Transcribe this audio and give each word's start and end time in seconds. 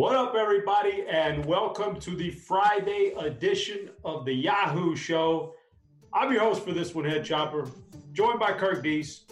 What 0.00 0.16
up, 0.16 0.34
everybody, 0.34 1.04
and 1.10 1.44
welcome 1.44 2.00
to 2.00 2.16
the 2.16 2.30
Friday 2.30 3.12
edition 3.18 3.90
of 4.02 4.24
the 4.24 4.32
Yahoo 4.32 4.96
Show. 4.96 5.54
I'm 6.14 6.32
your 6.32 6.40
host 6.40 6.64
for 6.64 6.72
this 6.72 6.94
one, 6.94 7.04
Head 7.04 7.22
Chopper, 7.22 7.68
joined 8.14 8.40
by 8.40 8.54
Kirk 8.54 8.82
Dees. 8.82 9.26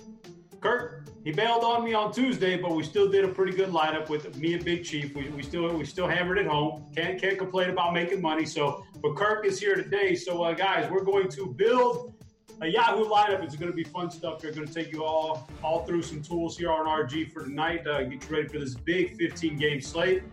Kirk, 0.61 1.09
he 1.25 1.33
bailed 1.33 1.65
on 1.65 1.85
me 1.85 1.95
on 1.95 2.13
Tuesday, 2.13 2.59
but 2.59 2.73
we 2.73 2.83
still 2.83 3.09
did 3.09 3.25
a 3.25 3.29
pretty 3.29 3.57
good 3.57 3.71
lineup 3.71 4.11
with 4.11 4.37
me 4.37 4.53
and 4.53 4.63
Big 4.63 4.85
Chief. 4.85 5.17
We, 5.17 5.31
we 5.31 5.43
still 5.43 5.75
we 5.75 5.87
still 5.87 6.07
hammered 6.07 6.37
it 6.37 6.47
home. 6.47 6.85
Can't 6.95 7.19
can't 7.19 7.39
complain 7.39 7.71
about 7.71 7.95
making 7.95 8.21
money. 8.21 8.45
So, 8.45 8.85
but 9.01 9.17
Kirk 9.17 9.47
is 9.47 9.59
here 9.59 9.75
today. 9.75 10.15
So, 10.15 10.43
uh, 10.43 10.53
guys, 10.53 10.91
we're 10.91 11.03
going 11.03 11.31
to 11.31 11.47
build 11.47 12.13
a 12.61 12.67
Yahoo 12.67 13.07
lineup. 13.07 13.43
It's 13.43 13.57
going 13.57 13.73
to 13.73 13.77
be 13.77 13.85
fun 13.85 14.11
stuff. 14.11 14.45
We're 14.45 14.53
going 14.53 14.69
to 14.69 14.75
take 14.75 14.93
you 14.93 15.03
all 15.03 15.49
all 15.63 15.87
through 15.87 16.03
some 16.03 16.21
tools 16.21 16.59
here 16.59 16.71
on 16.71 16.85
RG 16.85 17.33
for 17.33 17.45
tonight. 17.45 17.87
Uh, 17.87 18.03
get 18.03 18.29
you 18.29 18.37
ready 18.37 18.49
for 18.49 18.59
this 18.59 18.75
big 18.75 19.17
15 19.17 19.57
game 19.57 19.81
slate. 19.81 20.25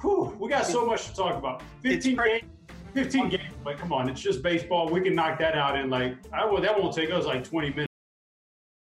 Whew, 0.00 0.36
we 0.38 0.48
got 0.48 0.66
so 0.66 0.86
much 0.86 1.06
to 1.06 1.14
talk 1.14 1.36
about. 1.36 1.62
15 1.82 2.16
games. 2.16 2.44
15 2.94 3.28
games, 3.28 3.54
but 3.62 3.78
come 3.78 3.92
on, 3.92 4.08
it's 4.08 4.20
just 4.20 4.42
baseball. 4.42 4.88
We 4.88 5.00
can 5.00 5.14
knock 5.14 5.38
that 5.38 5.54
out 5.54 5.78
in 5.78 5.90
like 5.90 6.16
I 6.32 6.44
will. 6.44 6.60
That 6.60 6.76
won't 6.78 6.94
take 6.94 7.10
us 7.10 7.24
like 7.24 7.44
20 7.44 7.70
minutes 7.70 7.86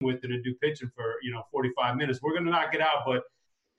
with 0.01 0.23
it 0.23 0.31
and 0.31 0.43
do 0.43 0.53
pitching 0.55 0.89
for 0.95 1.15
you 1.21 1.31
know 1.31 1.43
45 1.51 1.95
minutes. 1.95 2.19
We're 2.21 2.33
gonna 2.33 2.51
knock 2.51 2.73
it 2.73 2.81
out, 2.81 3.03
but 3.05 3.23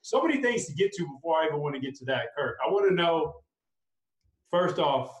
so 0.01 0.21
many 0.23 0.41
things 0.41 0.65
to 0.67 0.73
get 0.73 0.91
to 0.93 1.05
before 1.05 1.37
I 1.37 1.47
even 1.47 1.59
want 1.59 1.75
to 1.75 1.81
get 1.81 1.95
to 1.95 2.05
that, 2.05 2.27
Kirk. 2.35 2.57
I 2.65 2.69
want 2.71 2.87
to 2.87 2.95
know 2.95 3.33
first 4.49 4.79
off, 4.79 5.11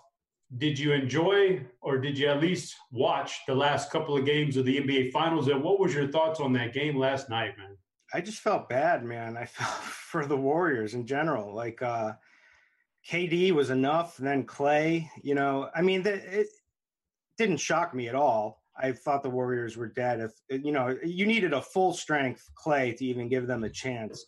did 0.57 0.79
you 0.79 0.93
enjoy 0.93 1.61
or 1.81 1.97
did 1.97 2.17
you 2.17 2.27
at 2.27 2.41
least 2.41 2.75
watch 2.91 3.41
the 3.47 3.53
last 3.53 3.91
couple 3.91 4.17
of 4.17 4.25
games 4.25 4.57
of 4.57 4.65
the 4.65 4.77
NBA 4.77 5.11
Finals? 5.11 5.47
And 5.49 5.61
what 5.61 5.79
was 5.79 5.93
your 5.93 6.07
thoughts 6.07 6.39
on 6.39 6.53
that 6.53 6.73
game 6.73 6.97
last 6.97 7.29
night, 7.29 7.57
man? 7.57 7.76
I 8.13 8.21
just 8.21 8.39
felt 8.39 8.69
bad, 8.69 9.03
man. 9.03 9.37
I 9.37 9.45
felt 9.45 9.71
for 9.71 10.25
the 10.25 10.37
Warriors 10.37 10.93
in 10.93 11.05
general. 11.05 11.53
Like 11.53 11.81
uh, 11.81 12.13
KD 13.09 13.51
was 13.51 13.69
enough, 13.69 14.17
then 14.17 14.43
Clay. 14.43 15.09
You 15.21 15.35
know, 15.35 15.69
I 15.75 15.81
mean, 15.81 16.03
the, 16.03 16.13
it 16.13 16.47
didn't 17.37 17.57
shock 17.57 17.93
me 17.93 18.07
at 18.07 18.15
all. 18.15 18.61
I 18.79 18.91
thought 18.91 19.23
the 19.23 19.29
Warriors 19.29 19.75
were 19.75 19.87
dead. 19.87 20.19
If 20.19 20.63
you 20.63 20.71
know, 20.71 20.95
you 21.03 21.25
needed 21.25 21.53
a 21.53 21.61
full 21.61 21.93
strength 21.93 22.49
Clay 22.55 22.93
to 22.93 23.05
even 23.05 23.27
give 23.27 23.47
them 23.47 23.63
a 23.63 23.69
chance. 23.69 24.25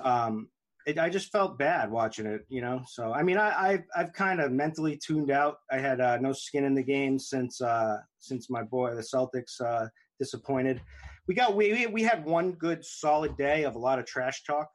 Um, 0.00 0.48
it, 0.86 0.98
I 0.98 1.08
just 1.08 1.30
felt 1.30 1.58
bad 1.58 1.90
watching 1.90 2.26
it, 2.26 2.44
you 2.48 2.60
know. 2.60 2.82
So 2.86 3.12
I 3.12 3.22
mean, 3.22 3.38
I, 3.38 3.70
I've 3.70 3.84
I've 3.96 4.12
kind 4.12 4.40
of 4.40 4.52
mentally 4.52 4.96
tuned 4.96 5.30
out. 5.30 5.58
I 5.70 5.78
had 5.78 6.00
uh, 6.00 6.18
no 6.18 6.32
skin 6.32 6.64
in 6.64 6.74
the 6.74 6.82
game 6.82 7.18
since 7.18 7.60
uh, 7.60 7.98
since 8.18 8.50
my 8.50 8.62
boy 8.62 8.94
the 8.94 9.02
Celtics 9.02 9.60
uh, 9.60 9.86
disappointed. 10.18 10.80
We 11.28 11.34
got 11.34 11.54
we 11.54 11.86
we 11.86 12.02
had 12.02 12.24
one 12.24 12.52
good 12.52 12.84
solid 12.84 13.36
day 13.36 13.64
of 13.64 13.74
a 13.74 13.78
lot 13.78 13.98
of 13.98 14.06
trash 14.06 14.42
talk 14.44 14.68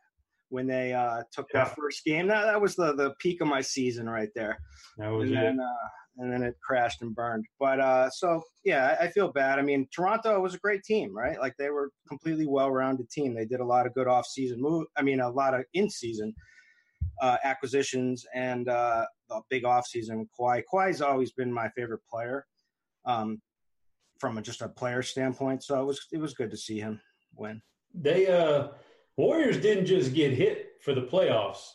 when 0.49 0.67
they 0.67 0.93
uh, 0.93 1.23
took 1.31 1.47
yeah. 1.53 1.63
that 1.63 1.75
first 1.75 2.05
game. 2.05 2.27
That 2.27 2.43
that 2.43 2.61
was 2.61 2.75
the 2.75 2.93
the 2.95 3.13
peak 3.19 3.41
of 3.41 3.47
my 3.47 3.61
season 3.61 4.07
right 4.07 4.29
there. 4.35 4.59
That 4.97 5.09
was 5.09 5.29
and 5.29 5.39
it. 5.39 5.41
Then, 5.41 5.59
uh, 5.59 5.87
and 6.17 6.31
then 6.31 6.43
it 6.43 6.55
crashed 6.63 7.01
and 7.01 7.15
burned. 7.15 7.45
But 7.59 7.79
uh, 7.79 8.09
so 8.11 8.43
yeah, 8.63 8.95
I, 8.99 9.05
I, 9.05 9.07
feel 9.09 9.31
bad. 9.31 9.57
I 9.57 9.63
mean, 9.63 9.87
Toronto 9.91 10.39
was 10.39 10.53
a 10.53 10.59
great 10.59 10.83
team, 10.83 11.11
right? 11.11 11.39
Like 11.39 11.55
they 11.57 11.71
were 11.71 11.89
completely 12.07 12.45
well-rounded 12.45 13.09
team. 13.09 13.33
They 13.33 13.45
did 13.45 13.61
a 13.61 13.65
lot 13.65 13.87
of 13.87 13.95
good 13.95 14.07
off-season 14.07 14.61
move. 14.61 14.85
I 14.95 15.01
mean, 15.01 15.21
a 15.21 15.29
lot 15.29 15.55
of 15.55 15.65
in-season 15.73 16.35
uh, 17.19 17.37
acquisitions 17.43 18.25
and 18.35 18.69
uh, 18.69 19.05
a 19.31 19.41
big 19.49 19.65
off-season. 19.65 20.29
Kawhi, 20.39 20.61
Kawhi's 20.71 21.01
always 21.01 21.31
been 21.31 21.51
my 21.51 21.69
favorite 21.69 22.01
player 22.07 22.45
um, 23.05 23.41
from 24.23 24.41
just 24.41 24.61
a 24.61 24.69
player 24.69 25.03
standpoint. 25.03 25.63
So 25.63 25.81
it 25.81 25.85
was 25.85 26.07
it 26.11 26.19
was 26.19 26.33
good 26.33 26.51
to 26.51 26.57
see 26.57 26.79
him 26.79 27.01
win. 27.35 27.61
They 27.93 28.27
uh, 28.27 28.69
Warriors 29.17 29.57
didn't 29.57 29.85
just 29.85 30.13
get 30.13 30.31
hit 30.31 30.81
for 30.81 30.93
the 30.95 31.01
playoffs 31.01 31.71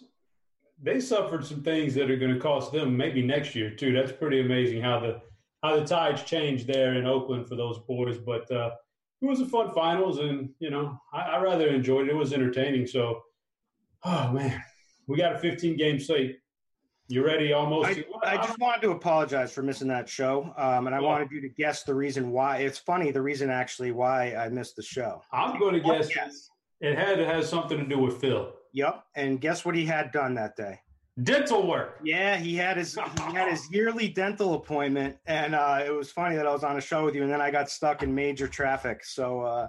they 0.82 1.00
suffered 1.00 1.44
some 1.44 1.62
things 1.62 1.94
that 1.94 2.10
are 2.10 2.16
going 2.16 2.32
to 2.32 2.40
cost 2.40 2.72
them 2.72 2.96
maybe 2.96 3.22
next 3.22 3.54
year 3.54 3.70
too. 3.70 3.92
That's 3.92 4.12
pretty 4.12 4.40
amazing 4.40 4.82
how 4.82 5.00
the 5.00 5.20
how 5.62 5.76
the 5.76 5.84
tides 5.84 6.22
changed 6.22 6.68
there 6.68 6.94
in 6.94 7.06
Oakland 7.06 7.48
for 7.48 7.56
those 7.56 7.78
boys. 7.80 8.18
But 8.18 8.50
uh, 8.50 8.70
it 9.20 9.26
was 9.26 9.40
a 9.40 9.46
fun 9.46 9.72
finals, 9.72 10.18
and 10.18 10.50
you 10.60 10.70
know 10.70 10.98
I, 11.12 11.22
I 11.22 11.42
rather 11.42 11.68
enjoyed 11.68 12.08
it. 12.08 12.12
It 12.12 12.16
was 12.16 12.32
entertaining. 12.32 12.86
So, 12.86 13.22
oh 14.04 14.32
man, 14.32 14.62
we 15.08 15.16
got 15.16 15.34
a 15.34 15.38
15 15.38 15.76
game 15.76 15.98
slate. 15.98 16.38
You 17.10 17.24
ready? 17.24 17.54
Almost. 17.54 17.88
I, 17.88 18.34
I, 18.34 18.36
just 18.36 18.58
wanted 18.58 18.82
to 18.82 18.90
apologize 18.90 19.50
for 19.50 19.62
missing 19.62 19.88
that 19.88 20.10
show, 20.10 20.52
um, 20.58 20.86
and 20.86 20.94
I 20.94 21.00
wanted 21.00 21.30
you 21.30 21.40
to 21.40 21.48
guess 21.48 21.82
the 21.82 21.94
reason 21.94 22.30
why. 22.32 22.58
It's 22.58 22.76
funny 22.76 23.10
the 23.10 23.22
reason 23.22 23.48
actually 23.48 23.92
why 23.92 24.34
I 24.34 24.50
missed 24.50 24.76
the 24.76 24.82
show. 24.82 25.22
I'm 25.32 25.58
going 25.58 25.74
to 25.74 25.80
guess. 25.80 26.50
It 26.80 26.96
had 26.98 27.18
it 27.18 27.26
has 27.26 27.48
something 27.48 27.78
to 27.78 27.86
do 27.86 27.98
with 27.98 28.20
Phil. 28.20 28.52
Yep. 28.72 29.04
And 29.14 29.40
guess 29.40 29.64
what 29.64 29.74
he 29.74 29.86
had 29.86 30.12
done 30.12 30.34
that 30.34 30.54
day? 30.54 30.80
Dental 31.22 31.66
work. 31.66 31.98
Yeah, 32.04 32.36
he 32.36 32.54
had 32.54 32.76
his 32.76 32.94
he 32.94 33.00
had 33.34 33.50
his 33.50 33.66
yearly 33.72 34.08
dental 34.08 34.54
appointment, 34.54 35.16
and 35.26 35.54
uh, 35.54 35.82
it 35.84 35.90
was 35.90 36.12
funny 36.12 36.36
that 36.36 36.46
I 36.46 36.52
was 36.52 36.62
on 36.62 36.76
a 36.76 36.80
show 36.80 37.06
with 37.06 37.14
you, 37.14 37.22
and 37.22 37.32
then 37.32 37.40
I 37.40 37.50
got 37.50 37.70
stuck 37.70 38.02
in 38.02 38.14
major 38.14 38.46
traffic. 38.46 39.02
So 39.04 39.40
uh, 39.40 39.68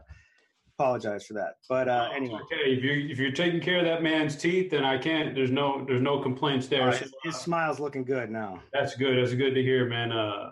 apologize 0.79 1.25
for 1.25 1.33
that. 1.33 1.55
But 1.67 1.89
uh, 1.89 2.09
anyway, 2.15 2.39
okay. 2.43 2.71
If 2.71 2.83
you 2.83 3.09
if 3.09 3.19
you're 3.19 3.31
taking 3.31 3.59
care 3.59 3.79
of 3.79 3.85
that 3.85 4.01
man's 4.01 4.35
teeth, 4.35 4.71
then 4.71 4.85
I 4.85 4.97
can't. 4.97 5.35
There's 5.35 5.51
no 5.51 5.85
there's 5.85 6.01
no 6.01 6.21
complaints 6.21 6.67
there. 6.67 6.87
Right, 6.87 6.97
his, 6.97 7.13
his 7.23 7.35
smile's 7.35 7.79
looking 7.79 8.05
good 8.05 8.29
now. 8.29 8.61
That's 8.71 8.95
good. 8.95 9.21
That's 9.21 9.35
good 9.35 9.53
to 9.53 9.61
hear, 9.61 9.85
man. 9.85 10.11
Uh, 10.11 10.51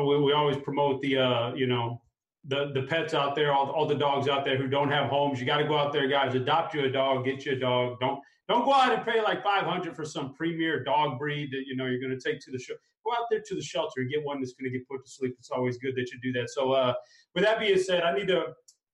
we, 0.00 0.20
we 0.20 0.32
always 0.32 0.58
promote 0.58 1.00
the 1.00 1.18
uh, 1.18 1.54
you 1.54 1.66
know 1.66 2.02
the 2.44 2.72
the 2.74 2.82
pets 2.82 3.14
out 3.14 3.34
there, 3.34 3.52
all, 3.52 3.70
all 3.70 3.86
the 3.86 3.94
dogs 3.94 4.28
out 4.28 4.44
there 4.44 4.58
who 4.58 4.68
don't 4.68 4.90
have 4.90 5.08
homes. 5.08 5.40
You 5.40 5.46
got 5.46 5.58
to 5.58 5.66
go 5.66 5.78
out 5.78 5.92
there, 5.92 6.08
guys. 6.08 6.34
Adopt 6.34 6.74
you 6.74 6.84
a 6.84 6.90
dog, 6.90 7.24
get 7.24 7.46
you 7.46 7.52
a 7.52 7.58
dog. 7.58 7.98
Don't 8.00 8.20
don't 8.48 8.66
go 8.66 8.74
out 8.74 8.92
and 8.92 9.04
pay 9.04 9.22
like 9.22 9.42
five 9.42 9.64
hundred 9.64 9.96
for 9.96 10.04
some 10.04 10.34
premier 10.34 10.84
dog 10.84 11.18
breed 11.18 11.50
that 11.52 11.62
you 11.66 11.74
know 11.74 11.86
you're 11.86 12.00
going 12.00 12.16
to 12.16 12.20
take 12.20 12.40
to 12.40 12.50
the 12.50 12.58
show. 12.58 12.74
Go 13.06 13.12
out 13.12 13.26
there 13.30 13.42
to 13.46 13.54
the 13.54 13.62
shelter 13.62 14.00
and 14.00 14.10
get 14.10 14.24
one 14.24 14.40
that's 14.40 14.54
going 14.54 14.70
to 14.70 14.78
get 14.78 14.88
put 14.88 15.04
to 15.04 15.10
sleep. 15.10 15.34
It's 15.38 15.50
always 15.50 15.76
good 15.76 15.94
that 15.94 16.10
you 16.10 16.18
do 16.22 16.32
that. 16.40 16.48
So, 16.48 16.72
uh, 16.72 16.94
with 17.34 17.44
that 17.44 17.60
being 17.60 17.78
said, 17.78 18.02
I 18.02 18.14
need 18.14 18.28
to 18.28 18.44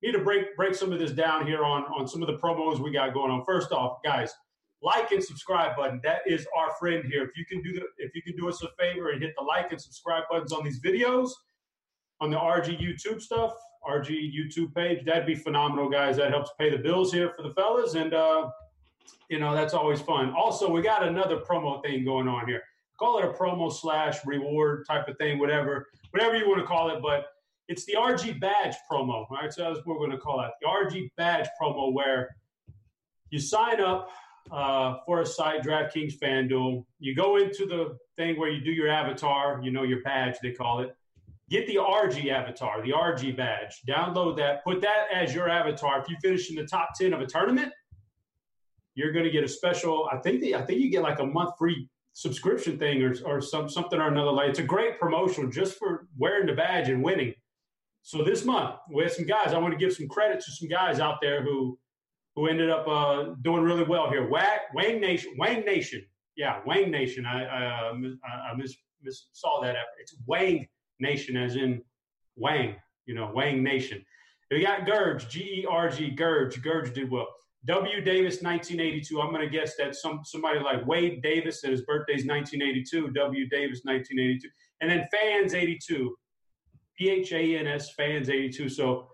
need 0.02 0.12
to 0.12 0.20
break 0.20 0.56
break 0.56 0.74
some 0.74 0.92
of 0.92 0.98
this 0.98 1.12
down 1.12 1.46
here 1.46 1.64
on 1.64 1.84
on 1.84 2.06
some 2.08 2.22
of 2.22 2.28
the 2.28 2.38
promos 2.38 2.78
we 2.78 2.92
got 2.92 3.14
going 3.14 3.30
on. 3.30 3.44
First 3.44 3.72
off, 3.72 3.98
guys, 4.04 4.32
like 4.82 5.12
and 5.12 5.22
subscribe 5.22 5.76
button. 5.76 6.00
That 6.02 6.20
is 6.26 6.46
our 6.56 6.72
friend 6.78 7.04
here. 7.04 7.22
If 7.22 7.36
you 7.36 7.44
can 7.44 7.62
do 7.62 7.72
the 7.72 7.82
if 7.98 8.14
you 8.14 8.22
can 8.22 8.36
do 8.36 8.48
us 8.48 8.62
a 8.62 8.68
favor 8.78 9.10
and 9.10 9.22
hit 9.22 9.34
the 9.36 9.44
like 9.44 9.72
and 9.72 9.80
subscribe 9.80 10.24
buttons 10.30 10.52
on 10.52 10.64
these 10.64 10.80
videos 10.80 11.30
on 12.20 12.30
the 12.30 12.36
RG 12.36 12.78
YouTube 12.80 13.20
stuff, 13.20 13.52
RG 13.88 14.32
YouTube 14.34 14.74
page. 14.74 15.04
That'd 15.04 15.26
be 15.26 15.34
phenomenal, 15.34 15.88
guys. 15.88 16.16
That 16.16 16.30
helps 16.30 16.50
pay 16.58 16.70
the 16.70 16.78
bills 16.78 17.12
here 17.12 17.32
for 17.36 17.42
the 17.42 17.50
fellas, 17.50 17.94
and 17.94 18.14
uh, 18.14 18.50
you 19.28 19.38
know 19.38 19.54
that's 19.54 19.74
always 19.74 20.00
fun. 20.00 20.32
Also, 20.34 20.70
we 20.70 20.82
got 20.82 21.06
another 21.06 21.38
promo 21.38 21.82
thing 21.82 22.04
going 22.04 22.28
on 22.28 22.46
here. 22.46 22.62
Call 22.98 23.18
it 23.18 23.24
a 23.24 23.28
promo 23.28 23.72
slash 23.72 24.18
reward 24.26 24.84
type 24.86 25.08
of 25.08 25.16
thing, 25.16 25.38
whatever, 25.38 25.88
whatever 26.10 26.36
you 26.36 26.46
want 26.46 26.60
to 26.60 26.66
call 26.66 26.90
it. 26.90 27.00
But 27.02 27.26
it's 27.70 27.84
the 27.86 27.94
RG 27.94 28.40
badge 28.40 28.74
promo, 28.90 29.28
right? 29.30 29.52
So 29.52 29.62
that's 29.62 29.86
what 29.86 29.98
we're 29.98 30.06
going 30.06 30.18
to 30.18 30.18
call 30.18 30.38
that 30.38 30.52
the 30.60 30.66
RG 30.66 31.10
badge 31.16 31.48
promo, 31.60 31.92
where 31.92 32.36
you 33.30 33.38
sign 33.38 33.80
up 33.80 34.10
uh, 34.50 34.96
for 35.06 35.20
a 35.20 35.26
site, 35.26 35.62
DraftKings 35.62 36.18
FanDuel. 36.18 36.84
You 36.98 37.14
go 37.14 37.36
into 37.36 37.66
the 37.66 37.96
thing 38.16 38.38
where 38.38 38.50
you 38.50 38.60
do 38.60 38.72
your 38.72 38.88
avatar, 38.88 39.60
you 39.62 39.70
know, 39.70 39.84
your 39.84 40.02
badge, 40.02 40.36
they 40.42 40.52
call 40.52 40.80
it 40.80 40.94
Get 41.50 41.66
the 41.66 41.76
RG 41.76 42.30
avatar, 42.30 42.80
the 42.80 42.92
RG 42.92 43.36
badge. 43.36 43.82
Download 43.86 44.36
that. 44.36 44.62
Put 44.62 44.80
that 44.82 45.06
as 45.12 45.34
your 45.34 45.48
avatar. 45.48 46.00
If 46.00 46.08
you 46.08 46.16
finish 46.22 46.48
in 46.48 46.54
the 46.54 46.64
top 46.64 46.90
ten 46.96 47.12
of 47.12 47.20
a 47.20 47.26
tournament, 47.26 47.72
you're 48.94 49.10
going 49.10 49.24
to 49.24 49.32
get 49.32 49.42
a 49.42 49.48
special. 49.48 50.08
I 50.12 50.18
think 50.18 50.40
the, 50.40 50.54
I 50.54 50.62
think 50.62 50.80
you 50.80 50.92
get 50.92 51.02
like 51.02 51.18
a 51.18 51.26
month 51.26 51.54
free 51.58 51.88
subscription 52.12 52.78
thing 52.78 53.02
or 53.02 53.16
or 53.26 53.40
some 53.40 53.68
something 53.68 53.98
or 53.98 54.06
another. 54.06 54.30
Like 54.30 54.50
it's 54.50 54.60
a 54.60 54.64
great 54.64 55.00
promotion 55.00 55.50
just 55.50 55.76
for 55.76 56.06
wearing 56.16 56.46
the 56.46 56.52
badge 56.52 56.88
and 56.88 57.02
winning. 57.02 57.34
So 58.02 58.24
this 58.24 58.44
month 58.44 58.76
we 58.92 59.02
have 59.02 59.12
some 59.12 59.26
guys. 59.26 59.52
I 59.52 59.58
want 59.58 59.72
to 59.72 59.78
give 59.78 59.94
some 59.94 60.08
credit 60.08 60.40
to 60.40 60.50
some 60.52 60.68
guys 60.68 61.00
out 61.00 61.18
there 61.20 61.42
who 61.42 61.78
who 62.36 62.46
ended 62.46 62.70
up 62.70 62.86
uh, 62.88 63.34
doing 63.42 63.62
really 63.62 63.84
well 63.84 64.08
here. 64.08 64.28
Wang 64.28 65.00
Nation, 65.00 65.34
Wang 65.36 65.64
Nation, 65.64 66.04
yeah, 66.36 66.60
Wang 66.66 66.90
Nation. 66.90 67.26
I 67.26 67.44
I, 67.44 67.90
uh, 67.90 67.94
I 68.24 69.10
saw 69.32 69.60
that. 69.62 69.70
Effort. 69.70 70.00
It's 70.00 70.14
Wang 70.26 70.66
Nation, 70.98 71.36
as 71.36 71.56
in 71.56 71.82
Wang, 72.36 72.76
you 73.06 73.14
know, 73.14 73.30
Wang 73.34 73.62
Nation. 73.62 74.04
We 74.50 74.62
got 74.62 74.86
Gurge, 74.86 75.28
G 75.28 75.62
E 75.62 75.66
R 75.68 75.88
G, 75.88 76.10
Gurge. 76.10 76.60
Gurge 76.62 76.92
did 76.92 77.10
well. 77.10 77.28
W. 77.66 78.00
Davis, 78.00 78.42
1982. 78.42 79.20
I'm 79.20 79.30
going 79.30 79.42
to 79.42 79.50
guess 79.50 79.76
that 79.76 79.94
some 79.94 80.20
somebody 80.24 80.60
like 80.60 80.86
Wade 80.86 81.22
Davis, 81.22 81.60
that 81.60 81.70
his 81.70 81.82
birthday's 81.82 82.26
1982. 82.26 83.10
W. 83.10 83.48
Davis, 83.48 83.82
1982. 83.84 84.48
And 84.80 84.90
then 84.90 85.06
Fans, 85.12 85.54
82. 85.54 86.16
P 87.00 87.08
H 87.08 87.32
A 87.32 87.56
N 87.56 87.66
S, 87.66 87.92
Fans, 87.94 88.28
82. 88.28 88.68
So 88.68 89.08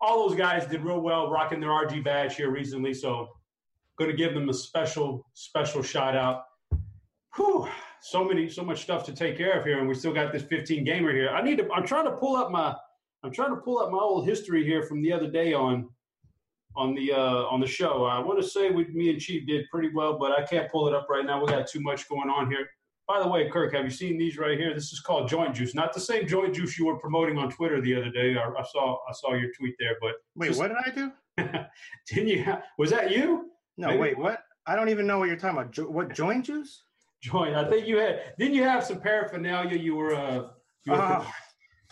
all 0.00 0.28
those 0.28 0.36
guys 0.36 0.66
did 0.66 0.84
real 0.84 1.00
well 1.00 1.30
rocking 1.30 1.60
their 1.60 1.70
RG 1.70 2.04
badge 2.04 2.36
here 2.36 2.50
recently. 2.50 2.92
So 2.92 3.28
going 3.98 4.10
to 4.10 4.16
give 4.16 4.34
them 4.34 4.50
a 4.50 4.54
special, 4.54 5.26
special 5.32 5.82
shout 5.82 6.14
out. 6.14 6.42
Whew 7.36 7.68
so 8.06 8.24
many, 8.24 8.48
so 8.48 8.62
much 8.62 8.82
stuff 8.82 9.04
to 9.04 9.12
take 9.12 9.36
care 9.36 9.58
of 9.58 9.64
here, 9.64 9.80
and 9.80 9.88
we 9.88 9.94
still 9.94 10.12
got 10.12 10.32
this 10.32 10.42
15 10.42 10.84
gamer 10.84 11.12
here. 11.12 11.30
I 11.30 11.42
need 11.42 11.58
to. 11.58 11.68
I'm 11.72 11.84
trying 11.84 12.04
to 12.04 12.12
pull 12.12 12.36
up 12.36 12.50
my. 12.50 12.74
I'm 13.24 13.32
trying 13.32 13.50
to 13.50 13.60
pull 13.60 13.78
up 13.78 13.90
my 13.90 13.98
old 13.98 14.26
history 14.26 14.64
here 14.64 14.82
from 14.82 15.02
the 15.02 15.12
other 15.12 15.28
day 15.28 15.52
on 15.52 15.88
on 16.76 16.94
the 16.94 17.12
uh, 17.12 17.44
on 17.50 17.60
the 17.60 17.66
show. 17.66 18.04
I 18.04 18.20
want 18.20 18.40
to 18.40 18.46
say 18.46 18.70
we, 18.70 18.84
me 18.86 19.10
and 19.10 19.20
Chief 19.20 19.46
did 19.46 19.66
pretty 19.72 19.90
well, 19.92 20.18
but 20.18 20.30
I 20.30 20.44
can't 20.44 20.70
pull 20.70 20.86
it 20.86 20.94
up 20.94 21.08
right 21.10 21.24
now. 21.24 21.40
We 21.40 21.48
got 21.48 21.66
too 21.66 21.80
much 21.80 22.08
going 22.08 22.30
on 22.30 22.50
here. 22.50 22.68
By 23.08 23.22
the 23.22 23.28
way, 23.28 23.48
Kirk, 23.48 23.72
have 23.72 23.84
you 23.84 23.90
seen 23.90 24.18
these 24.18 24.36
right 24.36 24.58
here? 24.58 24.74
This 24.74 24.92
is 24.92 24.98
called 24.98 25.28
joint 25.28 25.54
juice, 25.54 25.74
not 25.74 25.92
the 25.92 26.00
same 26.00 26.26
joint 26.26 26.54
juice 26.54 26.76
you 26.76 26.86
were 26.86 26.98
promoting 26.98 27.38
on 27.38 27.50
Twitter 27.50 27.80
the 27.80 27.94
other 27.94 28.10
day. 28.10 28.36
I, 28.36 28.48
I 28.48 28.64
saw 28.64 28.98
I 29.08 29.12
saw 29.12 29.34
your 29.34 29.52
tweet 29.52 29.76
there, 29.78 29.96
but 30.00 30.14
wait, 30.34 30.48
just, 30.48 30.58
what 30.58 30.68
did 30.68 30.78
I 30.84 30.90
do? 30.90 31.12
didn't 32.08 32.28
you? 32.28 32.42
Have, 32.42 32.62
was 32.78 32.90
that 32.90 33.12
you? 33.12 33.50
No, 33.76 33.88
Maybe? 33.88 34.00
wait, 34.00 34.18
what? 34.18 34.42
I 34.66 34.74
don't 34.74 34.88
even 34.88 35.06
know 35.06 35.18
what 35.18 35.28
you're 35.28 35.36
talking 35.36 35.58
about. 35.58 35.70
Jo- 35.70 35.88
what 35.88 36.12
joint 36.14 36.46
juice? 36.46 36.82
Joint. 37.22 37.54
I 37.54 37.68
think 37.68 37.86
you 37.86 37.98
had. 37.98 38.34
Didn't 38.38 38.54
you 38.54 38.64
have 38.64 38.84
some 38.84 39.00
paraphernalia? 39.00 39.78
You 39.78 39.94
were. 39.94 40.14
Uh, 40.14 40.48
you 40.84 40.92
were 40.92 40.98
oh. 40.98 41.32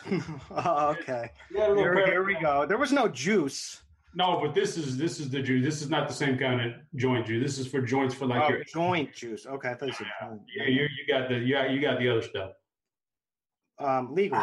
oh, 0.50 0.88
okay. 0.88 1.30
Here, 1.50 2.06
here 2.06 2.24
we 2.24 2.34
go. 2.40 2.66
There 2.66 2.78
was 2.78 2.92
no 2.92 3.06
juice. 3.06 3.83
No, 4.16 4.38
but 4.40 4.54
this 4.54 4.76
is 4.76 4.96
this 4.96 5.18
is 5.18 5.28
the 5.30 5.42
juice. 5.42 5.64
This 5.64 5.82
is 5.82 5.90
not 5.90 6.08
the 6.08 6.14
same 6.14 6.38
kind 6.38 6.60
of 6.60 6.72
joint 6.94 7.26
juice. 7.26 7.42
This 7.42 7.58
is 7.58 7.66
for 7.66 7.80
joints 7.80 8.14
for 8.14 8.26
like 8.26 8.42
oh, 8.44 8.48
your 8.48 8.64
joint 8.64 9.12
juice. 9.12 9.46
Okay, 9.46 9.70
I 9.70 9.74
thought 9.74 9.88
you 9.88 9.94
said 9.94 10.06
yeah, 10.56 10.66
you 10.66 10.82
you 10.82 11.12
got 11.12 11.28
the 11.28 11.38
you 11.38 11.54
got, 11.54 11.70
you 11.70 11.80
got 11.80 11.98
the 11.98 12.08
other 12.08 12.22
stuff. 12.22 12.50
Um, 13.80 14.14
legally. 14.14 14.40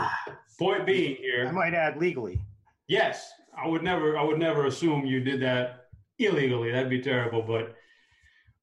Point 0.59 0.85
being 0.85 1.15
here, 1.15 1.47
I 1.47 1.51
might 1.51 1.73
add 1.73 1.97
legally. 1.97 2.41
Yes, 2.87 3.31
I 3.57 3.67
would 3.67 3.83
never 3.83 4.17
I 4.17 4.23
would 4.23 4.39
never 4.39 4.65
assume 4.65 5.05
you 5.05 5.21
did 5.21 5.41
that 5.41 5.87
illegally. 6.19 6.71
That'd 6.71 6.89
be 6.89 7.01
terrible. 7.01 7.41
But 7.41 7.75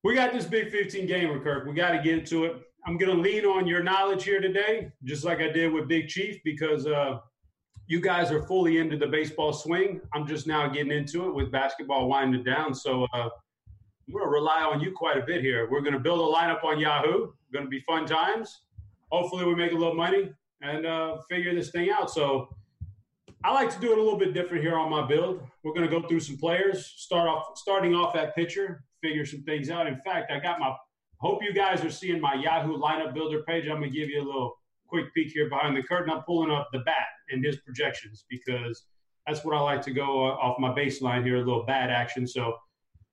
we 0.05 0.15
got 0.15 0.33
this 0.33 0.45
big 0.45 0.71
15 0.71 1.07
gamer, 1.07 1.41
Kirk. 1.41 1.67
We 1.67 1.75
got 1.75 1.93
to 1.93 2.03
get 2.03 2.19
into 2.19 2.45
it. 2.45 2.63
I'm 2.87 2.97
going 2.97 3.15
to 3.15 3.21
lean 3.21 3.45
on 3.45 3.67
your 3.67 3.83
knowledge 3.83 4.25
here 4.25 4.41
today, 4.41 4.91
just 5.05 5.25
like 5.25 5.41
I 5.41 5.49
did 5.49 5.73
with 5.73 5.89
Big 5.89 6.09
Chief, 6.09 6.41
because 6.45 6.87
uh, 6.87 7.19
you 7.89 8.03
guys 8.03 8.31
are 8.31 8.43
fully 8.43 8.79
into 8.79 8.99
the 8.99 9.07
baseball 9.07 9.53
swing. 9.53 10.01
I'm 10.15 10.27
just 10.27 10.47
now 10.47 10.69
getting 10.69 10.93
into 10.93 11.27
it 11.27 11.35
with 11.35 11.51
basketball 11.51 12.07
winding 12.07 12.45
down. 12.45 12.75
So 12.75 13.05
uh, 13.15 13.31
I'm 14.09 14.13
going 14.13 14.25
to 14.25 14.31
rely 14.31 14.63
on 14.63 14.81
you 14.81 14.93
quite 14.93 15.17
a 15.17 15.25
bit 15.25 15.41
here. 15.41 15.69
We're 15.71 15.81
going 15.81 15.95
to 15.95 15.99
build 15.99 16.21
a 16.21 16.37
lineup 16.37 16.63
on 16.65 16.79
Yahoo. 16.79 17.33
Going 17.51 17.65
to 17.65 17.71
be 17.71 17.81
fun 17.89 18.05
times. 18.05 18.61
Hopefully, 19.11 19.47
we 19.47 19.55
make 19.55 19.73
a 19.73 19.75
little 19.75 19.95
money 19.95 20.31
and 20.61 20.85
uh, 20.85 21.17
figure 21.31 21.55
this 21.55 21.71
thing 21.71 21.89
out. 21.91 22.11
So 22.11 22.55
I 23.43 23.55
like 23.55 23.73
to 23.73 23.81
do 23.81 23.93
it 23.93 23.99
a 23.99 24.03
little 24.03 24.19
bit 24.19 24.35
different 24.35 24.63
here 24.63 24.77
on 24.77 24.91
my 24.91 25.07
build. 25.07 25.41
We're 25.65 25.73
going 25.73 25.89
to 25.89 26.01
go 26.01 26.07
through 26.07 26.21
some 26.21 26.37
players. 26.37 26.93
Start 26.97 27.27
off 27.27 27.57
starting 27.57 27.95
off 27.95 28.15
at 28.17 28.37
pitcher. 28.37 28.85
Figure 29.01 29.25
some 29.25 29.45
things 29.45 29.71
out. 29.71 29.87
In 29.87 29.99
fact, 30.03 30.31
I 30.31 30.39
got 30.41 30.61
my. 30.61 30.75
Hope 31.21 31.43
you 31.43 31.55
guys 31.55 31.83
are 31.83 31.91
seeing 31.91 32.21
my 32.21 32.35
Yahoo 32.35 32.77
lineup 32.77 33.15
builder 33.15 33.43
page. 33.45 33.65
I'm 33.65 33.79
going 33.79 33.91
to 33.91 33.97
give 33.97 34.11
you 34.11 34.23
a 34.23 34.27
little 34.27 34.59
quick 34.89 35.07
peek 35.15 35.33
here 35.33 35.49
behind 35.49 35.75
the 35.77 35.83
curtain. 35.83 36.13
I'm 36.13 36.23
pulling 36.23 36.51
up 36.51 36.69
the 36.73 36.81
bat 36.81 37.07
and 37.31 37.45
his 37.45 37.57
projections 37.59 38.25
because 38.29 38.85
that's 39.27 39.45
what 39.45 39.57
I 39.57 39.61
like 39.61 39.83
to 39.83 39.93
go 39.93 40.25
off 40.25 40.59
my 40.59 40.71
baseline 40.71 41.25
here, 41.25 41.37
a 41.37 41.39
little 41.39 41.65
bad 41.65 41.91
action. 41.91 42.27
So 42.27 42.55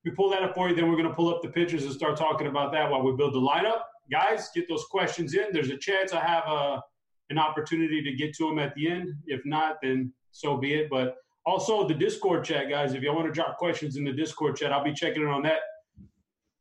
we 0.04 0.10
pull 0.12 0.30
that 0.30 0.42
up 0.42 0.54
for 0.54 0.68
you. 0.68 0.74
Then 0.74 0.88
we're 0.88 0.96
going 0.96 1.08
to 1.08 1.14
pull 1.14 1.34
up 1.34 1.42
the 1.42 1.48
pictures 1.48 1.84
and 1.84 1.92
start 1.92 2.16
talking 2.16 2.46
about 2.46 2.72
that 2.72 2.90
while 2.90 3.02
we 3.02 3.14
build 3.16 3.34
the 3.34 3.40
lineup. 3.40 3.80
Guys, 4.10 4.50
get 4.54 4.68
those 4.68 4.84
questions 4.84 5.34
in. 5.34 5.46
There's 5.52 5.70
a 5.70 5.76
chance 5.76 6.12
I 6.12 6.20
have 6.20 6.44
a, 6.46 6.50
uh, 6.50 6.80
an 7.28 7.38
opportunity 7.38 8.02
to 8.02 8.12
get 8.12 8.34
to 8.36 8.48
them 8.48 8.60
at 8.60 8.72
the 8.76 8.88
end. 8.88 9.12
If 9.26 9.40
not, 9.44 9.76
then 9.82 10.12
so 10.30 10.56
be 10.56 10.74
it. 10.74 10.88
But 10.88 11.16
also 11.44 11.86
the 11.86 11.94
Discord 11.94 12.44
chat, 12.44 12.70
guys. 12.70 12.94
If 12.94 13.02
you 13.02 13.12
want 13.12 13.26
to 13.26 13.32
drop 13.32 13.56
questions 13.56 13.96
in 13.96 14.04
the 14.04 14.12
Discord 14.12 14.56
chat, 14.56 14.72
I'll 14.72 14.84
be 14.84 14.94
checking 14.94 15.22
in 15.22 15.28
on 15.28 15.42
that 15.42 15.58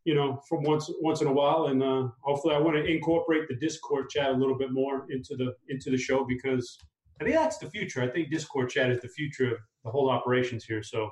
you 0.05 0.13
know, 0.13 0.39
from 0.47 0.63
once 0.63 0.89
once 1.01 1.21
in 1.21 1.27
a 1.27 1.31
while, 1.31 1.65
and 1.67 1.81
uh, 1.81 2.07
hopefully, 2.21 2.53
I 2.53 2.59
want 2.59 2.77
to 2.77 2.85
incorporate 2.85 3.47
the 3.47 3.55
Discord 3.55 4.09
chat 4.09 4.29
a 4.29 4.33
little 4.33 4.55
bit 4.55 4.71
more 4.71 5.07
into 5.09 5.35
the 5.35 5.55
into 5.67 5.89
the 5.89 5.97
show 5.97 6.23
because 6.23 6.77
I 7.19 7.23
think 7.23 7.35
that's 7.35 7.57
the 7.57 7.69
future. 7.69 8.01
I 8.01 8.07
think 8.07 8.29
Discord 8.29 8.69
chat 8.69 8.91
is 8.91 9.01
the 9.01 9.07
future 9.07 9.51
of 9.51 9.57
the 9.83 9.91
whole 9.91 10.09
operations 10.09 10.65
here. 10.65 10.83
So 10.83 11.11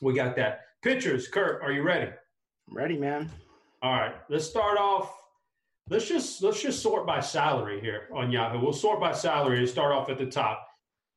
we 0.00 0.14
got 0.14 0.36
that. 0.36 0.60
Pitchers, 0.82 1.28
Kurt, 1.28 1.62
are 1.62 1.72
you 1.72 1.82
ready? 1.82 2.10
I'm 2.68 2.76
ready, 2.76 2.96
man. 2.96 3.30
All 3.82 3.92
right, 3.92 4.14
let's 4.28 4.46
start 4.46 4.78
off. 4.78 5.12
Let's 5.88 6.08
just 6.08 6.42
let's 6.42 6.60
just 6.60 6.82
sort 6.82 7.06
by 7.06 7.20
salary 7.20 7.80
here 7.80 8.08
on 8.14 8.30
Yahoo. 8.30 8.60
We'll 8.60 8.72
sort 8.72 8.98
by 8.98 9.12
salary 9.12 9.58
and 9.58 9.68
start 9.68 9.92
off 9.92 10.08
at 10.08 10.18
the 10.18 10.26
top 10.26 10.66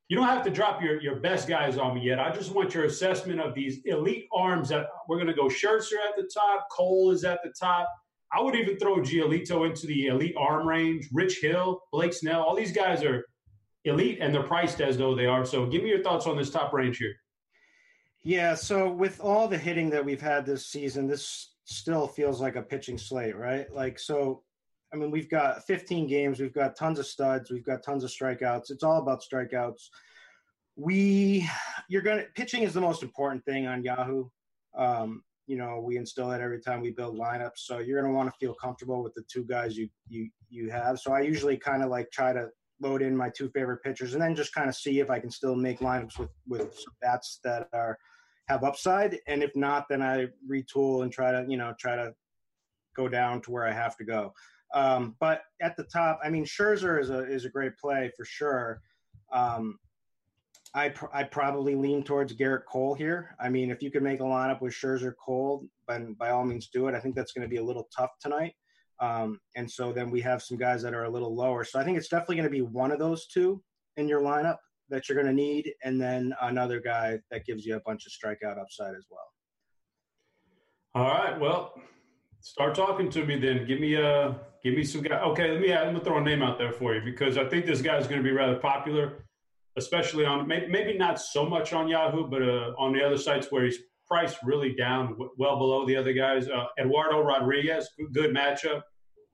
you 0.09 0.17
don't 0.17 0.27
have 0.27 0.43
to 0.43 0.49
drop 0.49 0.81
your, 0.81 0.99
your 0.99 1.17
best 1.17 1.47
guys 1.47 1.77
on 1.77 1.93
me 1.93 2.01
yet. 2.01 2.19
I 2.19 2.31
just 2.31 2.53
want 2.53 2.73
your 2.73 2.85
assessment 2.85 3.39
of 3.39 3.53
these 3.53 3.79
elite 3.85 4.27
arms 4.33 4.69
that 4.69 4.87
we're 5.07 5.17
going 5.17 5.27
to 5.27 5.35
go 5.35 5.45
Scherzer 5.45 5.99
at 6.09 6.15
the 6.17 6.27
top, 6.33 6.67
Cole 6.71 7.11
is 7.11 7.23
at 7.23 7.39
the 7.43 7.53
top. 7.57 7.87
I 8.33 8.41
would 8.41 8.55
even 8.55 8.77
throw 8.77 8.97
Giolito 8.97 9.69
into 9.69 9.85
the 9.85 10.07
elite 10.07 10.35
arm 10.35 10.67
range, 10.67 11.07
Rich 11.13 11.39
Hill, 11.41 11.81
Blake 11.91 12.13
Snell. 12.13 12.41
All 12.41 12.55
these 12.55 12.71
guys 12.71 13.03
are 13.03 13.23
elite 13.85 14.19
and 14.21 14.33
they're 14.33 14.43
priced 14.43 14.81
as 14.81 14.97
though 14.97 15.15
they 15.15 15.25
are. 15.25 15.45
So 15.45 15.65
give 15.65 15.83
me 15.83 15.89
your 15.89 16.03
thoughts 16.03 16.27
on 16.27 16.37
this 16.37 16.49
top 16.49 16.73
range 16.73 16.97
here. 16.97 17.15
Yeah, 18.23 18.53
so 18.53 18.91
with 18.91 19.21
all 19.21 19.47
the 19.47 19.57
hitting 19.57 19.89
that 19.91 20.03
we've 20.03 20.21
had 20.21 20.45
this 20.45 20.67
season, 20.67 21.07
this 21.07 21.53
still 21.63 22.07
feels 22.07 22.41
like 22.41 22.57
a 22.57 22.61
pitching 22.61 22.97
slate, 22.97 23.37
right? 23.37 23.71
Like, 23.73 23.97
so, 23.97 24.43
I 24.93 24.97
mean, 24.97 25.09
we've 25.09 25.29
got 25.29 25.65
15 25.65 26.07
games, 26.07 26.39
we've 26.39 26.53
got 26.53 26.75
tons 26.75 26.99
of 26.99 27.05
studs, 27.05 27.49
we've 27.49 27.65
got 27.65 27.81
tons 27.81 28.03
of 28.03 28.09
strikeouts. 28.09 28.71
It's 28.71 28.83
all 28.83 28.99
about 28.99 29.23
strikeouts 29.23 29.87
we 30.79 31.47
you're 31.89 32.01
gonna 32.01 32.23
pitching 32.35 32.63
is 32.63 32.73
the 32.73 32.81
most 32.81 33.03
important 33.03 33.43
thing 33.43 33.67
on 33.67 33.83
Yahoo. 33.83 34.29
Um, 34.77 35.23
you 35.45 35.57
know, 35.57 35.81
we 35.83 35.97
instill 35.97 36.29
that 36.29 36.41
every 36.41 36.61
time 36.61 36.79
we 36.79 36.91
build 36.91 37.17
lineups. 37.17 37.57
So 37.57 37.79
you're 37.79 38.01
gonna 38.01 38.13
want 38.13 38.31
to 38.31 38.37
feel 38.39 38.53
comfortable 38.53 39.03
with 39.03 39.13
the 39.13 39.23
two 39.31 39.43
guys 39.43 39.77
you 39.77 39.89
you 40.07 40.29
you 40.49 40.71
have. 40.71 40.99
So 40.99 41.11
I 41.11 41.21
usually 41.21 41.57
kind 41.57 41.83
of 41.83 41.89
like 41.89 42.09
try 42.11 42.33
to 42.33 42.49
load 42.81 43.01
in 43.01 43.15
my 43.15 43.29
two 43.29 43.49
favorite 43.49 43.83
pitchers 43.83 44.13
and 44.13 44.21
then 44.21 44.35
just 44.35 44.53
kind 44.53 44.69
of 44.69 44.75
see 44.75 44.99
if 44.99 45.09
I 45.09 45.19
can 45.19 45.31
still 45.31 45.55
make 45.55 45.79
lineups 45.79 46.17
with 46.17 46.29
with 46.47 46.83
bats 47.01 47.39
that 47.43 47.67
are 47.73 47.97
have 48.47 48.63
upside. 48.63 49.19
And 49.27 49.43
if 49.43 49.55
not, 49.55 49.87
then 49.89 50.01
I 50.01 50.27
retool 50.49 51.03
and 51.03 51.11
try 51.11 51.31
to 51.31 51.45
you 51.47 51.57
know 51.57 51.73
try 51.79 51.95
to 51.95 52.13
go 52.95 53.07
down 53.07 53.41
to 53.41 53.51
where 53.51 53.67
I 53.67 53.71
have 53.71 53.95
to 53.97 54.03
go. 54.03 54.33
Um, 54.73 55.15
but 55.19 55.43
at 55.61 55.75
the 55.77 55.83
top, 55.83 56.19
I 56.23 56.29
mean, 56.29 56.45
Scherzer 56.45 56.99
is 56.99 57.09
a 57.09 57.19
is 57.19 57.45
a 57.45 57.49
great 57.49 57.77
play 57.77 58.11
for 58.15 58.25
sure. 58.25 58.81
Um, 59.31 59.79
I 60.73 60.89
pr- 60.89 61.13
I 61.13 61.23
probably 61.23 61.75
lean 61.75 62.03
towards 62.03 62.35
Gerrit 62.35 62.65
Cole 62.65 62.93
here. 62.93 63.35
I 63.39 63.49
mean, 63.49 63.71
if 63.71 63.81
you 63.81 63.89
can 63.89 64.03
make 64.03 64.19
a 64.19 64.23
lineup 64.23 64.61
with 64.61 64.73
Scherzer, 64.73 65.13
Cole, 65.23 65.65
then 65.87 66.13
by 66.13 66.29
all 66.29 66.45
means 66.45 66.67
do 66.67 66.87
it. 66.87 66.95
I 66.95 66.99
think 66.99 67.15
that's 67.15 67.31
going 67.31 67.47
to 67.47 67.49
be 67.49 67.57
a 67.57 67.63
little 67.63 67.89
tough 67.95 68.11
tonight. 68.21 68.53
Um, 69.01 69.39
and 69.55 69.69
so 69.69 69.91
then 69.91 70.09
we 70.09 70.21
have 70.21 70.41
some 70.41 70.57
guys 70.57 70.81
that 70.81 70.93
are 70.93 71.05
a 71.05 71.09
little 71.09 71.33
lower. 71.33 71.63
So 71.63 71.79
I 71.79 71.83
think 71.83 71.97
it's 71.97 72.09
definitely 72.09 72.35
going 72.35 72.47
to 72.47 72.51
be 72.51 72.61
one 72.61 72.91
of 72.91 72.99
those 72.99 73.27
two 73.27 73.61
in 73.97 74.07
your 74.07 74.21
lineup 74.21 74.57
that 74.89 75.07
you're 75.07 75.15
going 75.15 75.27
to 75.27 75.41
need, 75.41 75.71
and 75.83 76.01
then 76.01 76.33
another 76.41 76.79
guy 76.79 77.19
that 77.29 77.45
gives 77.45 77.65
you 77.65 77.75
a 77.75 77.79
bunch 77.81 78.05
of 78.05 78.11
strikeout 78.11 78.59
upside 78.59 78.95
as 78.95 79.05
well. 79.09 79.27
All 80.95 81.03
right. 81.03 81.39
Well, 81.39 81.73
start 82.41 82.73
talking 82.73 83.09
to 83.11 83.23
me 83.23 83.37
then. 83.37 83.67
Give 83.67 83.79
me 83.79 83.93
a 83.93 84.29
uh, 84.29 84.33
give 84.63 84.73
me 84.73 84.83
some 84.83 85.01
guy. 85.01 85.19
Okay, 85.19 85.51
let 85.51 85.61
me. 85.61 85.71
I'm 85.71 85.93
gonna 85.93 86.03
throw 86.03 86.17
a 86.17 86.21
name 86.21 86.41
out 86.41 86.57
there 86.57 86.71
for 86.71 86.95
you 86.95 87.01
because 87.01 87.37
I 87.37 87.47
think 87.47 87.67
this 87.67 87.81
guy 87.81 87.97
is 87.97 88.07
going 88.07 88.21
to 88.21 88.27
be 88.27 88.31
rather 88.31 88.55
popular 88.55 89.23
especially 89.79 90.25
on 90.25 90.47
maybe 90.47 90.97
not 90.97 91.19
so 91.19 91.45
much 91.45 91.73
on 91.73 91.87
Yahoo, 91.87 92.27
but 92.27 92.41
uh, 92.41 92.73
on 92.77 92.93
the 92.93 93.03
other 93.03 93.17
sites 93.17 93.47
where 93.49 93.63
he's 93.65 93.79
priced 94.09 94.37
really 94.43 94.73
down, 94.73 95.15
well 95.37 95.57
below 95.57 95.85
the 95.85 95.95
other 95.95 96.13
guys. 96.13 96.47
Uh, 96.47 96.65
Eduardo 96.79 97.21
Rodriguez, 97.21 97.89
good 98.11 98.35
matchup, 98.35 98.81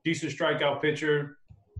decent 0.04 0.32
strikeout 0.32 0.82
pitcher, 0.82 1.38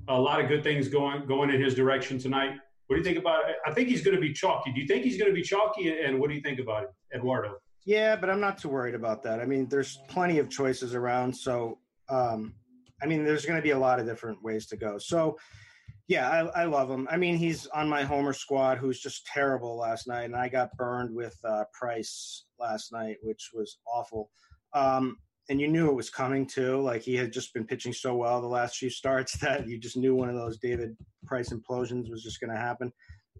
a 0.08 0.18
lot 0.18 0.40
of 0.40 0.48
good 0.48 0.62
things 0.62 0.88
going 0.88 1.26
going 1.26 1.50
in 1.50 1.60
his 1.60 1.74
direction 1.74 2.18
tonight. 2.18 2.52
What 2.86 2.96
do 2.96 3.00
you 3.00 3.04
think 3.04 3.18
about 3.18 3.48
it? 3.50 3.56
I 3.66 3.72
think 3.72 3.88
he's 3.88 4.02
going 4.02 4.14
to 4.14 4.20
be 4.20 4.32
chalky. 4.32 4.72
Do 4.72 4.80
you 4.80 4.86
think 4.86 5.04
he's 5.04 5.18
going 5.18 5.30
to 5.30 5.34
be 5.34 5.42
chalky? 5.42 5.88
And 5.98 6.20
what 6.20 6.28
do 6.30 6.36
you 6.36 6.40
think 6.40 6.60
about 6.60 6.84
it, 6.84 6.90
Eduardo? 7.14 7.56
Yeah, 7.84 8.16
but 8.16 8.30
I'm 8.30 8.40
not 8.40 8.58
too 8.58 8.68
worried 8.68 8.94
about 8.94 9.22
that. 9.24 9.40
I 9.40 9.44
mean, 9.44 9.68
there's 9.68 9.98
plenty 10.08 10.38
of 10.38 10.48
choices 10.48 10.94
around. 10.94 11.36
So, 11.36 11.78
um, 12.08 12.54
I 13.02 13.06
mean, 13.06 13.24
there's 13.24 13.44
going 13.44 13.56
to 13.56 13.62
be 13.62 13.70
a 13.70 13.78
lot 13.78 13.98
of 14.00 14.06
different 14.06 14.42
ways 14.42 14.66
to 14.66 14.76
go. 14.76 14.98
So, 14.98 15.36
yeah, 16.08 16.28
I, 16.28 16.62
I, 16.62 16.64
love 16.66 16.88
him. 16.88 17.08
I 17.10 17.16
mean, 17.16 17.36
he's 17.36 17.66
on 17.68 17.88
my 17.88 18.04
homer 18.04 18.32
squad, 18.32 18.78
who's 18.78 19.00
just 19.00 19.26
terrible 19.26 19.76
last 19.76 20.06
night, 20.06 20.24
and 20.24 20.36
I 20.36 20.48
got 20.48 20.76
burned 20.76 21.14
with 21.14 21.36
uh, 21.44 21.64
Price 21.72 22.44
last 22.60 22.92
night, 22.92 23.16
which 23.22 23.50
was 23.52 23.78
awful. 23.92 24.30
Um, 24.72 25.16
and 25.48 25.60
you 25.60 25.68
knew 25.68 25.88
it 25.88 25.96
was 25.96 26.10
coming 26.10 26.46
too. 26.46 26.80
Like 26.80 27.02
he 27.02 27.16
had 27.16 27.32
just 27.32 27.52
been 27.54 27.66
pitching 27.66 27.92
so 27.92 28.16
well 28.16 28.40
the 28.40 28.46
last 28.46 28.76
few 28.76 28.90
starts 28.90 29.32
that 29.40 29.68
you 29.68 29.78
just 29.78 29.96
knew 29.96 30.14
one 30.14 30.28
of 30.28 30.36
those 30.36 30.58
David 30.58 30.96
Price 31.24 31.50
implosions 31.50 32.10
was 32.10 32.22
just 32.22 32.40
going 32.40 32.52
to 32.52 32.60
happen. 32.60 32.92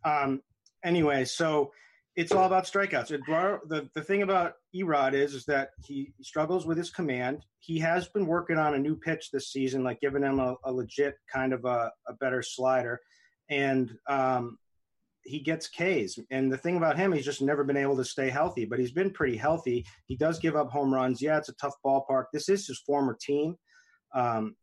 Um, 0.04 0.40
anyway, 0.84 1.24
so 1.24 1.72
it's 2.16 2.32
all 2.32 2.46
about 2.46 2.64
strikeouts. 2.64 3.08
the, 3.08 3.88
the 3.94 4.02
thing 4.02 4.22
about 4.22 4.54
Erod 4.74 5.12
is, 5.12 5.34
is 5.34 5.44
that 5.44 5.70
he 5.84 6.12
struggles 6.22 6.66
with 6.66 6.78
his 6.78 6.90
command. 6.90 7.44
He 7.60 7.78
has 7.80 8.08
been 8.08 8.26
working 8.26 8.56
on 8.56 8.74
a 8.74 8.78
new 8.78 8.96
pitch 8.96 9.30
this 9.30 9.52
season, 9.52 9.84
like 9.84 10.00
giving 10.00 10.22
him 10.22 10.40
a, 10.40 10.56
a 10.64 10.72
legit 10.72 11.16
kind 11.30 11.52
of 11.52 11.66
a, 11.66 11.92
a 12.08 12.14
better 12.14 12.42
slider. 12.42 13.00
And 13.50 13.92
um, 14.08 14.58
he 15.24 15.40
gets 15.40 15.68
Ks. 15.68 16.18
And 16.30 16.50
the 16.50 16.56
thing 16.56 16.78
about 16.78 16.96
him, 16.96 17.12
he's 17.12 17.24
just 17.24 17.42
never 17.42 17.64
been 17.64 17.76
able 17.76 17.98
to 17.98 18.04
stay 18.04 18.30
healthy, 18.30 18.64
but 18.64 18.78
he's 18.78 18.92
been 18.92 19.10
pretty 19.10 19.36
healthy. 19.36 19.84
He 20.06 20.16
does 20.16 20.38
give 20.38 20.56
up 20.56 20.70
home 20.70 20.94
runs. 20.94 21.20
Yeah, 21.20 21.36
it's 21.36 21.50
a 21.50 21.54
tough 21.54 21.74
ballpark. 21.84 22.26
This 22.32 22.48
is 22.48 22.66
his 22.66 22.78
former 22.78 23.16
team, 23.20 23.56
um, 24.14 24.56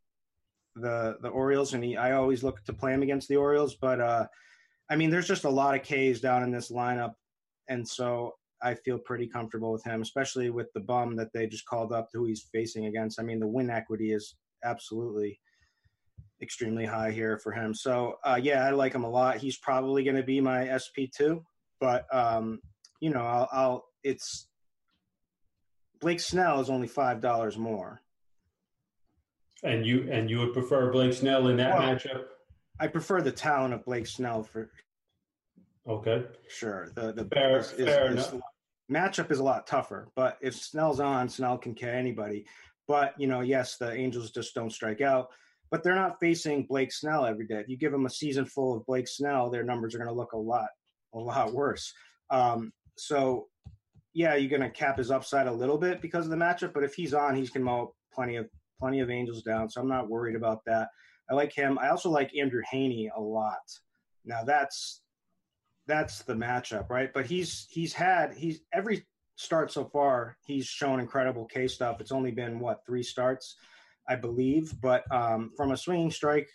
the 0.75 1.17
the 1.21 1.29
Orioles, 1.29 1.75
and 1.75 1.83
he, 1.83 1.97
I 1.97 2.13
always 2.13 2.43
look 2.43 2.63
to 2.65 2.73
play 2.73 2.93
him 2.93 3.03
against 3.03 3.27
the 3.27 3.35
Orioles. 3.35 3.75
But 3.75 4.01
uh, 4.01 4.25
I 4.89 4.95
mean, 4.95 5.11
there's 5.11 5.27
just 5.27 5.43
a 5.43 5.49
lot 5.49 5.75
of 5.75 5.83
Ks 5.83 6.19
down 6.19 6.41
in 6.41 6.51
this 6.51 6.71
lineup 6.71 7.13
and 7.69 7.87
so 7.87 8.33
I 8.61 8.75
feel 8.75 8.97
pretty 8.97 9.27
comfortable 9.27 9.71
with 9.71 9.83
him, 9.83 10.01
especially 10.01 10.49
with 10.49 10.71
the 10.73 10.79
bum 10.79 11.15
that 11.17 11.33
they 11.33 11.47
just 11.47 11.65
called 11.65 11.91
up 11.91 12.09
to 12.11 12.19
who 12.19 12.25
he's 12.25 12.47
facing 12.51 12.85
against. 12.85 13.19
I 13.19 13.23
mean, 13.23 13.39
the 13.39 13.47
win 13.47 13.69
equity 13.69 14.13
is 14.13 14.35
absolutely 14.63 15.39
extremely 16.41 16.85
high 16.85 17.11
here 17.11 17.37
for 17.37 17.51
him. 17.51 17.73
So 17.73 18.15
uh, 18.23 18.39
yeah, 18.41 18.65
I 18.65 18.71
like 18.71 18.93
him 18.93 19.03
a 19.03 19.09
lot. 19.09 19.37
He's 19.37 19.57
probably 19.57 20.03
going 20.03 20.15
to 20.15 20.23
be 20.23 20.39
my 20.39 20.77
SP 20.77 21.11
two, 21.15 21.43
but 21.79 22.05
um, 22.13 22.59
you 23.01 23.09
know, 23.09 23.21
I'll, 23.21 23.49
I'll 23.51 23.85
it's 24.03 24.47
Blake 25.99 26.19
Snell 26.19 26.59
is 26.59 26.69
only 26.69 26.87
five 26.87 27.21
dollars 27.21 27.57
more. 27.57 28.01
And 29.63 29.85
you 29.85 30.09
and 30.11 30.29
you 30.29 30.39
would 30.39 30.53
prefer 30.53 30.91
Blake 30.91 31.13
Snell 31.13 31.47
in 31.47 31.57
that 31.57 31.77
well, 31.77 31.95
matchup? 31.95 32.25
I 32.79 32.87
prefer 32.87 33.21
the 33.21 33.31
talent 33.31 33.73
of 33.73 33.85
Blake 33.85 34.07
Snell 34.07 34.43
for 34.43 34.69
Okay. 35.87 36.25
Sure. 36.47 36.91
The 36.95 37.13
the 37.13 37.25
fair, 37.25 37.59
is, 37.59 37.71
fair 37.71 38.15
is, 38.15 38.27
is, 38.27 38.41
matchup 38.91 39.31
is 39.31 39.39
a 39.39 39.43
lot 39.43 39.67
tougher, 39.67 40.09
but 40.15 40.37
if 40.41 40.55
Snell's 40.55 40.99
on, 40.99 41.27
Snell 41.27 41.57
can 41.57 41.75
carry 41.75 41.97
anybody. 41.97 42.45
But 42.87 43.13
you 43.17 43.27
know, 43.27 43.41
yes, 43.41 43.77
the 43.77 43.91
Angels 43.91 44.31
just 44.31 44.53
don't 44.55 44.71
strike 44.71 45.01
out, 45.01 45.27
but 45.71 45.83
they're 45.83 45.95
not 45.95 46.19
facing 46.19 46.65
Blake 46.65 46.91
Snell 46.91 47.25
every 47.25 47.47
day. 47.47 47.59
If 47.59 47.69
you 47.69 47.77
give 47.77 47.91
them 47.91 48.05
a 48.05 48.09
season 48.09 48.45
full 48.45 48.77
of 48.77 48.85
Blake 48.85 49.07
Snell, 49.07 49.49
their 49.49 49.63
numbers 49.63 49.93
are 49.93 49.97
going 49.97 50.09
to 50.09 50.15
look 50.15 50.33
a 50.33 50.37
lot 50.37 50.69
a 51.13 51.19
lot 51.19 51.53
worse. 51.53 51.93
Um, 52.29 52.71
so, 52.97 53.47
yeah, 54.13 54.35
you're 54.35 54.49
going 54.49 54.61
to 54.61 54.69
cap 54.69 54.97
his 54.97 55.11
upside 55.11 55.47
a 55.47 55.51
little 55.51 55.77
bit 55.77 56.01
because 56.01 56.25
of 56.25 56.31
the 56.31 56.37
matchup. 56.37 56.73
But 56.73 56.83
if 56.83 56.93
he's 56.93 57.13
on, 57.13 57.35
he's 57.35 57.49
going 57.49 57.65
to 57.65 57.71
mow 57.71 57.95
plenty 58.13 58.37
of 58.37 58.47
plenty 58.79 59.01
of 59.01 59.09
Angels 59.09 59.43
down. 59.43 59.69
So 59.69 59.81
I'm 59.81 59.89
not 59.89 60.09
worried 60.09 60.35
about 60.35 60.61
that. 60.65 60.89
I 61.29 61.35
like 61.35 61.53
him. 61.53 61.77
I 61.79 61.89
also 61.89 62.09
like 62.09 62.35
Andrew 62.35 62.61
Heaney 62.71 63.09
a 63.15 63.21
lot. 63.21 63.61
Now 64.25 64.43
that's 64.43 65.02
that's 65.87 66.23
the 66.23 66.33
matchup, 66.33 66.89
right? 66.89 67.11
But 67.13 67.25
he's 67.25 67.67
he's 67.69 67.93
had 67.93 68.33
he's 68.33 68.61
every 68.73 69.05
start 69.35 69.71
so 69.71 69.85
far 69.85 70.37
he's 70.45 70.65
shown 70.65 70.99
incredible 70.99 71.45
K 71.45 71.67
stuff. 71.67 71.99
It's 71.99 72.11
only 72.11 72.31
been 72.31 72.59
what 72.59 72.85
three 72.85 73.03
starts, 73.03 73.57
I 74.07 74.15
believe, 74.15 74.73
but 74.81 75.03
um, 75.11 75.51
from 75.57 75.71
a 75.71 75.77
swinging 75.77 76.11
strike 76.11 76.49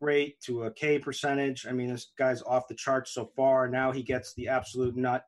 rate 0.00 0.40
to 0.42 0.64
a 0.64 0.70
K 0.70 0.98
percentage, 0.98 1.66
I 1.66 1.72
mean 1.72 1.88
this 1.88 2.12
guy's 2.18 2.42
off 2.42 2.68
the 2.68 2.74
charts 2.74 3.12
so 3.12 3.30
far. 3.36 3.68
Now 3.68 3.90
he 3.90 4.02
gets 4.02 4.34
the 4.34 4.48
absolute 4.48 4.96
nut, 4.96 5.24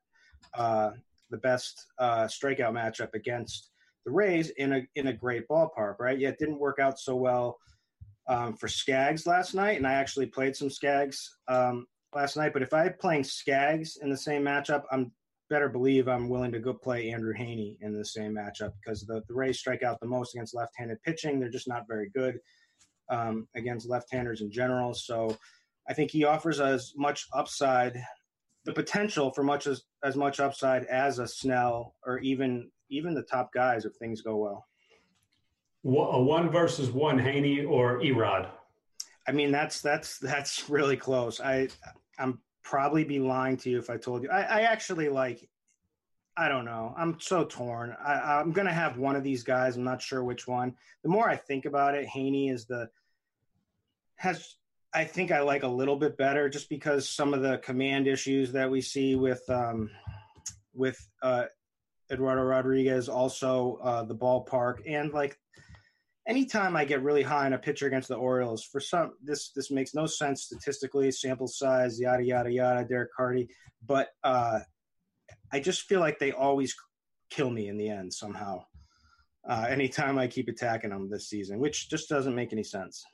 uh, 0.54 0.90
the 1.30 1.38
best 1.38 1.86
uh, 1.98 2.24
strikeout 2.24 2.72
matchup 2.72 3.14
against 3.14 3.70
the 4.04 4.12
Rays 4.12 4.50
in 4.50 4.72
a 4.72 4.86
in 4.94 5.08
a 5.08 5.12
great 5.12 5.48
ballpark, 5.48 5.96
right? 5.98 6.18
Yeah, 6.18 6.28
it 6.28 6.38
didn't 6.38 6.60
work 6.60 6.78
out 6.78 6.98
so 6.98 7.16
well. 7.16 7.58
Um, 8.28 8.56
for 8.56 8.66
Skaggs 8.66 9.24
last 9.24 9.54
night, 9.54 9.76
and 9.76 9.86
I 9.86 9.92
actually 9.92 10.26
played 10.26 10.56
some 10.56 10.68
Skaggs 10.68 11.36
um, 11.46 11.86
last 12.14 12.36
night. 12.36 12.52
But 12.52 12.62
if 12.62 12.72
I'm 12.72 12.94
playing 13.00 13.24
Skaggs 13.24 13.98
in 14.00 14.10
the 14.10 14.16
same 14.16 14.42
matchup, 14.42 14.82
I'm 14.90 15.12
better 15.48 15.68
believe 15.68 16.08
I'm 16.08 16.28
willing 16.28 16.52
to 16.52 16.58
go 16.58 16.72
play 16.72 17.10
Andrew 17.10 17.32
Heaney 17.32 17.76
in 17.80 17.96
the 17.96 18.04
same 18.04 18.34
matchup 18.34 18.72
because 18.82 19.02
the, 19.02 19.22
the 19.28 19.34
Rays 19.34 19.58
strike 19.58 19.82
out 19.82 20.00
the 20.00 20.06
most 20.06 20.34
against 20.34 20.54
left-handed 20.54 21.02
pitching. 21.02 21.38
They're 21.38 21.48
just 21.48 21.68
not 21.68 21.84
very 21.88 22.10
good 22.10 22.38
um, 23.10 23.46
against 23.54 23.88
left-handers 23.88 24.40
in 24.40 24.50
general. 24.50 24.92
So 24.94 25.36
I 25.88 25.94
think 25.94 26.10
he 26.10 26.24
offers 26.24 26.60
as 26.60 26.92
much 26.96 27.26
upside, 27.32 28.02
the 28.64 28.72
potential 28.72 29.32
for 29.32 29.44
much 29.44 29.66
as 29.66 29.82
as 30.02 30.16
much 30.16 30.40
upside 30.40 30.84
as 30.86 31.18
a 31.18 31.28
Snell 31.28 31.94
or 32.04 32.18
even 32.18 32.70
even 32.90 33.14
the 33.14 33.22
top 33.22 33.52
guys 33.52 33.84
if 33.84 33.92
things 33.96 34.22
go 34.22 34.36
well. 34.36 34.66
A 35.84 36.20
one 36.20 36.50
versus 36.50 36.90
one, 36.90 37.18
Heaney 37.18 37.68
or 37.68 38.00
Erod. 38.00 38.50
I 39.26 39.32
mean, 39.32 39.50
that's 39.50 39.80
that's 39.80 40.18
that's 40.18 40.68
really 40.70 40.96
close. 40.96 41.40
I 41.40 41.68
I'm 42.18 42.40
probably 42.62 43.04
be 43.04 43.18
lying 43.18 43.56
to 43.58 43.70
you 43.70 43.78
if 43.78 43.90
I 43.90 43.96
told 43.96 44.22
you. 44.22 44.30
I, 44.30 44.42
I 44.42 44.60
actually 44.62 45.08
like. 45.08 45.48
I 46.38 46.48
don't 46.48 46.66
know. 46.66 46.92
I'm 46.98 47.18
so 47.18 47.44
torn. 47.44 47.96
I, 48.04 48.38
I'm 48.38 48.52
gonna 48.52 48.72
have 48.72 48.98
one 48.98 49.16
of 49.16 49.24
these 49.24 49.42
guys. 49.42 49.76
I'm 49.76 49.84
not 49.84 50.02
sure 50.02 50.22
which 50.22 50.46
one. 50.46 50.74
The 51.02 51.08
more 51.08 51.30
I 51.30 51.36
think 51.36 51.64
about 51.64 51.94
it, 51.94 52.06
Heaney 52.06 52.52
is 52.52 52.66
the 52.66 52.90
has. 54.16 54.56
I 54.92 55.04
think 55.04 55.30
I 55.30 55.40
like 55.40 55.62
a 55.62 55.68
little 55.68 55.96
bit 55.96 56.16
better 56.16 56.48
just 56.48 56.68
because 56.68 57.08
some 57.08 57.34
of 57.34 57.42
the 57.42 57.58
command 57.58 58.06
issues 58.06 58.52
that 58.52 58.70
we 58.70 58.80
see 58.80 59.14
with 59.14 59.42
um, 59.48 59.90
with 60.74 60.98
uh, 61.22 61.44
Eduardo 62.10 62.42
Rodriguez, 62.42 63.08
also 63.08 63.78
uh, 63.82 64.04
the 64.04 64.14
ballpark, 64.14 64.80
and 64.86 65.12
like 65.12 65.38
anytime 66.26 66.76
I 66.76 66.84
get 66.84 67.02
really 67.02 67.22
high 67.22 67.46
on 67.46 67.52
a 67.52 67.58
pitcher 67.58 67.86
against 67.86 68.08
the 68.08 68.16
Orioles, 68.16 68.64
for 68.64 68.80
some 68.80 69.12
this 69.22 69.50
this 69.54 69.70
makes 69.70 69.94
no 69.94 70.06
sense 70.06 70.44
statistically, 70.44 71.10
sample 71.10 71.46
size, 71.46 72.00
yada 72.00 72.24
yada 72.24 72.50
yada, 72.50 72.84
Derek 72.84 73.10
Carty, 73.16 73.48
but 73.86 74.08
uh, 74.24 74.60
I 75.52 75.60
just 75.60 75.82
feel 75.82 76.00
like 76.00 76.18
they 76.18 76.32
always 76.32 76.74
kill 77.30 77.50
me 77.50 77.68
in 77.68 77.76
the 77.76 77.88
end 77.88 78.12
somehow. 78.12 78.64
Uh, 79.48 79.66
anytime 79.68 80.18
I 80.18 80.26
keep 80.26 80.48
attacking 80.48 80.90
them 80.90 81.08
this 81.08 81.28
season, 81.28 81.60
which 81.60 81.88
just 81.88 82.08
doesn't 82.08 82.34
make 82.34 82.52
any 82.52 82.64
sense. 82.64 83.04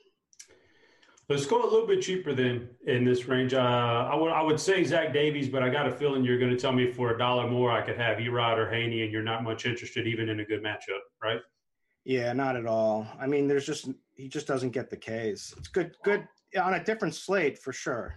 Let's 1.29 1.45
go 1.45 1.63
a 1.63 1.69
little 1.69 1.87
bit 1.87 2.01
cheaper 2.01 2.33
then 2.33 2.69
in 2.85 3.05
this 3.05 3.27
range. 3.27 3.53
Uh, 3.53 3.59
I 3.59 4.15
would 4.15 4.31
I 4.31 4.41
would 4.41 4.59
say 4.59 4.83
Zach 4.83 5.13
Davies, 5.13 5.47
but 5.47 5.63
I 5.63 5.69
got 5.69 5.87
a 5.87 5.91
feeling 5.91 6.23
you're 6.23 6.39
going 6.39 6.51
to 6.51 6.57
tell 6.57 6.73
me 6.73 6.91
for 6.91 7.13
a 7.13 7.17
dollar 7.17 7.47
more 7.47 7.71
I 7.71 7.81
could 7.81 7.97
have 7.97 8.17
Erod 8.17 8.57
or 8.57 8.65
Heaney, 8.65 9.03
and 9.03 9.11
you're 9.11 9.23
not 9.23 9.43
much 9.43 9.65
interested 9.65 10.05
even 10.07 10.27
in 10.27 10.39
a 10.41 10.45
good 10.45 10.63
matchup, 10.63 10.99
right? 11.21 11.39
Yeah, 12.05 12.33
not 12.33 12.55
at 12.55 12.65
all. 12.65 13.07
I 13.19 13.27
mean, 13.27 13.47
there's 13.47 13.65
just 13.65 13.89
he 14.15 14.27
just 14.27 14.47
doesn't 14.47 14.71
get 14.71 14.89
the 14.89 14.97
Ks. 14.97 15.53
It's 15.57 15.67
good, 15.67 15.95
good 16.03 16.27
on 16.59 16.73
a 16.75 16.83
different 16.83 17.15
slate 17.15 17.57
for 17.57 17.73
sure. 17.73 18.15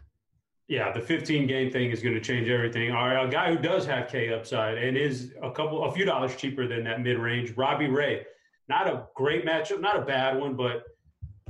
Yeah, 0.69 0.93
the 0.93 1.01
15 1.01 1.47
game 1.47 1.71
thing 1.71 1.91
is 1.91 2.03
going 2.03 2.17
to 2.17 2.21
change 2.21 2.49
everything. 2.49 2.91
All 2.91 3.07
right, 3.07 3.25
a 3.25 3.29
guy 3.29 3.55
who 3.55 3.59
does 3.59 3.87
have 3.87 4.09
K 4.09 4.33
upside 4.33 4.79
and 4.79 4.97
is 4.97 5.33
a 5.41 5.51
couple, 5.51 5.85
a 5.85 5.93
few 5.93 6.05
dollars 6.05 6.35
cheaper 6.35 6.67
than 6.67 6.83
that 6.85 7.03
mid 7.03 7.19
range, 7.19 7.53
Robbie 7.57 7.87
Ray. 7.87 8.27
Not 8.69 8.89
a 8.89 9.07
great 9.15 9.47
matchup, 9.47 9.81
not 9.81 9.97
a 9.97 10.03
bad 10.03 10.39
one, 10.41 10.57
but 10.57 10.83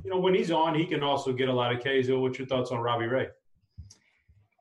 you 0.04 0.10
know 0.10 0.18
when 0.18 0.34
he's 0.34 0.50
on, 0.50 0.74
he 0.74 0.84
can 0.84 1.02
also 1.02 1.32
get 1.32 1.48
a 1.48 1.52
lot 1.52 1.72
of 1.72 1.78
Ks. 1.80 2.08
What's 2.10 2.38
your 2.38 2.46
thoughts 2.46 2.70
on 2.70 2.80
Robbie 2.80 3.06
Ray? 3.06 3.28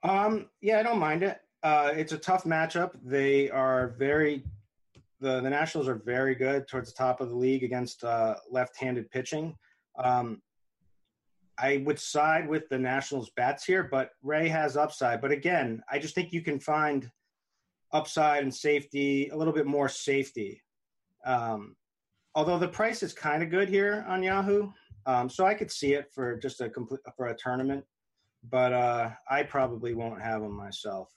Um, 0.03 0.47
yeah, 0.61 0.79
I 0.79 0.83
don't 0.83 0.99
mind 0.99 1.23
it. 1.23 1.41
Uh, 1.61 1.91
it's 1.93 2.13
a 2.13 2.17
tough 2.17 2.45
matchup. 2.45 2.91
They 3.03 3.49
are 3.49 3.89
very 3.97 4.45
the 5.19 5.41
the 5.41 5.49
Nationals 5.49 5.87
are 5.87 6.01
very 6.05 6.35
good 6.35 6.67
towards 6.67 6.91
the 6.91 6.97
top 6.97 7.21
of 7.21 7.29
the 7.29 7.35
league 7.35 7.63
against 7.63 8.03
uh, 8.03 8.35
left-handed 8.49 9.09
pitching. 9.11 9.55
Um, 9.97 10.41
I 11.57 11.83
would 11.85 11.99
side 11.99 12.47
with 12.49 12.67
the 12.69 12.77
Nationals 12.77 13.31
bats 13.37 13.63
here, 13.63 13.87
but 13.89 14.09
Ray 14.21 14.49
has 14.49 14.75
upside. 14.75 15.21
But 15.21 15.31
again, 15.31 15.81
I 15.89 15.99
just 15.99 16.13
think 16.13 16.33
you 16.33 16.41
can 16.41 16.59
find 16.59 17.09
upside 17.93 18.43
and 18.43 18.53
safety, 18.53 19.29
a 19.29 19.37
little 19.37 19.53
bit 19.53 19.65
more 19.65 19.87
safety. 19.87 20.61
Um, 21.25 21.75
although 22.33 22.59
the 22.59 22.67
price 22.67 23.03
is 23.03 23.13
kind 23.13 23.41
of 23.41 23.49
good 23.49 23.69
here 23.69 24.05
on 24.07 24.21
Yahoo, 24.21 24.69
um, 25.05 25.29
so 25.29 25.45
I 25.45 25.53
could 25.53 25.71
see 25.71 25.93
it 25.93 26.11
for 26.13 26.37
just 26.37 26.59
a 26.59 26.69
complete 26.69 27.01
for 27.15 27.27
a 27.27 27.37
tournament. 27.37 27.85
But 28.49 28.73
uh, 28.73 29.11
I 29.29 29.43
probably 29.43 29.93
won't 29.93 30.21
have 30.21 30.41
them 30.41 30.55
myself. 30.55 31.09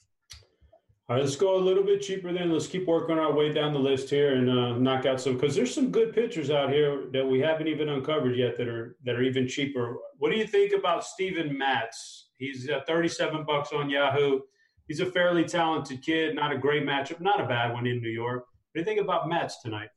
All 1.09 1.17
right, 1.17 1.25
let's 1.25 1.37
go 1.37 1.57
a 1.57 1.59
little 1.59 1.85
bit 1.85 2.03
cheaper 2.03 2.35
then. 2.35 2.53
Let's 2.53 2.67
keep 2.67 2.87
working 2.87 3.19
our 3.19 3.33
way 3.33 3.51
down 3.51 3.73
the 3.73 3.79
list 3.79 4.11
here 4.11 4.35
and 4.35 4.51
uh, 4.51 4.77
knock 4.77 5.07
out 5.07 5.19
some 5.19 5.39
because 5.39 5.57
there's 5.57 5.75
some 5.75 5.91
good 5.91 6.15
pitchers 6.15 6.51
out 6.51 6.69
here 6.71 7.05
that 7.15 7.27
we 7.27 7.41
haven't 7.41 7.67
even 7.67 7.89
uncovered 7.89 8.37
yet 8.37 8.59
that 8.59 8.69
are 8.69 8.95
that 9.05 9.15
are 9.15 9.23
even 9.23 9.49
cheaper. 9.49 9.97
What 10.19 10.31
do 10.31 10.37
you 10.37 10.47
think 10.47 10.75
about 10.75 11.07
Steven 11.07 11.57
Matz? 11.57 12.29
He's 12.37 12.69
uh, 12.69 12.81
37 12.87 13.47
bucks 13.47 13.73
on 13.73 13.89
Yahoo. 13.89 14.41
He's 14.87 15.01
a 15.01 15.07
fairly 15.07 15.45
talented 15.45 16.03
kid, 16.03 16.35
not 16.35 16.53
a 16.53 16.59
great 16.59 16.85
matchup, 16.85 17.23
not 17.23 17.41
a 17.41 17.47
bad 17.47 17.73
one 17.73 17.87
in 17.87 18.03
New 18.03 18.11
York. 18.11 18.41
What 18.41 18.75
do 18.75 18.81
you 18.81 18.85
think 18.85 19.01
about 19.01 19.31
Matz 19.31 19.63
tonight? 19.63 19.89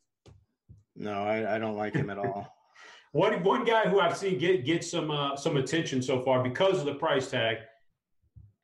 No, 0.95 1.23
I, 1.23 1.55
I 1.55 1.59
don't 1.59 1.75
like 1.75 1.93
him 1.93 2.09
at 2.09 2.19
all. 2.19 2.47
one 3.11 3.43
one 3.43 3.65
guy 3.65 3.89
who 3.89 3.99
I've 3.99 4.15
seen 4.15 4.39
get 4.39 4.63
get 4.63 4.85
some 4.85 5.11
uh, 5.11 5.35
some 5.35 5.57
attention 5.57 6.01
so 6.01 6.21
far 6.21 6.41
because 6.41 6.79
of 6.79 6.85
the 6.85 6.95
price 6.95 7.29
tag 7.29 7.57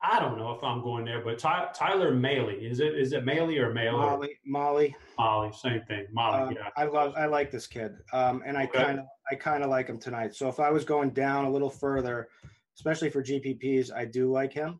I 0.00 0.20
don't 0.20 0.38
know 0.38 0.52
if 0.52 0.62
I'm 0.62 0.80
going 0.80 1.04
there, 1.04 1.22
but 1.24 1.38
Ty, 1.38 1.68
Tyler 1.74 2.12
Mahle 2.12 2.50
is 2.50 2.78
it 2.78 2.96
is 2.96 3.12
it 3.12 3.24
Mahle 3.24 3.58
or 3.58 3.72
Mahle? 3.74 3.98
Molly, 3.98 4.38
Molly, 4.46 4.96
Molly, 5.18 5.50
same 5.52 5.82
thing. 5.88 6.06
Molly, 6.12 6.56
uh, 6.56 6.60
yeah. 6.60 6.70
I 6.76 6.84
love 6.84 7.14
I 7.16 7.26
like 7.26 7.50
this 7.50 7.66
kid, 7.66 7.96
um, 8.12 8.42
and 8.46 8.56
I 8.56 8.64
okay. 8.64 8.84
kind 8.84 8.98
of 9.00 9.06
I 9.30 9.34
kind 9.34 9.64
of 9.64 9.70
like 9.70 9.88
him 9.88 9.98
tonight. 9.98 10.34
So 10.34 10.48
if 10.48 10.60
I 10.60 10.70
was 10.70 10.84
going 10.84 11.10
down 11.10 11.46
a 11.46 11.50
little 11.50 11.70
further, 11.70 12.28
especially 12.76 13.10
for 13.10 13.22
GPPs, 13.22 13.92
I 13.92 14.04
do 14.04 14.30
like 14.30 14.52
him. 14.52 14.78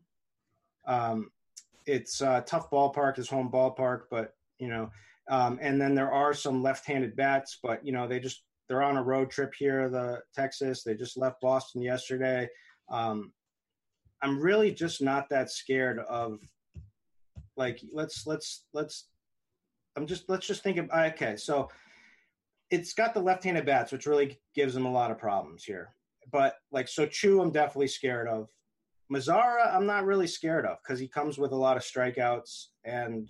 Um, 0.87 1.31
it's 1.85 2.21
a 2.21 2.43
tough 2.47 2.71
ballpark, 2.71 3.17
his 3.17 3.29
home 3.29 3.51
ballpark, 3.51 4.03
but 4.09 4.35
you 4.57 4.69
know, 4.69 4.89
um, 5.29 5.59
and 5.61 5.81
then 5.81 5.95
there 5.95 6.11
are 6.11 6.33
some 6.33 6.63
left-handed 6.63 7.17
bats, 7.17 7.59
but 7.61 7.85
you 7.85 7.91
know 7.91 8.07
they 8.07 8.21
just 8.21 8.43
they're 8.69 8.83
on 8.83 8.95
a 8.95 9.03
road 9.03 9.31
trip 9.31 9.53
here, 9.57 9.89
the 9.89 10.21
Texas. 10.33 10.83
They 10.83 10.95
just 10.95 11.17
left 11.17 11.41
Boston 11.41 11.81
yesterday. 11.81 12.47
Um, 12.89 13.33
I'm 14.21 14.39
really 14.39 14.71
just 14.71 15.01
not 15.01 15.29
that 15.29 15.51
scared 15.51 15.99
of 15.99 16.39
like 17.57 17.81
let's 17.93 18.25
let's 18.25 18.65
let's 18.73 19.07
I'm 19.95 20.07
just 20.07 20.29
let's 20.29 20.47
just 20.47 20.63
think 20.63 20.77
of 20.77 20.89
okay, 20.89 21.35
so 21.35 21.69
it's 22.71 22.93
got 22.93 23.13
the 23.13 23.19
left-handed 23.19 23.65
bats, 23.65 23.91
which 23.91 24.05
really 24.05 24.39
gives 24.55 24.73
them 24.73 24.85
a 24.85 24.91
lot 24.91 25.11
of 25.11 25.17
problems 25.17 25.63
here. 25.63 25.93
But 26.31 26.55
like 26.71 26.87
so 26.87 27.05
Choo, 27.05 27.41
I'm 27.41 27.51
definitely 27.51 27.87
scared 27.87 28.27
of. 28.27 28.49
Mazara, 29.11 29.73
I'm 29.73 29.87
not 29.87 30.05
really 30.05 30.27
scared 30.27 30.67
of 30.67 30.77
because 30.83 30.99
he 30.99 31.07
comes 31.07 31.39
with 31.39 31.51
a 31.51 31.55
lot 31.55 31.77
of 31.77 31.83
strikeouts 31.83 32.67
and 32.85 33.27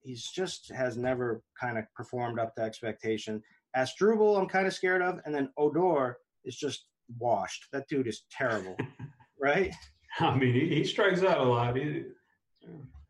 he's 0.00 0.26
just 0.30 0.72
has 0.72 0.96
never 0.96 1.42
kind 1.58 1.78
of 1.78 1.84
performed 1.94 2.38
up 2.38 2.54
to 2.54 2.62
expectation. 2.62 3.42
Asdrubal, 3.76 4.38
I'm 4.38 4.48
kind 4.48 4.66
of 4.66 4.74
scared 4.74 5.02
of, 5.02 5.20
and 5.24 5.34
then 5.34 5.50
Odor 5.56 6.18
is 6.44 6.56
just 6.56 6.86
washed. 7.18 7.66
That 7.72 7.88
dude 7.88 8.08
is 8.08 8.24
terrible, 8.30 8.76
right? 9.40 9.72
I 10.20 10.36
mean, 10.36 10.52
he, 10.52 10.68
he, 10.68 10.84
strikes 10.84 11.22
out 11.22 11.38
a 11.38 11.42
lot. 11.42 11.76
He, 11.76 12.04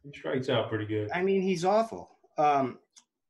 he 0.03 0.19
strikes 0.19 0.49
out 0.49 0.69
pretty 0.69 0.87
good. 0.87 1.11
I 1.13 1.23
mean, 1.23 1.43
he's 1.43 1.65
awful. 1.65 2.11
Um, 2.39 2.79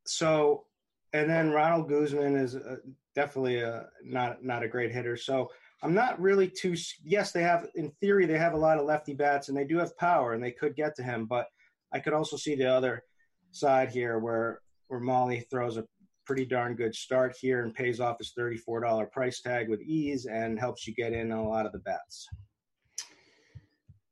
so, 0.04 0.64
and 1.12 1.28
then 1.28 1.50
Ronald 1.50 1.88
Guzman 1.88 2.37
is 2.37 2.56
uh, 2.56 2.76
definitely 3.14 3.61
a 3.61 3.87
not 4.04 4.44
not 4.44 4.62
a 4.62 4.68
great 4.68 4.92
hitter. 4.92 5.16
So 5.16 5.50
I'm 5.82 5.94
not 5.94 6.20
really 6.20 6.48
too. 6.48 6.74
Yes, 7.04 7.32
they 7.32 7.42
have 7.42 7.68
in 7.74 7.90
theory 8.00 8.26
they 8.26 8.38
have 8.38 8.54
a 8.54 8.58
lot 8.58 8.78
of 8.78 8.87
lefty 8.87 9.14
bats 9.14 9.48
and 9.48 9.56
they 9.56 9.64
do 9.64 9.78
have 9.78 9.96
power 9.96 10.32
and 10.32 10.42
they 10.42 10.52
could 10.52 10.76
get 10.76 10.94
to 10.96 11.02
him, 11.02 11.26
but 11.26 11.46
I 11.92 12.00
could 12.00 12.14
also 12.14 12.37
see 12.37 12.54
the 12.54 12.70
other 12.70 13.02
side 13.50 13.90
here 13.90 14.18
where 14.18 14.61
where 14.88 15.00
Molly 15.00 15.40
throws 15.50 15.76
a 15.76 15.85
pretty 16.24 16.44
darn 16.44 16.74
good 16.74 16.94
start 16.94 17.35
here 17.38 17.64
and 17.64 17.74
pays 17.74 18.00
off 18.00 18.18
his 18.18 18.32
$34 18.38 19.11
price 19.11 19.40
tag 19.40 19.68
with 19.68 19.80
ease 19.80 20.26
and 20.26 20.58
helps 20.58 20.87
you 20.87 20.94
get 20.94 21.12
in 21.12 21.32
on 21.32 21.38
a 21.38 21.48
lot 21.48 21.66
of 21.66 21.72
the 21.72 21.80
bets. 21.80 22.28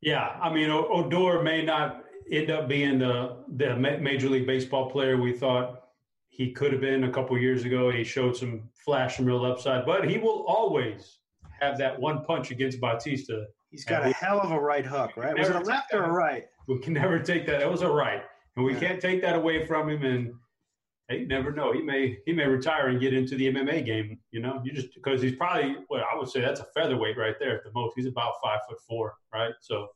Yeah, 0.02 0.36
I 0.40 0.52
mean 0.52 0.70
Odor 0.70 1.42
may 1.42 1.62
not 1.62 2.04
end 2.30 2.50
up 2.50 2.68
being 2.68 2.98
the 2.98 3.36
the 3.56 3.76
major 3.76 4.28
league 4.28 4.46
baseball 4.46 4.90
player 4.90 5.16
we 5.16 5.32
thought 5.32 5.80
he 6.28 6.52
could 6.52 6.72
have 6.72 6.80
been 6.80 7.04
a 7.04 7.10
couple 7.10 7.36
years 7.38 7.64
ago. 7.64 7.90
He 7.90 8.04
showed 8.04 8.36
some 8.36 8.62
flash 8.74 9.18
and 9.18 9.26
real 9.26 9.44
upside, 9.44 9.84
but 9.84 10.08
he 10.08 10.16
will 10.16 10.44
always 10.46 11.18
have 11.60 11.76
that 11.78 12.00
one 12.00 12.24
punch 12.24 12.50
against 12.50 12.80
Bautista. 12.80 13.46
He's 13.70 13.84
got 13.84 14.06
a 14.06 14.12
hell 14.12 14.40
of 14.40 14.50
a 14.50 14.58
right 14.58 14.86
hook, 14.86 15.16
right? 15.16 15.36
Was 15.38 15.48
it 15.48 15.56
a 15.56 15.60
left 15.60 15.92
or 15.92 16.04
a 16.04 16.10
right? 16.10 16.46
We 16.66 16.78
can 16.78 16.94
never 16.94 17.18
take 17.18 17.46
that. 17.46 17.60
It 17.60 17.70
was 17.70 17.82
a 17.82 17.88
right, 17.88 18.22
and 18.56 18.64
we 18.64 18.72
yeah. 18.72 18.80
can't 18.80 19.00
take 19.00 19.20
that 19.22 19.36
away 19.36 19.66
from 19.66 19.90
him. 19.90 20.02
And 20.04 20.34
hey, 21.10 21.18
you 21.18 21.26
never 21.26 21.52
know. 21.52 21.72
He 21.72 21.82
may 21.82 22.18
he 22.24 22.32
may 22.32 22.46
retire 22.46 22.88
and 22.88 23.00
get 23.00 23.12
into 23.12 23.34
the 23.34 23.52
MMA 23.52 23.84
game. 23.84 24.18
You 24.30 24.40
know, 24.40 24.62
you 24.64 24.72
just 24.72 24.94
because 24.94 25.20
he's 25.20 25.34
probably 25.34 25.76
well, 25.90 26.04
I 26.10 26.16
would 26.16 26.28
say 26.28 26.40
that's 26.40 26.60
a 26.60 26.66
featherweight 26.74 27.18
right 27.18 27.34
there 27.38 27.56
at 27.56 27.64
the 27.64 27.70
most. 27.74 27.94
He's 27.96 28.06
about 28.06 28.34
five 28.42 28.60
foot 28.68 28.78
four, 28.88 29.14
right? 29.34 29.52
So 29.60 29.88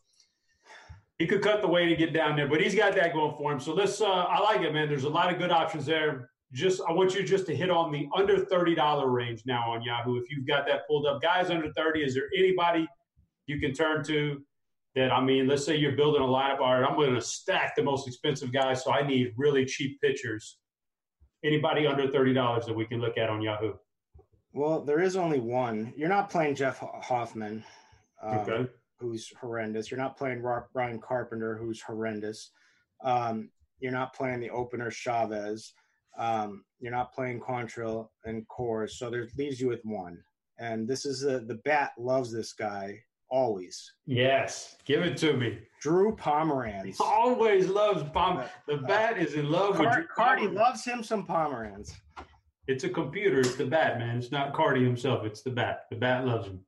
he 1.19 1.27
could 1.27 1.43
cut 1.43 1.63
the 1.63 1.69
weight 1.69 1.89
and 1.89 1.97
get 1.97 2.13
down 2.13 2.37
there, 2.37 2.49
but 2.49 2.61
he's 2.61 2.75
got 2.75 2.95
that 2.97 3.15
going 3.15 3.37
for 3.39 3.53
him. 3.53 3.61
So 3.61 3.75
this, 3.75 4.01
uh, 4.01 4.07
I 4.07 4.41
like 4.41 4.63
it, 4.63 4.73
man. 4.73 4.89
There's 4.89 5.05
a 5.05 5.09
lot 5.09 5.33
of 5.33 5.39
good 5.39 5.53
options 5.53 5.87
there. 5.87 6.31
Just, 6.53 6.83
I 6.89 6.93
want 6.93 7.15
you 7.15 7.23
just 7.23 7.47
to 7.47 7.57
hit 7.57 7.71
on 7.71 7.93
the 7.93 8.09
under 8.15 8.45
thirty 8.45 8.75
dollar 8.75 9.09
range 9.09 9.43
now 9.47 9.73
on 9.73 9.83
Yahoo. 9.83 10.17
If 10.17 10.31
you've 10.31 10.47
got 10.47 10.67
that 10.67 10.87
pulled 10.89 11.07
up, 11.07 11.23
guys 11.23 11.51
under 11.51 11.73
thirty, 11.73 12.03
is 12.03 12.15
there 12.15 12.29
anybody 12.37 12.87
you 13.47 13.61
can 13.61 13.73
turn 13.73 14.05
to? 14.05 14.43
That 14.95 15.13
I 15.13 15.21
mean, 15.21 15.49
let's 15.49 15.65
say 15.65 15.77
you're 15.77 15.97
building 15.97 16.23
a 16.23 16.27
lineup. 16.27 16.61
All 16.61 16.81
right, 16.81 16.89
I'm 16.89 16.97
going 16.97 17.15
to 17.15 17.21
stack 17.21 17.75
the 17.75 17.83
most 17.83 18.07
expensive 18.07 18.53
guys, 18.53 18.85
so 18.85 18.93
I 18.93 19.05
need 19.05 19.33
really 19.37 19.65
cheap 19.65 20.01
pitchers. 20.01 20.59
Anybody 21.45 21.87
under 21.87 22.09
thirty 22.09 22.33
dollars 22.33 22.67
that 22.67 22.75
we 22.75 22.87
can 22.87 23.01
look 23.01 23.19
at 23.19 23.29
on 23.29 23.43
Yahoo? 23.43 23.75
Well, 24.53 24.81
there 24.83 25.01
is 25.01 25.17
only 25.17 25.41
one. 25.41 25.93
You're 25.97 26.09
not 26.09 26.31
playing 26.31 26.55
Jeff 26.55 26.79
Hoffman. 26.79 27.65
Um, 28.23 28.39
okay 28.39 28.69
who's 29.05 29.33
horrendous. 29.41 29.91
You're 29.91 30.01
not 30.01 30.17
playing 30.17 30.43
Ryan 30.43 31.01
Carpenter, 31.01 31.57
who's 31.57 31.81
horrendous. 31.81 32.51
Um, 33.03 33.51
you're 33.81 33.93
not 33.93 34.15
playing 34.15 34.41
the 34.41 34.51
opener 34.51 34.91
Chavez. 34.91 35.75
Um, 36.19 36.65
you're 36.81 36.93
not 36.93 37.13
playing 37.13 37.41
Quantrill 37.41 38.09
and 38.25 38.47
Coors. 38.49 38.91
So 38.93 39.11
there 39.11 39.29
leaves 39.37 39.61
you 39.61 39.69
with 39.69 39.85
one. 39.85 40.23
And 40.59 40.87
this 40.87 41.05
is 41.05 41.21
the, 41.21 41.41
the 41.41 41.61
bat 41.65 41.93
loves 41.99 42.33
this 42.33 42.53
guy 42.53 43.01
always. 43.35 43.93
Yes, 44.07 44.77
give 44.85 45.03
it 45.03 45.17
to 45.19 45.35
me. 45.37 45.59
Drew 45.81 46.15
Pomeranz 46.17 47.01
always 47.01 47.69
loves 47.69 48.03
Pom. 48.15 48.43
The 48.69 48.75
uh, 48.75 48.87
bat 48.87 49.19
is 49.19 49.35
in 49.35 49.51
love 49.51 49.75
Car- 49.75 49.85
with 49.87 49.95
Drew 49.95 50.07
Carty. 50.07 50.47
Loves 50.47 50.85
him 50.85 51.03
some 51.03 51.27
Pomeranz. 51.27 51.93
It's 52.69 52.85
a 52.85 52.89
computer. 52.89 53.41
It's 53.41 53.57
the 53.57 53.67
bat, 53.67 53.99
man. 53.99 54.17
It's 54.17 54.33
not 54.33 54.55
Carty 54.55 54.83
himself. 54.83 55.27
It's 55.27 55.43
the 55.43 55.51
bat. 55.51 55.81
The 55.91 55.97
bat 55.97 56.25
loves 56.25 56.47
him. 56.47 56.61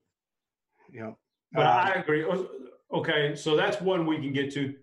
Yep. 0.93 1.15
But 1.53 1.67
um, 1.67 1.87
I 1.87 1.93
agree. 1.95 2.27
Okay, 2.93 3.35
so 3.35 3.57
that's 3.57 3.81
one 3.81 4.07
we 4.07 4.17
can 4.17 4.33
get 4.33 4.53
to. 4.55 4.75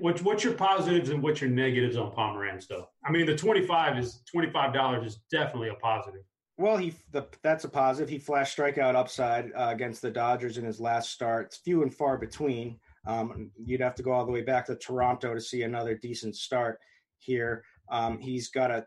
What's 0.00 0.22
what's 0.22 0.42
your 0.44 0.54
positives 0.54 1.10
and 1.10 1.22
what's 1.22 1.40
your 1.40 1.50
negatives 1.50 1.96
on 1.96 2.12
Pomeranz, 2.12 2.66
though? 2.68 2.88
I 3.04 3.10
mean, 3.10 3.26
the 3.26 3.36
twenty 3.36 3.66
five 3.66 3.98
is 3.98 4.22
twenty 4.30 4.50
five 4.50 4.72
dollars 4.72 5.04
is 5.06 5.20
definitely 5.30 5.68
a 5.68 5.74
positive. 5.74 6.22
Well, 6.58 6.76
he 6.76 6.94
the, 7.12 7.26
that's 7.42 7.64
a 7.64 7.68
positive. 7.68 8.10
He 8.10 8.18
flashed 8.18 8.56
strikeout 8.56 8.94
upside 8.94 9.52
uh, 9.52 9.68
against 9.70 10.02
the 10.02 10.10
Dodgers 10.10 10.58
in 10.58 10.64
his 10.64 10.80
last 10.80 11.10
start. 11.10 11.46
It's 11.46 11.56
few 11.56 11.82
and 11.82 11.94
far 11.94 12.18
between. 12.18 12.78
Um, 13.06 13.50
you'd 13.56 13.80
have 13.80 13.94
to 13.96 14.02
go 14.02 14.12
all 14.12 14.26
the 14.26 14.32
way 14.32 14.42
back 14.42 14.66
to 14.66 14.76
Toronto 14.76 15.34
to 15.34 15.40
see 15.40 15.62
another 15.62 15.96
decent 15.96 16.36
start 16.36 16.78
here. 17.18 17.64
Um, 17.90 18.18
he's 18.18 18.48
got 18.48 18.70
a 18.70 18.86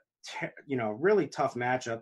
you 0.65 0.77
know 0.77 0.91
really 0.91 1.27
tough 1.27 1.55
matchup, 1.55 2.01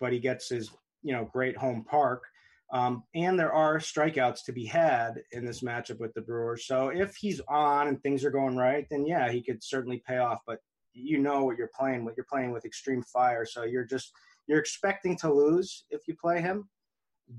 but 0.00 0.12
he 0.12 0.18
gets 0.18 0.48
his 0.48 0.70
you 1.02 1.12
know 1.12 1.28
great 1.32 1.56
home 1.56 1.84
park. 1.84 2.24
Um, 2.72 3.04
and 3.14 3.38
there 3.38 3.52
are 3.52 3.78
strikeouts 3.78 4.44
to 4.46 4.52
be 4.52 4.64
had 4.64 5.22
in 5.32 5.44
this 5.44 5.60
matchup 5.60 6.00
with 6.00 6.14
the 6.14 6.22
Brewers. 6.22 6.66
So 6.66 6.88
if 6.88 7.14
he's 7.16 7.40
on 7.46 7.88
and 7.88 8.02
things 8.02 8.24
are 8.24 8.30
going 8.30 8.56
right, 8.56 8.86
then 8.90 9.04
yeah, 9.04 9.30
he 9.30 9.42
could 9.42 9.62
certainly 9.62 10.02
pay 10.06 10.16
off. 10.16 10.40
But 10.46 10.58
you 10.94 11.18
know 11.18 11.44
what 11.44 11.58
you're 11.58 11.70
playing 11.78 12.04
with. 12.04 12.16
You're 12.16 12.26
playing 12.30 12.50
with 12.50 12.64
extreme 12.64 13.02
fire. 13.02 13.44
So 13.44 13.64
you're 13.64 13.84
just 13.84 14.12
you're 14.52 14.60
expecting 14.60 15.16
to 15.16 15.32
lose 15.32 15.84
if 15.88 16.06
you 16.06 16.14
play 16.14 16.42
him, 16.42 16.68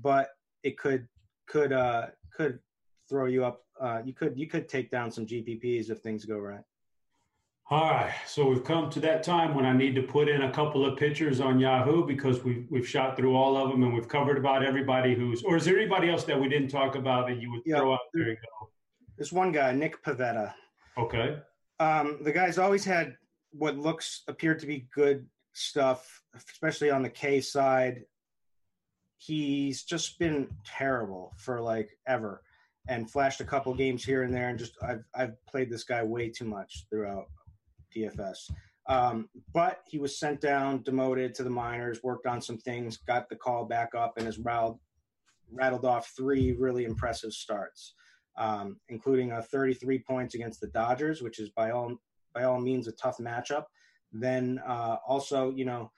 but 0.02 0.30
it 0.64 0.76
could 0.76 1.06
could 1.46 1.72
uh 1.72 2.06
could 2.36 2.58
throw 3.08 3.26
you 3.26 3.44
up. 3.44 3.62
Uh, 3.80 4.00
you 4.04 4.12
could 4.12 4.36
you 4.36 4.48
could 4.48 4.68
take 4.68 4.90
down 4.90 5.12
some 5.12 5.24
GPPs 5.24 5.90
if 5.90 6.00
things 6.00 6.24
go 6.24 6.38
right. 6.38 6.64
All 7.70 7.90
right, 7.92 8.12
so 8.26 8.46
we've 8.46 8.64
come 8.64 8.90
to 8.90 9.00
that 9.00 9.22
time 9.22 9.54
when 9.54 9.64
I 9.64 9.72
need 9.72 9.94
to 9.94 10.02
put 10.02 10.28
in 10.28 10.42
a 10.42 10.50
couple 10.50 10.84
of 10.84 10.98
pictures 10.98 11.40
on 11.40 11.60
Yahoo 11.60 12.04
because 12.04 12.42
we've 12.42 12.66
we've 12.68 12.86
shot 12.86 13.16
through 13.16 13.36
all 13.36 13.56
of 13.56 13.70
them 13.70 13.84
and 13.84 13.94
we've 13.94 14.08
covered 14.08 14.36
about 14.36 14.64
everybody 14.64 15.14
who's. 15.14 15.44
Or 15.44 15.56
is 15.56 15.64
there 15.64 15.78
anybody 15.78 16.10
else 16.10 16.24
that 16.24 16.38
we 16.38 16.48
didn't 16.48 16.68
talk 16.68 16.96
about 16.96 17.28
that 17.28 17.40
you 17.40 17.52
would 17.52 17.62
yeah, 17.64 17.76
throw 17.76 17.92
out? 17.92 18.00
There 18.12 18.28
you 18.28 18.34
go. 18.34 18.70
There's 19.16 19.32
one 19.32 19.52
guy, 19.52 19.70
Nick 19.70 20.02
Pivetta. 20.02 20.52
Okay. 20.98 21.38
Um, 21.78 22.18
the 22.22 22.32
guy's 22.32 22.58
always 22.58 22.84
had 22.84 23.16
what 23.52 23.78
looks 23.78 24.24
appeared 24.26 24.58
to 24.58 24.66
be 24.66 24.88
good 24.92 25.24
stuff, 25.54 26.22
especially 26.34 26.90
on 26.90 27.02
the 27.02 27.10
K 27.10 27.40
side. 27.40 28.02
He's 29.16 29.84
just 29.84 30.18
been 30.18 30.48
terrible 30.66 31.32
for 31.38 31.60
like 31.60 31.90
ever, 32.06 32.42
and 32.88 33.10
flashed 33.10 33.40
a 33.40 33.44
couple 33.44 33.72
games 33.74 34.04
here 34.04 34.22
and 34.22 34.34
there, 34.34 34.50
and 34.50 34.58
just 34.58 34.76
I've 34.82 35.04
I've 35.14 35.46
played 35.46 35.70
this 35.70 35.84
guy 35.84 36.02
way 36.02 36.28
too 36.28 36.44
much 36.44 36.86
throughout 36.90 37.26
DFS. 37.96 38.50
Um, 38.86 39.30
but 39.54 39.80
he 39.86 39.98
was 39.98 40.18
sent 40.18 40.40
down, 40.42 40.82
demoted 40.82 41.34
to 41.36 41.42
the 41.42 41.50
minors, 41.50 42.02
worked 42.02 42.26
on 42.26 42.42
some 42.42 42.58
things, 42.58 42.98
got 42.98 43.30
the 43.30 43.36
call 43.36 43.64
back 43.64 43.94
up, 43.94 44.18
and 44.18 44.26
has 44.26 44.38
rattled, 44.38 44.78
rattled 45.50 45.86
off 45.86 46.12
three 46.14 46.52
really 46.52 46.84
impressive 46.84 47.32
starts, 47.32 47.94
um, 48.36 48.78
including 48.90 49.32
a 49.32 49.42
33 49.42 50.00
points 50.00 50.34
against 50.34 50.60
the 50.60 50.66
Dodgers, 50.66 51.22
which 51.22 51.38
is 51.38 51.48
by 51.50 51.70
all 51.70 51.96
by 52.34 52.44
all 52.44 52.60
means 52.60 52.88
a 52.88 52.92
tough 52.92 53.18
matchup. 53.18 53.64
Then 54.14 54.60
uh, 54.66 54.96
also, 55.06 55.50
you 55.50 55.64
know, 55.64 55.90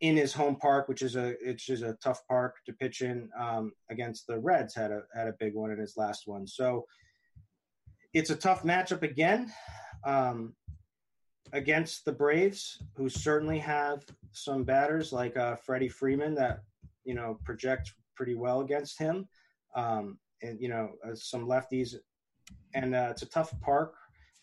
in 0.00 0.16
his 0.16 0.32
home 0.32 0.56
park, 0.56 0.88
which 0.88 1.02
is 1.02 1.16
a 1.16 1.34
it's 1.46 1.64
just 1.64 1.82
a 1.82 1.96
tough 2.02 2.20
park 2.28 2.56
to 2.66 2.72
pitch 2.72 3.02
in 3.02 3.28
um, 3.38 3.72
against 3.90 4.26
the 4.26 4.38
Reds, 4.38 4.74
had 4.74 4.90
a 4.90 5.02
had 5.14 5.26
a 5.26 5.34
big 5.38 5.54
one 5.54 5.70
in 5.70 5.78
his 5.78 5.96
last 5.96 6.26
one. 6.26 6.46
So 6.46 6.86
it's 8.14 8.30
a 8.30 8.36
tough 8.36 8.62
matchup 8.62 9.02
again. 9.02 9.52
Um, 10.04 10.54
against 11.52 12.04
the 12.04 12.12
Braves, 12.12 12.82
who 12.94 13.08
certainly 13.08 13.58
have 13.58 14.04
some 14.32 14.64
batters 14.64 15.12
like 15.12 15.36
uh, 15.36 15.56
Freddie 15.56 15.88
Freeman 15.88 16.34
that 16.36 16.60
you 17.04 17.14
know 17.14 17.38
project 17.44 17.92
pretty 18.14 18.34
well 18.34 18.60
against 18.60 18.98
him, 18.98 19.26
um, 19.74 20.18
and 20.42 20.60
you 20.60 20.68
know 20.68 20.90
uh, 21.06 21.14
some 21.14 21.46
lefties, 21.46 21.94
and 22.74 22.94
uh, 22.94 23.08
it's 23.10 23.22
a 23.22 23.26
tough 23.26 23.52
park. 23.60 23.94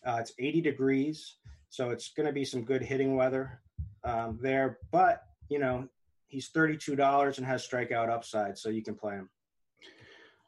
Uh, 0.06 0.18
it's 0.20 0.32
80 0.38 0.60
degrees, 0.60 1.36
so 1.70 1.90
it's 1.90 2.12
going 2.14 2.26
to 2.26 2.32
be 2.32 2.44
some 2.44 2.62
good 2.64 2.82
hitting 2.82 3.16
weather 3.16 3.60
um, 4.04 4.38
there. 4.40 4.78
But 4.90 5.22
you 5.48 5.58
know 5.58 5.88
he's 6.26 6.50
$32 6.50 7.38
and 7.38 7.46
has 7.46 7.66
strikeout 7.66 8.10
upside, 8.10 8.58
so 8.58 8.68
you 8.68 8.82
can 8.82 8.94
play 8.94 9.14
him. 9.14 9.30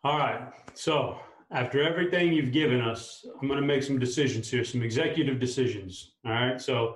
All 0.05 0.19
right, 0.19 0.53
so 0.75 1.19
after 1.53 1.83
everything 1.83 2.33
you've 2.33 2.53
given 2.53 2.81
us, 2.81 3.27
I'm 3.41 3.49
going 3.49 3.61
to 3.61 3.67
make 3.67 3.83
some 3.83 3.99
decisions 3.99 4.51
here, 4.51 4.65
some 4.65 4.83
executive 4.83 5.41
decisions. 5.41 6.13
All 6.25 6.33
right. 6.33 6.61
So 6.61 6.95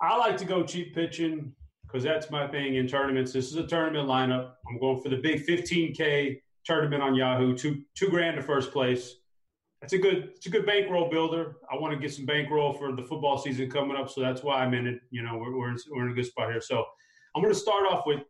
I 0.00 0.16
like 0.16 0.36
to 0.38 0.44
go 0.44 0.62
cheap 0.62 0.94
pitching 0.94 1.52
because 1.86 2.02
that's 2.02 2.30
my 2.30 2.46
thing 2.46 2.76
in 2.76 2.88
tournaments. 2.88 3.32
This 3.32 3.48
is 3.48 3.56
a 3.56 3.66
tournament 3.66 4.08
lineup. 4.08 4.52
I'm 4.68 4.78
going 4.80 5.02
for 5.02 5.10
the 5.10 5.18
big 5.18 5.46
15K 5.46 6.40
tournament 6.64 7.02
on 7.02 7.14
Yahoo, 7.14 7.54
two, 7.54 7.82
two 7.94 8.08
grand 8.08 8.36
to 8.36 8.42
first 8.42 8.72
place. 8.72 9.16
It's 9.84 9.92
a 9.92 9.98
good, 9.98 10.30
it's 10.34 10.46
a 10.46 10.50
good 10.50 10.66
bankroll 10.66 11.08
builder. 11.10 11.56
I 11.70 11.76
want 11.76 11.92
to 11.94 12.00
get 12.00 12.12
some 12.12 12.26
bankroll 12.26 12.72
for 12.72 12.92
the 12.96 13.02
football 13.02 13.38
season 13.38 13.70
coming 13.70 13.96
up. 13.96 14.10
So 14.10 14.20
that's 14.20 14.42
why 14.42 14.64
I'm 14.64 14.74
in 14.74 14.86
it. 14.86 15.00
You 15.10 15.22
know, 15.22 15.36
we're, 15.36 15.56
we're, 15.56 15.70
in, 15.70 15.76
we're 15.90 16.06
in 16.06 16.12
a 16.12 16.14
good 16.14 16.26
spot 16.26 16.50
here. 16.50 16.60
So 16.60 16.84
I'm 17.34 17.42
going 17.42 17.52
to 17.52 17.58
start 17.58 17.86
off 17.86 18.04
with 18.06 18.20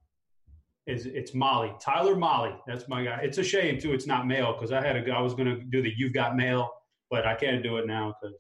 is 0.87 1.07
it's 1.07 1.33
Molly 1.33 1.73
Tyler 1.81 2.15
Molly. 2.15 2.55
That's 2.67 2.89
my 2.89 3.05
guy. 3.05 3.21
It's 3.23 3.39
a 3.39 3.45
shame 3.45 3.79
too. 3.81 3.93
It's 3.95 4.07
not 4.07 4.27
mail 4.27 4.53
because 4.53 4.71
I 4.71 4.85
had 4.85 4.97
a 4.97 5.01
guy. 5.01 5.15
I 5.15 5.21
was 5.21 5.35
going 5.35 5.47
to 5.47 5.63
do 5.65 5.81
the 5.83 5.93
you've 5.97 6.13
got 6.13 6.37
mail, 6.37 6.71
but 7.11 7.27
I 7.27 7.35
can't 7.35 7.63
do 7.63 7.79
it 7.79 7.87
now 7.87 8.15
because. 8.21 8.37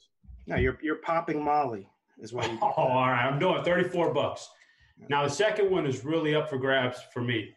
No, 0.46 0.56
you're 0.56 0.78
you're 0.82 0.96
popping 0.96 1.42
Molly 1.42 1.88
Is 2.18 2.34
what. 2.34 2.50
You 2.50 2.58
oh, 2.62 2.72
all 2.76 3.08
right. 3.08 3.24
I'm 3.24 3.38
doing 3.38 3.64
34 3.64 4.12
bucks. 4.12 4.48
Now 5.08 5.22
the 5.22 5.30
second 5.30 5.70
one 5.70 5.86
is 5.86 6.04
really 6.04 6.34
up 6.34 6.50
for 6.50 6.58
grabs 6.58 6.98
for 7.12 7.22
me. 7.22 7.50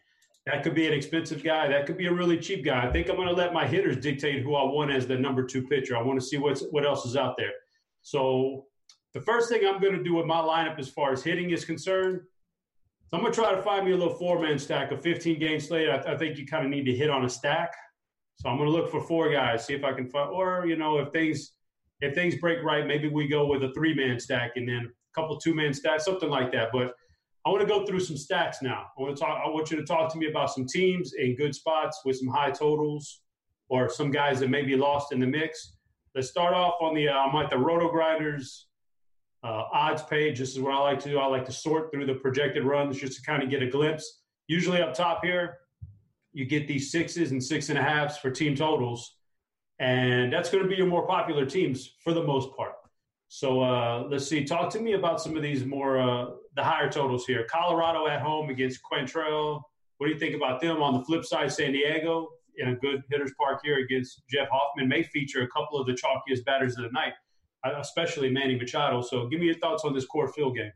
That 0.48 0.62
could 0.62 0.74
be 0.74 0.86
an 0.86 0.94
expensive 0.94 1.44
guy. 1.44 1.68
That 1.68 1.84
could 1.84 1.98
be 1.98 2.06
a 2.06 2.12
really 2.12 2.38
cheap 2.38 2.64
guy. 2.64 2.86
I 2.86 2.90
think 2.90 3.10
I'm 3.10 3.16
going 3.16 3.28
to 3.28 3.34
let 3.34 3.52
my 3.52 3.66
hitters 3.66 3.98
dictate 3.98 4.42
who 4.42 4.54
I 4.54 4.64
want 4.64 4.90
as 4.90 5.06
the 5.06 5.14
number 5.14 5.44
two 5.44 5.66
pitcher. 5.66 5.94
I 5.94 6.00
want 6.00 6.18
to 6.18 6.24
see 6.24 6.38
what's 6.38 6.62
what 6.70 6.86
else 6.86 7.04
is 7.04 7.16
out 7.16 7.36
there. 7.36 7.52
So 8.00 8.64
the 9.12 9.20
first 9.20 9.50
thing 9.50 9.66
I'm 9.66 9.78
going 9.78 9.94
to 9.94 10.02
do 10.02 10.14
with 10.14 10.24
my 10.24 10.40
lineup 10.40 10.78
as 10.78 10.88
far 10.88 11.12
as 11.12 11.22
hitting 11.22 11.50
is 11.50 11.66
concerned, 11.66 12.22
so 13.10 13.16
I'm 13.18 13.22
going 13.22 13.30
to 13.30 13.38
try 13.38 13.54
to 13.54 13.60
find 13.60 13.84
me 13.84 13.92
a 13.92 13.96
little 13.96 14.14
four 14.14 14.40
man 14.40 14.58
stack, 14.58 14.90
a 14.90 14.96
15 14.96 15.38
game 15.38 15.60
slate. 15.60 15.90
I, 15.90 16.14
I 16.14 16.16
think 16.16 16.38
you 16.38 16.46
kind 16.46 16.64
of 16.64 16.70
need 16.70 16.86
to 16.86 16.96
hit 16.96 17.10
on 17.10 17.26
a 17.26 17.28
stack. 17.28 17.70
So 18.36 18.48
I'm 18.48 18.56
going 18.56 18.70
to 18.70 18.74
look 18.74 18.90
for 18.90 19.02
four 19.02 19.30
guys, 19.30 19.66
see 19.66 19.74
if 19.74 19.84
I 19.84 19.92
can 19.92 20.08
find, 20.08 20.30
or 20.30 20.64
you 20.66 20.76
know, 20.76 20.98
if 20.98 21.12
things 21.12 21.52
if 22.00 22.14
things 22.14 22.36
break 22.36 22.62
right, 22.62 22.86
maybe 22.86 23.08
we 23.08 23.28
go 23.28 23.46
with 23.46 23.62
a 23.64 23.72
three 23.74 23.94
man 23.94 24.18
stack 24.18 24.52
and 24.56 24.66
then 24.66 24.86
a 24.86 25.20
couple 25.20 25.38
two 25.38 25.54
man 25.54 25.74
stacks, 25.74 26.06
something 26.06 26.30
like 26.30 26.52
that. 26.52 26.68
But 26.72 26.94
I 27.48 27.50
want 27.50 27.62
to 27.62 27.66
go 27.66 27.86
through 27.86 28.00
some 28.00 28.16
stats 28.16 28.56
now. 28.60 28.88
I 28.98 29.00
want 29.00 29.16
to 29.16 29.22
talk. 29.22 29.40
I 29.42 29.48
want 29.48 29.70
you 29.70 29.78
to 29.78 29.82
talk 29.82 30.12
to 30.12 30.18
me 30.18 30.28
about 30.28 30.50
some 30.52 30.66
teams 30.66 31.14
in 31.14 31.34
good 31.34 31.54
spots 31.54 32.02
with 32.04 32.18
some 32.18 32.28
high 32.28 32.50
totals, 32.50 33.22
or 33.70 33.88
some 33.88 34.10
guys 34.10 34.40
that 34.40 34.50
may 34.50 34.60
be 34.60 34.76
lost 34.76 35.12
in 35.12 35.18
the 35.18 35.26
mix. 35.26 35.72
Let's 36.14 36.28
start 36.28 36.52
off 36.52 36.74
on 36.82 36.94
the. 36.94 37.08
Uh, 37.08 37.14
I'm 37.14 37.34
at 37.42 37.48
the 37.48 37.56
Roto 37.56 37.90
Grinders 37.90 38.66
uh, 39.42 39.64
odds 39.72 40.02
page. 40.02 40.38
This 40.38 40.50
is 40.50 40.60
what 40.60 40.74
I 40.74 40.78
like 40.78 41.00
to 41.00 41.08
do. 41.08 41.18
I 41.18 41.24
like 41.24 41.46
to 41.46 41.52
sort 41.52 41.90
through 41.90 42.04
the 42.04 42.16
projected 42.16 42.64
runs 42.64 42.98
just 42.98 43.16
to 43.16 43.22
kind 43.22 43.42
of 43.42 43.48
get 43.48 43.62
a 43.62 43.66
glimpse. 43.66 44.20
Usually 44.46 44.82
up 44.82 44.92
top 44.92 45.24
here, 45.24 45.56
you 46.34 46.44
get 46.44 46.68
these 46.68 46.92
sixes 46.92 47.30
and 47.30 47.42
six 47.42 47.70
and 47.70 47.78
a 47.78 47.82
halves 47.82 48.18
for 48.18 48.30
team 48.30 48.56
totals, 48.56 49.16
and 49.78 50.30
that's 50.30 50.50
going 50.50 50.64
to 50.64 50.68
be 50.68 50.76
your 50.76 50.86
more 50.86 51.06
popular 51.06 51.46
teams 51.46 51.94
for 52.04 52.12
the 52.12 52.22
most 52.22 52.54
part. 52.58 52.67
So 53.28 53.62
uh, 53.62 54.06
let's 54.10 54.26
see. 54.26 54.44
Talk 54.44 54.70
to 54.72 54.80
me 54.80 54.94
about 54.94 55.20
some 55.20 55.36
of 55.36 55.42
these 55.42 55.64
more 55.64 55.98
uh, 55.98 56.30
the 56.56 56.64
higher 56.64 56.90
totals 56.90 57.26
here. 57.26 57.46
Colorado 57.50 58.06
at 58.06 58.20
home 58.20 58.48
against 58.50 58.80
Quantrill. 58.82 59.62
What 59.98 60.06
do 60.06 60.12
you 60.12 60.18
think 60.18 60.34
about 60.34 60.60
them? 60.60 60.82
On 60.82 60.94
the 60.94 61.04
flip 61.04 61.24
side, 61.24 61.52
San 61.52 61.72
Diego 61.72 62.28
in 62.56 62.68
a 62.70 62.76
good 62.76 63.02
hitters 63.10 63.32
park 63.38 63.60
here 63.62 63.78
against 63.78 64.22
Jeff 64.30 64.48
Hoffman 64.50 64.88
may 64.88 65.02
feature 65.02 65.42
a 65.42 65.48
couple 65.48 65.78
of 65.78 65.86
the 65.86 65.92
chalkiest 65.92 66.44
batters 66.44 66.76
of 66.76 66.84
the 66.84 66.90
night, 66.90 67.12
uh, 67.64 67.78
especially 67.78 68.30
Manny 68.30 68.56
Machado. 68.56 69.00
So 69.00 69.28
give 69.28 69.40
me 69.40 69.46
your 69.46 69.58
thoughts 69.58 69.84
on 69.84 69.94
this 69.94 70.06
Coors 70.06 70.32
Field 70.34 70.56
game. 70.56 70.72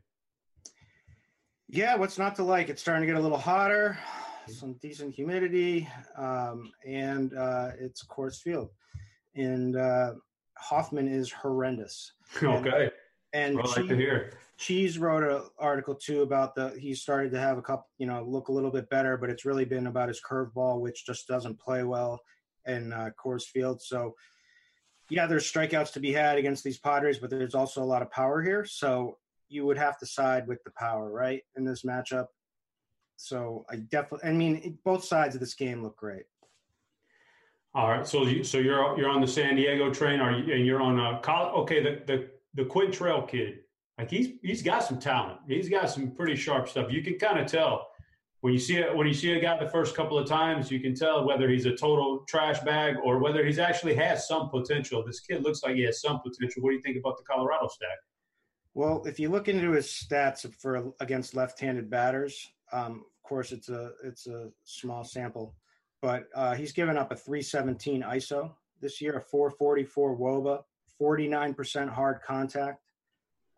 Yeah, 1.69 1.95
what's 1.95 2.17
not 2.17 2.35
to 2.35 2.43
like? 2.43 2.69
It's 2.69 2.81
starting 2.81 3.01
to 3.01 3.07
get 3.07 3.19
a 3.19 3.21
little 3.21 3.37
hotter, 3.37 3.97
some 4.47 4.73
decent 4.73 5.15
humidity, 5.15 5.89
um, 6.17 6.71
and 6.85 7.33
uh, 7.35 7.71
it's 7.79 8.05
Coors 8.05 8.39
Field. 8.39 8.69
And 9.35 9.75
uh, 9.75 10.13
Hoffman 10.63 11.07
is 11.07 11.31
horrendous. 11.31 12.13
Okay. 12.43 12.89
And, 13.33 13.55
and 13.55 13.57
well, 13.57 13.73
like 13.75 13.87
to 13.87 13.95
hear. 13.95 14.33
Cheese 14.57 14.99
wrote 14.99 15.23
an 15.23 15.41
article 15.57 15.95
too 15.95 16.21
about 16.21 16.53
the 16.53 16.69
he 16.79 16.93
started 16.93 17.31
to 17.31 17.39
have 17.39 17.57
a 17.57 17.61
couple, 17.63 17.87
you 17.97 18.05
know, 18.05 18.23
look 18.23 18.47
a 18.47 18.51
little 18.51 18.69
bit 18.69 18.89
better, 18.89 19.17
but 19.17 19.29
it's 19.31 19.43
really 19.43 19.65
been 19.65 19.87
about 19.87 20.07
his 20.07 20.21
curveball, 20.21 20.81
which 20.81 21.05
just 21.05 21.27
doesn't 21.27 21.59
play 21.59 21.83
well 21.83 22.19
in 22.67 22.93
uh, 22.93 23.09
Coors 23.23 23.43
Field. 23.43 23.81
So, 23.81 24.13
yeah, 25.09 25.25
there's 25.25 25.51
strikeouts 25.51 25.93
to 25.93 25.99
be 25.99 26.13
had 26.13 26.37
against 26.37 26.63
these 26.63 26.77
Padres, 26.77 27.17
but 27.17 27.31
there's 27.31 27.55
also 27.55 27.81
a 27.81 27.85
lot 27.85 28.03
of 28.03 28.11
power 28.11 28.41
here. 28.41 28.65
So 28.65 29.17
you 29.49 29.65
would 29.65 29.77
have 29.77 29.97
to 29.99 30.05
side 30.05 30.47
with 30.47 30.63
the 30.63 30.71
power, 30.77 31.11
right, 31.11 31.41
in 31.55 31.65
this 31.65 31.83
matchup. 31.83 32.27
So 33.17 33.65
I 33.69 33.77
definitely, 33.77 34.29
I 34.29 34.33
mean, 34.33 34.77
both 34.85 35.03
sides 35.03 35.33
of 35.35 35.41
this 35.41 35.55
game 35.55 35.81
look 35.81 35.97
great. 35.97 36.23
All 37.75 37.89
right, 37.89 38.05
so 38.05 38.27
you, 38.27 38.43
so 38.43 38.59
you're 38.59 38.97
you're 38.97 39.09
on 39.09 39.19
the 39.19 39.27
San 39.27 39.55
Diego 39.55 39.91
train, 39.91 40.19
are 40.19 40.31
you, 40.31 40.53
and 40.53 40.65
you're 40.65 40.81
on 40.81 40.99
a 40.99 41.19
college. 41.21 41.53
Okay, 41.55 41.81
the 41.81 42.03
the 42.05 42.29
the 42.53 42.69
Quantrill 42.69 43.27
kid, 43.27 43.61
like 43.97 44.11
he's 44.11 44.33
he's 44.43 44.61
got 44.61 44.83
some 44.83 44.99
talent. 44.99 45.39
He's 45.47 45.69
got 45.69 45.89
some 45.89 46.11
pretty 46.11 46.35
sharp 46.35 46.69
stuff. 46.69 46.91
You 46.91 47.01
can 47.01 47.17
kind 47.17 47.39
of 47.39 47.47
tell 47.47 47.87
when 48.41 48.53
you 48.53 48.59
see 48.59 48.75
it 48.75 48.95
when 48.95 49.07
you 49.07 49.13
see 49.13 49.31
a 49.33 49.39
guy 49.39 49.57
the 49.57 49.71
first 49.71 49.95
couple 49.95 50.19
of 50.19 50.27
times. 50.27 50.69
You 50.69 50.81
can 50.81 50.93
tell 50.93 51.25
whether 51.25 51.49
he's 51.49 51.65
a 51.65 51.75
total 51.75 52.23
trash 52.27 52.59
bag 52.59 52.97
or 53.03 53.17
whether 53.17 53.43
he's 53.43 53.57
actually 53.57 53.95
has 53.95 54.27
some 54.27 54.49
potential. 54.49 55.03
This 55.03 55.21
kid 55.21 55.41
looks 55.41 55.63
like 55.63 55.73
he 55.73 55.81
has 55.85 55.99
some 55.99 56.19
potential. 56.21 56.61
What 56.61 56.69
do 56.69 56.75
you 56.75 56.81
think 56.81 56.97
about 56.97 57.17
the 57.17 57.23
Colorado 57.23 57.67
stack? 57.69 57.97
Well, 58.75 59.03
if 59.07 59.19
you 59.19 59.29
look 59.29 59.47
into 59.47 59.71
his 59.71 59.87
stats 59.87 60.51
for 60.59 60.91
against 60.99 61.35
left-handed 61.35 61.89
batters, 61.89 62.51
um, 62.71 63.03
of 63.17 63.27
course 63.27 63.51
it's 63.51 63.69
a 63.69 63.93
it's 64.03 64.27
a 64.27 64.51
small 64.63 65.03
sample 65.03 65.55
but 66.03 66.27
uh, 66.35 66.53
he's 66.53 66.73
given 66.73 66.97
up 66.97 67.13
a 67.13 67.15
317 67.15 68.01
ISO 68.03 68.51
this 68.81 68.99
year, 68.99 69.15
a 69.15 69.21
444 69.21 70.17
WOBA, 70.17 70.61
49% 71.01 71.89
hard 71.89 72.21
contact, 72.21 72.81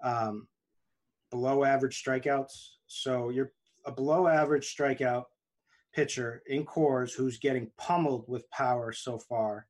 um, 0.03 0.47
below 1.31 1.63
average 1.63 2.03
strikeouts. 2.03 2.73
So 2.85 3.29
you're 3.29 3.51
a 3.87 3.91
below 3.91 4.27
average 4.27 4.75
strikeout 4.77 5.23
pitcher 5.91 6.43
in 6.45 6.67
Coors 6.67 7.13
who's 7.15 7.39
getting 7.39 7.71
pummeled 7.79 8.25
with 8.27 8.47
power 8.51 8.91
so 8.91 9.17
far 9.17 9.65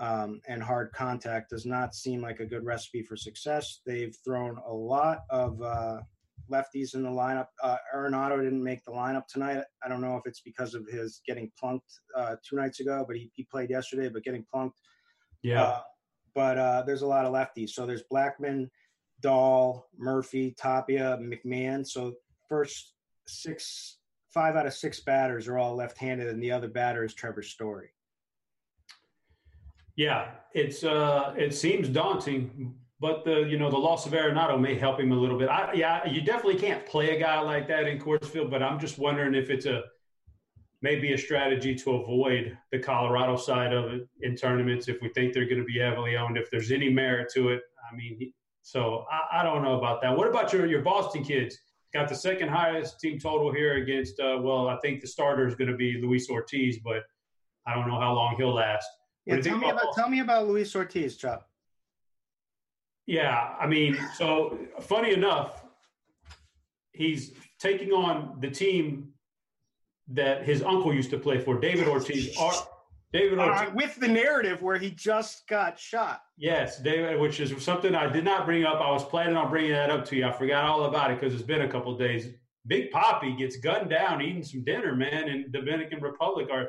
um, 0.00 0.40
and 0.48 0.60
hard 0.60 0.90
contact 0.92 1.50
does 1.50 1.66
not 1.66 1.94
seem 1.94 2.20
like 2.20 2.40
a 2.40 2.46
good 2.46 2.64
recipe 2.64 3.02
for 3.02 3.14
success. 3.14 3.78
They've 3.86 4.16
thrown 4.24 4.58
a 4.66 4.72
lot 4.72 5.20
of 5.30 5.62
uh, 5.62 6.00
lefties 6.50 6.94
in 6.94 7.02
the 7.02 7.08
lineup. 7.08 7.46
Uh, 7.62 7.76
Arenado 7.94 8.42
didn't 8.42 8.62
make 8.62 8.84
the 8.84 8.92
lineup 8.92 9.26
tonight. 9.26 9.62
I 9.84 9.88
don't 9.88 10.00
know 10.00 10.16
if 10.16 10.22
it's 10.26 10.40
because 10.40 10.74
of 10.74 10.86
his 10.88 11.20
getting 11.26 11.50
plunked 11.58 11.92
uh, 12.16 12.36
two 12.48 12.56
nights 12.56 12.80
ago, 12.80 13.04
but 13.06 13.16
he, 13.16 13.30
he 13.34 13.44
played 13.50 13.70
yesterday, 13.70 14.08
but 14.08 14.24
getting 14.24 14.44
plunked. 14.50 14.78
Yeah. 15.42 15.62
Uh, 15.62 15.80
but 16.34 16.58
uh, 16.58 16.82
there's 16.86 17.02
a 17.02 17.06
lot 17.06 17.26
of 17.26 17.32
lefties. 17.32 17.70
So 17.70 17.86
there's 17.86 18.04
Blackmon, 18.10 18.68
Dahl, 19.20 19.88
Murphy, 19.98 20.54
Tapia, 20.58 21.18
McMahon. 21.20 21.86
So 21.86 22.14
first 22.48 22.94
six, 23.26 23.98
five 24.32 24.56
out 24.56 24.66
of 24.66 24.74
six 24.74 25.00
batters 25.00 25.48
are 25.48 25.58
all 25.58 25.76
left-handed, 25.76 26.28
and 26.28 26.42
the 26.42 26.52
other 26.52 26.68
batter 26.68 27.04
is 27.04 27.14
Trevor 27.14 27.42
Story. 27.42 27.90
Yeah, 29.94 30.30
it's 30.54 30.84
uh, 30.84 31.34
it 31.36 31.54
seems 31.54 31.88
daunting, 31.88 32.74
but 33.02 33.24
the 33.24 33.40
you 33.40 33.58
know 33.58 33.68
the 33.68 33.76
loss 33.76 34.06
of 34.06 34.12
Arenado 34.12 34.58
may 34.58 34.76
help 34.76 35.00
him 35.00 35.10
a 35.10 35.16
little 35.16 35.36
bit. 35.36 35.48
I, 35.48 35.72
yeah, 35.74 36.08
you 36.08 36.22
definitely 36.22 36.60
can't 36.60 36.86
play 36.86 37.16
a 37.16 37.20
guy 37.20 37.40
like 37.40 37.66
that 37.66 37.88
in 37.88 37.98
Coors 37.98 38.24
Field, 38.24 38.48
but 38.48 38.62
I'm 38.62 38.78
just 38.78 38.96
wondering 38.96 39.34
if 39.34 39.50
it's 39.50 39.66
a 39.66 39.82
maybe 40.82 41.12
a 41.12 41.18
strategy 41.18 41.74
to 41.74 41.96
avoid 41.96 42.56
the 42.70 42.78
Colorado 42.78 43.36
side 43.36 43.72
of 43.72 43.92
it 43.92 44.08
in 44.20 44.36
tournaments 44.36 44.88
if 44.88 45.02
we 45.02 45.08
think 45.10 45.32
they're 45.34 45.46
going 45.46 45.58
to 45.58 45.64
be 45.64 45.80
heavily 45.80 46.16
owned. 46.16 46.38
If 46.38 46.48
there's 46.50 46.70
any 46.70 46.90
merit 46.90 47.28
to 47.34 47.48
it, 47.48 47.62
I 47.90 47.94
mean, 47.94 48.32
so 48.62 49.04
I, 49.10 49.40
I 49.40 49.42
don't 49.42 49.62
know 49.62 49.78
about 49.78 50.00
that. 50.02 50.16
What 50.16 50.28
about 50.28 50.52
your 50.52 50.66
your 50.66 50.82
Boston 50.82 51.24
kids? 51.24 51.58
Got 51.92 52.08
the 52.08 52.14
second 52.14 52.50
highest 52.50 53.00
team 53.00 53.18
total 53.18 53.52
here 53.52 53.74
against. 53.82 54.20
Uh, 54.20 54.38
well, 54.40 54.68
I 54.68 54.78
think 54.78 55.00
the 55.00 55.08
starter 55.08 55.48
is 55.48 55.56
going 55.56 55.70
to 55.70 55.76
be 55.76 56.00
Luis 56.00 56.30
Ortiz, 56.30 56.78
but 56.78 57.02
I 57.66 57.74
don't 57.74 57.88
know 57.88 57.98
how 57.98 58.14
long 58.14 58.36
he'll 58.36 58.54
last. 58.54 58.86
Yeah, 59.26 59.40
tell 59.40 59.58
me 59.58 59.70
about, 59.70 59.92
tell 59.96 60.08
me 60.08 60.20
about 60.20 60.46
Luis 60.46 60.74
Ortiz, 60.76 61.16
Chop. 61.16 61.48
Yeah, 63.06 63.54
I 63.60 63.66
mean, 63.66 63.98
so 64.14 64.58
funny 64.80 65.12
enough, 65.12 65.64
he's 66.92 67.32
taking 67.58 67.92
on 67.92 68.36
the 68.40 68.50
team 68.50 69.12
that 70.08 70.44
his 70.44 70.62
uncle 70.62 70.94
used 70.94 71.10
to 71.10 71.18
play 71.18 71.38
for, 71.38 71.58
David 71.58 71.88
Ortiz. 71.88 72.36
David 73.12 73.38
Ortiz. 73.38 73.74
With 73.74 73.96
the 73.96 74.08
narrative 74.08 74.62
where 74.62 74.78
he 74.78 74.90
just 74.90 75.46
got 75.46 75.78
shot. 75.78 76.22
Yes, 76.38 76.80
David, 76.80 77.20
which 77.20 77.40
is 77.40 77.62
something 77.62 77.94
I 77.94 78.10
did 78.10 78.24
not 78.24 78.46
bring 78.46 78.64
up. 78.64 78.80
I 78.80 78.90
was 78.90 79.04
planning 79.04 79.36
on 79.36 79.50
bringing 79.50 79.72
that 79.72 79.90
up 79.90 80.04
to 80.06 80.16
you. 80.16 80.26
I 80.26 80.32
forgot 80.32 80.64
all 80.64 80.84
about 80.84 81.10
it 81.10 81.20
because 81.20 81.34
it's 81.34 81.42
been 81.42 81.62
a 81.62 81.68
couple 81.68 81.96
days. 81.98 82.28
Big 82.66 82.90
Papi 82.90 83.36
gets 83.36 83.56
gunned 83.56 83.90
down 83.90 84.22
eating 84.22 84.42
some 84.42 84.64
dinner, 84.64 84.94
man, 84.94 85.28
in 85.28 85.50
Dominican 85.50 86.00
Republic. 86.00 86.48
Are 86.50 86.68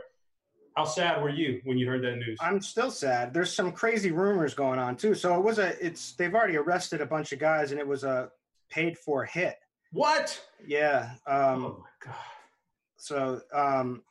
how 0.75 0.85
sad 0.85 1.21
were 1.21 1.29
you 1.29 1.61
when 1.63 1.77
you 1.77 1.87
heard 1.87 2.03
that 2.03 2.17
news? 2.17 2.37
I'm 2.41 2.61
still 2.61 2.89
sad. 2.89 3.33
There's 3.33 3.53
some 3.53 3.71
crazy 3.71 4.11
rumors 4.11 4.53
going 4.53 4.79
on 4.79 4.95
too. 4.95 5.13
So 5.13 5.35
it 5.35 5.43
was 5.43 5.59
a 5.59 5.85
it's 5.85 6.13
they've 6.13 6.33
already 6.33 6.57
arrested 6.57 7.01
a 7.01 7.05
bunch 7.05 7.31
of 7.31 7.39
guys 7.39 7.71
and 7.71 7.79
it 7.79 7.87
was 7.87 8.03
a 8.03 8.29
paid 8.69 8.97
for 8.97 9.23
hit. 9.23 9.57
What? 9.91 10.41
Yeah. 10.65 11.11
Um, 11.27 11.65
oh 11.65 11.77
my 11.79 12.11
god. 12.11 12.15
So 12.97 13.41
um, 13.53 14.01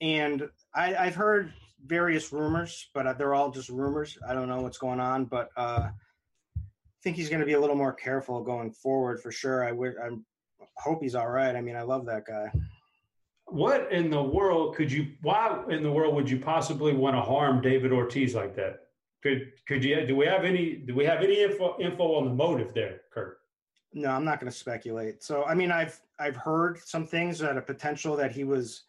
and 0.00 0.48
I, 0.74 0.96
I've 0.96 1.14
heard 1.14 1.52
various 1.84 2.32
rumors, 2.32 2.88
but 2.94 3.16
they're 3.18 3.34
all 3.34 3.50
just 3.50 3.68
rumors. 3.68 4.18
I 4.28 4.34
don't 4.34 4.48
know 4.48 4.60
what's 4.60 4.78
going 4.78 5.00
on, 5.00 5.26
but 5.26 5.50
uh, 5.56 5.88
I 6.56 6.60
think 7.02 7.16
he's 7.16 7.28
going 7.28 7.40
to 7.40 7.46
be 7.46 7.52
a 7.52 7.60
little 7.60 7.76
more 7.76 7.92
careful 7.92 8.42
going 8.42 8.72
forward 8.72 9.20
for 9.20 9.30
sure. 9.30 9.64
I 9.64 9.72
would. 9.72 9.94
I 10.02 10.10
hope 10.76 11.02
he's 11.02 11.14
all 11.14 11.28
right. 11.28 11.54
I 11.54 11.60
mean, 11.60 11.76
I 11.76 11.82
love 11.82 12.06
that 12.06 12.24
guy 12.26 12.50
what 13.50 13.90
in 13.92 14.10
the 14.10 14.22
world 14.22 14.76
could 14.76 14.90
you 14.90 15.08
why 15.22 15.62
in 15.70 15.82
the 15.82 15.90
world 15.90 16.14
would 16.14 16.28
you 16.28 16.38
possibly 16.38 16.92
want 16.92 17.16
to 17.16 17.20
harm 17.20 17.60
david 17.60 17.92
ortiz 17.92 18.34
like 18.34 18.54
that 18.54 18.88
could 19.22 19.52
could 19.66 19.82
you 19.82 20.06
do 20.06 20.14
we 20.14 20.26
have 20.26 20.44
any 20.44 20.76
do 20.76 20.94
we 20.94 21.04
have 21.04 21.22
any 21.22 21.42
info 21.42 21.76
info 21.80 22.14
on 22.14 22.24
the 22.24 22.34
motive 22.34 22.74
there 22.74 23.00
kurt 23.12 23.38
no 23.92 24.10
i'm 24.10 24.24
not 24.24 24.40
going 24.40 24.50
to 24.50 24.56
speculate 24.56 25.22
so 25.22 25.44
i 25.44 25.54
mean 25.54 25.70
i've 25.70 26.00
i've 26.18 26.36
heard 26.36 26.78
some 26.78 27.06
things 27.06 27.38
that 27.38 27.56
a 27.56 27.62
potential 27.62 28.16
that 28.16 28.30
he 28.30 28.44
was 28.44 28.84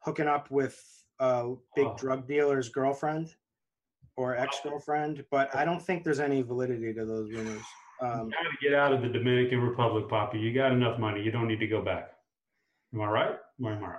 hooking 0.00 0.26
up 0.26 0.50
with 0.50 1.04
a 1.20 1.52
big 1.76 1.86
oh. 1.86 1.96
drug 1.96 2.26
dealer's 2.26 2.68
girlfriend 2.68 3.34
or 4.16 4.36
ex-girlfriend 4.36 5.24
but 5.30 5.54
i 5.54 5.64
don't 5.64 5.82
think 5.82 6.02
there's 6.02 6.20
any 6.20 6.42
validity 6.42 6.92
to 6.92 7.04
those 7.04 7.30
rumors 7.30 7.62
Um, 8.02 8.26
you 8.26 8.32
got 8.32 8.50
to 8.50 8.56
get 8.60 8.74
out 8.74 8.92
of 8.92 9.02
the 9.02 9.08
Dominican 9.08 9.60
Republic, 9.60 10.08
Papi. 10.08 10.40
You 10.40 10.52
got 10.52 10.72
enough 10.72 10.98
money. 10.98 11.22
You 11.22 11.30
don't 11.30 11.46
need 11.46 11.60
to 11.60 11.68
go 11.68 11.80
back. 11.80 12.10
Am 12.92 13.00
I 13.00 13.06
right? 13.06 13.36
Am 13.58 13.66
I? 13.84 13.94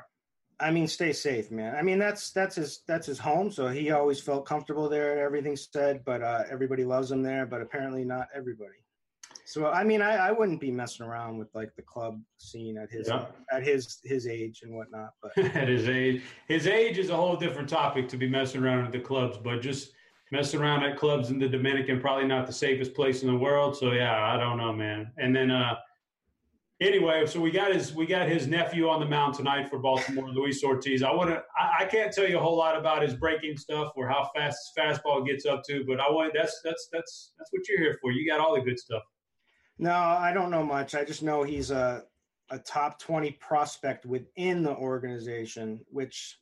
I 0.59 0.71
mean, 0.71 0.87
stay 0.87 1.11
safe, 1.11 1.51
man. 1.51 1.75
I 1.75 1.81
mean, 1.81 1.99
that's 1.99 2.31
that's 2.31 2.55
his 2.55 2.81
that's 2.87 3.07
his 3.07 3.19
home, 3.19 3.51
so 3.51 3.67
he 3.67 3.91
always 3.91 4.21
felt 4.21 4.45
comfortable 4.45 4.87
there. 4.87 5.19
Everything's 5.19 5.67
said, 5.71 6.03
but 6.05 6.21
uh, 6.21 6.43
everybody 6.49 6.85
loves 6.85 7.11
him 7.11 7.21
there. 7.21 7.45
But 7.45 7.61
apparently, 7.61 8.05
not 8.05 8.27
everybody. 8.33 8.71
So, 9.47 9.67
I 9.67 9.83
mean, 9.83 10.01
I, 10.01 10.15
I 10.15 10.31
wouldn't 10.31 10.59
be 10.59 10.71
messing 10.71 11.05
around 11.05 11.37
with 11.37 11.49
like 11.53 11.75
the 11.75 11.81
club 11.83 12.19
scene 12.37 12.77
at 12.77 12.89
his 12.89 13.07
Yeah. 13.09 13.25
at 13.51 13.63
his 13.63 13.99
his 14.03 14.27
age 14.27 14.61
and 14.63 14.73
whatnot. 14.73 15.09
But 15.21 15.37
At 15.55 15.67
his 15.67 15.87
age, 15.89 16.23
his 16.47 16.67
age 16.67 16.97
is 16.97 17.09
a 17.09 17.15
whole 17.15 17.35
different 17.35 17.69
topic 17.69 18.07
to 18.09 18.17
be 18.17 18.27
messing 18.29 18.63
around 18.63 18.85
at 18.85 18.91
the 18.91 18.99
clubs. 18.99 19.37
But 19.37 19.61
just 19.61 19.91
messing 20.31 20.61
around 20.61 20.83
at 20.83 20.97
clubs 20.97 21.29
in 21.29 21.37
the 21.37 21.47
Dominican, 21.49 21.99
probably 21.99 22.27
not 22.27 22.47
the 22.47 22.53
safest 22.53 22.93
place 22.95 23.21
in 23.23 23.29
the 23.29 23.37
world. 23.37 23.75
So 23.77 23.91
yeah, 23.91 24.23
I 24.33 24.37
don't 24.37 24.57
know, 24.57 24.73
man. 24.73 25.11
And 25.17 25.35
then 25.35 25.51
uh, 25.51 25.75
anyway, 26.81 27.25
so 27.25 27.39
we 27.39 27.51
got 27.51 27.73
his 27.73 27.93
we 27.93 28.05
got 28.05 28.27
his 28.27 28.47
nephew 28.47 28.89
on 28.89 28.99
the 28.99 29.05
mound 29.05 29.35
tonight 29.35 29.69
for 29.69 29.79
Baltimore, 29.79 30.29
Luis 30.29 30.63
Ortiz. 30.63 31.03
I 31.03 31.11
want 31.13 31.29
to 31.29 31.41
I, 31.57 31.83
I 31.83 31.85
can't 31.85 32.11
tell 32.11 32.27
you 32.27 32.37
a 32.37 32.41
whole 32.41 32.57
lot 32.57 32.77
about 32.77 33.01
his 33.01 33.13
breaking 33.13 33.57
stuff 33.57 33.93
or 33.95 34.07
how 34.07 34.29
fast 34.35 34.57
his 34.75 34.83
fastball 34.83 35.25
gets 35.25 35.45
up 35.45 35.63
to, 35.69 35.83
but 35.87 35.99
I 35.99 36.09
want 36.11 36.33
that's 36.33 36.61
that's 36.63 36.87
that's 36.91 37.33
that's 37.37 37.51
what 37.51 37.67
you're 37.67 37.79
here 37.79 37.97
for. 38.01 38.11
You 38.11 38.29
got 38.29 38.39
all 38.39 38.55
the 38.55 38.61
good 38.61 38.79
stuff. 38.79 39.03
no, 39.77 39.93
I 39.93 40.31
don't 40.33 40.51
know 40.51 40.63
much. 40.63 40.95
I 40.95 41.03
just 41.03 41.23
know 41.23 41.43
he's 41.43 41.71
a 41.71 42.03
a 42.51 42.59
top 42.59 42.99
twenty 42.99 43.31
prospect 43.31 44.05
within 44.05 44.63
the 44.63 44.75
organization, 44.75 45.81
which 45.89 46.37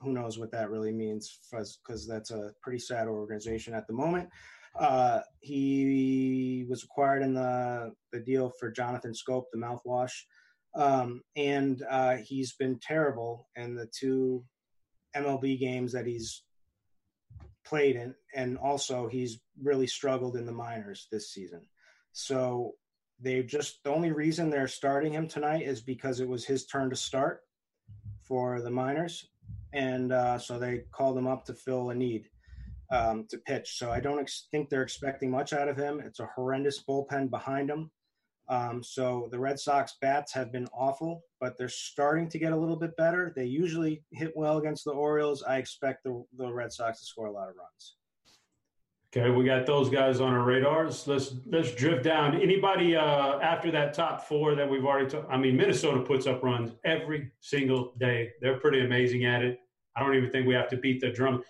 who 0.00 0.12
knows 0.12 0.38
what 0.38 0.50
that 0.52 0.70
really 0.70 0.92
means 0.92 1.38
because 1.50 2.06
that's 2.06 2.30
a 2.30 2.52
pretty 2.62 2.78
sad 2.78 3.08
organization 3.08 3.74
at 3.74 3.86
the 3.86 3.92
moment. 3.92 4.28
Uh, 4.78 5.20
he 5.40 6.66
was 6.68 6.82
acquired 6.84 7.22
in 7.22 7.34
the 7.34 7.92
the 8.12 8.20
deal 8.20 8.52
for 8.58 8.70
Jonathan 8.70 9.12
Schoop, 9.12 9.44
the 9.52 9.58
mouthwash, 9.58 10.12
um, 10.74 11.22
and 11.36 11.82
uh, 11.88 12.16
he's 12.16 12.54
been 12.54 12.78
terrible 12.80 13.48
in 13.56 13.74
the 13.74 13.86
two 13.86 14.44
MLB 15.16 15.58
games 15.58 15.92
that 15.92 16.06
he's 16.06 16.42
played 17.64 17.96
in, 17.96 18.14
and 18.34 18.58
also 18.58 19.08
he's 19.08 19.40
really 19.62 19.86
struggled 19.86 20.36
in 20.36 20.46
the 20.46 20.52
minors 20.52 21.08
this 21.10 21.32
season. 21.32 21.62
So 22.12 22.74
they 23.20 23.42
just 23.42 23.82
the 23.84 23.90
only 23.90 24.12
reason 24.12 24.50
they're 24.50 24.68
starting 24.68 25.12
him 25.12 25.28
tonight 25.28 25.62
is 25.62 25.80
because 25.80 26.20
it 26.20 26.28
was 26.28 26.44
his 26.44 26.66
turn 26.66 26.90
to 26.90 26.96
start 26.96 27.40
for 28.22 28.60
the 28.60 28.70
minors, 28.70 29.28
and 29.72 30.12
uh, 30.12 30.38
so 30.38 30.58
they 30.58 30.84
called 30.92 31.18
him 31.18 31.26
up 31.26 31.44
to 31.46 31.54
fill 31.54 31.90
a 31.90 31.94
need 31.94 32.28
um, 32.90 33.26
to 33.30 33.38
pitch. 33.38 33.78
So 33.78 33.90
I 33.90 34.00
don't 34.00 34.20
ex- 34.20 34.48
think 34.50 34.68
they're 34.68 34.82
expecting 34.82 35.30
much 35.30 35.52
out 35.52 35.68
of 35.68 35.76
him. 35.76 36.00
It's 36.00 36.20
a 36.20 36.30
horrendous 36.34 36.82
bullpen 36.82 37.30
behind 37.30 37.70
him. 37.70 37.90
Um, 38.48 38.82
so 38.82 39.28
the 39.30 39.38
Red 39.38 39.60
Sox 39.60 39.96
bats 40.00 40.32
have 40.32 40.50
been 40.50 40.66
awful, 40.72 41.22
but 41.38 41.58
they're 41.58 41.68
starting 41.68 42.30
to 42.30 42.38
get 42.38 42.52
a 42.52 42.56
little 42.56 42.76
bit 42.76 42.96
better. 42.96 43.32
They 43.36 43.44
usually 43.44 44.02
hit 44.10 44.32
well 44.34 44.56
against 44.56 44.84
the 44.84 44.92
Orioles. 44.92 45.42
I 45.42 45.58
expect 45.58 46.04
the, 46.04 46.24
the 46.36 46.50
Red 46.50 46.72
Sox 46.72 47.00
to 47.00 47.06
score 47.06 47.26
a 47.26 47.32
lot 47.32 47.50
of 47.50 47.56
runs. 47.56 47.96
Okay, 49.16 49.30
we 49.30 49.44
got 49.44 49.64
those 49.64 49.88
guys 49.88 50.20
on 50.20 50.34
our 50.34 50.44
radars. 50.44 51.06
Let's 51.06 51.34
let's 51.46 51.74
drift 51.74 52.04
down. 52.04 52.38
Anybody 52.38 52.94
uh, 52.94 53.38
after 53.38 53.70
that 53.70 53.94
top 53.94 54.22
four 54.28 54.54
that 54.54 54.68
we've 54.68 54.84
already 54.84 55.08
talked? 55.08 55.32
I 55.32 55.38
mean, 55.38 55.56
Minnesota 55.56 56.02
puts 56.02 56.26
up 56.26 56.42
runs 56.42 56.72
every 56.84 57.32
single 57.40 57.94
day. 57.98 58.32
They're 58.42 58.60
pretty 58.60 58.84
amazing 58.84 59.24
at 59.24 59.42
it. 59.42 59.60
I 59.96 60.00
don't 60.00 60.14
even 60.14 60.30
think 60.30 60.46
we 60.46 60.52
have 60.54 60.68
to 60.68 60.76
beat 60.76 61.00
the 61.00 61.10
drum. 61.10 61.42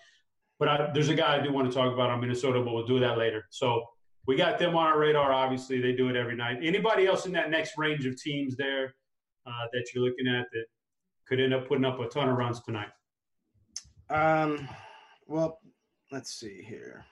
But 0.59 0.67
I, 0.67 0.91
there's 0.93 1.07
a 1.09 1.15
guy 1.15 1.37
I 1.37 1.41
do 1.41 1.53
want 1.53 1.71
to 1.71 1.73
talk 1.73 1.91
about 1.93 2.09
on 2.09 2.19
Minnesota, 2.19 2.61
but 2.61 2.73
we'll 2.73 2.85
do 2.85 2.99
that 2.99 3.17
later. 3.17 3.45
So 3.49 3.83
we 4.27 4.35
got 4.35 4.59
them 4.59 4.75
on 4.75 4.87
our 4.87 4.99
radar. 4.99 5.31
Obviously, 5.31 5.81
they 5.81 5.93
do 5.93 6.09
it 6.09 6.15
every 6.17 6.35
night. 6.35 6.59
Anybody 6.61 7.07
else 7.07 7.25
in 7.25 7.31
that 7.31 7.49
next 7.49 7.77
range 7.77 8.05
of 8.05 8.21
teams 8.21 8.57
there 8.57 8.93
uh, 9.47 9.51
that 9.71 9.85
you're 9.95 10.03
looking 10.03 10.27
at 10.27 10.45
that 10.51 10.65
could 11.27 11.39
end 11.39 11.53
up 11.53 11.67
putting 11.67 11.85
up 11.85 11.99
a 11.99 12.07
ton 12.09 12.27
of 12.27 12.37
runs 12.37 12.61
tonight? 12.61 12.89
Um, 14.09 14.67
well, 15.27 15.59
let's 16.11 16.33
see 16.33 16.61
here. 16.61 17.05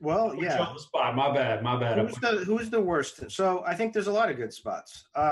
Well, 0.00 0.30
Put 0.30 0.42
yeah. 0.44 0.76
spot. 0.76 1.16
My 1.16 1.34
bad. 1.34 1.64
My 1.64 1.76
bad. 1.78 1.98
Who's 1.98 2.14
the 2.16 2.28
who's 2.44 2.70
the 2.70 2.80
worst? 2.80 3.32
So 3.32 3.64
I 3.66 3.74
think 3.74 3.92
there's 3.92 4.06
a 4.06 4.12
lot 4.12 4.30
of 4.30 4.36
good 4.36 4.52
spots. 4.52 5.04
Um, 5.16 5.24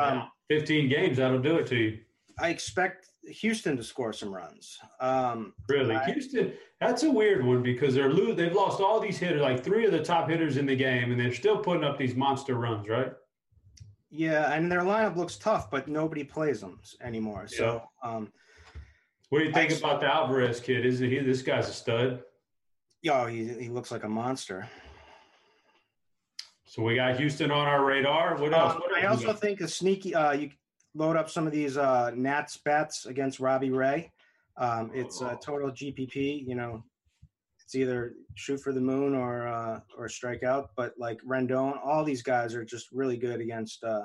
Yeah. 0.50 0.58
15 0.58 0.88
games, 0.88 1.16
that'll 1.18 1.40
do 1.40 1.56
it 1.56 1.66
to 1.68 1.76
you. 1.76 1.98
I 2.40 2.48
expect 2.50 3.08
Houston 3.28 3.76
to 3.76 3.82
score 3.82 4.12
some 4.12 4.32
runs. 4.34 4.78
Um, 5.00 5.52
Really, 5.68 5.94
I- 5.96 6.04
Houston. 6.12 6.52
That's 6.80 7.02
a 7.04 7.10
weird 7.10 7.44
one 7.44 7.62
because 7.62 7.94
they're 7.94 8.12
lo- 8.12 8.34
they've 8.34 8.52
lost 8.52 8.80
all 8.80 9.00
these 9.00 9.18
hitters, 9.18 9.40
like 9.42 9.64
three 9.64 9.84
of 9.86 9.92
the 9.92 10.02
top 10.02 10.28
hitters 10.28 10.56
in 10.58 10.66
the 10.66 10.76
game, 10.76 11.10
and 11.10 11.20
they're 11.20 11.32
still 11.32 11.58
putting 11.58 11.84
up 11.84 11.96
these 11.98 12.14
monster 12.14 12.54
runs, 12.54 12.88
right? 12.88 13.12
yeah, 14.10 14.52
and 14.54 14.70
their 14.72 14.80
lineup 14.82 15.14
looks 15.16 15.36
tough, 15.36 15.70
but 15.70 15.88
nobody 15.88 16.22
plays 16.24 16.60
them 16.60 16.80
anymore. 17.02 17.46
So 17.48 17.82
um, 18.02 18.32
What 19.30 19.40
do 19.40 19.44
you 19.46 19.52
think 19.52 19.72
I- 19.72 19.76
about 19.76 20.00
the 20.00 20.06
Alvarez 20.06 20.60
kid? 20.60 20.86
Isn't 20.86 21.10
he? 21.10 21.18
This 21.18 21.42
guy's 21.42 21.68
a 21.68 21.72
stud. 21.72 22.22
yeah, 23.02 23.28
he 23.28 23.48
he 23.64 23.68
looks 23.68 23.90
like 23.90 24.04
a 24.04 24.08
monster. 24.08 24.68
So 26.64 26.82
we 26.82 26.94
got 26.96 27.16
Houston 27.16 27.50
on 27.50 27.66
our 27.66 27.84
radar. 27.84 28.36
What 28.36 28.52
else? 28.52 28.74
Um, 28.74 28.80
What 28.80 28.94
I 28.98 29.02
else 29.02 29.20
we 29.20 29.26
also 29.26 29.38
think 29.38 29.60
a 29.60 29.68
sneaky. 29.68 30.14
Uh, 30.14 30.32
you 30.32 30.50
load 30.96 31.16
up 31.16 31.28
some 31.28 31.46
of 31.46 31.52
these 31.52 31.76
uh, 31.76 32.10
Nats 32.14 32.56
bets 32.56 33.06
against 33.06 33.38
Robbie 33.40 33.70
Ray. 33.70 34.10
Um, 34.56 34.90
it's 34.94 35.20
Oh. 35.20 35.28
a 35.28 35.36
total 35.36 35.70
GPP. 35.70 36.46
You 36.46 36.54
know, 36.54 36.82
it's 37.62 37.74
either 37.74 38.14
shoot 38.34 38.58
for 38.60 38.72
the 38.72 38.80
moon 38.80 39.14
or 39.14 39.46
uh, 39.46 39.80
or 39.98 40.08
strike 40.08 40.42
out. 40.42 40.70
But 40.76 40.94
like 40.98 41.18
Rendon, 41.22 41.78
all 41.84 42.04
these 42.04 42.22
guys 42.22 42.54
are 42.54 42.64
just 42.64 42.90
really 42.92 43.16
good 43.16 43.40
against 43.40 43.84
uh, 43.84 44.02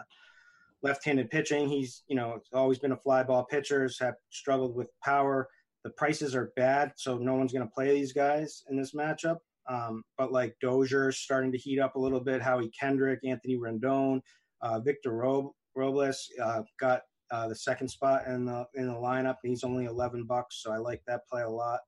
left-handed 0.84 1.30
pitching. 1.30 1.70
He's 1.70 2.04
you 2.08 2.16
know 2.16 2.40
always 2.54 2.80
been 2.80 2.92
a 2.92 2.98
fly 2.98 3.24
ball 3.24 3.46
pitchers 3.46 3.98
have 4.00 4.16
struggled 4.30 4.76
with 4.76 4.88
power. 5.04 5.48
The 5.84 5.92
prices 5.92 6.36
are 6.36 6.52
bad, 6.56 6.94
so 6.96 7.18
no 7.18 7.34
one's 7.36 7.54
going 7.54 7.66
to 7.68 7.74
play 7.74 7.94
these 7.96 8.14
guys 8.14 8.64
in 8.70 8.78
this 8.78 8.94
matchup. 8.94 9.38
Um, 9.70 10.04
but 10.18 10.32
like 10.32 10.56
Dozier 10.62 11.12
starting 11.12 11.52
to 11.54 11.58
heat 11.58 11.80
up 11.80 11.96
a 11.96 12.00
little 12.00 12.20
bit. 12.20 12.42
Howie 12.42 12.70
Kendrick, 12.78 13.20
Anthony 13.24 13.58
Rendon, 13.58 14.22
uh, 14.62 14.80
Victor 14.80 15.12
Rob- 15.12 15.52
Robles 15.76 16.30
uh, 16.42 16.64
got 16.80 17.02
uh, 17.32 17.48
the 17.48 17.56
second 17.56 17.88
spot 17.88 18.28
in 18.28 18.46
the 18.46 18.66
in 18.76 18.88
the 18.88 18.94
lineup. 18.94 19.38
He's 19.44 19.64
only 19.64 19.86
eleven 19.86 20.26
bucks, 20.26 20.62
so 20.62 20.72
I 20.72 20.78
like 20.78 21.02
that 21.08 21.28
play 21.30 21.44
a 21.44 21.50
lot. 21.50 21.80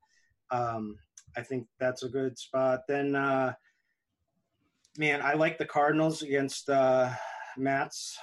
Um, 0.51 0.97
I 1.35 1.41
think 1.41 1.67
that's 1.79 2.03
a 2.03 2.09
good 2.09 2.37
spot. 2.37 2.81
Then, 2.87 3.15
uh, 3.15 3.53
man, 4.97 5.21
I 5.21 5.33
like 5.33 5.57
the 5.57 5.65
Cardinals 5.65 6.21
against 6.21 6.69
uh, 6.69 7.09
Matz, 7.57 8.17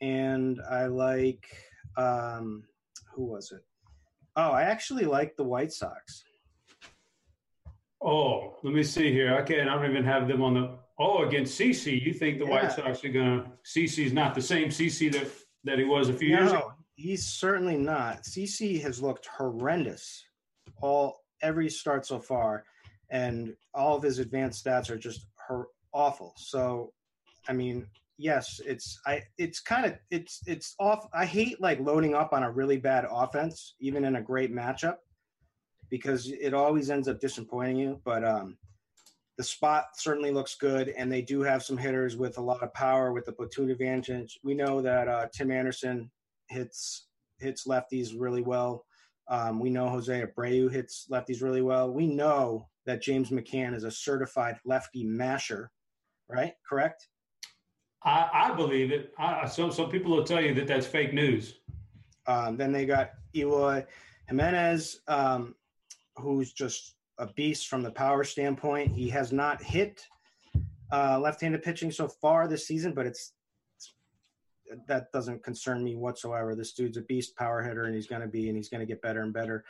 and 0.00 0.60
I 0.68 0.86
like 0.86 1.44
um, 1.96 2.64
who 3.14 3.24
was 3.24 3.52
it? 3.52 3.62
Oh, 4.36 4.50
I 4.50 4.62
actually 4.62 5.04
like 5.04 5.36
the 5.36 5.44
White 5.44 5.72
Sox. 5.72 6.24
Oh, 8.02 8.56
let 8.62 8.72
me 8.72 8.82
see 8.82 9.12
here. 9.12 9.34
I 9.34 9.42
can't. 9.42 9.68
I 9.68 9.74
don't 9.74 9.90
even 9.90 10.04
have 10.04 10.26
them 10.28 10.42
on 10.42 10.54
the. 10.54 10.78
Oh, 10.98 11.24
against 11.24 11.58
CC. 11.58 12.00
You 12.00 12.12
think 12.12 12.38
the 12.38 12.46
White 12.46 12.64
Yeah. 12.64 12.68
Sox 12.70 13.04
are 13.04 13.08
gonna? 13.08 13.52
CC's 13.64 14.12
not 14.12 14.34
the 14.34 14.42
same 14.42 14.68
CC 14.68 15.12
that 15.12 15.30
that 15.64 15.78
he 15.78 15.84
was 15.84 16.08
a 16.08 16.12
few 16.14 16.28
years 16.28 16.50
ago. 16.50 16.58
No, 16.60 16.72
he's 16.94 17.26
certainly 17.26 17.76
not. 17.76 18.22
CC 18.22 18.80
has 18.82 19.02
looked 19.02 19.26
horrendous 19.26 20.24
all 20.80 21.20
every 21.42 21.68
start 21.68 22.06
so 22.06 22.18
far, 22.18 22.64
and 23.10 23.54
all 23.74 23.96
of 23.96 24.02
his 24.02 24.18
advanced 24.18 24.64
stats 24.64 24.90
are 24.90 24.98
just 24.98 25.26
her, 25.48 25.66
awful. 25.92 26.32
So, 26.36 26.92
I 27.48 27.52
mean, 27.52 27.86
yes, 28.18 28.60
it's 28.66 28.98
I 29.06 29.22
it's 29.38 29.60
kind 29.60 29.86
of 29.86 29.98
it's 30.10 30.40
it's 30.46 30.74
off. 30.78 31.06
I 31.12 31.26
hate 31.26 31.60
like 31.60 31.80
loading 31.80 32.14
up 32.14 32.32
on 32.32 32.42
a 32.42 32.50
really 32.50 32.78
bad 32.78 33.06
offense, 33.10 33.74
even 33.80 34.04
in 34.04 34.16
a 34.16 34.22
great 34.22 34.54
matchup, 34.54 34.96
because 35.90 36.30
it 36.30 36.54
always 36.54 36.90
ends 36.90 37.08
up 37.08 37.20
disappointing 37.20 37.76
you. 37.76 38.00
But 38.04 38.24
um, 38.24 38.56
the 39.36 39.44
spot 39.44 39.86
certainly 39.96 40.30
looks 40.30 40.54
good, 40.54 40.90
and 40.90 41.10
they 41.10 41.22
do 41.22 41.42
have 41.42 41.62
some 41.62 41.76
hitters 41.76 42.16
with 42.16 42.38
a 42.38 42.42
lot 42.42 42.62
of 42.62 42.72
power 42.72 43.12
with 43.12 43.26
the 43.26 43.32
platoon 43.32 43.70
advantage. 43.70 44.38
We 44.42 44.54
know 44.54 44.80
that 44.80 45.08
uh, 45.08 45.26
Tim 45.32 45.50
Anderson 45.50 46.10
hits 46.48 47.08
hits 47.38 47.66
lefties 47.66 48.12
really 48.16 48.42
well. 48.42 48.84
Um, 49.28 49.60
we 49.60 49.70
know 49.70 49.88
Jose 49.88 50.24
Abreu 50.24 50.70
hits 50.70 51.06
lefties 51.10 51.42
really 51.42 51.62
well. 51.62 51.90
We 51.90 52.06
know 52.06 52.68
that 52.86 53.02
James 53.02 53.30
McCann 53.30 53.74
is 53.74 53.84
a 53.84 53.90
certified 53.90 54.56
lefty 54.64 55.04
masher, 55.04 55.70
right? 56.28 56.52
Correct. 56.68 57.06
I, 58.02 58.28
I 58.32 58.54
believe 58.54 58.92
it. 58.92 59.12
I, 59.18 59.46
some 59.46 59.72
some 59.72 59.90
people 59.90 60.10
will 60.16 60.24
tell 60.24 60.40
you 60.40 60.54
that 60.54 60.66
that's 60.66 60.86
fake 60.86 61.12
news. 61.12 61.60
Um, 62.26 62.56
then 62.56 62.72
they 62.72 62.86
got 62.86 63.10
Eloy 63.34 63.84
Jimenez, 64.28 65.00
um, 65.08 65.54
who's 66.20 66.52
just 66.52 66.94
a 67.18 67.26
beast 67.34 67.68
from 67.68 67.82
the 67.82 67.90
power 67.90 68.24
standpoint. 68.24 68.92
He 68.92 69.08
has 69.10 69.32
not 69.32 69.62
hit 69.62 70.06
uh, 70.92 71.18
left-handed 71.20 71.62
pitching 71.62 71.90
so 71.90 72.08
far 72.08 72.48
this 72.48 72.66
season, 72.66 72.92
but 72.92 73.06
it's, 73.06 73.32
it's 73.76 73.92
that 74.88 75.12
doesn't 75.12 75.44
concern 75.44 75.84
me 75.84 75.94
whatsoever. 75.94 76.54
This 76.54 76.72
dude's 76.72 76.96
a 76.96 77.02
beast 77.02 77.36
power 77.36 77.62
hitter, 77.62 77.84
and 77.84 77.94
he's 77.94 78.06
going 78.06 78.22
to 78.22 78.28
be, 78.28 78.48
and 78.48 78.56
he's 78.56 78.68
going 78.68 78.80
to 78.80 78.86
get 78.86 79.02
better 79.02 79.22
and 79.22 79.32
better 79.32 79.64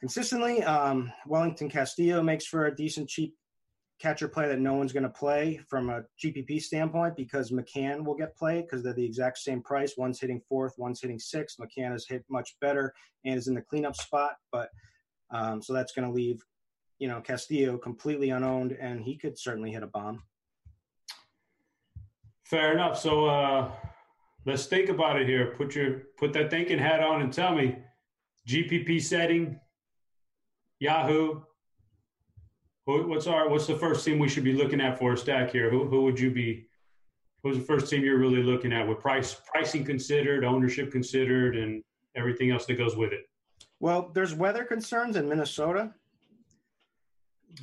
consistently. 0.00 0.62
Um, 0.62 1.12
Wellington 1.26 1.68
Castillo 1.68 2.22
makes 2.22 2.46
for 2.46 2.66
a 2.66 2.74
decent 2.74 3.08
cheap 3.08 3.34
catcher 4.00 4.28
play 4.28 4.48
that 4.48 4.58
no 4.58 4.74
one's 4.74 4.92
going 4.92 5.04
to 5.04 5.08
play 5.08 5.60
from 5.68 5.88
a 5.88 6.02
GPP 6.22 6.60
standpoint 6.60 7.16
because 7.16 7.50
McCann 7.50 8.04
will 8.04 8.14
get 8.14 8.36
played 8.36 8.66
because 8.66 8.82
they're 8.82 8.92
the 8.92 9.04
exact 9.04 9.38
same 9.38 9.62
price. 9.62 9.94
One's 9.96 10.20
hitting 10.20 10.42
fourth, 10.48 10.74
one's 10.78 11.00
hitting 11.00 11.18
sixth. 11.18 11.58
McCann 11.58 11.92
has 11.92 12.06
hit 12.06 12.24
much 12.28 12.56
better 12.60 12.92
and 13.24 13.36
is 13.36 13.48
in 13.48 13.54
the 13.54 13.62
cleanup 13.62 13.96
spot, 13.96 14.32
but 14.50 14.68
um, 15.34 15.60
so 15.60 15.72
that's 15.72 15.92
going 15.92 16.06
to 16.06 16.14
leave, 16.14 16.42
you 16.98 17.08
know, 17.08 17.20
Castillo 17.20 17.76
completely 17.76 18.30
unowned, 18.30 18.72
and 18.72 19.02
he 19.02 19.16
could 19.16 19.36
certainly 19.36 19.72
hit 19.72 19.82
a 19.82 19.88
bomb. 19.88 20.22
Fair 22.44 22.72
enough. 22.72 22.98
So 22.98 23.26
uh, 23.26 23.70
let's 24.46 24.66
think 24.66 24.88
about 24.88 25.20
it 25.20 25.26
here. 25.26 25.54
Put 25.56 25.74
your 25.74 26.02
put 26.18 26.32
that 26.34 26.50
thinking 26.50 26.78
hat 26.78 27.00
on 27.00 27.20
and 27.20 27.32
tell 27.32 27.54
me 27.54 27.76
GPP 28.48 29.02
setting, 29.02 29.58
Yahoo. 30.78 31.40
What's 32.84 33.26
our 33.26 33.48
what's 33.48 33.66
the 33.66 33.76
first 33.76 34.04
team 34.04 34.18
we 34.18 34.28
should 34.28 34.44
be 34.44 34.52
looking 34.52 34.80
at 34.80 34.98
for 34.98 35.14
a 35.14 35.18
stack 35.18 35.50
here? 35.50 35.68
Who 35.68 35.88
who 35.88 36.02
would 36.02 36.20
you 36.20 36.30
be? 36.30 36.68
Who's 37.42 37.58
the 37.58 37.64
first 37.64 37.90
team 37.90 38.04
you're 38.04 38.18
really 38.18 38.42
looking 38.42 38.72
at 38.72 38.86
with 38.86 39.00
price 39.00 39.36
pricing 39.52 39.84
considered, 39.84 40.44
ownership 40.44 40.92
considered, 40.92 41.56
and 41.56 41.82
everything 42.14 42.50
else 42.52 42.66
that 42.66 42.74
goes 42.74 42.94
with 42.94 43.12
it? 43.12 43.24
Well, 43.80 44.10
there's 44.14 44.34
weather 44.34 44.64
concerns 44.64 45.16
in 45.16 45.28
Minnesota, 45.28 45.92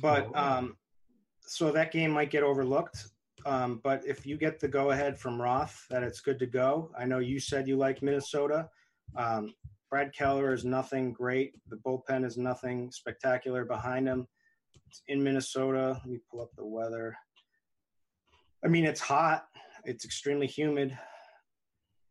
but 0.00 0.28
oh. 0.34 0.40
um, 0.40 0.76
so 1.40 1.72
that 1.72 1.92
game 1.92 2.10
might 2.10 2.30
get 2.30 2.42
overlooked. 2.42 3.08
Um, 3.44 3.80
but 3.82 4.06
if 4.06 4.24
you 4.24 4.36
get 4.36 4.60
the 4.60 4.68
go 4.68 4.90
ahead 4.90 5.18
from 5.18 5.40
Roth 5.40 5.84
that 5.90 6.02
it's 6.02 6.20
good 6.20 6.38
to 6.38 6.46
go, 6.46 6.92
I 6.96 7.04
know 7.04 7.18
you 7.18 7.40
said 7.40 7.66
you 7.66 7.76
like 7.76 8.02
Minnesota. 8.02 8.68
Um, 9.16 9.52
Brad 9.90 10.14
Keller 10.14 10.54
is 10.54 10.64
nothing 10.64 11.12
great. 11.12 11.52
The 11.68 11.76
bullpen 11.76 12.24
is 12.24 12.38
nothing 12.38 12.90
spectacular 12.92 13.64
behind 13.64 14.06
him. 14.06 14.26
It's 14.86 15.02
in 15.08 15.22
Minnesota. 15.22 15.98
Let 16.02 16.06
me 16.06 16.20
pull 16.30 16.40
up 16.40 16.50
the 16.56 16.64
weather. 16.64 17.16
I 18.64 18.68
mean, 18.68 18.84
it's 18.84 19.00
hot. 19.00 19.46
It's 19.84 20.04
extremely 20.04 20.46
humid. 20.46 20.96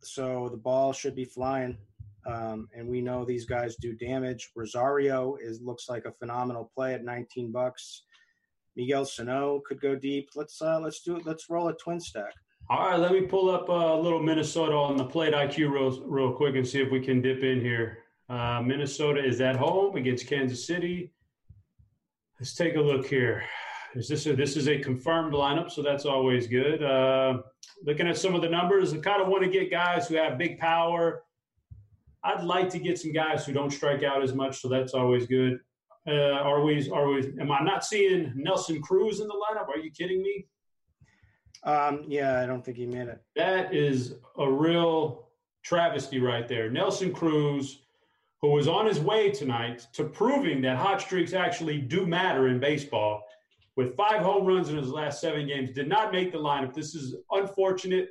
So 0.03 0.49
the 0.49 0.57
ball 0.57 0.93
should 0.93 1.15
be 1.15 1.25
flying. 1.25 1.77
Um, 2.25 2.67
and 2.75 2.87
we 2.87 3.01
know 3.01 3.25
these 3.25 3.45
guys 3.45 3.75
do 3.77 3.93
damage. 3.95 4.51
Rosario 4.55 5.37
is 5.41 5.61
looks 5.61 5.89
like 5.89 6.05
a 6.05 6.11
phenomenal 6.11 6.71
play 6.75 6.93
at 6.93 7.03
19 7.03 7.51
bucks. 7.51 8.03
Miguel 8.75 9.05
Sano 9.05 9.61
could 9.65 9.81
go 9.81 9.95
deep. 9.95 10.29
Let's 10.35 10.61
uh, 10.61 10.79
let's 10.79 11.01
do 11.01 11.17
it. 11.17 11.25
Let's 11.25 11.49
roll 11.49 11.67
a 11.69 11.75
twin 11.75 11.99
stack. 11.99 12.33
All 12.69 12.89
right, 12.89 12.99
let 12.99 13.11
me 13.11 13.21
pull 13.21 13.49
up 13.49 13.67
a 13.67 14.01
little 14.01 14.21
Minnesota 14.21 14.73
on 14.73 14.95
the 14.95 15.03
plate 15.03 15.33
IQ 15.33 15.71
real, 15.71 16.01
real 16.05 16.31
quick 16.31 16.55
and 16.55 16.65
see 16.65 16.79
if 16.79 16.89
we 16.89 17.01
can 17.01 17.21
dip 17.21 17.43
in 17.43 17.59
here. 17.59 17.97
Uh, 18.29 18.61
Minnesota 18.61 19.21
is 19.21 19.41
at 19.41 19.57
home 19.57 19.97
against 19.97 20.27
Kansas 20.27 20.65
City. 20.65 21.11
Let's 22.39 22.55
take 22.55 22.75
a 22.75 22.79
look 22.79 23.05
here. 23.05 23.43
Is 23.93 24.07
this 24.07 24.25
a, 24.25 24.33
this 24.33 24.55
is 24.55 24.69
a 24.69 24.79
confirmed 24.79 25.33
lineup, 25.33 25.69
so 25.69 25.81
that's 25.81 26.05
always 26.05 26.47
good. 26.47 26.81
Uh, 26.81 27.41
looking 27.83 28.07
at 28.07 28.17
some 28.17 28.35
of 28.35 28.41
the 28.41 28.47
numbers, 28.47 28.93
I 28.93 28.99
kind 28.99 29.21
of 29.21 29.27
want 29.27 29.43
to 29.43 29.49
get 29.49 29.69
guys 29.69 30.07
who 30.07 30.15
have 30.15 30.37
big 30.37 30.57
power. 30.57 31.23
I'd 32.23 32.43
like 32.43 32.69
to 32.69 32.79
get 32.79 32.99
some 32.99 33.11
guys 33.11 33.45
who 33.45 33.53
don't 33.53 33.71
strike 33.71 34.03
out 34.03 34.21
as 34.21 34.33
much, 34.33 34.61
so 34.61 34.69
that's 34.69 34.93
always 34.93 35.25
good. 35.25 35.59
Uh, 36.07 36.11
are 36.11 36.63
we? 36.63 36.89
Are 36.89 37.07
we? 37.09 37.33
Am 37.39 37.51
I 37.51 37.61
not 37.61 37.83
seeing 37.85 38.31
Nelson 38.35 38.81
Cruz 38.81 39.19
in 39.19 39.27
the 39.27 39.33
lineup? 39.33 39.67
Are 39.67 39.77
you 39.77 39.91
kidding 39.91 40.21
me? 40.21 40.45
Um, 41.63 42.05
yeah, 42.07 42.41
I 42.41 42.45
don't 42.45 42.65
think 42.65 42.77
he 42.77 42.87
made 42.87 43.07
it. 43.07 43.21
That 43.35 43.73
is 43.73 44.15
a 44.37 44.51
real 44.51 45.27
travesty 45.63 46.19
right 46.19 46.47
there. 46.47 46.71
Nelson 46.71 47.13
Cruz, 47.13 47.83
who 48.41 48.49
was 48.49 48.67
on 48.67 48.87
his 48.87 48.99
way 48.99 49.29
tonight 49.29 49.85
to 49.93 50.05
proving 50.05 50.61
that 50.63 50.77
hot 50.77 51.01
streaks 51.01 51.33
actually 51.33 51.79
do 51.79 52.07
matter 52.07 52.47
in 52.47 52.59
baseball, 52.59 53.23
with 53.75 53.95
five 53.95 54.21
home 54.21 54.45
runs 54.45 54.69
in 54.69 54.77
his 54.77 54.89
last 54.89 55.21
seven 55.21 55.47
games, 55.47 55.71
did 55.71 55.87
not 55.87 56.11
make 56.11 56.31
the 56.31 56.37
lineup. 56.37 56.73
This 56.73 56.95
is 56.95 57.15
unfortunate. 57.31 58.09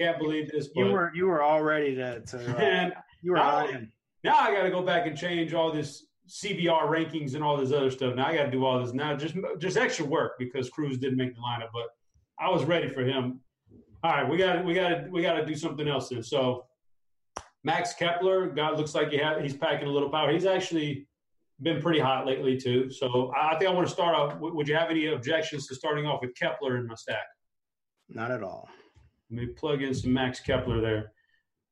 I 0.00 0.04
can't 0.04 0.18
believe 0.18 0.50
this. 0.50 0.68
you 0.74 0.86
were 0.86 1.12
you 1.14 1.26
were 1.26 1.42
all 1.42 1.62
ready 1.62 1.94
to. 1.94 2.20
to 2.20 2.56
uh, 2.56 2.58
and 2.58 2.92
you 3.22 3.32
were 3.32 3.38
now, 3.38 3.68
Now 4.24 4.38
I 4.38 4.52
got 4.52 4.62
to 4.62 4.70
go 4.70 4.82
back 4.82 5.06
and 5.06 5.16
change 5.16 5.52
all 5.52 5.72
this 5.72 6.06
CBR 6.28 6.88
rankings 6.88 7.34
and 7.34 7.42
all 7.42 7.56
this 7.56 7.72
other 7.72 7.90
stuff. 7.90 8.14
Now 8.14 8.26
I 8.26 8.34
got 8.34 8.44
to 8.44 8.50
do 8.50 8.64
all 8.64 8.82
this 8.82 8.94
now, 8.94 9.16
just 9.16 9.34
just 9.58 9.76
extra 9.76 10.06
work 10.06 10.32
because 10.38 10.70
Cruz 10.70 10.98
didn't 10.98 11.18
make 11.18 11.34
the 11.34 11.40
lineup, 11.40 11.68
but 11.72 11.86
I 12.38 12.48
was 12.48 12.64
ready 12.64 12.88
for 12.88 13.02
him. 13.02 13.40
All 14.02 14.12
right, 14.12 14.28
we 14.28 14.36
got 14.36 14.64
we 14.64 14.74
got 14.74 15.10
we 15.10 15.22
got 15.22 15.34
to 15.34 15.44
do 15.44 15.54
something 15.54 15.86
else 15.86 16.08
then. 16.08 16.22
So 16.22 16.64
Max 17.64 17.92
Kepler, 17.94 18.48
God 18.48 18.78
looks 18.78 18.94
like 18.94 19.10
he 19.10 19.18
had, 19.18 19.42
he's 19.42 19.56
packing 19.56 19.86
a 19.86 19.90
little 19.90 20.08
power. 20.08 20.32
He's 20.32 20.46
actually 20.46 21.06
been 21.60 21.82
pretty 21.82 22.00
hot 22.00 22.26
lately 22.26 22.56
too. 22.56 22.90
So 22.90 23.32
I 23.36 23.58
think 23.58 23.70
I 23.70 23.74
want 23.74 23.86
to 23.86 23.92
start 23.92 24.14
off. 24.14 24.38
Would 24.40 24.66
you 24.66 24.74
have 24.74 24.90
any 24.90 25.06
objections 25.08 25.66
to 25.66 25.74
starting 25.74 26.06
off 26.06 26.22
with 26.22 26.34
Kepler 26.34 26.78
in 26.78 26.86
my 26.86 26.94
stack? 26.94 27.26
Not 28.08 28.30
at 28.30 28.42
all. 28.42 28.68
Let 29.30 29.40
me 29.40 29.46
plug 29.46 29.82
in 29.82 29.94
some 29.94 30.12
Max 30.12 30.40
Kepler 30.40 30.80
there. 30.80 31.12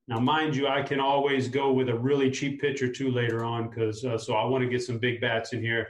Now, 0.07 0.21
mind 0.21 0.55
you, 0.55 0.69
I 0.69 0.81
can 0.83 1.01
always 1.01 1.49
go 1.49 1.73
with 1.73 1.89
a 1.89 1.95
really 1.95 2.31
cheap 2.31 2.61
pitcher 2.61 2.91
too 2.91 3.11
later 3.11 3.45
on 3.45 3.69
because 3.69 4.05
uh, 4.05 4.17
so 4.17 4.35
I 4.35 4.45
want 4.45 4.63
to 4.63 4.71
get 4.71 4.83
some 4.83 4.99
big 4.99 5.21
bats 5.21 5.53
in 5.53 5.61
here. 5.61 5.89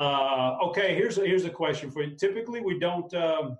Uh, 0.00 0.56
okay, 0.62 0.94
here's 0.94 1.18
a, 1.18 1.26
here's 1.26 1.44
a 1.44 1.50
question 1.50 1.90
for 1.90 2.02
you. 2.02 2.16
Typically, 2.16 2.60
we 2.60 2.78
don't. 2.78 3.12
Um, 3.14 3.56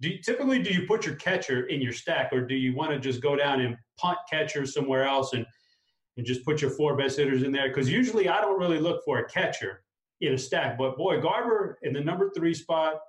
do 0.00 0.10
you, 0.10 0.18
typically 0.18 0.62
do 0.62 0.72
you 0.72 0.86
put 0.86 1.06
your 1.06 1.14
catcher 1.16 1.66
in 1.66 1.80
your 1.80 1.92
stack, 1.92 2.32
or 2.32 2.42
do 2.42 2.54
you 2.54 2.76
want 2.76 2.90
to 2.92 2.98
just 2.98 3.22
go 3.22 3.34
down 3.34 3.60
and 3.60 3.76
punt 3.98 4.18
catcher 4.30 4.66
somewhere 4.66 5.04
else 5.04 5.32
and 5.32 5.46
and 6.16 6.24
just 6.24 6.44
put 6.44 6.62
your 6.62 6.70
four 6.70 6.96
best 6.96 7.18
hitters 7.18 7.42
in 7.42 7.52
there? 7.52 7.68
Because 7.68 7.90
usually 7.90 8.28
I 8.28 8.40
don't 8.40 8.60
really 8.60 8.78
look 8.78 9.02
for 9.04 9.18
a 9.18 9.28
catcher 9.28 9.82
in 10.20 10.34
a 10.34 10.38
stack, 10.38 10.78
but 10.78 10.96
boy, 10.96 11.20
Garver 11.20 11.78
in 11.82 11.92
the 11.92 12.00
number 12.00 12.30
three 12.30 12.54
spot 12.54 13.00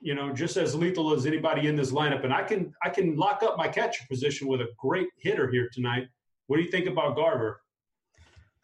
you 0.00 0.14
know, 0.14 0.32
just 0.32 0.56
as 0.56 0.74
lethal 0.74 1.12
as 1.12 1.26
anybody 1.26 1.66
in 1.66 1.76
this 1.76 1.92
lineup. 1.92 2.24
And 2.24 2.32
I 2.32 2.42
can 2.42 2.72
I 2.82 2.88
can 2.88 3.16
lock 3.16 3.42
up 3.42 3.56
my 3.56 3.68
catcher 3.68 4.04
position 4.08 4.48
with 4.48 4.60
a 4.60 4.68
great 4.76 5.08
hitter 5.16 5.50
here 5.50 5.68
tonight. 5.72 6.08
What 6.46 6.56
do 6.56 6.62
you 6.62 6.70
think 6.70 6.86
about 6.86 7.16
Garver? 7.16 7.62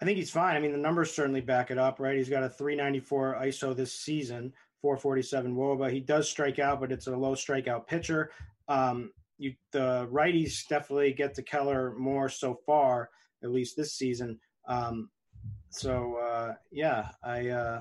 I 0.00 0.04
think 0.04 0.18
he's 0.18 0.30
fine. 0.30 0.56
I 0.56 0.60
mean, 0.60 0.72
the 0.72 0.78
numbers 0.78 1.12
certainly 1.12 1.40
back 1.40 1.70
it 1.70 1.78
up, 1.78 2.00
right? 2.00 2.16
He's 2.16 2.28
got 2.28 2.42
a 2.42 2.48
394 2.48 3.38
ISO 3.42 3.74
this 3.74 3.92
season, 3.92 4.52
447 4.82 5.54
WOBA. 5.54 5.90
He 5.90 6.00
does 6.00 6.28
strike 6.28 6.58
out, 6.58 6.80
but 6.80 6.92
it's 6.92 7.06
a 7.06 7.16
low 7.16 7.34
strikeout 7.34 7.86
pitcher. 7.86 8.30
Um, 8.68 9.12
you, 9.38 9.54
the 9.72 10.08
righties 10.12 10.66
definitely 10.68 11.12
get 11.12 11.34
to 11.34 11.42
Keller 11.42 11.94
more 11.96 12.28
so 12.28 12.58
far, 12.66 13.10
at 13.42 13.50
least 13.50 13.76
this 13.76 13.94
season. 13.94 14.38
Um, 14.66 15.10
so 15.70 16.16
uh, 16.16 16.54
yeah, 16.70 17.08
I 17.22 17.48
uh, 17.48 17.80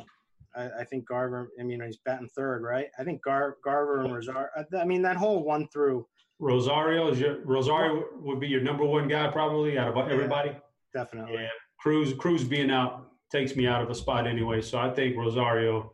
I, 0.56 0.70
I, 0.82 0.84
think 0.84 1.08
Garver. 1.08 1.52
I 1.60 1.64
mean, 1.64 1.82
he's 1.82 1.98
batting 1.98 2.30
third, 2.30 2.64
right? 2.64 2.88
I 3.00 3.04
think 3.04 3.24
Gar, 3.24 3.58
Garver 3.64 4.02
and 4.02 4.14
Rosario. 4.14 4.48
I 4.78 4.86
mean, 4.86 5.02
that 5.02 5.18
whole 5.18 5.44
one 5.44 5.68
through. 5.68 6.06
Rosario 6.40 7.10
is 7.10 7.20
your 7.20 7.44
Rosario 7.46 8.06
would 8.22 8.40
be 8.40 8.48
your 8.48 8.62
number 8.62 8.84
one 8.84 9.08
guy 9.08 9.28
probably 9.28 9.78
out 9.78 9.88
of 9.88 9.98
everybody. 10.10 10.50
Yeah, 10.50 10.60
definitely. 10.94 11.44
Yeah, 11.44 11.48
Cruz 11.80 12.14
Cruz 12.18 12.44
being 12.44 12.72
out 12.72 13.12
takes 13.32 13.56
me 13.56 13.68
out 13.68 13.82
of 13.82 13.90
a 13.90 13.96
spot 13.96 14.28
anyway, 14.28 14.62
so 14.62 14.78
I 14.78 14.90
think 14.90 15.16
Rosario 15.16 15.94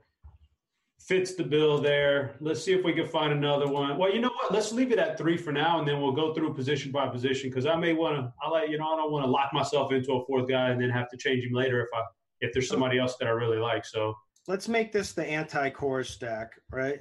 fits 0.99 1.36
the 1.36 1.43
bill 1.43 1.80
there. 1.80 2.36
Let's 2.41 2.64
see 2.64 2.74
if 2.74 2.84
we 2.84 2.93
can 2.93 3.07
find 3.07 3.32
another 3.32 3.68
one. 3.68 3.97
Well, 3.97 4.14
you 4.14 4.20
know 4.20 4.30
what? 4.30 4.53
Let's 4.53 4.72
leave 4.72 4.91
it 4.91 4.99
at 4.99 5.18
three 5.18 5.38
for 5.38 5.51
now, 5.51 5.80
and 5.80 5.88
then 5.88 6.01
we'll 6.01 6.12
go 6.12 6.34
through 6.34 6.53
position 6.53 6.91
by 6.91 7.07
position 7.07 7.49
because 7.49 7.66
I 7.66 7.76
may 7.76 7.93
want 7.93 8.18
to. 8.18 8.34
I 8.43 8.49
like 8.49 8.70
you 8.70 8.78
know 8.78 8.88
I 8.93 8.95
don't 8.97 9.12
want 9.12 9.26
to 9.26 9.32
lock 9.32 9.53
myself 9.53 9.91
into 9.91 10.14
a 10.14 10.26
fourth 10.26 10.47
guy 10.47 10.70
and 10.70 10.82
then 10.82 10.89
have 10.89 11.10
to 11.10 11.18
change 11.18 11.43
him 11.43 11.53
later 11.53 11.82
if 11.82 11.89
I 11.93 12.01
if 12.41 12.53
there's 12.53 12.68
somebody 12.68 12.99
else 12.99 13.16
that 13.18 13.28
I 13.28 13.32
really 13.32 13.57
like. 13.57 13.86
So 13.86 14.16
let's 14.50 14.68
make 14.68 14.91
this 14.91 15.14
the 15.14 15.24
anti-Cruz 15.24 16.10
stack, 16.10 16.54
right? 16.72 17.00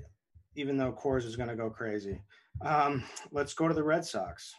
Even 0.55 0.76
though 0.76 0.92
Cruz 0.92 1.24
is 1.24 1.34
going 1.34 1.49
to 1.49 1.57
go 1.57 1.70
crazy. 1.70 2.20
Um, 2.64 3.03
let's 3.32 3.55
go 3.55 3.66
to 3.66 3.74
the 3.74 3.82
Red 3.82 4.05
Sox. 4.05 4.55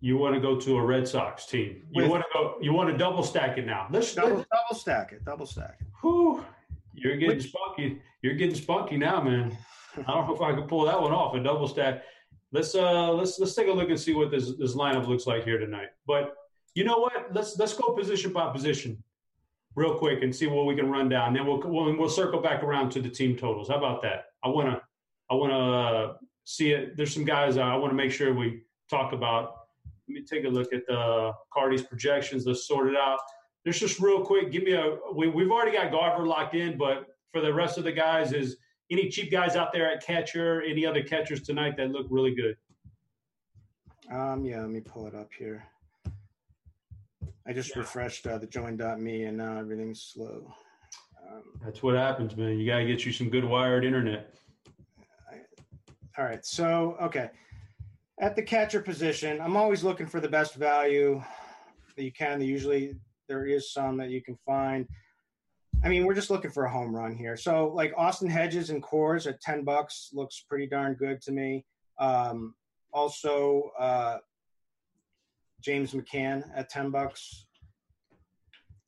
You 0.00 0.16
want 0.16 0.34
to 0.34 0.40
go 0.40 0.58
to 0.58 0.78
a 0.78 0.82
Red 0.82 1.06
Sox 1.06 1.44
team. 1.44 1.82
You 1.90 2.02
With, 2.02 2.10
want 2.10 2.22
to 2.22 2.28
go. 2.32 2.56
You 2.62 2.72
want 2.72 2.88
to 2.90 2.96
double 2.96 3.22
stack 3.22 3.58
it 3.58 3.66
now. 3.66 3.88
Let's 3.90 4.14
double, 4.14 4.38
let, 4.38 4.46
double 4.48 4.80
stack 4.80 5.12
it. 5.12 5.22
Double 5.26 5.44
stack 5.44 5.76
it. 5.80 5.86
Whew, 6.00 6.42
you're 6.94 7.16
getting 7.16 7.36
Which, 7.36 7.48
spunky. 7.48 8.00
You're 8.22 8.34
getting 8.34 8.54
spunky 8.54 8.96
now, 8.96 9.22
man. 9.22 9.56
I 9.98 10.02
don't 10.12 10.26
know 10.26 10.34
if 10.34 10.40
I 10.40 10.52
can 10.52 10.66
pull 10.66 10.86
that 10.86 10.98
one 10.98 11.12
off. 11.12 11.34
A 11.34 11.42
double 11.42 11.68
stack. 11.68 12.02
Let's 12.52 12.74
uh 12.74 13.12
let's 13.12 13.38
let's 13.38 13.54
take 13.54 13.68
a 13.68 13.72
look 13.72 13.90
and 13.90 14.00
see 14.00 14.14
what 14.14 14.30
this 14.30 14.56
this 14.56 14.74
lineup 14.74 15.06
looks 15.06 15.26
like 15.26 15.44
here 15.44 15.58
tonight. 15.58 15.88
But 16.06 16.34
you 16.74 16.84
know 16.84 16.96
what? 16.96 17.34
Let's 17.34 17.58
let's 17.58 17.74
go 17.74 17.92
position 17.92 18.32
by 18.32 18.50
position 18.50 19.02
real 19.74 19.94
quick 19.94 20.22
and 20.22 20.34
see 20.34 20.46
what 20.46 20.66
we 20.66 20.74
can 20.74 20.90
run 20.90 21.08
down. 21.08 21.34
Then 21.34 21.46
we'll, 21.46 21.60
we'll 21.64 21.96
we'll 21.96 22.08
circle 22.08 22.40
back 22.40 22.62
around 22.62 22.90
to 22.90 23.00
the 23.00 23.08
team 23.08 23.36
totals. 23.36 23.68
How 23.68 23.76
about 23.76 24.02
that? 24.02 24.26
I 24.42 24.48
want 24.48 24.68
to 24.68 24.82
I 25.30 25.34
want 25.34 25.52
to 25.52 25.58
uh, 25.58 26.14
see 26.44 26.72
it. 26.72 26.96
There's 26.96 27.14
some 27.14 27.24
guys 27.24 27.56
I 27.56 27.74
want 27.76 27.90
to 27.90 27.96
make 27.96 28.12
sure 28.12 28.34
we 28.34 28.62
talk 28.88 29.12
about. 29.12 29.54
Let 30.08 30.14
me 30.14 30.22
take 30.22 30.44
a 30.44 30.48
look 30.48 30.72
at 30.72 30.86
the 30.86 31.32
Carty's 31.52 31.82
projections. 31.82 32.46
Let's 32.46 32.66
sort 32.66 32.88
it 32.88 32.96
out. 32.96 33.18
There's 33.64 33.78
just 33.78 34.00
real 34.00 34.24
quick. 34.24 34.50
Give 34.50 34.64
me 34.64 34.72
a. 34.72 34.96
We, 35.14 35.28
we've 35.28 35.50
already 35.50 35.72
got 35.72 35.92
Garver 35.92 36.26
locked 36.26 36.54
in, 36.54 36.76
but 36.76 37.06
for 37.32 37.40
the 37.40 37.52
rest 37.52 37.78
of 37.78 37.84
the 37.84 37.92
guys, 37.92 38.32
is 38.32 38.56
any 38.90 39.08
cheap 39.08 39.30
guys 39.30 39.54
out 39.54 39.72
there 39.72 39.90
at 39.90 40.04
catcher? 40.04 40.62
Any 40.62 40.84
other 40.84 41.02
catchers 41.02 41.42
tonight 41.42 41.76
that 41.76 41.90
look 41.92 42.06
really 42.10 42.34
good? 42.34 42.56
Um, 44.10 44.44
yeah, 44.44 44.60
let 44.60 44.70
me 44.70 44.80
pull 44.80 45.06
it 45.06 45.14
up 45.14 45.30
here. 45.32 45.64
I 47.50 47.52
just 47.52 47.70
yeah. 47.70 47.80
refreshed 47.80 48.28
uh, 48.28 48.38
the 48.38 48.46
join.me 48.46 49.24
and 49.24 49.36
now 49.36 49.58
everything's 49.58 50.00
slow. 50.00 50.54
Um, 51.28 51.42
That's 51.64 51.82
what 51.82 51.96
happens, 51.96 52.36
man. 52.36 52.56
You 52.60 52.64
gotta 52.64 52.86
get 52.86 53.04
you 53.04 53.10
some 53.10 53.28
good 53.28 53.44
wired 53.44 53.84
internet. 53.84 54.32
all 56.16 56.24
right. 56.24 56.46
So, 56.46 56.96
okay. 57.02 57.30
At 58.20 58.36
the 58.36 58.42
catcher 58.42 58.80
position, 58.80 59.40
I'm 59.40 59.56
always 59.56 59.82
looking 59.82 60.06
for 60.06 60.20
the 60.20 60.28
best 60.28 60.54
value 60.54 61.20
that 61.96 62.04
you 62.04 62.12
can. 62.12 62.40
Usually, 62.40 62.94
there 63.26 63.44
is 63.46 63.72
some 63.72 63.96
that 63.96 64.10
you 64.10 64.22
can 64.22 64.38
find. 64.46 64.86
I 65.82 65.88
mean, 65.88 66.06
we're 66.06 66.14
just 66.14 66.30
looking 66.30 66.52
for 66.52 66.66
a 66.66 66.70
home 66.70 66.94
run 66.94 67.16
here. 67.16 67.36
So, 67.36 67.72
like 67.74 67.92
Austin 67.96 68.30
Hedges 68.30 68.70
and 68.70 68.80
Coors 68.80 69.26
at 69.26 69.40
ten 69.40 69.64
bucks 69.64 70.10
looks 70.12 70.44
pretty 70.48 70.68
darn 70.68 70.94
good 70.94 71.20
to 71.22 71.32
me. 71.32 71.64
Um, 71.98 72.54
also, 72.92 73.72
uh, 73.76 74.18
James 75.60 75.92
McCann 75.92 76.44
at 76.54 76.70
ten 76.70 76.90
bucks. 76.90 77.46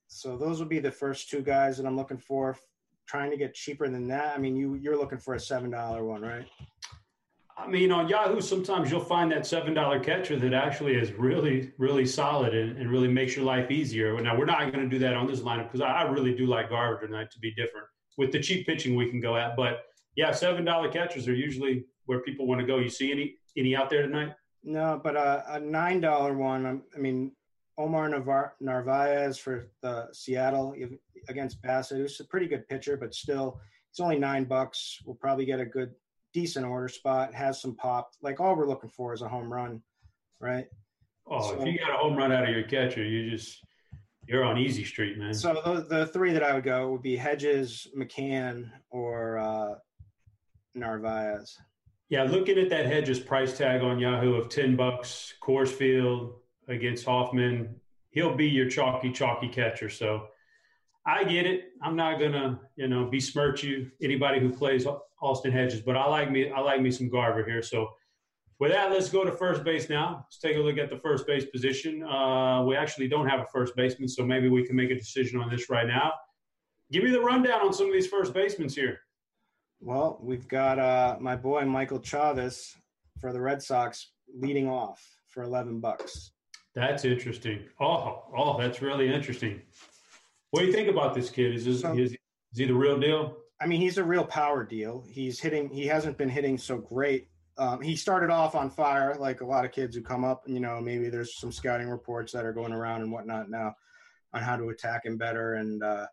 So 0.09 0.37
those 0.37 0.59
would 0.59 0.69
be 0.69 0.79
the 0.79 0.91
first 0.91 1.31
two 1.31 1.41
guys 1.41 1.77
that 1.79 1.87
I'm 1.87 1.97
looking 1.97 2.19
for. 2.19 2.57
Trying 3.07 3.31
to 3.31 3.37
get 3.37 3.55
cheaper 3.55 3.89
than 3.89 4.09
that. 4.09 4.35
I 4.35 4.39
mean, 4.39 4.57
you 4.57 4.75
you're 4.75 4.97
looking 4.97 5.19
for 5.19 5.35
a 5.35 5.41
seven 5.41 5.71
dollar 5.71 6.05
one, 6.05 6.23
right? 6.23 6.47
I 7.57 7.69
mean, 7.69 7.93
on 7.93 8.09
Yahoo, 8.09 8.41
sometimes 8.41 8.91
you'll 8.91 9.01
find 9.01 9.31
that 9.33 9.47
seven 9.47 9.75
dollar 9.75 10.01
catcher 10.01 10.39
that 10.39 10.55
actually 10.55 10.95
is 10.95 11.13
really, 11.13 11.73
really 11.79 12.07
solid 12.07 12.55
and, 12.55 12.79
and 12.79 12.91
really 12.91 13.09
makes 13.09 13.37
your 13.37 13.45
life 13.45 13.71
easier. 13.71 14.19
Now 14.21 14.37
we're 14.37 14.47
not 14.47 14.73
going 14.73 14.85
to 14.85 14.89
do 14.89 14.99
that 15.01 15.15
on 15.15 15.27
this 15.27 15.41
lineup 15.41 15.71
because 15.71 15.81
I, 15.81 15.89
I, 15.89 16.03
really 16.05 16.35
do 16.35 16.47
like 16.47 16.71
Garver 16.71 17.07
tonight 17.07 17.31
to 17.31 17.39
be 17.39 17.53
different. 17.55 17.87
With 18.17 18.33
the 18.33 18.41
cheap 18.41 18.67
pitching, 18.67 18.97
we 18.97 19.11
can 19.11 19.21
go 19.21 19.37
at, 19.37 19.57
but 19.57 19.83
yeah, 20.17 20.33
seven 20.33 20.65
dollar 20.65 20.91
catchers 20.91 21.29
are 21.29 21.35
usually 21.35 21.85
where 22.07 22.21
people 22.21 22.47
want 22.47 22.61
to 22.61 22.67
go. 22.67 22.79
You 22.79 22.89
see 22.89 23.13
any 23.13 23.37
any 23.57 23.77
out 23.77 23.91
there 23.91 24.03
tonight? 24.03 24.33
No, 24.65 25.01
but 25.03 25.17
uh, 25.17 25.43
a 25.49 25.61
nine 25.61 26.01
dollar 26.01 26.35
one. 26.35 26.83
I 26.95 26.99
mean, 26.99 27.33
Omar 27.79 28.09
Navar- 28.11 28.53
Narvaez 28.61 29.39
for 29.39 29.69
the 29.81 30.09
Seattle 30.13 30.75
against 31.29 31.63
Bassitt. 31.63 31.99
It 31.99 32.03
was 32.03 32.21
a 32.21 32.25
pretty 32.25 32.47
good 32.47 32.69
pitcher, 32.69 32.97
but 32.97 33.15
still, 33.15 33.61
it's 33.91 34.01
only 34.01 34.19
nine 34.19 34.45
bucks. 34.45 34.99
We'll 35.05 35.17
probably 35.17 35.45
get 35.45 35.61
a 35.61 35.65
good, 35.65 35.93
decent 36.33 36.65
order 36.65 36.89
spot. 36.89 37.35
Has 37.35 37.61
some 37.61 37.75
pop. 37.75 38.13
Like 38.23 38.41
all 38.41 38.55
we're 38.57 38.69
looking 38.69 38.91
for 38.91 39.13
is 39.13 39.23
a 39.23 39.29
home 39.29 39.53
run, 39.53 39.83
right? 40.41 40.67
Oh, 41.27 41.61
if 41.61 41.67
you 41.67 41.79
got 41.79 41.91
a 41.91 41.99
home 41.99 42.17
run 42.17 42.33
out 42.33 42.45
of 42.45 42.51
your 42.51 42.65
catcher, 42.65 43.05
you 43.05 43.31
just 43.31 43.65
you're 44.27 44.45
on 44.45 44.59
easy 44.59 44.85
street, 44.85 45.19
man. 45.19 45.35
So 45.35 45.61
the, 45.65 45.97
the 45.97 46.07
three 46.07 46.33
that 46.33 46.43
I 46.43 46.55
would 46.55 46.65
go 46.65 46.93
would 46.93 47.03
be 47.03 47.17
Hedges, 47.17 47.89
McCann, 47.97 48.71
or 48.91 49.39
uh, 49.39 49.75
Narvaez. 50.75 51.59
Yeah, 52.13 52.25
looking 52.25 52.59
at 52.59 52.69
that 52.69 52.85
Hedges 52.85 53.19
price 53.19 53.57
tag 53.57 53.81
on 53.81 53.99
Yahoo 53.99 54.35
of 54.35 54.51
ten 54.51 54.77
bucks, 54.77 55.33
Coors 55.43 55.71
Field, 55.71 56.35
against 56.69 57.07
Hoffman. 57.07 57.75
He'll 58.11 58.37
be 58.37 58.47
your 58.47 58.69
chalky, 58.69 59.11
chalky 59.11 59.49
catcher. 59.49 59.89
So 59.89 60.27
I 61.07 61.25
get 61.25 61.47
it. 61.47 61.71
I'm 61.83 61.97
not 61.97 62.21
gonna, 62.21 62.61
you 62.77 62.87
know, 62.87 63.07
besmirch 63.07 63.65
you 63.65 63.91
anybody 64.03 64.41
who 64.41 64.53
plays 64.53 64.87
Austin 65.23 65.53
Hedges, 65.53 65.81
but 65.81 65.97
I 65.97 66.07
like 66.07 66.31
me, 66.31 66.51
I 66.51 66.61
like 66.61 66.83
me 66.83 66.91
some 66.91 67.09
Garver 67.09 67.47
here. 67.47 67.63
So 67.63 67.89
with 68.59 68.73
that, 68.73 68.91
let's 68.91 69.09
go 69.09 69.25
to 69.25 69.33
first 69.33 69.65
base 69.65 69.89
now. 69.89 70.27
Let's 70.27 70.37
take 70.37 70.59
a 70.59 70.61
look 70.61 70.77
at 70.77 70.91
the 70.91 70.99
first 70.99 71.27
base 71.27 71.47
position. 71.47 72.03
Uh, 72.03 72.63
we 72.63 72.77
actually 72.77 73.09
don't 73.09 73.27
have 73.27 73.41
a 73.41 73.47
first 73.47 73.75
baseman, 73.75 74.07
so 74.07 74.23
maybe 74.23 74.51
we 74.51 74.67
can 74.67 74.77
make 74.77 74.91
a 74.91 74.97
decision 74.97 75.41
on 75.41 75.49
this 75.49 75.71
right 75.71 75.87
now. 75.87 76.13
Give 76.91 77.05
me 77.05 77.11
the 77.11 77.23
rundown 77.23 77.63
on 77.63 77.73
some 77.73 77.87
of 77.87 77.95
these 77.95 78.07
first 78.07 78.35
basemen 78.35 78.69
here. 78.69 78.99
Well, 79.85 80.21
we've 80.23 80.47
got 80.47 80.79
uh, 80.79 81.17
my 81.21 81.35
boy 81.35 81.65
Michael 81.65 81.99
Chavis 81.99 82.77
for 83.21 83.33
the 83.33 83.41
Red 83.41 83.61
Sox 83.61 84.13
leading 84.33 84.69
off 84.69 85.05
for 85.29 85.43
11 85.43 85.81
bucks. 85.81 86.31
That's 86.77 87.05
interesting. 87.05 87.65
Oh, 87.81 88.23
oh, 88.37 88.59
that's 88.61 88.81
really 88.81 89.13
interesting. 89.13 89.61
What 90.53 90.61
do 90.61 90.67
you 90.67 90.73
think 90.73 90.89
about 90.89 91.15
this 91.15 91.31
kid? 91.31 91.53
Is, 91.53 91.65
this, 91.65 91.81
so, 91.81 91.99
is, 91.99 92.13
is 92.13 92.19
he 92.55 92.67
the 92.67 92.75
real 92.75 92.99
deal? 92.99 93.37
I 93.61 93.67
mean, 93.67 93.81
he's 93.81 93.99
a 93.99 94.05
real 94.05 94.25
power 94.25 94.65
deal. 94.65 95.05
He's 95.11 95.41
hitting. 95.41 95.69
He 95.69 95.87
hasn't 95.87 96.17
been 96.17 96.29
hitting 96.29 96.59
so 96.59 96.79
great. 96.79 97.29
Um, 97.59 97.81
he 97.81 97.97
started 97.97 98.31
off 98.31 98.55
on 98.55 98.71
fire, 98.71 99.17
like 99.19 99.41
a 99.41 99.47
lot 99.47 99.65
of 99.65 99.73
kids 99.73 99.97
who 99.97 100.03
come 100.03 100.25
up. 100.25 100.45
You 100.47 100.61
know, 100.61 100.81
maybe 100.81 101.11
there's 101.11 101.37
some 101.37 101.51
scouting 101.51 101.89
reports 101.89 102.33
that 102.33 102.45
are 102.45 102.53
going 102.53 102.73
around 102.73 103.03
and 103.03 103.11
whatnot 103.11 103.51
now 103.51 103.75
on 104.33 104.43
how 104.43 104.57
to 104.57 104.69
attack 104.69 105.07
him 105.07 105.17
better. 105.17 105.55
And 105.55 105.83
uh, 105.83 106.07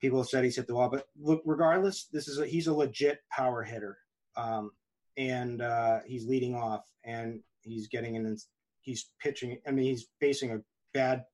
people 0.00 0.18
have 0.18 0.28
said 0.28 0.44
he's 0.44 0.56
hit 0.56 0.66
the 0.66 0.74
wall. 0.74 0.88
But 0.88 1.06
look, 1.18 1.42
regardless, 1.44 2.06
this 2.12 2.28
is 2.28 2.38
a, 2.38 2.46
he's 2.46 2.66
a 2.66 2.74
legit 2.74 3.20
power 3.30 3.62
hitter, 3.62 3.98
um, 4.36 4.70
and 5.16 5.62
uh, 5.62 6.00
he's 6.06 6.26
leading 6.26 6.54
off, 6.54 6.84
and 7.04 7.40
he's 7.62 7.88
getting 7.88 8.16
an 8.16 8.36
he's 8.80 9.10
pitching. 9.20 9.58
I 9.66 9.70
mean, 9.70 9.84
he's 9.84 10.08
facing 10.20 10.52
a 10.52 10.60
bad, 10.94 11.24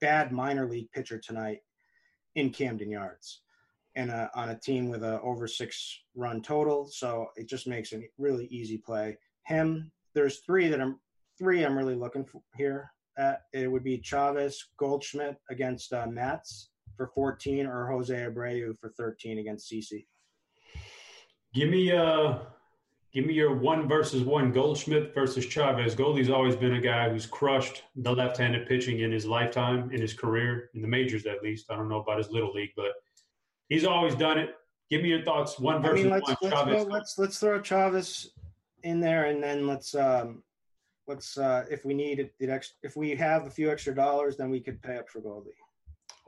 bad 0.00 0.32
minor 0.32 0.68
league 0.68 0.90
pitcher 0.92 1.18
tonight 1.18 1.60
in 2.34 2.50
Camden 2.50 2.90
Yards, 2.90 3.42
and 3.94 4.10
uh, 4.10 4.28
on 4.34 4.50
a 4.50 4.58
team 4.58 4.88
with 4.88 5.04
a 5.04 5.20
over 5.20 5.46
six 5.46 6.00
run 6.14 6.42
total. 6.42 6.86
So 6.86 7.28
it 7.36 7.48
just 7.48 7.66
makes 7.66 7.92
a 7.92 8.02
really 8.18 8.46
easy 8.46 8.78
play. 8.78 9.18
Him. 9.44 9.90
There's 10.14 10.40
three 10.40 10.68
that 10.68 10.80
I'm 10.80 10.98
three 11.38 11.64
I'm 11.64 11.76
really 11.76 11.94
looking 11.94 12.24
for 12.24 12.42
here. 12.56 12.90
At 13.18 13.42
it 13.52 13.70
would 13.70 13.84
be 13.84 13.98
Chavis 13.98 14.54
Goldschmidt 14.78 15.36
against 15.50 15.92
uh, 15.92 16.06
Matz 16.06 16.70
for 16.96 17.08
14, 17.14 17.66
or 17.66 17.86
Jose 17.86 18.14
Abreu 18.14 18.78
for 18.78 18.90
13 18.90 19.38
against 19.38 19.70
CC. 19.70 20.06
Give 21.54 21.68
me 21.68 21.92
uh 21.92 22.38
Give 23.12 23.26
me 23.26 23.34
your 23.34 23.54
one 23.54 23.86
versus 23.86 24.22
one 24.22 24.52
Goldschmidt 24.52 25.14
versus 25.14 25.46
Chavis. 25.46 25.94
Goldie's 25.94 26.30
always 26.30 26.56
been 26.56 26.74
a 26.74 26.80
guy 26.80 27.10
who's 27.10 27.26
crushed 27.26 27.82
the 27.94 28.10
left-handed 28.10 28.66
pitching 28.66 29.00
in 29.00 29.12
his 29.12 29.26
lifetime, 29.26 29.90
in 29.92 30.00
his 30.00 30.14
career, 30.14 30.70
in 30.74 30.80
the 30.80 30.88
majors 30.88 31.26
at 31.26 31.42
least. 31.42 31.70
I 31.70 31.76
don't 31.76 31.90
know 31.90 32.00
about 32.00 32.16
his 32.16 32.30
little 32.30 32.52
league, 32.52 32.70
but 32.74 32.92
he's 33.68 33.84
always 33.84 34.14
done 34.14 34.38
it. 34.38 34.54
Give 34.88 35.02
me 35.02 35.10
your 35.10 35.22
thoughts. 35.24 35.58
One 35.58 35.82
versus 35.82 36.00
I 36.00 36.02
mean, 36.02 36.10
let's, 36.10 36.28
one. 36.28 36.36
Let's, 36.40 36.54
Chavis. 36.54 36.72
Go, 36.72 36.90
let's 36.90 37.18
let's 37.18 37.38
throw 37.38 37.60
Chavis 37.60 38.28
in 38.82 38.98
there, 38.98 39.26
and 39.26 39.42
then 39.42 39.66
let's 39.66 39.94
um, 39.94 40.42
let's 41.06 41.36
uh, 41.36 41.66
if 41.70 41.84
we 41.84 41.92
need 41.92 42.18
it, 42.18 42.32
extra, 42.40 42.76
if 42.82 42.96
we 42.96 43.14
have 43.14 43.46
a 43.46 43.50
few 43.50 43.70
extra 43.70 43.94
dollars, 43.94 44.38
then 44.38 44.48
we 44.48 44.60
could 44.60 44.80
pay 44.80 44.96
up 44.96 45.10
for 45.10 45.20
Goldie. 45.20 45.50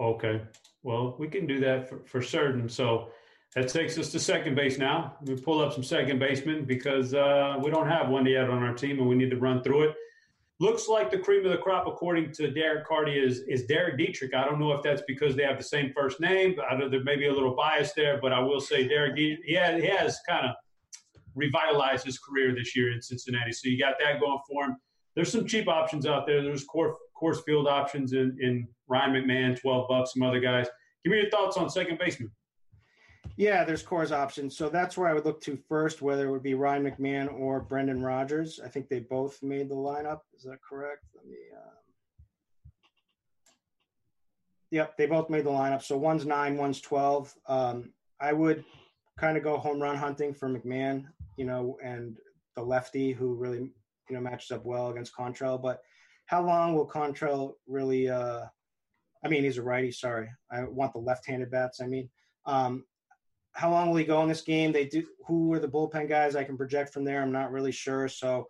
Okay, 0.01 0.43
well 0.83 1.17
we 1.19 1.29
can 1.29 1.47
do 1.47 1.61
that 1.61 1.89
for, 1.89 2.01
for 2.05 2.23
certain. 2.23 2.69
So 2.69 3.11
that 3.55 3.69
takes 3.69 3.97
us 3.99 4.11
to 4.11 4.19
second 4.19 4.57
base 4.57 4.79
now. 4.79 5.17
We 5.23 5.37
pull 5.37 5.61
up 5.61 5.73
some 5.73 5.85
second 5.85 6.19
basemen 6.19 6.65
because 6.65 7.15
uh, 7.15 7.57
we 7.63 7.71
don't 7.71 7.89
have 7.89 8.09
one 8.09 8.27
yet 8.27 8.51
on 8.51 8.63
our 8.63 8.75
team, 8.75 8.99
and 8.99 9.09
we 9.09 9.15
need 9.15 9.31
to 9.31 9.37
run 9.37 9.63
through 9.63 9.91
it. 9.91 9.97
Looks 10.61 10.89
like 10.89 11.11
the 11.11 11.19
cream 11.19 11.45
of 11.45 11.53
the 11.53 11.59
crop, 11.59 11.87
according 11.87 12.33
to 12.33 12.51
Derek 12.51 12.87
Carty, 12.87 13.19
is 13.19 13.41
is 13.49 13.67
Derek 13.67 13.99
Dietrich. 13.99 14.35
I 14.35 14.45
don't 14.45 14.59
know 14.59 14.73
if 14.73 14.83
that's 14.83 15.03
because 15.07 15.37
they 15.37 15.45
have 15.45 15.59
the 15.59 15.65
same 15.65 15.93
first 15.93 16.21
name. 16.21 16.57
I 16.69 16.77
know 16.77 16.89
there 16.89 17.05
may 17.05 17.17
be 17.17 17.27
a 17.27 17.33
little 17.33 17.55
bias 17.55 17.93
there, 17.93 18.19
but 18.21 18.33
I 18.33 18.41
will 18.41 18.61
say 18.61 18.89
Derek 18.89 19.17
Dietrich, 19.17 19.47
he 19.47 19.55
has, 19.55 20.19
kind 20.29 20.47
of 20.47 20.55
revitalized 21.35 22.07
his 22.07 22.19
career 22.19 22.55
this 22.55 22.77
year 22.77 22.93
in 22.93 23.03
Cincinnati. 23.03 23.53
So 23.53 23.69
you 23.69 23.79
got 23.79 23.95
that 24.01 24.21
going 24.21 24.39
for 24.49 24.65
him. 24.65 24.77
There's 25.15 25.31
some 25.31 25.47
cheap 25.47 25.69
options 25.69 26.07
out 26.07 26.27
there. 26.27 26.43
There's 26.43 26.67
Coors, 26.67 26.95
Coors 27.21 27.45
field 27.45 27.69
options 27.69 28.13
in, 28.13 28.37
in 28.41 28.69
Ryan 28.89 29.13
McMahon, 29.13 29.61
12 29.61 29.89
bucks, 29.89 30.15
some 30.15 30.23
other 30.23 30.41
guys. 30.41 30.67
Give 31.05 31.13
me 31.13 31.21
your 31.21 31.31
thoughts 31.31 31.57
on 31.57 31.69
second 31.71 31.99
baseman. 31.99 32.31
Yeah, 33.37 33.65
there's 33.65 33.83
Coors 33.83 34.13
options. 34.13 34.57
So 34.57 34.69
that's 34.69 34.97
where 34.97 35.09
I 35.09 35.15
would 35.15 35.25
look 35.25 35.41
to 35.43 35.57
first, 35.69 36.03
whether 36.03 36.29
it 36.29 36.31
would 36.31 36.43
be 36.43 36.55
Ryan 36.55 36.85
McMahon 36.85 37.33
or 37.33 37.61
Brendan 37.61 38.03
Rodgers. 38.03 38.61
I 38.65 38.69
think 38.69 38.89
they 38.89 39.01
both 39.01 39.43
made 39.43 39.69
the 39.69 39.75
lineup. 39.75 40.21
Is 40.37 40.45
that 40.45 40.59
correct? 40.67 41.05
Let 41.15 41.27
me. 41.27 41.37
Um... 41.55 41.71
Yep, 44.71 44.97
they 44.97 45.07
both 45.07 45.31
made 45.31 45.45
the 45.45 45.51
lineup. 45.51 45.83
So 45.83 45.97
one's 45.97 46.27
nine, 46.27 46.57
one's 46.57 46.81
12. 46.81 47.35
Um, 47.49 47.93
I 48.21 48.33
would 48.33 48.65
kind 49.19 49.37
of 49.37 49.43
go 49.43 49.57
home 49.57 49.81
run 49.81 49.97
hunting 49.97 50.33
for 50.33 50.49
McMahon, 50.49 51.05
you 51.37 51.45
know, 51.45 51.77
and 51.83 52.17
the 52.55 52.63
lefty 52.63 53.13
who 53.13 53.35
really, 53.35 53.71
you 54.09 54.15
know, 54.15 54.21
matches 54.21 54.53
up 54.53 54.65
well 54.65 54.91
against 54.91 55.15
Quantrill. 55.17 55.61
But 55.61 55.81
how 56.27 56.45
long 56.45 56.75
will 56.75 56.89
Quantrill 56.89 57.55
really? 57.67 58.09
Uh, 58.09 58.43
I 59.25 59.29
mean, 59.29 59.45
he's 59.45 59.59
a 59.59 59.63
righty. 59.63 59.91
Sorry, 59.91 60.29
I 60.51 60.65
want 60.65 60.93
the 60.93 60.99
left-handed 60.99 61.51
bats. 61.51 61.81
I 61.81 61.87
mean, 61.87 62.09
um, 62.47 62.85
how 63.53 63.71
long 63.71 63.89
will 63.89 63.97
he 63.97 64.05
go 64.05 64.23
in 64.23 64.29
this 64.29 64.43
game? 64.43 64.73
They 64.73 64.87
do. 64.87 65.07
Who 65.27 65.53
are 65.53 65.59
the 65.59 65.69
bullpen 65.69 66.09
guys 66.09 66.37
I 66.37 66.45
can 66.45 66.57
project 66.57 66.93
from 66.93 67.05
there? 67.05 67.23
I'm 67.23 67.33
not 67.33 67.53
really 67.53 67.73
sure. 67.73 68.09
So 68.09 68.49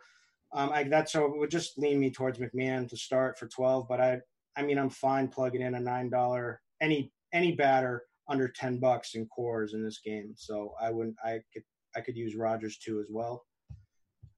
um, 0.52 0.70
I, 0.72 0.84
that's 0.84 1.12
so 1.12 1.26
it 1.26 1.36
would 1.36 1.50
just 1.50 1.78
lean 1.78 2.00
me 2.00 2.10
towards 2.10 2.38
McMahon 2.38 2.88
to 2.88 2.96
start 2.96 3.38
for 3.38 3.46
12. 3.46 3.86
But 3.88 4.00
I, 4.00 4.20
I 4.56 4.62
mean, 4.62 4.78
I'm 4.78 4.90
fine 4.90 5.28
plugging 5.28 5.62
in 5.62 5.74
a 5.74 5.80
nine 5.80 6.10
dollar 6.10 6.60
any 6.80 7.12
any 7.32 7.52
batter 7.52 8.04
under 8.28 8.48
10 8.48 8.78
bucks 8.78 9.14
in 9.14 9.28
Coors 9.36 9.74
in 9.74 9.84
this 9.84 9.98
game. 9.98 10.32
So 10.36 10.74
I 10.80 10.90
wouldn't. 10.90 11.16
I 11.24 11.40
could 11.52 11.64
I 11.96 12.00
could 12.00 12.16
use 12.16 12.34
Rodgers 12.34 12.78
too 12.78 13.00
as 13.00 13.06
well. 13.10 13.44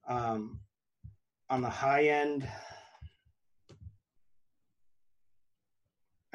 Um, 0.09 0.61
on 1.49 1.63
the 1.63 1.71
high 1.71 2.09
end, 2.09 2.49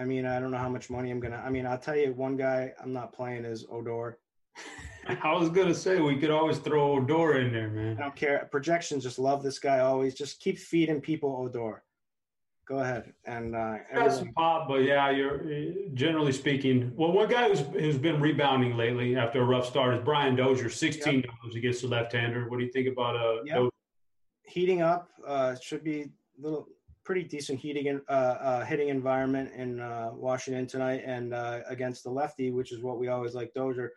I 0.02 0.04
mean, 0.04 0.26
I 0.26 0.40
don't 0.40 0.50
know 0.50 0.58
how 0.58 0.70
much 0.70 0.90
money 0.90 1.12
I'm 1.12 1.20
gonna. 1.20 1.44
I 1.46 1.52
mean, 1.52 1.68
I'll 1.68 1.78
tell 1.78 1.96
you, 1.96 2.12
one 2.14 2.36
guy 2.36 2.74
I'm 2.82 2.92
not 2.92 3.14
playing 3.14 3.46
is 3.46 3.68
Odor. 3.72 4.18
I 5.08 5.34
was 5.34 5.50
gonna 5.50 5.76
say 5.76 6.00
we 6.00 6.18
could 6.18 6.32
always 6.32 6.58
throw 6.58 6.94
Odor 6.94 7.40
in 7.40 7.54
there, 7.54 7.70
man. 7.70 7.98
I 8.00 8.02
don't 8.02 8.16
care. 8.16 8.50
Projections 8.52 9.04
just 9.04 9.20
love 9.20 9.44
this 9.44 9.60
guy 9.60 9.80
always. 9.80 10.16
Just 10.16 10.40
keep 10.40 10.58
feeding 10.58 11.02
people 11.02 11.38
Odor. 11.40 11.84
Go 12.68 12.80
ahead. 12.80 13.14
And 13.26 13.56
uh, 13.56 13.76
got 13.94 14.12
some 14.12 14.32
pop, 14.34 14.68
but 14.68 14.84
yeah, 14.84 15.12
you're 15.12 15.46
generally 15.94 16.32
speaking. 16.32 16.92
Well, 16.96 17.12
one 17.12 17.30
guy 17.30 17.50
who's 17.50 17.60
who's 17.60 18.00
been 18.00 18.20
rebounding 18.20 18.76
lately 18.78 19.16
after 19.16 19.42
a 19.42 19.46
rough 19.46 19.68
start 19.68 19.94
is 19.94 20.02
Brian 20.04 20.36
Dozier, 20.36 20.70
sixteen 20.70 21.22
dollars 21.22 21.54
yep. 21.54 21.58
against 21.58 21.82
the 21.82 21.90
left-hander. 21.90 22.50
What 22.50 22.58
do 22.58 22.66
you 22.66 22.72
think 22.72 22.88
about 22.88 23.16
uh? 23.16 23.44
Yep. 23.46 23.70
Heating 24.48 24.82
up 24.82 25.10
uh, 25.28 25.56
should 25.62 25.84
be 25.84 26.02
a 26.02 26.08
little 26.42 26.68
pretty 27.12 27.28
decent 27.28 27.60
heating 27.60 28.00
uh, 28.08 28.12
uh, 28.12 28.64
hitting 28.64 28.88
environment 28.88 29.52
in 29.54 29.82
uh, 29.82 30.12
Washington 30.14 30.66
tonight, 30.66 31.04
and 31.06 31.34
uh, 31.34 31.60
against 31.68 32.06
the 32.06 32.10
lefty, 32.10 32.52
which 32.52 32.72
is 32.72 32.82
what 32.82 32.98
we 32.98 33.10
always 33.10 33.36
like 33.36 33.54
Dozier, 33.54 33.92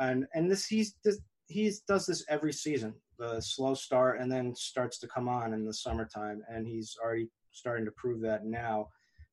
and 0.00 0.26
and 0.34 0.50
this 0.50 0.66
he's 0.66 0.96
this, 1.04 1.20
he's 1.46 1.82
does 1.82 2.06
this 2.06 2.24
every 2.28 2.52
season, 2.52 2.92
the 3.20 3.40
slow 3.40 3.74
start, 3.74 4.18
and 4.18 4.32
then 4.32 4.52
starts 4.52 4.98
to 4.98 5.06
come 5.06 5.28
on 5.28 5.54
in 5.54 5.64
the 5.64 5.72
summertime, 5.72 6.42
and 6.48 6.66
he's 6.66 6.96
already 7.00 7.28
starting 7.52 7.84
to 7.84 7.92
prove 7.92 8.20
that 8.22 8.44
now. 8.44 8.88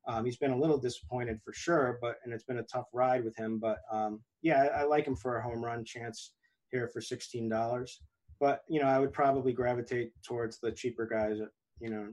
Um, 0.07 0.25
he's 0.25 0.37
been 0.37 0.51
a 0.51 0.59
little 0.59 0.77
disappointed 0.77 1.39
for 1.43 1.53
sure, 1.53 1.97
but 2.03 2.17
and 2.23 2.31
it's 2.35 2.43
been 2.43 2.59
a 2.59 2.69
tough 2.71 2.89
ride 2.93 3.23
with 3.23 3.35
him. 3.35 3.57
But 3.57 3.79
um, 3.91 4.21
yeah, 4.43 4.61
I, 4.61 4.81
I, 4.81 4.83
like 4.83 5.07
him 5.07 5.15
for 5.15 5.37
a 5.37 5.41
home 5.41 5.65
run 5.65 5.83
chance 5.83 6.33
here 6.69 6.87
for 6.87 7.01
sixteen 7.01 7.49
dollars. 7.49 7.99
But 8.39 8.61
you 8.69 8.79
know, 8.79 8.87
I 8.87 8.99
would 8.99 9.11
probably 9.11 9.53
gravitate 9.53 10.11
towards 10.23 10.59
the 10.59 10.71
cheaper 10.71 11.07
guys. 11.07 11.39
You 11.79 11.89
know, 11.89 12.09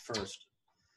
first. 0.00 0.46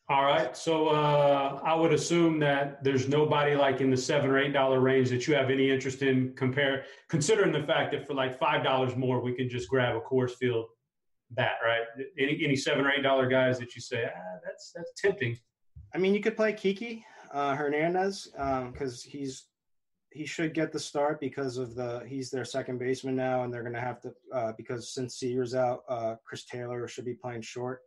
All 0.10 0.24
right. 0.24 0.58
So 0.58 0.88
uh, 0.88 1.60
I 1.64 1.76
would 1.76 1.94
assume 1.94 2.40
that 2.40 2.84
there's 2.84 3.08
nobody 3.08 3.56
like 3.56 3.80
in 3.80 3.92
the 3.92 3.98
seven 3.98 4.32
or 4.32 4.40
eight 4.40 4.54
dollar 4.54 4.80
range 4.80 5.10
that 5.12 5.28
you 5.28 5.36
have 5.36 5.52
any 5.52 5.70
interest 5.70 6.02
in. 6.02 6.34
Compare 6.36 6.86
considering 7.10 7.52
the 7.52 7.62
fact 7.62 7.92
that 7.92 8.08
for 8.08 8.16
like 8.16 8.40
five 8.40 8.64
dollars 8.64 8.96
more, 8.96 9.22
we 9.22 9.36
can 9.36 9.48
just 9.48 9.70
grab 9.70 9.96
a 9.96 10.02
Coors 10.02 10.32
Field 10.32 10.66
bat, 11.32 11.58
right? 11.64 11.84
Any 12.18 12.42
any 12.44 12.56
seven 12.56 12.86
or 12.86 12.92
eight 12.92 13.04
dollar 13.04 13.28
guys 13.28 13.60
that 13.60 13.76
you 13.76 13.82
say 13.82 14.06
ah, 14.06 14.38
that's 14.44 14.72
that's 14.76 14.92
tempting. 15.00 15.38
I 15.94 16.00
mean, 16.00 16.16
you 16.16 16.22
could 16.22 16.36
play 16.36 16.54
Kiki 16.54 17.06
uh, 17.32 17.56
Hernandez 17.56 18.30
because 18.34 19.06
um, 19.06 19.12
he's 19.12 19.46
he 20.12 20.26
should 20.26 20.56
get 20.56 20.72
the 20.72 20.80
start 20.80 21.20
because 21.20 21.58
of 21.58 21.76
the 21.76 22.04
he's 22.08 22.32
their 22.32 22.46
second 22.46 22.80
baseman 22.80 23.16
now, 23.16 23.44
and 23.44 23.54
they're 23.54 23.62
going 23.62 23.74
to 23.76 23.80
have 23.80 24.02
to 24.02 24.12
uh, 24.34 24.54
because 24.58 24.94
since 24.94 25.18
Seager's 25.18 25.54
out, 25.54 25.84
uh, 25.88 26.16
Chris 26.26 26.46
Taylor 26.46 26.88
should 26.88 27.06
be 27.06 27.14
playing 27.14 27.42
short, 27.42 27.82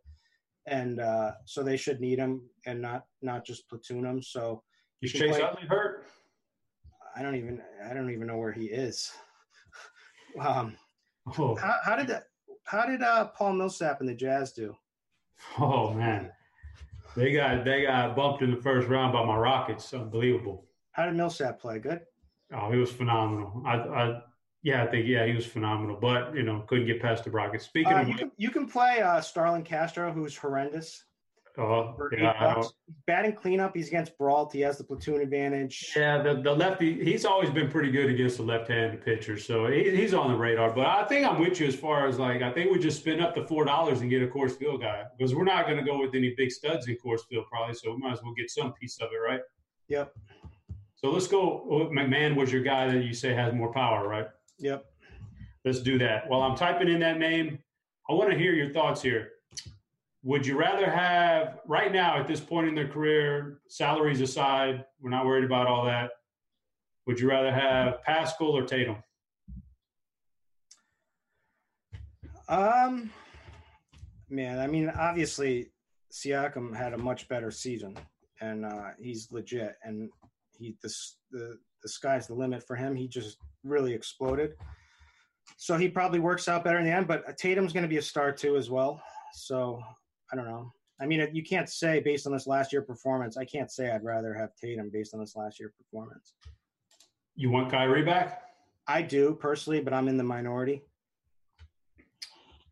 and 0.65 0.99
uh, 0.99 1.31
so 1.45 1.63
they 1.63 1.77
should 1.77 1.99
need 1.99 2.19
him 2.19 2.41
and 2.65 2.81
not 2.81 3.05
not 3.21 3.45
just 3.45 3.67
platoon 3.69 4.05
him. 4.05 4.21
So 4.21 4.63
is 5.01 5.11
Chase 5.11 5.39
Utley 5.39 5.67
hurt? 5.67 6.07
I 7.15 7.21
don't 7.21 7.35
even 7.35 7.61
I 7.89 7.93
don't 7.93 8.11
even 8.11 8.27
know 8.27 8.37
where 8.37 8.51
he 8.51 8.65
is. 8.65 9.11
um, 10.39 10.75
oh. 11.37 11.55
how, 11.55 11.75
how 11.83 11.95
did 11.95 12.07
that? 12.07 12.23
how 12.65 12.85
did 12.85 13.01
uh, 13.01 13.25
Paul 13.25 13.53
Millsap 13.53 13.99
and 13.99 14.09
the 14.09 14.15
Jazz 14.15 14.53
do? 14.53 14.75
Oh 15.59 15.93
man, 15.93 16.31
they 17.15 17.33
got 17.33 17.65
they 17.65 17.83
got 17.83 18.15
bumped 18.15 18.41
in 18.41 18.51
the 18.51 18.61
first 18.61 18.87
round 18.87 19.13
by 19.13 19.25
my 19.25 19.35
Rockets. 19.35 19.93
Unbelievable. 19.93 20.65
How 20.91 21.05
did 21.05 21.15
Millsap 21.15 21.59
play? 21.59 21.79
Good. 21.79 22.01
Oh, 22.53 22.71
he 22.71 22.77
was 22.77 22.91
phenomenal. 22.91 23.63
I, 23.65 23.75
I 23.75 24.21
yeah, 24.63 24.83
I 24.83 24.87
think 24.87 25.07
yeah, 25.07 25.25
he 25.25 25.33
was 25.33 25.45
phenomenal. 25.45 25.97
But 25.99 26.35
you 26.35 26.43
know, 26.43 26.63
couldn't 26.67 26.87
get 26.87 27.01
past 27.01 27.25
the 27.25 27.31
Rockets. 27.31 27.65
Speaking 27.65 27.93
uh, 27.93 28.01
of, 28.01 28.07
you 28.07 28.15
can, 28.15 28.31
you 28.37 28.49
can 28.49 28.67
play 28.67 29.01
uh, 29.01 29.21
Starlin 29.21 29.63
Castro, 29.63 30.11
who's 30.11 30.35
horrendous. 30.35 31.03
Oh, 31.55 31.95
yeah, 32.17 32.63
batting 33.05 33.33
cleanup. 33.33 33.75
He's 33.75 33.87
against 33.87 34.17
Brault. 34.17 34.51
He 34.51 34.61
has 34.61 34.79
the 34.79 34.83
platoon 34.83 35.21
advantage. 35.21 35.93
Yeah, 35.95 36.19
the, 36.19 36.41
the 36.41 36.51
lefty. 36.51 37.03
He's 37.03 37.25
always 37.25 37.51
been 37.51 37.69
pretty 37.69 37.91
good 37.91 38.09
against 38.09 38.37
the 38.37 38.43
left-handed 38.43 39.05
pitcher, 39.05 39.37
so 39.37 39.67
he, 39.67 39.95
he's 39.95 40.15
on 40.15 40.31
the 40.31 40.35
radar. 40.35 40.71
But 40.71 40.87
I 40.87 41.03
think 41.03 41.27
I'm 41.27 41.39
with 41.39 41.59
you 41.59 41.67
as 41.67 41.75
far 41.75 42.07
as 42.07 42.17
like 42.17 42.41
I 42.41 42.51
think 42.51 42.71
we 42.71 42.79
just 42.79 43.01
spend 43.01 43.21
up 43.21 43.35
to 43.35 43.45
four 43.45 43.65
dollars 43.65 44.01
and 44.01 44.09
get 44.09 44.23
a 44.23 44.27
Coors 44.27 44.57
Field 44.57 44.81
guy 44.81 45.03
because 45.15 45.35
we're 45.35 45.43
not 45.43 45.67
going 45.67 45.77
to 45.77 45.83
go 45.83 45.99
with 45.99 46.15
any 46.15 46.33
big 46.35 46.51
studs 46.51 46.87
in 46.87 46.95
Coors 46.95 47.19
Field 47.29 47.45
probably. 47.51 47.75
So 47.75 47.91
we 47.91 47.97
might 47.97 48.13
as 48.13 48.23
well 48.23 48.33
get 48.33 48.49
some 48.49 48.73
piece 48.73 48.99
of 48.99 49.09
it, 49.11 49.17
right? 49.17 49.41
Yep. 49.89 50.11
So 50.95 51.11
let's 51.11 51.27
go. 51.27 51.67
McMahon 51.93 52.35
was 52.35 52.51
your 52.51 52.63
guy 52.63 52.87
that 52.87 53.03
you 53.03 53.13
say 53.13 53.31
has 53.35 53.53
more 53.53 53.71
power, 53.71 54.07
right? 54.07 54.25
Yep. 54.59 54.85
Let's 55.65 55.79
do 55.79 55.97
that. 55.99 56.29
While 56.29 56.41
I'm 56.41 56.55
typing 56.55 56.89
in 56.89 56.99
that 56.99 57.19
name, 57.19 57.59
I 58.09 58.13
want 58.13 58.31
to 58.31 58.37
hear 58.37 58.53
your 58.53 58.69
thoughts 58.69 59.01
here 59.01 59.33
would 60.23 60.45
you 60.45 60.57
rather 60.57 60.89
have 60.89 61.59
right 61.67 61.91
now 61.91 62.17
at 62.17 62.27
this 62.27 62.39
point 62.39 62.67
in 62.67 62.73
their 62.73 62.87
career, 62.87 63.59
salaries 63.67 64.21
aside, 64.21 64.85
we're 65.01 65.09
not 65.09 65.25
worried 65.25 65.43
about 65.43 65.67
all 65.67 65.85
that. 65.85 66.11
Would 67.05 67.19
you 67.19 67.29
rather 67.29 67.51
have 67.51 68.01
Pascal 68.03 68.57
or 68.57 68.63
Tatum? 68.63 68.95
Um, 72.47 73.11
man, 74.29 74.59
I 74.59 74.67
mean, 74.67 74.89
obviously, 74.97 75.71
Siakam 76.11 76.73
had 76.73 76.93
a 76.93 76.97
much 76.97 77.27
better 77.27 77.51
season, 77.51 77.97
and 78.39 78.65
uh, 78.65 78.91
he's 78.97 79.29
legit. 79.31 79.75
And 79.83 80.09
he, 80.57 80.77
the, 80.81 80.93
the 81.31 81.57
the 81.81 81.89
sky's 81.89 82.27
the 82.27 82.33
limit 82.33 82.65
for 82.65 82.77
him. 82.77 82.95
He 82.95 83.09
just 83.09 83.37
really 83.63 83.93
exploded. 83.93 84.53
So 85.57 85.77
he 85.77 85.89
probably 85.89 86.19
works 86.19 86.47
out 86.47 86.63
better 86.63 86.79
in 86.79 86.85
the 86.85 86.91
end. 86.91 87.07
But 87.07 87.37
Tatum's 87.37 87.73
going 87.73 87.83
to 87.83 87.89
be 87.89 87.97
a 87.97 88.01
star 88.01 88.31
too, 88.31 88.55
as 88.57 88.69
well. 88.69 89.01
So 89.33 89.81
I 90.31 90.35
don't 90.35 90.45
know. 90.45 90.71
I 91.01 91.05
mean, 91.05 91.27
you 91.33 91.43
can't 91.43 91.69
say 91.69 91.99
based 91.99 92.27
on 92.27 92.33
this 92.33 92.47
last 92.47 92.71
year 92.71 92.81
performance. 92.81 93.37
I 93.37 93.45
can't 93.45 93.71
say 93.71 93.91
I'd 93.91 94.03
rather 94.03 94.33
have 94.33 94.55
Tatum 94.55 94.89
based 94.91 95.13
on 95.13 95.19
this 95.19 95.35
last 95.35 95.59
year 95.59 95.73
performance. 95.77 96.33
You 97.35 97.49
want 97.49 97.71
Kyrie 97.71 98.03
back? 98.03 98.43
I 98.87 99.01
do 99.01 99.37
personally, 99.39 99.81
but 99.81 99.93
I'm 99.93 100.07
in 100.07 100.17
the 100.17 100.23
minority. 100.23 100.83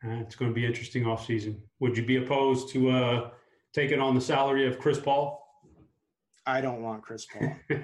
Uh, 0.04 0.20
it's 0.22 0.36
going 0.36 0.50
to 0.50 0.56
be 0.56 0.66
interesting 0.66 1.06
off 1.06 1.26
season. 1.26 1.62
Would 1.80 1.98
you 1.98 2.06
be 2.06 2.18
opposed 2.18 2.70
to 2.70 2.90
uh, 2.90 3.30
taking 3.74 4.00
on 4.00 4.16
the 4.16 4.22
salary 4.22 4.68
of 4.68 4.80
Chris 4.80 5.00
Paul? 5.00 5.41
I 6.46 6.62
don't 6.62 6.82
want 6.82 7.04
Chris 7.04 7.26
Paul. 7.26 7.56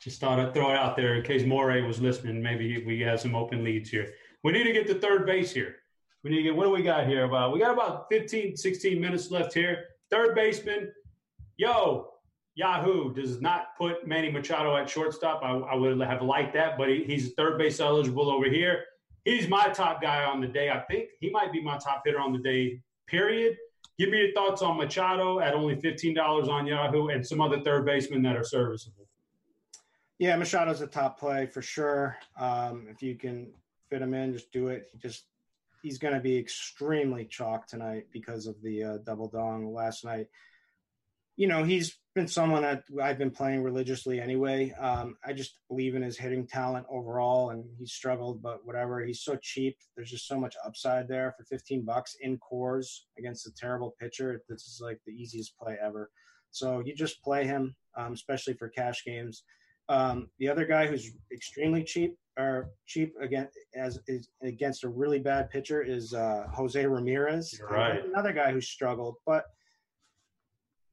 Just 0.00 0.20
thought 0.20 0.38
I'd 0.38 0.54
throw 0.54 0.70
it 0.70 0.76
out 0.76 0.96
there 0.96 1.16
in 1.16 1.22
case 1.22 1.44
Morey 1.44 1.82
was 1.82 2.00
listening. 2.00 2.42
Maybe 2.42 2.84
we 2.84 3.00
have 3.00 3.20
some 3.20 3.34
open 3.34 3.64
leads 3.64 3.90
here. 3.90 4.12
We 4.44 4.52
need 4.52 4.64
to 4.64 4.72
get 4.72 4.86
to 4.86 4.94
third 4.94 5.26
base 5.26 5.52
here. 5.52 5.76
We 6.22 6.30
need 6.30 6.38
to 6.38 6.42
get, 6.44 6.56
what 6.56 6.64
do 6.64 6.70
we 6.70 6.82
got 6.82 7.06
here? 7.06 7.24
About 7.24 7.52
we 7.52 7.58
got 7.58 7.72
about 7.72 8.06
15, 8.10 8.56
16 8.56 9.00
minutes 9.00 9.30
left 9.30 9.52
here. 9.52 9.84
Third 10.10 10.34
baseman, 10.34 10.92
yo, 11.56 12.12
Yahoo 12.54 13.12
does 13.14 13.40
not 13.40 13.76
put 13.76 14.06
Manny 14.06 14.30
Machado 14.30 14.76
at 14.76 14.88
shortstop. 14.88 15.42
I, 15.42 15.50
I 15.50 15.74
would 15.74 16.00
have 16.00 16.22
liked 16.22 16.54
that, 16.54 16.78
but 16.78 16.88
he, 16.88 17.04
he's 17.04 17.34
third 17.34 17.58
base 17.58 17.80
eligible 17.80 18.30
over 18.30 18.48
here. 18.48 18.84
He's 19.24 19.48
my 19.48 19.68
top 19.68 20.00
guy 20.00 20.24
on 20.24 20.40
the 20.40 20.46
day. 20.46 20.70
I 20.70 20.80
think 20.80 21.10
he 21.20 21.30
might 21.30 21.52
be 21.52 21.60
my 21.60 21.78
top 21.78 22.02
hitter 22.04 22.18
on 22.18 22.32
the 22.32 22.38
day, 22.38 22.80
period. 23.06 23.56
Give 23.98 24.10
me 24.10 24.18
your 24.18 24.32
thoughts 24.32 24.62
on 24.62 24.76
Machado 24.76 25.40
at 25.40 25.54
only 25.54 25.74
$15 25.74 26.48
on 26.48 26.66
Yahoo 26.66 27.08
and 27.08 27.26
some 27.26 27.40
other 27.40 27.60
third 27.60 27.84
basemen 27.84 28.22
that 28.22 28.36
are 28.36 28.44
serviceable. 28.44 29.08
Yeah, 30.18 30.36
Machado's 30.36 30.80
a 30.80 30.86
top 30.86 31.18
play 31.18 31.46
for 31.46 31.62
sure. 31.62 32.16
Um, 32.38 32.86
if 32.88 33.02
you 33.02 33.16
can 33.16 33.52
fit 33.90 34.02
him 34.02 34.14
in, 34.14 34.32
just 34.32 34.52
do 34.52 34.68
it. 34.68 34.88
He 34.92 34.98
just 34.98 35.24
he's 35.82 35.98
going 35.98 36.14
to 36.14 36.20
be 36.20 36.36
extremely 36.36 37.24
chalked 37.24 37.70
tonight 37.70 38.06
because 38.12 38.46
of 38.46 38.60
the 38.62 38.82
uh, 38.82 38.98
double 38.98 39.28
dong 39.28 39.72
last 39.72 40.04
night. 40.04 40.26
You 41.36 41.46
know, 41.46 41.62
he's 41.62 41.98
been 42.18 42.26
someone 42.26 42.62
that 42.62 42.82
I've 43.00 43.16
been 43.16 43.30
playing 43.30 43.62
religiously 43.62 44.20
anyway. 44.20 44.72
Um, 44.72 45.16
I 45.24 45.32
just 45.32 45.60
believe 45.68 45.94
in 45.94 46.02
his 46.02 46.18
hitting 46.18 46.48
talent 46.48 46.84
overall, 46.90 47.50
and 47.50 47.64
he's 47.78 47.92
struggled, 47.92 48.42
but 48.42 48.66
whatever. 48.66 49.00
He's 49.04 49.22
so 49.22 49.36
cheap. 49.40 49.76
There's 49.94 50.10
just 50.10 50.26
so 50.26 50.36
much 50.36 50.56
upside 50.66 51.06
there 51.06 51.32
for 51.36 51.44
15 51.44 51.84
bucks 51.84 52.16
in 52.20 52.36
Coors 52.38 53.02
against 53.18 53.46
a 53.46 53.52
terrible 53.54 53.94
pitcher. 54.00 54.42
This 54.48 54.62
is 54.62 54.80
like 54.82 54.98
the 55.06 55.12
easiest 55.12 55.56
play 55.56 55.76
ever. 55.80 56.10
So 56.50 56.82
you 56.84 56.92
just 56.92 57.22
play 57.22 57.44
him, 57.44 57.76
um, 57.96 58.14
especially 58.14 58.54
for 58.54 58.68
cash 58.68 59.04
games. 59.04 59.44
Um, 59.88 60.28
the 60.40 60.48
other 60.48 60.66
guy 60.66 60.88
who's 60.88 61.12
extremely 61.32 61.84
cheap 61.84 62.16
or 62.36 62.70
cheap 62.86 63.14
again 63.20 63.48
as 63.76 64.00
is 64.08 64.28
against 64.42 64.82
a 64.82 64.88
really 64.88 65.20
bad 65.20 65.50
pitcher 65.50 65.82
is 65.82 66.14
uh, 66.14 66.48
Jose 66.52 66.84
Ramirez. 66.84 67.60
Right. 67.70 68.04
Another 68.04 68.32
guy 68.32 68.50
who 68.50 68.60
struggled, 68.60 69.14
but 69.24 69.44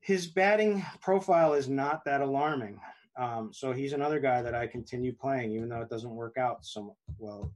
his 0.05 0.27
batting 0.27 0.85
profile 1.01 1.55
is 1.55 1.67
not 1.67 2.05
that 2.05 2.21
alarming. 2.21 2.79
Um, 3.17 3.49
so 3.51 3.71
he's 3.71 3.93
another 3.93 4.19
guy 4.19 4.43
that 4.43 4.53
I 4.53 4.67
continue 4.67 5.11
playing, 5.11 5.51
even 5.53 5.67
though 5.67 5.81
it 5.81 5.89
doesn't 5.89 6.15
work 6.15 6.37
out 6.37 6.63
so 6.63 6.95
well 7.17 7.51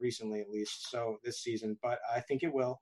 recently, 0.00 0.40
at 0.40 0.48
least. 0.48 0.90
So 0.90 1.18
this 1.22 1.42
season, 1.42 1.76
but 1.82 1.98
I 2.10 2.20
think 2.20 2.42
it 2.42 2.54
will. 2.54 2.80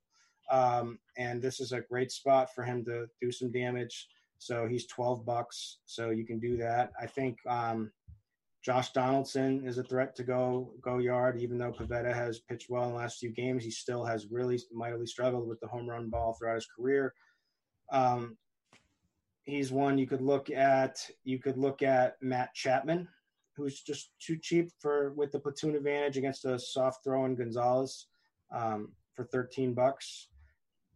Um, 0.53 1.01
and 1.17 1.43
this 1.43 1.59
is 1.59 1.73
a 1.73 1.81
great 1.81 2.13
spot 2.13 2.55
for 2.55 2.63
him 2.63 2.85
to 2.85 3.07
do 3.21 3.33
some 3.33 3.51
damage. 3.51 4.07
So 4.39 4.69
he's 4.69 4.87
12 4.87 5.27
bucks. 5.27 5.79
So 5.85 6.11
you 6.11 6.25
can 6.25 6.39
do 6.39 6.57
that. 6.59 6.93
I 7.01 7.07
think 7.07 7.39
um, 7.49 7.91
Josh 8.65 8.93
Donaldson 8.93 9.67
is 9.67 9.79
a 9.79 9.83
threat 9.83 10.15
to 10.15 10.23
go 10.23 10.75
go 10.81 10.99
yard, 10.99 11.41
even 11.41 11.59
though 11.59 11.73
Pivetta 11.73 12.15
has 12.15 12.39
pitched 12.39 12.71
well 12.71 12.85
in 12.85 12.91
the 12.91 12.97
last 12.97 13.19
few 13.19 13.31
games. 13.31 13.65
He 13.65 13.73
still 13.73 14.05
has 14.05 14.29
really 14.31 14.61
mightily 14.73 15.07
struggled 15.07 15.49
with 15.49 15.59
the 15.59 15.67
home 15.67 15.89
run 15.89 16.09
ball 16.09 16.35
throughout 16.35 16.55
his 16.55 16.69
career. 16.69 17.15
Um, 17.91 18.37
he's 19.49 19.73
one 19.73 19.99
you 19.99 20.07
could 20.07 20.21
look 20.21 20.51
at. 20.51 21.01
You 21.25 21.39
could 21.39 21.57
look 21.57 21.83
at 21.83 22.17
Matt 22.21 22.55
Chapman, 22.55 23.09
who's 23.57 23.81
just 23.81 24.11
too 24.21 24.37
cheap 24.41 24.71
for 24.79 25.13
with 25.15 25.33
the 25.33 25.41
platoon 25.41 25.75
advantage 25.75 26.17
against 26.17 26.45
a 26.45 26.59
soft 26.59 27.03
throwing 27.03 27.35
Gonzalez 27.35 28.07
um, 28.55 28.93
for 29.15 29.25
13 29.25 29.73
bucks. 29.75 30.29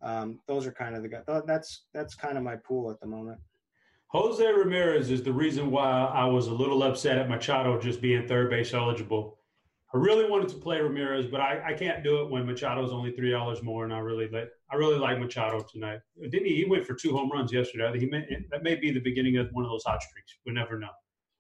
Um, 0.03 0.41
those 0.47 0.67
are 0.67 0.73
kind 0.73 0.95
of 0.95 1.03
the 1.03 1.09
guys. 1.09 1.25
That's 1.47 1.85
that's 1.95 2.15
kind 2.15 2.37
of 2.37 2.45
my 2.45 2.57
pool 2.57 2.91
at 2.91 3.01
the 3.01 3.07
moment. 3.07 3.41
Jose 4.09 4.45
Ramirez 4.45 5.11
is 5.11 5.23
the 5.23 5.33
reason 5.33 5.71
why 5.71 6.05
I 6.05 6.27
was 6.27 6.49
a 6.49 6.53
little 6.53 6.83
upset 6.83 7.17
at 7.17 7.31
Machado 7.31 7.81
just 7.81 8.03
being 8.03 8.29
third 8.29 8.51
base 8.51 8.75
eligible. 8.75 9.39
I 9.95 9.99
really 9.99 10.29
wanted 10.29 10.49
to 10.51 10.57
play 10.57 10.81
Ramirez, 10.81 11.27
but 11.27 11.41
I, 11.41 11.63
I 11.67 11.73
can't 11.75 12.03
do 12.03 12.23
it 12.23 12.31
when 12.31 12.47
Machado's 12.47 12.93
only 12.93 13.13
three 13.13 13.31
dollars 13.31 13.63
more, 13.63 13.85
and 13.85 13.93
I 13.93 13.99
really 13.99 14.27
like 14.29 14.49
I 14.71 14.77
really 14.77 14.99
like 14.99 15.19
Machado 15.19 15.61
tonight. 15.71 16.01
Didn't 16.21 16.47
he? 16.47 16.57
He 16.57 16.65
went 16.65 16.87
for 16.87 16.95
two 16.95 17.13
home 17.13 17.31
runs 17.31 17.53
yesterday. 17.53 17.99
He 17.99 18.07
may, 18.07 18.27
that 18.51 18.63
may 18.63 18.75
be 18.75 18.91
the 18.91 19.01
beginning 19.01 19.37
of 19.37 19.49
one 19.53 19.65
of 19.65 19.71
those 19.71 19.85
hot 19.85 20.03
streaks. 20.03 20.39
We 20.47 20.53
never 20.53 20.79
know. 20.79 20.89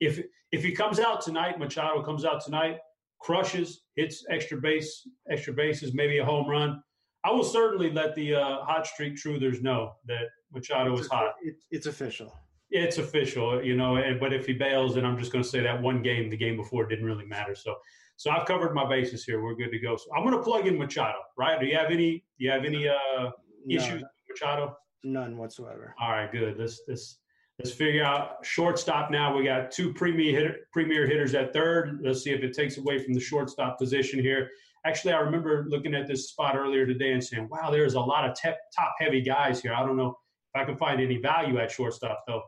If 0.00 0.20
if 0.50 0.62
he 0.62 0.72
comes 0.72 1.00
out 1.00 1.22
tonight, 1.22 1.58
Machado 1.58 2.02
comes 2.02 2.26
out 2.26 2.44
tonight, 2.44 2.78
crushes, 3.20 3.82
hits 3.96 4.24
extra 4.28 4.58
base, 4.58 5.08
extra 5.30 5.54
bases, 5.54 5.94
maybe 5.94 6.18
a 6.18 6.24
home 6.24 6.48
run. 6.48 6.82
I 7.24 7.30
will 7.30 7.44
certainly 7.44 7.90
let 7.90 8.14
the 8.16 8.34
uh, 8.34 8.64
hot 8.64 8.86
streak 8.86 9.14
truthers 9.14 9.62
know 9.62 9.94
that 10.06 10.26
Machado 10.52 10.92
it's 10.92 11.02
is 11.02 11.08
hot. 11.08 11.34
it's 11.70 11.86
official. 11.86 12.36
It's 12.70 12.98
official, 12.98 13.62
you 13.62 13.76
know. 13.76 13.96
And 13.96 14.20
but 14.20 14.34
if 14.34 14.46
he 14.46 14.52
bails, 14.52 14.96
then 14.96 15.06
I'm 15.06 15.16
just 15.18 15.32
going 15.32 15.42
to 15.42 15.48
say 15.48 15.60
that 15.60 15.80
one 15.80 16.02
game, 16.02 16.28
the 16.28 16.36
game 16.36 16.56
before, 16.56 16.86
didn't 16.86 17.06
really 17.06 17.26
matter. 17.26 17.54
So 17.54 17.76
so 18.16 18.30
I've 18.30 18.46
covered 18.46 18.74
my 18.74 18.88
bases 18.88 19.24
here. 19.24 19.42
We're 19.42 19.54
good 19.54 19.70
to 19.70 19.78
go. 19.78 19.96
So 19.96 20.04
I'm 20.16 20.22
going 20.24 20.36
to 20.36 20.42
plug 20.42 20.66
in 20.66 20.78
Machado. 20.78 21.18
Right? 21.36 21.58
Do 21.58 21.66
you 21.66 21.76
have 21.76 21.90
any? 21.90 22.24
Do 22.38 22.44
you 22.44 22.50
have 22.50 22.64
any 22.64 22.88
uh, 22.88 23.30
issues 23.68 24.02
with 24.02 24.10
Machado? 24.30 24.76
None 25.04 25.36
whatsoever. 25.36 25.94
All 26.00 26.10
right, 26.10 26.30
good. 26.30 26.58
Let's 26.58 26.82
let's 26.86 27.18
let's 27.58 27.72
figure 27.72 28.04
out 28.04 28.44
shortstop 28.44 29.10
now. 29.10 29.36
We 29.36 29.44
got 29.44 29.70
two 29.70 29.92
premier 29.92 30.38
hitter, 30.38 30.56
premier 30.72 31.06
hitters 31.06 31.34
at 31.34 31.52
third. 31.52 32.00
Let's 32.02 32.22
see 32.22 32.30
if 32.30 32.42
it 32.42 32.54
takes 32.54 32.78
away 32.78 33.02
from 33.02 33.14
the 33.14 33.20
shortstop 33.20 33.78
position 33.78 34.20
here. 34.20 34.48
Actually, 34.84 35.14
I 35.14 35.18
remember 35.18 35.66
looking 35.68 35.94
at 35.94 36.08
this 36.08 36.28
spot 36.28 36.56
earlier 36.56 36.86
today 36.86 37.12
and 37.12 37.22
saying, 37.22 37.48
"Wow, 37.50 37.70
there's 37.70 37.94
a 37.94 38.00
lot 38.00 38.28
of 38.28 38.36
te- 38.36 38.50
top 38.76 38.94
heavy 38.98 39.20
guys 39.20 39.60
here." 39.60 39.74
I 39.74 39.84
don't 39.84 39.96
know 39.96 40.16
if 40.54 40.62
I 40.62 40.64
can 40.64 40.76
find 40.76 41.00
any 41.00 41.18
value 41.18 41.58
at 41.58 41.70
shortstop 41.70 42.22
though. 42.26 42.42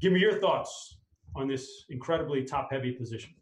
Give 0.00 0.12
me 0.12 0.20
your 0.20 0.38
thoughts 0.38 0.98
on 1.34 1.48
this 1.48 1.84
incredibly 1.88 2.44
top 2.44 2.70
heavy 2.70 2.92
position. 2.92 3.34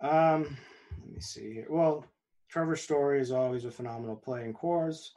Um, 0.00 0.56
let 1.00 1.14
me 1.14 1.20
see 1.20 1.54
here. 1.54 1.66
Well, 1.70 2.04
Trevor 2.48 2.76
Story 2.76 3.20
is 3.20 3.32
always 3.32 3.64
a 3.64 3.70
phenomenal 3.70 4.16
play 4.16 4.44
in 4.44 4.54
Coors. 4.54 5.10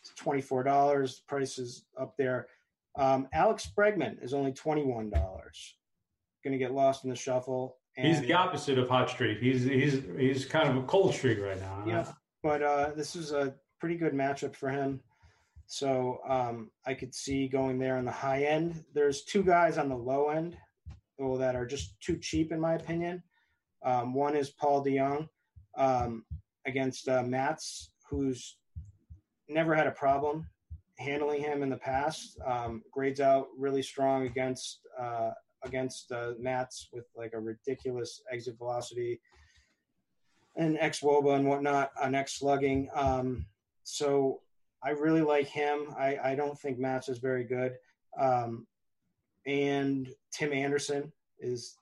It's 0.00 0.12
twenty 0.16 0.40
four 0.40 0.62
dollars. 0.62 1.22
Price 1.28 1.58
is 1.58 1.84
up 2.00 2.16
there. 2.16 2.46
Um, 2.96 3.28
Alex 3.32 3.70
Bregman 3.76 4.22
is 4.22 4.34
only 4.34 4.52
twenty 4.52 4.84
one 4.84 5.10
dollars. 5.10 5.76
Going 6.44 6.52
to 6.52 6.58
get 6.58 6.72
lost 6.72 7.04
in 7.04 7.10
the 7.10 7.16
shuffle. 7.16 7.76
And, 7.96 8.06
he's 8.06 8.20
the 8.20 8.32
opposite 8.32 8.78
of 8.78 8.88
hot 8.88 9.10
streak. 9.10 9.38
He's 9.38 9.64
he's 9.64 10.02
he's 10.18 10.44
kind 10.44 10.68
of 10.68 10.76
a 10.76 10.86
cold 10.86 11.14
streak 11.14 11.40
right 11.40 11.60
now. 11.60 11.84
Yeah, 11.86 12.06
but 12.42 12.62
uh, 12.62 12.90
this 12.96 13.14
is 13.14 13.32
a 13.32 13.54
pretty 13.80 13.96
good 13.96 14.12
matchup 14.12 14.56
for 14.56 14.68
him. 14.70 15.00
So 15.66 16.18
um, 16.28 16.70
I 16.84 16.94
could 16.94 17.14
see 17.14 17.48
going 17.48 17.78
there 17.78 17.96
on 17.96 18.04
the 18.04 18.10
high 18.12 18.44
end. 18.44 18.84
There's 18.94 19.24
two 19.24 19.42
guys 19.42 19.78
on 19.78 19.88
the 19.88 19.96
low 19.96 20.28
end, 20.30 20.56
well, 21.18 21.36
that 21.38 21.54
are 21.54 21.66
just 21.66 22.00
too 22.00 22.18
cheap 22.18 22.52
in 22.52 22.60
my 22.60 22.74
opinion. 22.74 23.22
Um, 23.84 24.14
one 24.14 24.36
is 24.36 24.50
Paul 24.50 24.84
DeJong 24.84 25.28
um, 25.76 26.24
against 26.66 27.08
uh, 27.08 27.22
Matz, 27.22 27.90
who's 28.08 28.56
never 29.48 29.74
had 29.74 29.86
a 29.86 29.92
problem 29.92 30.46
handling 30.98 31.40
him 31.40 31.62
in 31.62 31.70
the 31.70 31.76
past. 31.76 32.38
Um, 32.46 32.82
grades 32.90 33.20
out 33.20 33.48
really 33.56 33.82
strong 33.82 34.26
against 34.26 34.80
uh, 34.98 35.30
against 35.64 36.10
uh, 36.12 36.32
Matz 36.38 36.88
with 36.92 37.06
like 37.16 37.32
a 37.34 37.40
ridiculous 37.40 38.22
exit 38.30 38.58
velocity 38.58 39.20
and 40.56 40.78
X 40.78 41.00
Woba 41.00 41.36
and 41.36 41.46
whatnot 41.46 41.92
on 42.00 42.14
X 42.14 42.38
slugging. 42.38 42.88
Um, 42.94 43.46
so 43.84 44.40
I 44.82 44.90
really 44.90 45.22
like 45.22 45.46
him. 45.46 45.94
I, 45.96 46.18
I 46.22 46.34
don't 46.34 46.58
think 46.58 46.78
Matz 46.78 47.08
is 47.08 47.18
very 47.18 47.44
good. 47.44 47.76
Um, 48.18 48.66
and 49.46 50.08
Tim 50.32 50.52
Anderson 50.52 51.12
is 51.38 51.76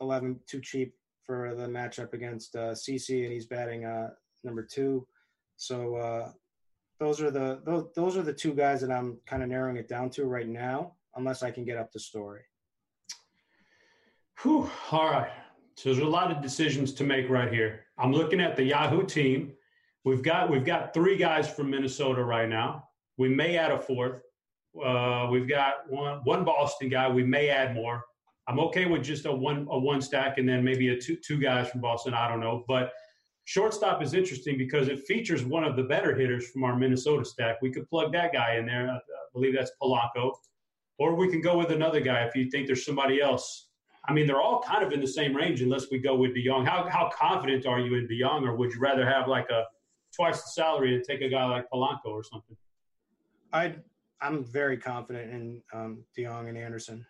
11 0.00 0.40
too 0.46 0.60
cheap 0.60 0.94
for 1.24 1.54
the 1.54 1.66
matchup 1.66 2.12
against 2.12 2.56
uh, 2.56 2.72
CC, 2.72 3.24
and 3.24 3.32
he's 3.32 3.46
batting 3.46 3.84
uh, 3.84 4.10
number 4.44 4.62
two. 4.62 5.06
So 5.56 5.96
uh, 5.96 6.32
those 6.98 7.20
are 7.20 7.30
the 7.30 7.60
those, 7.64 7.86
those 7.94 8.16
are 8.16 8.22
the 8.22 8.32
two 8.32 8.54
guys 8.54 8.80
that 8.80 8.90
I'm 8.90 9.18
kind 9.26 9.42
of 9.42 9.48
narrowing 9.48 9.76
it 9.76 9.88
down 9.88 10.10
to 10.10 10.24
right 10.24 10.48
now, 10.48 10.94
unless 11.16 11.42
I 11.42 11.50
can 11.50 11.64
get 11.64 11.78
up 11.78 11.92
the 11.92 12.00
story. 12.00 12.42
Whew. 14.42 14.68
All 14.90 15.10
right. 15.10 15.30
So 15.76 15.90
there's 15.90 16.02
a 16.02 16.08
lot 16.08 16.30
of 16.30 16.42
decisions 16.42 16.92
to 16.94 17.04
make 17.04 17.28
right 17.28 17.52
here. 17.52 17.86
I'm 17.98 18.12
looking 18.12 18.40
at 18.40 18.56
the 18.56 18.64
Yahoo 18.64 19.04
team. 19.04 19.52
We've 20.04 20.22
got 20.22 20.50
we've 20.50 20.64
got 20.64 20.92
three 20.92 21.16
guys 21.16 21.48
from 21.48 21.70
Minnesota 21.70 22.24
right 22.24 22.48
now. 22.48 22.88
We 23.18 23.28
may 23.28 23.56
add 23.56 23.70
a 23.70 23.78
fourth. 23.78 24.22
Uh, 24.82 25.28
we've 25.30 25.48
got 25.48 25.90
one 25.90 26.20
one 26.24 26.44
Boston 26.44 26.88
guy. 26.88 27.08
We 27.08 27.22
may 27.22 27.48
add 27.48 27.74
more. 27.74 28.04
I'm 28.48 28.58
okay 28.60 28.86
with 28.86 29.02
just 29.02 29.26
a 29.26 29.32
one 29.32 29.66
a 29.70 29.78
one 29.78 30.02
stack 30.02 30.38
and 30.38 30.48
then 30.48 30.64
maybe 30.64 30.88
a 30.88 31.00
two 31.00 31.16
two 31.16 31.38
guys 31.38 31.68
from 31.70 31.80
Boston. 31.80 32.14
I 32.14 32.28
don't 32.28 32.40
know, 32.40 32.64
but 32.66 32.92
shortstop 33.44 34.02
is 34.02 34.14
interesting 34.14 34.58
because 34.58 34.88
it 34.88 35.00
features 35.00 35.44
one 35.44 35.64
of 35.64 35.76
the 35.76 35.84
better 35.84 36.14
hitters 36.14 36.50
from 36.50 36.64
our 36.64 36.76
Minnesota 36.76 37.24
stack. 37.24 37.62
We 37.62 37.70
could 37.70 37.88
plug 37.88 38.12
that 38.12 38.32
guy 38.32 38.56
in 38.56 38.66
there. 38.66 38.90
I 38.90 38.98
believe 39.32 39.54
that's 39.54 39.72
Polanco, 39.80 40.32
or 40.98 41.14
we 41.14 41.30
can 41.30 41.40
go 41.40 41.56
with 41.56 41.70
another 41.70 42.00
guy 42.00 42.24
if 42.24 42.34
you 42.34 42.50
think 42.50 42.66
there's 42.66 42.84
somebody 42.84 43.20
else. 43.20 43.68
I 44.06 44.12
mean, 44.12 44.26
they're 44.26 44.40
all 44.40 44.60
kind 44.60 44.82
of 44.82 44.92
in 44.92 45.00
the 45.00 45.06
same 45.06 45.34
range 45.34 45.62
unless 45.62 45.88
we 45.90 45.98
go 45.98 46.16
with 46.16 46.34
DeJong. 46.34 46.66
How 46.66 46.88
how 46.88 47.10
confident 47.16 47.66
are 47.66 47.78
you 47.78 47.94
in 47.94 48.08
DeJong, 48.08 48.42
or 48.42 48.56
would 48.56 48.72
you 48.72 48.80
rather 48.80 49.08
have 49.08 49.28
like 49.28 49.48
a 49.50 49.64
twice 50.14 50.42
the 50.42 50.50
salary 50.50 50.94
and 50.94 51.04
take 51.04 51.20
a 51.20 51.28
guy 51.28 51.44
like 51.44 51.66
Polanco 51.72 52.06
or 52.06 52.24
something? 52.24 52.56
I 53.52 53.76
I'm 54.20 54.44
very 54.44 54.76
confident 54.76 55.32
in 55.32 55.62
um, 55.72 56.04
DeJong 56.16 56.48
and 56.48 56.58
Anderson. 56.58 57.06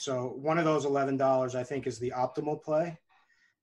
So 0.00 0.32
one 0.40 0.56
of 0.56 0.64
those 0.64 0.86
eleven 0.86 1.18
dollars, 1.18 1.54
I 1.54 1.62
think, 1.62 1.86
is 1.86 1.98
the 1.98 2.10
optimal 2.16 2.62
play. 2.62 2.98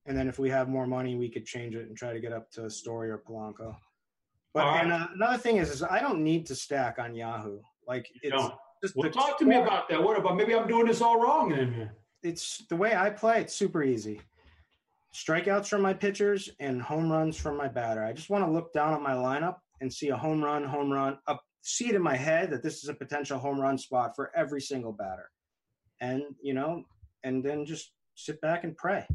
And 0.05 0.15
then 0.15 0.27
if 0.27 0.37
we 0.37 0.51
have 0.51 0.69
more 0.69 0.85
money, 0.85 1.15
we 1.15 1.29
could 1.29 1.47
change 1.47 1.73
it 1.73 1.87
and 1.87 1.97
try 1.97 2.13
to 2.13 2.19
get 2.19 2.31
up 2.31 2.51
to 2.51 2.69
Story 2.69 3.09
or 3.09 3.17
Polanco. 3.17 3.75
But 4.53 4.65
right. 4.65 4.83
and 4.83 4.93
uh, 4.93 5.07
another 5.15 5.39
thing 5.39 5.57
is, 5.57 5.71
is 5.71 5.81
I 5.81 5.99
don't 5.99 6.23
need 6.23 6.45
to 6.45 6.55
stack 6.55 6.99
on 6.99 7.15
Yahoo. 7.15 7.59
Like 7.87 8.07
it's 8.21 8.49
just 8.83 8.95
well, 8.95 9.09
talk 9.09 9.39
to 9.39 9.45
me 9.45 9.55
about 9.55 9.89
that. 9.89 10.01
What 10.01 10.15
about 10.15 10.37
maybe 10.37 10.53
I'm 10.53 10.67
doing 10.67 10.85
this 10.85 11.01
all 11.01 11.19
wrong? 11.19 11.89
It's 12.21 12.63
the 12.69 12.75
way 12.75 12.95
I 12.95 13.09
play. 13.09 13.41
It's 13.41 13.55
super 13.55 13.81
easy. 13.81 14.21
Strikeouts 15.15 15.67
from 15.67 15.81
my 15.81 15.93
pitchers 15.93 16.51
and 16.59 16.79
home 16.79 17.11
runs 17.11 17.35
from 17.35 17.57
my 17.57 17.67
batter. 17.67 18.03
I 18.03 18.13
just 18.13 18.29
want 18.29 18.45
to 18.45 18.51
look 18.51 18.73
down 18.73 18.93
at 18.93 19.01
my 19.01 19.13
lineup 19.13 19.55
and 19.81 19.91
see 19.91 20.09
a 20.09 20.17
home 20.17 20.43
run, 20.43 20.63
home 20.63 20.93
run, 20.93 21.17
up, 21.25 21.41
see 21.63 21.89
it 21.89 21.95
in 21.95 22.03
my 22.03 22.15
head 22.15 22.51
that 22.51 22.61
this 22.61 22.83
is 22.83 22.89
a 22.89 22.93
potential 22.93 23.39
home 23.39 23.59
run 23.59 23.79
spot 23.79 24.15
for 24.15 24.31
every 24.35 24.61
single 24.61 24.91
batter 24.91 25.31
and 26.01 26.23
you 26.41 26.53
know, 26.53 26.83
and 27.23 27.43
then 27.43 27.65
just 27.65 27.91
sit 28.15 28.39
back 28.41 28.63
and 28.63 28.75
pray. 28.75 29.05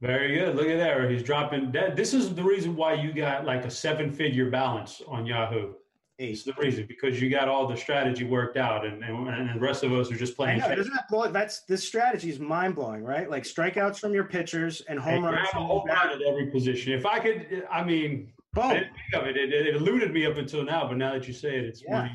Very 0.00 0.36
good. 0.36 0.54
Look 0.54 0.68
at 0.68 0.78
that. 0.78 1.10
He's 1.10 1.24
dropping 1.24 1.72
that. 1.72 1.96
This 1.96 2.14
is 2.14 2.34
the 2.34 2.42
reason 2.42 2.76
why 2.76 2.94
you 2.94 3.12
got 3.12 3.44
like 3.44 3.64
a 3.64 3.70
seven 3.70 4.12
figure 4.12 4.50
balance 4.50 5.02
on 5.08 5.26
Yahoo. 5.26 5.74
It's 6.18 6.42
the 6.42 6.52
reason 6.58 6.84
because 6.88 7.22
you 7.22 7.30
got 7.30 7.48
all 7.48 7.68
the 7.68 7.76
strategy 7.76 8.24
worked 8.24 8.56
out, 8.56 8.84
and 8.84 9.04
and, 9.04 9.28
and 9.28 9.54
the 9.54 9.60
rest 9.60 9.84
of 9.84 9.92
us 9.92 10.10
are 10.10 10.16
just 10.16 10.36
playing. 10.36 10.58
Know, 10.58 10.74
doesn't 10.74 10.92
that 10.92 11.08
blow? 11.08 11.30
That's 11.30 11.62
this 11.62 11.86
strategy 11.86 12.28
is 12.28 12.40
mind 12.40 12.74
blowing, 12.74 13.04
right? 13.04 13.30
Like 13.30 13.44
strikeouts 13.44 14.00
from 14.00 14.14
your 14.14 14.24
pitchers 14.24 14.82
and 14.88 14.98
home 14.98 15.24
and 15.24 15.36
runs. 15.36 15.48
Have 15.52 15.62
a 15.62 15.66
home 15.66 15.86
run 15.86 16.10
at 16.10 16.22
every 16.22 16.46
position. 16.46 16.92
If 16.92 17.06
I 17.06 17.20
could, 17.20 17.64
I 17.70 17.84
mean, 17.84 18.32
Boom. 18.52 18.64
I 18.64 18.74
didn't 18.74 18.94
think 18.94 19.22
of 19.22 19.28
it. 19.28 19.36
It, 19.36 19.52
it. 19.52 19.76
eluded 19.76 20.12
me 20.12 20.26
up 20.26 20.36
until 20.36 20.64
now, 20.64 20.88
but 20.88 20.96
now 20.96 21.12
that 21.12 21.28
you 21.28 21.34
say 21.34 21.56
it, 21.56 21.64
it's 21.64 21.82
yeah. 21.86 22.08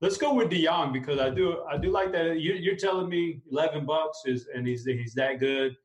Let's 0.00 0.16
go 0.16 0.32
with 0.32 0.50
DeJong 0.50 0.92
because 0.94 1.18
I 1.18 1.28
do 1.28 1.62
I 1.70 1.76
do 1.76 1.90
like 1.90 2.10
that. 2.12 2.40
You, 2.40 2.54
you're 2.54 2.76
telling 2.76 3.08
me 3.08 3.42
eleven 3.50 3.84
bucks 3.84 4.22
is 4.24 4.48
and 4.54 4.66
he's 4.66 4.84
he's 4.84 5.14
that 5.14 5.38
good. 5.38 5.76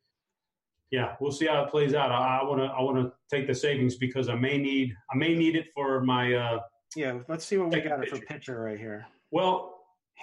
Yeah, 0.92 1.16
we'll 1.20 1.32
see 1.32 1.48
how 1.48 1.64
it 1.64 1.70
plays 1.70 1.94
out. 1.94 2.12
I 2.12 2.42
want 2.44 2.62
to 2.62 2.68
I 2.68 2.82
want 2.82 2.98
to 2.98 3.12
take 3.30 3.48
the 3.48 3.56
savings 3.56 3.96
because 3.96 4.30
I 4.30 4.36
may 4.36 4.58
need 4.58 4.94
I 5.14 5.18
may 5.18 5.36
need 5.36 5.56
it 5.58 5.68
for 5.74 6.02
my. 6.02 6.34
uh 6.34 6.60
Yeah, 6.96 7.20
let's 7.28 7.46
see 7.46 7.58
what 7.58 7.72
we 7.72 7.82
got 7.82 8.00
pitcher. 8.00 8.16
for 8.16 8.22
pitcher 8.26 8.62
right 8.62 8.80
here. 8.80 9.06
Well, 9.32 9.82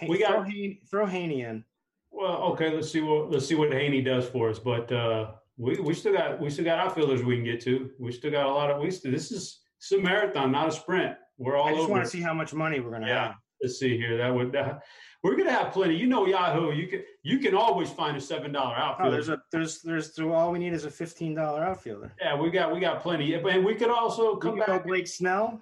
we 0.08 0.18
got 0.18 0.30
throw 0.30 0.42
Heaney, 0.44 0.78
throw 0.88 1.06
Heaney 1.06 1.44
in. 1.46 1.64
Well, 2.10 2.36
okay, 2.52 2.74
let's 2.74 2.90
see 2.90 3.02
what 3.02 3.30
let's 3.30 3.46
see 3.46 3.56
what 3.56 3.70
Heaney 3.70 4.02
does 4.02 4.26
for 4.26 4.48
us. 4.48 4.58
But 4.58 4.90
uh 4.90 5.32
we 5.58 5.78
we 5.80 5.92
still 5.92 6.14
got 6.14 6.40
we 6.40 6.48
still 6.48 6.64
got 6.64 6.78
outfielders 6.78 7.22
we 7.22 7.36
can 7.36 7.44
get 7.44 7.60
to. 7.62 7.90
We 7.98 8.10
still 8.10 8.30
got 8.30 8.46
a 8.46 8.50
lot 8.52 8.70
of 8.70 8.80
we 8.80 8.90
still, 8.90 9.12
this 9.12 9.30
is 9.32 9.60
it's 9.78 9.92
a 9.92 9.98
marathon, 9.98 10.52
not 10.52 10.68
a 10.68 10.72
sprint. 10.72 11.14
We're 11.36 11.56
all. 11.56 11.66
I 11.66 11.72
just 11.72 11.82
over. 11.82 11.92
want 11.92 12.04
to 12.04 12.10
see 12.10 12.22
how 12.22 12.32
much 12.32 12.54
money 12.54 12.80
we're 12.80 12.92
gonna 12.92 13.08
yeah. 13.08 13.24
have 13.24 13.34
let's 13.62 13.78
see 13.78 13.96
here. 13.96 14.16
That 14.16 14.34
would 14.34 14.52
that, 14.52 14.82
we're 15.22 15.36
gonna 15.36 15.52
have 15.52 15.72
plenty. 15.72 15.96
You 15.96 16.06
know, 16.06 16.26
Yahoo. 16.26 16.72
You 16.72 16.88
can 16.88 17.02
you 17.22 17.38
can 17.38 17.54
always 17.54 17.90
find 17.90 18.16
a 18.16 18.20
seven 18.20 18.52
dollar 18.52 18.74
oh, 18.76 18.82
outfielder. 18.82 19.08
Oh, 19.08 19.12
there's 19.12 19.28
a 19.28 19.42
there's 19.52 19.82
there's 19.82 20.18
all 20.18 20.50
we 20.50 20.58
need 20.58 20.72
is 20.72 20.84
a 20.84 20.90
fifteen 20.90 21.34
dollar 21.34 21.62
outfielder. 21.62 22.12
Yeah, 22.20 22.36
we 22.36 22.50
got 22.50 22.72
we 22.72 22.80
got 22.80 23.00
plenty. 23.00 23.34
And 23.34 23.64
we 23.64 23.74
could 23.74 23.90
also 23.90 24.36
come 24.36 24.58
back. 24.58 24.84
Blake 24.84 25.06
Snell. 25.06 25.60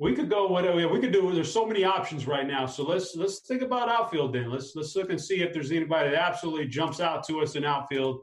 We 0.00 0.14
could 0.14 0.30
go 0.30 0.46
whatever 0.46 0.86
we 0.88 1.00
could 1.00 1.12
do. 1.12 1.32
There's 1.32 1.52
so 1.52 1.66
many 1.66 1.82
options 1.84 2.26
right 2.26 2.46
now. 2.46 2.66
So 2.66 2.84
let's 2.84 3.16
let's 3.16 3.40
think 3.40 3.62
about 3.62 3.88
outfield 3.88 4.34
then. 4.34 4.50
Let's 4.50 4.76
let's 4.76 4.94
look 4.94 5.10
and 5.10 5.20
see 5.20 5.42
if 5.42 5.52
there's 5.52 5.72
anybody 5.72 6.10
that 6.10 6.22
absolutely 6.22 6.68
jumps 6.68 7.00
out 7.00 7.26
to 7.28 7.40
us 7.40 7.56
in 7.56 7.64
outfield, 7.64 8.20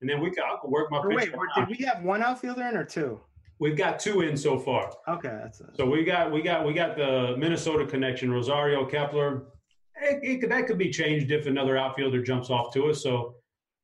and 0.00 0.10
then 0.10 0.20
we 0.20 0.30
can 0.30 0.44
I 0.44 0.56
could 0.60 0.70
work 0.70 0.90
my. 0.90 0.98
Or 0.98 1.08
wait, 1.14 1.32
did 1.56 1.68
we 1.68 1.76
have 1.86 2.02
one 2.02 2.22
outfielder 2.22 2.62
in 2.64 2.76
or 2.76 2.84
two? 2.84 3.20
We've 3.60 3.76
got 3.76 3.98
two 3.98 4.22
in 4.22 4.36
so 4.36 4.58
far. 4.58 4.92
Okay, 5.08 5.28
that's. 5.28 5.62
So 5.74 5.86
we 5.86 6.04
got 6.04 6.32
we 6.32 6.42
got 6.42 6.66
we 6.66 6.74
got 6.74 6.96
the 6.96 7.36
Minnesota 7.38 7.86
connection, 7.86 8.32
Rosario 8.32 8.84
Kepler. 8.84 9.44
It, 9.96 10.42
it 10.42 10.48
that 10.48 10.66
could 10.66 10.78
be 10.78 10.90
changed 10.90 11.30
if 11.30 11.46
another 11.46 11.76
outfielder 11.76 12.22
jumps 12.22 12.50
off 12.50 12.72
to 12.74 12.86
us. 12.86 13.02
So 13.02 13.36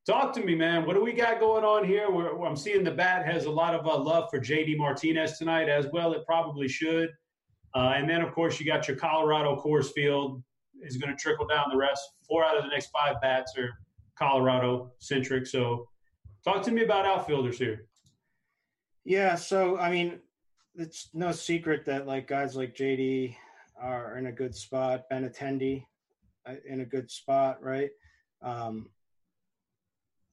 talk 0.05 0.33
to 0.33 0.43
me, 0.43 0.55
man. 0.55 0.85
What 0.85 0.95
do 0.95 1.03
we 1.03 1.13
got 1.13 1.39
going 1.39 1.63
on 1.63 1.85
here? 1.85 2.11
We're, 2.11 2.43
I'm 2.45 2.57
seeing 2.57 2.83
the 2.83 2.91
bat 2.91 3.25
has 3.25 3.45
a 3.45 3.51
lot 3.51 3.73
of 3.73 3.87
uh, 3.87 3.97
love 3.97 4.29
for 4.29 4.39
JD 4.39 4.77
Martinez 4.77 5.37
tonight 5.37 5.69
as 5.69 5.87
well. 5.93 6.13
It 6.13 6.25
probably 6.25 6.67
should. 6.67 7.09
Uh, 7.73 7.93
and 7.95 8.09
then, 8.09 8.21
of 8.21 8.33
course, 8.33 8.59
you 8.59 8.65
got 8.65 8.87
your 8.87 8.97
Colorado 8.97 9.55
Coors 9.55 9.91
Field 9.93 10.43
is 10.81 10.97
going 10.97 11.15
to 11.15 11.21
trickle 11.21 11.47
down 11.47 11.69
the 11.69 11.77
rest. 11.77 12.01
Four 12.27 12.43
out 12.43 12.57
of 12.57 12.63
the 12.63 12.69
next 12.69 12.89
five 12.89 13.21
bats 13.21 13.53
are 13.57 13.69
Colorado 14.17 14.91
centric. 14.99 15.47
So 15.47 15.87
talk 16.43 16.63
to 16.63 16.71
me 16.71 16.83
about 16.83 17.05
outfielders 17.05 17.57
here. 17.57 17.85
Yeah, 19.03 19.35
so 19.35 19.77
I 19.77 19.91
mean, 19.91 20.19
it's 20.75 21.09
no 21.13 21.31
secret 21.31 21.85
that 21.85 22.07
like 22.07 22.27
guys 22.27 22.55
like 22.55 22.75
JD 22.75 23.35
are 23.79 24.17
in 24.17 24.27
a 24.27 24.31
good 24.31 24.55
spot. 24.55 25.03
Benintendi 25.11 25.85
in 26.67 26.81
a 26.81 26.85
good 26.85 27.09
spot, 27.09 27.61
right? 27.63 27.89
Um, 28.41 28.89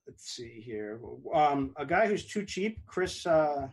let's 0.07 0.31
see 0.31 0.61
here. 0.65 1.01
Um, 1.35 1.75
a 1.77 1.87
guy 1.87 2.07
who's 2.07 2.27
too 2.27 2.45
cheap, 2.45 2.79
Chris 2.87 3.27
uh, 3.27 3.69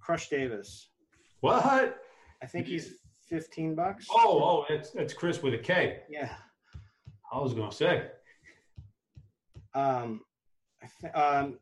Crush 0.00 0.28
Davis. 0.28 0.88
What? 1.40 1.98
I 2.42 2.46
think 2.46 2.66
he's 2.66 2.94
fifteen 3.28 3.74
bucks. 3.74 4.06
Oh, 4.10 4.42
oh, 4.42 4.74
it's 4.74 4.94
it's 4.94 5.12
Chris 5.12 5.42
with 5.42 5.54
a 5.54 5.58
K. 5.58 6.00
Yeah. 6.08 6.34
I 7.32 7.38
was 7.38 7.54
gonna 7.54 7.72
say. 7.72 8.06
Um, 9.74 10.22
um, 11.14 11.58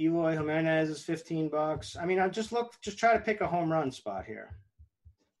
Eloy 0.00 0.32
Jimenez 0.32 0.88
is 0.88 1.02
fifteen 1.02 1.48
bucks. 1.48 1.96
I 1.96 2.06
mean, 2.06 2.18
I 2.18 2.28
just 2.28 2.52
look, 2.52 2.74
just 2.80 2.98
try 2.98 3.12
to 3.12 3.20
pick 3.20 3.40
a 3.40 3.46
home 3.46 3.70
run 3.70 3.90
spot 3.90 4.24
here. 4.24 4.56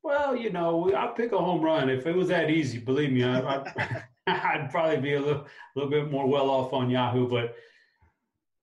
Well, 0.02 0.34
you 0.34 0.50
know, 0.50 0.92
I'll 0.94 1.12
pick 1.12 1.32
a 1.32 1.38
home 1.38 1.62
run 1.62 1.90
if 1.90 2.06
it 2.06 2.14
was 2.14 2.28
that 2.28 2.50
easy. 2.50 2.78
Believe 2.78 3.12
me, 3.12 3.22
I, 3.22 3.40
I, 3.40 4.02
I'd 4.26 4.70
probably 4.70 4.98
be 4.98 5.14
a 5.14 5.20
little, 5.20 5.46
little 5.74 5.90
bit 5.90 6.10
more 6.10 6.26
well 6.26 6.50
off 6.50 6.72
on 6.72 6.90
Yahoo. 6.90 7.28
But 7.28 7.54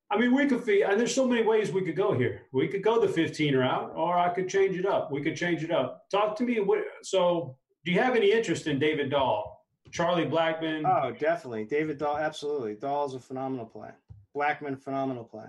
I 0.09 0.17
mean, 0.17 0.33
we 0.33 0.45
could 0.45 0.63
fee, 0.63 0.83
and 0.83 0.99
there's 0.99 1.13
so 1.13 1.27
many 1.27 1.43
ways 1.43 1.71
we 1.71 1.81
could 1.81 1.95
go 1.95 2.13
here. 2.13 2.43
We 2.51 2.67
could 2.67 2.83
go 2.83 2.99
the 2.99 3.07
15 3.07 3.55
route, 3.55 3.91
or 3.95 4.17
I 4.17 4.29
could 4.29 4.47
change 4.47 4.77
it 4.77 4.85
up. 4.85 5.11
We 5.11 5.21
could 5.21 5.35
change 5.35 5.63
it 5.63 5.71
up. 5.71 6.09
Talk 6.09 6.35
to 6.37 6.43
me. 6.43 6.59
What, 6.59 6.79
so, 7.03 7.57
do 7.83 7.91
you 7.91 7.99
have 7.99 8.15
any 8.15 8.31
interest 8.31 8.67
in 8.67 8.79
David 8.79 9.09
Dahl, 9.09 9.65
Charlie 9.91 10.25
Blackmon? 10.25 10.83
Oh, 10.85 11.11
definitely, 11.11 11.65
David 11.65 11.97
Dahl. 11.97 12.17
Absolutely, 12.17 12.75
Dahl's 12.75 13.15
a 13.15 13.19
phenomenal 13.19 13.65
play. 13.65 13.89
Blackmon, 14.35 14.79
phenomenal 14.81 15.23
play. 15.23 15.45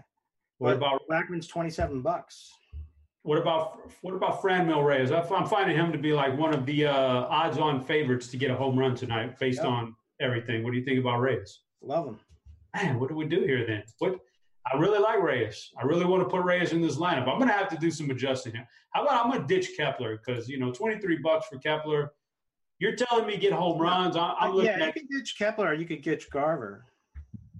What 0.58 0.74
about 0.74 1.02
Blackmon's 1.08 1.46
27 1.46 2.02
bucks? 2.02 2.52
what 3.22 3.36
about 3.38 3.80
what 4.02 4.14
about 4.14 4.40
Franmil 4.40 4.82
Reyes? 4.84 5.10
I- 5.12 5.20
I'm 5.20 5.46
finding 5.46 5.76
him 5.76 5.92
to 5.92 5.98
be 5.98 6.12
like 6.12 6.36
one 6.38 6.54
of 6.54 6.64
the 6.64 6.86
uh, 6.86 6.92
odds-on 7.28 7.82
favorites 7.84 8.28
to 8.28 8.36
get 8.38 8.50
a 8.50 8.54
home 8.54 8.78
run 8.78 8.94
tonight, 8.94 9.38
based 9.38 9.60
Yeah. 9.62 9.68
on 9.68 9.94
everything. 10.20 10.62
What 10.62 10.70
do 10.72 10.78
you 10.78 10.84
think 10.84 10.98
about 10.98 11.18
Reyes? 11.20 11.60
Love 11.82 12.06
him. 12.06 12.20
man, 12.74 12.98
what 12.98 13.08
do 13.08 13.14
we 13.16 13.26
do 13.26 13.40
here 13.40 13.66
then? 13.66 13.82
What 13.98 14.18
I 14.72 14.76
really 14.78 14.98
like 14.98 15.20
Reyes. 15.22 15.70
I 15.80 15.84
really 15.84 16.04
want 16.06 16.22
to 16.22 16.28
put 16.28 16.42
Reyes 16.44 16.72
in 16.72 16.80
this 16.80 16.96
lineup. 16.96 17.22
I'm 17.28 17.38
going 17.38 17.48
to 17.48 17.54
have 17.54 17.68
to 17.70 17.76
do 17.76 17.90
some 17.90 18.08
adjusting 18.10 18.52
here. 18.54 18.66
How 18.94 19.02
about 19.04 19.24
I'm 19.24 19.30
going 19.32 19.46
to 19.46 19.54
ditch 19.54 19.76
Kepler 19.76 20.18
because 20.24 20.48
you 20.48 20.58
know 20.58 20.72
23 20.72 21.16
bucks 21.18 21.46
for 21.48 21.58
Kepler. 21.58 22.12
You're 22.78 22.94
telling 22.96 23.26
me 23.26 23.36
get 23.36 23.52
home 23.52 23.78
runs. 23.80 24.16
I- 24.16 24.34
I'm 24.40 24.52
looking 24.52 24.70
yeah, 24.70 24.78
you 24.78 24.84
at. 24.84 24.94
could 24.94 25.08
ditch 25.10 25.34
Kepler 25.38 25.68
or 25.68 25.74
you 25.74 25.86
could 25.86 26.02
ditch 26.02 26.30
Garver. 26.30 26.84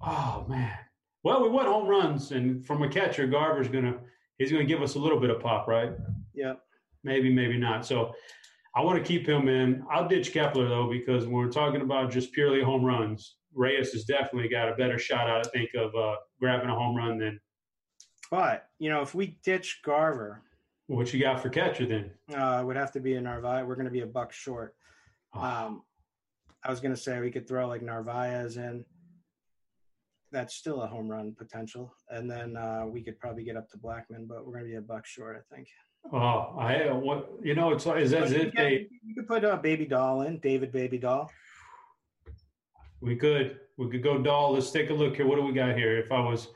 Oh 0.01 0.45
man. 0.49 0.73
Well, 1.23 1.43
we 1.43 1.49
want 1.49 1.67
home 1.67 1.87
runs, 1.87 2.31
and 2.31 2.65
from 2.65 2.81
a 2.83 2.89
catcher, 2.89 3.27
Garver's 3.27 3.67
gonna 3.67 3.97
he's 4.37 4.51
gonna 4.51 4.63
give 4.63 4.81
us 4.81 4.95
a 4.95 4.99
little 4.99 5.19
bit 5.19 5.29
of 5.29 5.39
pop, 5.41 5.67
right? 5.67 5.91
Yeah. 6.33 6.53
Maybe, 7.03 7.33
maybe 7.33 7.57
not. 7.57 7.85
So 7.85 8.13
I 8.75 8.81
want 8.81 8.97
to 8.97 9.03
keep 9.07 9.27
him 9.27 9.47
in. 9.47 9.83
I'll 9.91 10.07
ditch 10.07 10.31
Kepler 10.33 10.67
though 10.67 10.89
because 10.89 11.25
when 11.25 11.33
we're 11.33 11.51
talking 11.51 11.81
about 11.81 12.11
just 12.11 12.31
purely 12.33 12.61
home 12.61 12.83
runs, 12.83 13.35
Reyes 13.53 13.91
has 13.93 14.03
definitely 14.05 14.49
got 14.49 14.69
a 14.69 14.75
better 14.75 14.99
shot. 14.99 15.29
I 15.29 15.41
think 15.49 15.71
of 15.75 15.93
uh, 15.95 16.15
grabbing 16.39 16.69
a 16.69 16.75
home 16.75 16.95
run 16.95 17.17
than 17.17 17.39
But, 18.29 18.67
you 18.79 18.89
know, 18.89 19.01
if 19.01 19.15
we 19.15 19.39
ditch 19.43 19.79
Garver, 19.83 20.41
what 20.87 21.13
you 21.13 21.19
got 21.19 21.41
for 21.41 21.49
catcher 21.49 21.85
then. 21.85 22.11
uh, 22.37 22.59
it 22.61 22.65
would 22.65 22.75
have 22.75 22.91
to 22.93 22.99
be 22.99 23.15
a 23.15 23.21
Narvaez. 23.21 23.65
We're 23.65 23.75
going 23.75 23.85
to 23.85 23.91
be 23.91 24.01
a 24.01 24.07
buck 24.07 24.31
short. 24.31 24.75
Ah. 25.33 25.65
Um, 25.65 25.83
I 26.63 26.69
was 26.69 26.79
going 26.79 26.93
to 26.93 26.99
say 26.99 27.19
we 27.19 27.31
could 27.31 27.47
throw 27.47 27.67
like 27.67 27.81
Narvaez 27.81 28.57
in. 28.57 28.83
That's 30.31 30.55
still 30.55 30.83
a 30.83 30.87
home 30.87 31.07
run 31.07 31.33
potential. 31.37 31.93
And 32.09 32.29
then 32.29 32.55
uh, 32.55 32.85
we 32.85 33.01
could 33.01 33.19
probably 33.19 33.43
get 33.43 33.57
up 33.57 33.69
to 33.71 33.77
Blackmon, 33.77 34.27
but 34.27 34.45
we're 34.45 34.53
going 34.53 34.65
to 34.65 34.69
be 34.69 34.75
a 34.75 34.81
buck 34.81 35.05
short, 35.05 35.37
I 35.37 35.55
think. 35.55 35.67
Oh, 36.13 36.55
I 36.57 36.91
what 36.91 37.29
you 37.43 37.55
know 37.55 37.71
it's 37.71 37.85
it's 37.85 38.13
as 38.13 38.31
if 38.31 38.53
they 38.53 38.87
you 39.03 39.15
could 39.15 39.27
put 39.27 39.43
uh, 39.43 39.57
Baby 39.57 39.85
Doll 39.85 40.21
in, 40.21 40.39
David 40.39 40.71
Baby 40.71 40.97
Doll. 40.97 41.29
we 43.01 43.15
could 43.15 43.59
we 43.77 43.89
could 43.89 44.03
go 44.03 44.17
doll. 44.17 44.53
Let's 44.53 44.71
take 44.71 44.89
a 44.91 44.93
look 44.93 45.17
here. 45.17 45.27
What 45.27 45.35
do 45.35 45.41
we 45.43 45.51
got 45.51 45.75
here? 45.75 45.97
If 45.97 46.11
I 46.11 46.19
was 46.21 46.47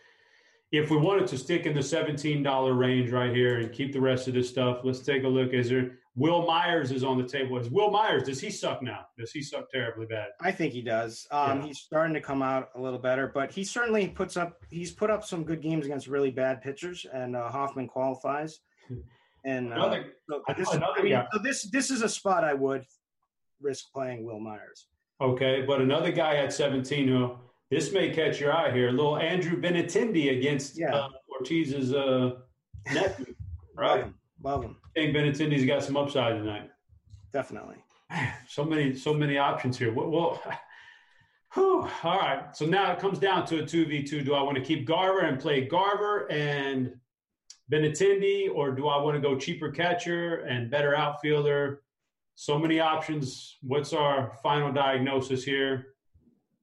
if 0.71 0.89
we 0.89 0.97
wanted 0.97 1.27
to 1.27 1.37
stick 1.37 1.65
in 1.65 1.73
the 1.73 1.83
seventeen 1.83 2.41
dollar 2.41 2.73
range 2.73 3.11
right 3.11 3.35
here 3.35 3.59
and 3.59 3.71
keep 3.71 3.91
the 3.91 4.01
rest 4.01 4.27
of 4.27 4.33
this 4.33 4.49
stuff, 4.49 4.79
let's 4.83 4.99
take 5.01 5.23
a 5.23 5.27
look. 5.27 5.53
Is 5.53 5.69
there 5.69 5.99
Wil 6.15 6.45
Myers 6.45 6.91
is 6.91 7.03
on 7.03 7.17
the 7.17 7.27
table? 7.27 7.57
Is 7.57 7.69
Wil 7.71 7.89
Myers? 7.89 8.23
Does 8.23 8.39
he 8.39 8.51
suck 8.51 8.83
now? 8.83 9.05
Does 9.17 9.31
he 9.31 9.41
suck 9.41 9.69
terribly 9.71 10.05
bad? 10.05 10.27
I 10.39 10.51
think 10.51 10.71
he 10.73 10.81
does. 10.83 11.25
Um, 11.31 11.59
Yeah. 11.61 11.65
He's 11.67 11.79
starting 11.79 12.13
to 12.13 12.21
come 12.21 12.41
out 12.43 12.69
a 12.75 12.81
little 12.81 12.99
better, 12.99 13.31
but 13.33 13.51
he 13.51 13.63
certainly 13.63 14.07
puts 14.09 14.37
up. 14.37 14.57
He's 14.69 14.91
put 14.91 15.09
up 15.09 15.23
some 15.25 15.43
good 15.43 15.61
games 15.61 15.85
against 15.85 16.07
really 16.07 16.29
bad 16.31 16.61
pitchers, 16.61 17.05
and 17.11 17.35
uh, 17.35 17.49
Hoffman 17.49 17.87
qualifies. 17.87 18.59
And 19.45 19.73
uh, 19.73 19.75
Another 19.75 20.05
so 20.29 20.41
I- 20.47 20.53
this, 20.53 20.71
another 20.71 20.99
I 20.99 21.03
mean, 21.03 21.11
guy. 21.11 21.27
so 21.33 21.39
this 21.43 21.63
this 21.63 21.91
is 21.91 22.01
a 22.01 22.07
spot 22.07 22.45
I 22.45 22.53
would 22.53 22.85
risk 23.61 23.91
playing 23.91 24.23
Wil 24.25 24.39
Myers. 24.39 24.87
okay, 25.19 25.63
but 25.67 25.81
another 25.81 26.13
guy 26.13 26.37
at 26.37 26.53
seventeen 26.53 27.09
who 27.09 27.35
this 27.69 27.91
may 27.91 28.09
catch 28.09 28.39
your 28.39 28.53
eye 28.53 28.71
here. 28.71 28.91
Little 28.91 29.17
Andrew 29.17 29.59
Benintendi 29.59 30.37
against 30.37 30.79
Yeah. 30.79 30.95
uh, 30.95 31.09
Ortiz's 31.27 31.93
uh, 31.93 32.35
nephew, 32.93 33.25
Love 33.35 33.75
right? 33.75 34.03
him. 34.05 34.13
Love 34.41 34.63
him. 34.63 34.77
Think 34.95 35.15
Benintendi's 35.15 35.65
got 35.65 35.83
some 35.83 35.97
upside 35.97 36.35
tonight. 36.35 36.69
Definitely. 37.31 37.77
So 38.47 38.63
many, 38.63 38.95
so 38.95 39.11
many 39.13 39.39
options 39.39 39.79
here. 39.79 39.91
Well, 39.91 40.09
well 40.11 40.43
whew, 41.53 41.87
all 42.03 42.19
right. 42.19 42.55
So 42.55 42.65
now 42.65 42.91
it 42.91 42.99
comes 42.99 43.17
down 43.17 43.47
to 43.47 43.63
a 43.63 43.65
two 43.65 43.85
v 43.85 44.03
two. 44.03 44.21
Do 44.21 44.35
I 44.35 44.43
want 44.43 44.55
to 44.57 44.63
keep 44.63 44.85
Garver 44.85 45.21
and 45.21 45.39
play 45.39 45.65
Garver 45.65 46.31
and 46.31 46.93
Benintendi, 47.71 48.49
or 48.53 48.71
do 48.71 48.87
I 48.87 49.01
want 49.01 49.15
to 49.15 49.21
go 49.21 49.35
cheaper 49.35 49.71
catcher 49.71 50.41
and 50.41 50.69
better 50.69 50.95
outfielder? 50.95 51.81
So 52.35 52.59
many 52.59 52.79
options. 52.79 53.57
What's 53.61 53.93
our 53.93 54.33
final 54.43 54.71
diagnosis 54.71 55.43
here? 55.43 55.87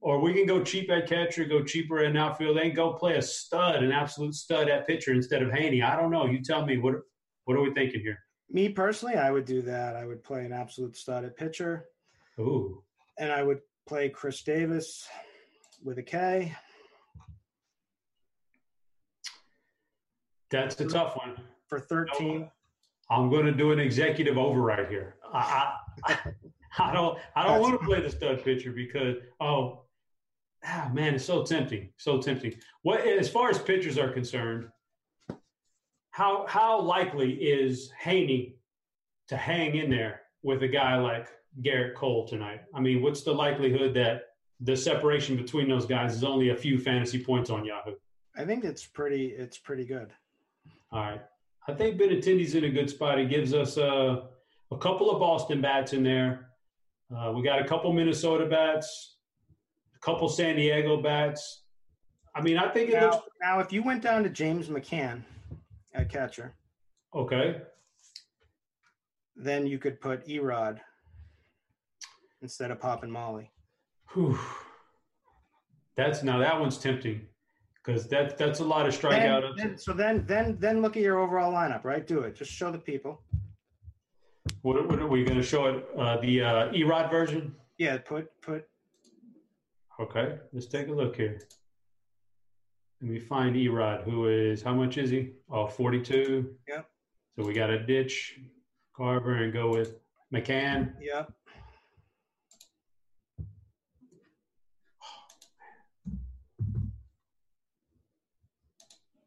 Or 0.01 0.21
we 0.21 0.33
can 0.33 0.47
go 0.47 0.63
cheap 0.63 0.91
at 0.91 1.09
catcher, 1.09 1.45
go 1.45 1.65
cheaper 1.65 1.99
at 1.99 2.17
outfield, 2.17 2.59
and 2.59 2.75
go 2.75 2.93
play 2.93 3.17
a 3.17 3.23
stud, 3.23 3.83
an 3.83 3.93
absolute 3.93 4.35
stud 4.35 4.69
at 4.69 4.87
pitcher 4.87 5.13
instead 5.13 5.43
of 5.43 5.51
Heaney. 5.51 5.85
I 5.85 5.97
don't 5.97 6.11
know. 6.11 6.27
You 6.27 6.43
tell 6.43 6.65
me. 6.65 6.79
What 6.79 6.95
What 7.51 7.59
are 7.59 7.63
we 7.63 7.75
thinking 7.75 8.01
here? 8.01 8.21
Me 8.49 8.69
personally, 8.69 9.17
I 9.17 9.33
would 9.33 9.45
do 9.45 9.61
that. 9.63 9.97
I 9.97 10.07
would 10.07 10.23
play 10.23 10.45
an 10.45 10.53
absolute 10.53 10.97
stud 10.97 11.25
at 11.25 11.37
pitcher, 11.37 11.87
Ooh. 12.39 12.81
and 13.19 13.33
I 13.33 13.43
would 13.43 13.59
play 13.89 14.09
Chris 14.09 14.45
Davis 14.45 15.09
with 15.83 15.99
a 15.99 16.03
K. 16.05 16.55
That's 20.53 20.81
a 20.81 20.85
tough 20.85 21.17
one. 21.17 21.39
for 21.67 21.81
13. 21.81 22.49
I'm 23.11 23.31
going 23.31 23.47
to 23.47 23.53
do 23.53 23.73
an 23.73 23.81
executive 23.81 24.39
override 24.39 24.89
here. 24.89 25.17
I, 25.35 25.73
I, 26.05 26.19
I 26.79 26.93
don't, 26.93 27.19
I 27.35 27.49
don't 27.49 27.61
want 27.61 27.81
to 27.81 27.85
play 27.85 28.01
the 28.01 28.11
stud 28.11 28.45
pitcher 28.45 28.71
because, 28.71 29.17
oh, 29.41 29.87
ah, 30.65 30.89
man, 30.95 31.17
it's 31.17 31.25
so 31.25 31.43
tempting, 31.43 31.89
so 31.97 32.23
tempting. 32.23 32.55
What, 32.83 33.01
as 33.01 33.29
far 33.29 33.51
as 33.51 33.59
pitchers 33.59 33.99
are 33.99 34.13
concerned, 34.13 34.69
how 36.11 36.47
how 36.49 36.81
likely 36.81 37.33
is 37.35 37.93
Heaney 38.03 38.55
to 39.29 39.37
hang 39.37 39.77
in 39.77 39.91
there 39.91 40.23
with 40.43 40.63
a 40.63 40.69
guy 40.69 40.97
like 40.97 41.29
Gerrit 41.63 41.95
Cole 41.95 42.27
tonight? 42.27 42.63
I 42.75 42.81
mean, 42.81 43.03
what's 43.03 43.23
the 43.23 43.33
likelihood 43.33 43.95
that 43.95 44.23
the 44.61 44.77
separation 44.77 45.37
between 45.37 45.69
those 45.69 45.87
guys 45.87 46.15
is 46.15 46.25
only 46.25 46.51
a 46.51 46.57
few 46.57 46.79
fantasy 46.79 47.23
points 47.23 47.49
on 47.51 47.65
Yahoo? 47.65 47.95
I 48.37 48.45
think 48.45 48.65
it's 48.65 48.85
pretty 48.87 49.27
it's 49.27 49.59
pretty 49.59 49.85
good. 49.85 50.13
All 50.93 51.01
right. 51.01 51.23
I 51.69 51.75
think 51.75 52.01
Benintendi's 52.01 52.55
in 52.55 52.65
a 52.65 52.71
good 52.71 52.91
spot. 52.91 53.19
He 53.19 53.27
gives 53.27 53.55
us 53.55 53.79
uh, 53.79 54.23
a 54.73 54.77
couple 54.79 55.11
of 55.11 55.21
Boston 55.21 55.61
bats 55.61 55.93
in 55.93 56.03
there. 56.03 56.49
Uh, 57.15 57.33
we 57.35 57.43
got 57.43 57.61
a 57.61 57.65
couple 57.65 57.93
Minnesota 57.93 58.47
bats, 58.47 59.17
a 59.95 59.99
couple 60.01 60.29
San 60.29 60.57
Diego 60.57 61.01
bats. 61.01 61.63
I 62.35 62.41
mean, 62.41 62.57
I 62.57 62.69
think 62.69 62.91
it 62.91 62.95
Now, 62.95 63.11
looks 63.11 63.29
now 63.41 63.61
if 63.61 63.73
you 63.73 63.83
went 63.83 64.03
down 64.03 64.23
to 64.23 64.31
James 64.31 64.69
McCann 64.69 65.23
at 65.95 66.09
catcher, 66.09 66.55
okay. 67.15 67.63
then 69.37 69.67
you 69.67 69.79
could 69.79 70.01
put 70.01 70.27
Erod 70.27 70.79
instead 72.43 72.71
of 72.71 72.81
Pop 72.81 73.03
and 73.03 73.13
Molly. 73.13 73.51
Whew. 74.13 74.39
That's 75.97 76.23
now 76.23 76.39
that 76.39 76.59
one's 76.59 76.79
tempting 76.79 77.27
because 77.85 78.09
that 78.09 78.39
that's 78.39 78.61
a 78.61 78.65
lot 78.65 78.87
of 78.87 78.95
strikeout. 78.99 79.57
Then, 79.57 79.69
then, 79.69 79.79
so 79.79 79.93
then 79.93 80.25
then 80.27 80.57
then 80.59 80.83
look 80.83 80.97
at 80.97 81.03
your 81.03 81.19
overall 81.19 81.53
lineup, 81.53 81.85
right? 81.85 82.07
Do 82.07 82.21
it. 82.21 82.35
Just 82.37 82.53
show 82.53 82.71
the 82.71 82.79
people. 82.79 83.23
What, 84.63 84.89
what 84.89 84.99
are 84.99 85.07
we 85.07 85.25
going 85.25 85.37
to 85.37 85.43
show 85.43 85.67
it? 85.67 85.87
Uh, 85.97 86.17
the 86.21 86.43
uh, 86.43 86.73
Erod 86.73 87.11
version. 87.11 87.55
Yeah, 87.79 87.99
put 87.99 88.31
put. 88.41 88.67
Okay, 89.99 90.39
let's 90.53 90.67
take 90.67 90.89
a 90.89 90.93
look 90.93 91.17
here. 91.17 91.41
Let 93.03 93.11
me 93.11 93.19
find 93.19 93.57
Erod, 93.57 94.05
who 94.05 94.29
is 94.29 94.63
how 94.63 94.75
much 94.75 94.99
is 94.99 95.09
he? 95.09 95.31
Oh, 95.51 95.67
42. 95.67 96.55
Yep. 96.69 96.87
So 97.39 97.47
we 97.47 97.55
got 97.55 97.69
to 97.69 97.79
ditch 97.79 98.39
Garver 98.95 99.37
and 99.37 99.53
go 99.53 99.71
with 99.71 99.97
McCann. 100.35 100.93
Yeah. 101.01 101.25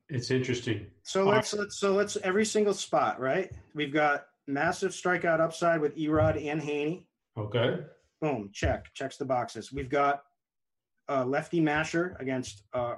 It's 0.09 0.29
interesting. 0.29 0.85
So 1.01 1.25
let's 1.27 1.51
let's 1.55 1.79
so 1.79 1.93
let's 1.93 2.17
every 2.17 2.45
single 2.45 2.75
spot, 2.75 3.19
right? 3.19 3.51
We've 3.73 3.91
got 3.91 4.27
massive 4.45 4.91
strikeout 4.91 5.39
upside 5.39 5.81
with 5.81 5.97
Erod 5.97 6.35
and 6.45 6.61
Heaney. 6.61 7.05
Okay. 7.35 7.79
Boom, 8.21 8.51
check, 8.53 8.93
checks 8.93 9.17
the 9.17 9.25
boxes. 9.25 9.73
We've 9.73 9.89
got 9.89 10.21
uh, 11.09 11.25
lefty 11.25 11.59
masher 11.59 12.15
against 12.19 12.61
uh, 12.73 12.95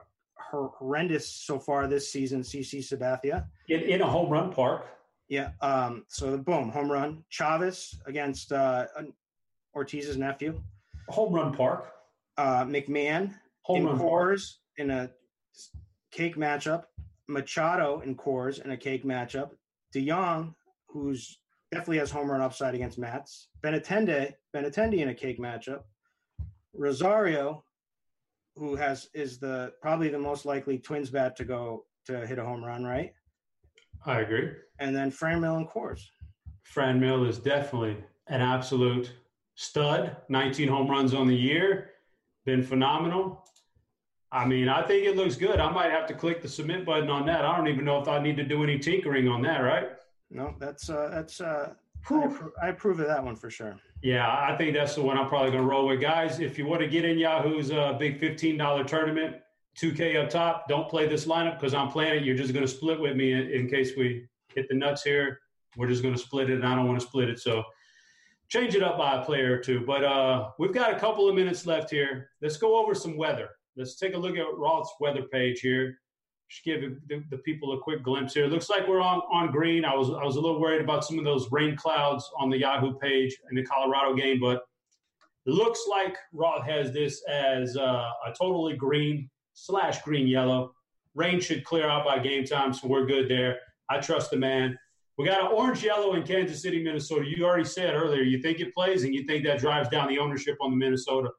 horrendous 0.51 1.29
so 1.29 1.59
far 1.59 1.87
this 1.87 2.11
season, 2.11 2.41
CC 2.41 2.79
Sabathia. 2.79 3.45
In, 3.69 3.81
in 3.81 4.01
a 4.01 4.07
home 4.07 4.29
run 4.29 4.51
park. 4.51 4.87
Yeah. 5.27 5.51
Um, 5.61 6.05
so 6.07 6.31
the 6.31 6.37
boom, 6.37 6.69
home 6.69 6.91
run. 6.91 7.23
Chavis 7.31 7.95
against 8.05 8.51
uh, 8.51 8.85
Ortiz's 9.75 10.17
nephew. 10.17 10.61
Home 11.09 11.33
run 11.33 11.53
park. 11.53 11.91
Uh, 12.37 12.65
McMahon 12.65 13.33
home 13.63 13.77
in 13.77 13.85
run 13.87 13.99
Coors 13.99 14.55
in 14.77 14.91
a 14.91 15.09
cake 16.11 16.35
matchup. 16.35 16.83
Machado 17.27 18.01
in 18.01 18.15
Coors 18.15 18.63
in 18.63 18.71
a 18.71 18.77
cake 18.77 19.03
matchup. 19.03 19.51
DeJong, 19.95 20.53
who's 20.87 21.39
definitely 21.71 21.97
has 21.97 22.11
home 22.11 22.29
run 22.29 22.41
upside 22.41 22.75
against 22.75 22.99
Matz. 22.99 23.49
Benintendi, 23.63 24.33
Benintendi 24.55 24.99
in 24.99 25.09
a 25.09 25.13
cake 25.13 25.39
matchup. 25.39 25.81
Rosario, 26.73 27.63
who 28.55 28.75
has 28.75 29.09
is 29.13 29.37
the 29.37 29.73
probably 29.81 30.09
the 30.09 30.19
most 30.19 30.45
likely 30.45 30.77
Twins 30.77 31.09
bat 31.09 31.35
to 31.37 31.45
go 31.45 31.85
to 32.05 32.25
hit 32.25 32.39
a 32.39 32.45
home 32.45 32.63
run, 32.63 32.83
right? 32.83 33.13
I 34.05 34.19
agree. 34.21 34.51
And 34.79 34.95
then 34.95 35.11
Franmil 35.11 35.57
and 35.57 35.67
Coors. 35.67 36.01
Franmil 36.73 37.27
is 37.27 37.39
definitely 37.39 37.97
an 38.27 38.41
absolute 38.41 39.11
stud. 39.55 40.15
19 40.29 40.67
home 40.67 40.89
runs 40.89 41.13
on 41.13 41.27
the 41.27 41.35
year, 41.35 41.91
been 42.45 42.61
phenomenal. 42.61 43.45
I 44.31 44.45
mean, 44.45 44.67
I 44.67 44.81
think 44.81 45.05
it 45.05 45.15
looks 45.15 45.35
good. 45.35 45.59
I 45.59 45.71
might 45.71 45.91
have 45.91 46.07
to 46.07 46.13
click 46.13 46.41
the 46.41 46.47
submit 46.49 46.85
button 46.85 47.09
on 47.09 47.25
that. 47.27 47.45
I 47.45 47.55
don't 47.55 47.67
even 47.67 47.85
know 47.85 48.01
if 48.01 48.07
I 48.07 48.19
need 48.19 48.35
to 48.37 48.43
do 48.43 48.63
any 48.63 48.77
tinkering 48.77 49.27
on 49.27 49.41
that, 49.43 49.59
right? 49.59 49.89
No, 50.29 50.55
that's 50.59 50.89
uh, 50.89 51.09
that's 51.11 51.39
uh, 51.39 51.73
I, 51.73 51.99
approve, 51.99 52.51
I 52.61 52.67
approve 52.69 52.99
of 52.99 53.07
that 53.07 53.23
one 53.23 53.35
for 53.35 53.49
sure. 53.49 53.79
Yeah, 54.05 54.29
I 54.29 54.55
think 54.55 54.75
that's 54.75 54.93
the 54.93 55.01
one 55.01 55.17
I'm 55.17 55.27
probably 55.27 55.49
going 55.49 55.63
to 55.63 55.67
roll 55.67 55.87
with, 55.87 55.99
guys. 55.99 56.39
If 56.39 56.59
you 56.59 56.67
want 56.67 56.81
to 56.81 56.87
get 56.87 57.05
in 57.05 57.17
Yahoo's 57.17 57.71
uh, 57.71 57.93
big 57.93 58.21
$15 58.21 58.85
tournament, 58.85 59.37
2K 59.81 60.23
up 60.23 60.29
top, 60.29 60.67
don't 60.69 60.87
play 60.87 61.07
this 61.07 61.25
lineup 61.25 61.59
because 61.59 61.73
I'm 61.73 61.89
playing 61.89 62.19
it. 62.19 62.23
You're 62.23 62.37
just 62.37 62.53
going 62.53 62.63
to 62.63 62.71
split 62.71 63.01
with 63.01 63.15
me 63.15 63.31
in, 63.31 63.49
in 63.49 63.67
case 63.67 63.93
we 63.97 64.27
hit 64.53 64.69
the 64.69 64.75
nuts 64.75 65.01
here. 65.01 65.39
We're 65.75 65.87
just 65.87 66.03
going 66.03 66.13
to 66.13 66.19
split 66.19 66.51
it, 66.51 66.57
and 66.57 66.67
I 66.67 66.75
don't 66.75 66.87
want 66.87 66.99
to 66.99 67.07
split 67.07 67.29
it. 67.29 67.39
So 67.39 67.63
change 68.47 68.75
it 68.75 68.83
up 68.83 68.99
by 68.99 69.19
a 69.19 69.25
player 69.25 69.55
or 69.55 69.57
two. 69.57 69.79
But 69.79 70.03
uh, 70.03 70.51
we've 70.59 70.71
got 70.71 70.93
a 70.93 70.99
couple 70.99 71.27
of 71.27 71.33
minutes 71.33 71.65
left 71.65 71.89
here. 71.89 72.29
Let's 72.43 72.57
go 72.57 72.77
over 72.77 72.93
some 72.93 73.17
weather. 73.17 73.49
Let's 73.75 73.95
take 73.95 74.13
a 74.13 74.19
look 74.19 74.37
at 74.37 74.55
Roth's 74.55 74.93
weather 74.99 75.23
page 75.23 75.61
here. 75.61 75.97
Just 76.49 76.63
give 76.63 76.81
the, 77.07 77.23
the, 77.31 77.37
people 77.39 77.73
a 77.73 77.79
quick 77.79 78.03
glimpse 78.03 78.33
here. 78.33 78.45
It 78.45 78.51
looks 78.51 78.69
like 78.69 78.87
we're 78.87 79.01
on, 79.01 79.21
on 79.31 79.51
green. 79.51 79.83
I 79.83 79.95
was 79.95 80.11
I 80.11 80.23
was 80.23 80.35
a 80.35 80.41
little 80.41 80.61
worried 80.61 80.81
about 80.81 81.03
some 81.03 81.17
of 81.17 81.25
those 81.25 81.51
rain 81.51 81.75
clouds 81.75 82.29
on 82.37 82.51
the 82.51 82.59
Yahoo 82.59 82.93
page 82.99 83.35
in 83.49 83.55
the 83.55 83.63
Colorado 83.63 84.13
game, 84.13 84.39
but 84.39 84.61
it 85.45 85.53
looks 85.53 85.81
like 85.89 86.15
Roth 86.33 86.65
has 86.65 86.91
this 86.91 87.23
as 87.27 87.75
uh, 87.77 88.09
a 88.27 88.33
totally 88.37 88.75
green 88.75 89.29
slash 89.53 90.01
green 90.03 90.27
yellow. 90.27 90.75
Rain 91.15 91.39
should 91.39 91.63
clear 91.63 91.87
out 91.87 92.05
by 92.05 92.19
game 92.19 92.45
time, 92.45 92.73
so 92.73 92.87
we're 92.87 93.05
good 93.05 93.29
there. 93.29 93.59
I 93.89 93.99
trust 93.99 94.31
the 94.31 94.37
man. 94.37 94.77
We 95.17 95.25
got 95.25 95.41
an 95.41 95.47
orange 95.47 95.83
yellow 95.83 96.15
in 96.15 96.23
Kansas 96.23 96.61
City, 96.61 96.83
Minnesota. 96.83 97.25
You 97.25 97.45
already 97.45 97.63
said 97.63 97.93
earlier 97.93 98.21
you 98.21 98.41
think 98.41 98.59
it 98.59 98.73
plays 98.73 99.03
and 99.03 99.13
you 99.13 99.23
think 99.23 99.45
that 99.45 99.59
drives 99.59 99.87
down 99.87 100.09
the 100.09 100.19
ownership 100.19 100.57
on 100.59 100.71
the 100.71 100.77
Minnesota. 100.77 101.29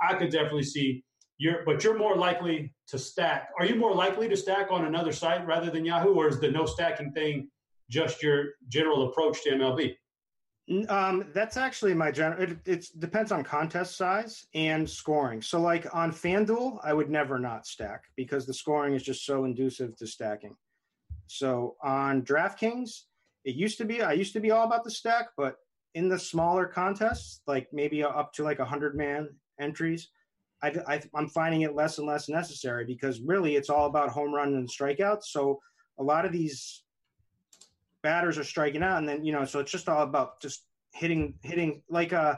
I 0.00 0.14
could 0.14 0.30
definitely 0.30 0.62
see 0.62 1.04
you're, 1.38 1.64
but 1.64 1.82
you're 1.82 1.96
more 1.96 2.16
likely 2.16 2.74
to 2.88 2.98
stack. 2.98 3.50
Are 3.58 3.64
you 3.64 3.76
more 3.76 3.94
likely 3.94 4.28
to 4.28 4.36
stack 4.36 4.70
on 4.70 4.84
another 4.84 5.12
site 5.12 5.46
rather 5.46 5.70
than 5.70 5.84
Yahoo, 5.84 6.14
or 6.14 6.28
is 6.28 6.40
the 6.40 6.50
no 6.50 6.66
stacking 6.66 7.12
thing 7.12 7.48
just 7.88 8.22
your 8.22 8.50
general 8.68 9.08
approach 9.08 9.42
to 9.44 9.50
MLB? 9.50 9.96
Um, 10.90 11.30
that's 11.32 11.56
actually 11.56 11.94
my 11.94 12.10
general. 12.10 12.42
It 12.42 12.58
it's, 12.66 12.90
depends 12.90 13.32
on 13.32 13.42
contest 13.42 13.96
size 13.96 14.46
and 14.54 14.88
scoring. 14.88 15.40
So, 15.40 15.60
like 15.60 15.86
on 15.94 16.12
FanDuel, 16.12 16.80
I 16.84 16.92
would 16.92 17.08
never 17.08 17.38
not 17.38 17.66
stack 17.66 18.02
because 18.16 18.44
the 18.44 18.52
scoring 18.52 18.94
is 18.94 19.02
just 19.02 19.24
so 19.24 19.44
inducive 19.44 19.96
to 19.96 20.06
stacking. 20.06 20.54
So 21.28 21.76
on 21.82 22.22
DraftKings, 22.22 23.02
it 23.44 23.54
used 23.54 23.78
to 23.78 23.84
be 23.84 24.02
I 24.02 24.12
used 24.12 24.32
to 24.32 24.40
be 24.40 24.50
all 24.50 24.66
about 24.66 24.84
the 24.84 24.90
stack, 24.90 25.28
but 25.36 25.56
in 25.94 26.08
the 26.08 26.18
smaller 26.18 26.66
contests, 26.66 27.40
like 27.46 27.68
maybe 27.72 28.02
up 28.02 28.32
to 28.34 28.42
like 28.42 28.58
hundred 28.58 28.96
man 28.96 29.28
entries, 29.60 30.08
I, 30.62 31.00
I'm 31.14 31.28
finding 31.28 31.62
it 31.62 31.74
less 31.74 31.98
and 31.98 32.06
less 32.06 32.28
necessary 32.28 32.84
because 32.84 33.20
really 33.20 33.56
it's 33.56 33.70
all 33.70 33.86
about 33.86 34.10
home 34.10 34.34
run 34.34 34.54
and 34.54 34.68
strikeouts. 34.68 35.24
So 35.24 35.60
a 35.98 36.02
lot 36.02 36.24
of 36.24 36.32
these 36.32 36.82
batters 38.02 38.38
are 38.38 38.44
striking 38.44 38.82
out, 38.82 38.98
and 38.98 39.08
then 39.08 39.24
you 39.24 39.32
know, 39.32 39.44
so 39.44 39.60
it's 39.60 39.72
just 39.72 39.88
all 39.88 40.02
about 40.02 40.40
just 40.40 40.64
hitting, 40.92 41.34
hitting 41.42 41.82
like 41.88 42.12
a 42.12 42.20
uh, 42.20 42.36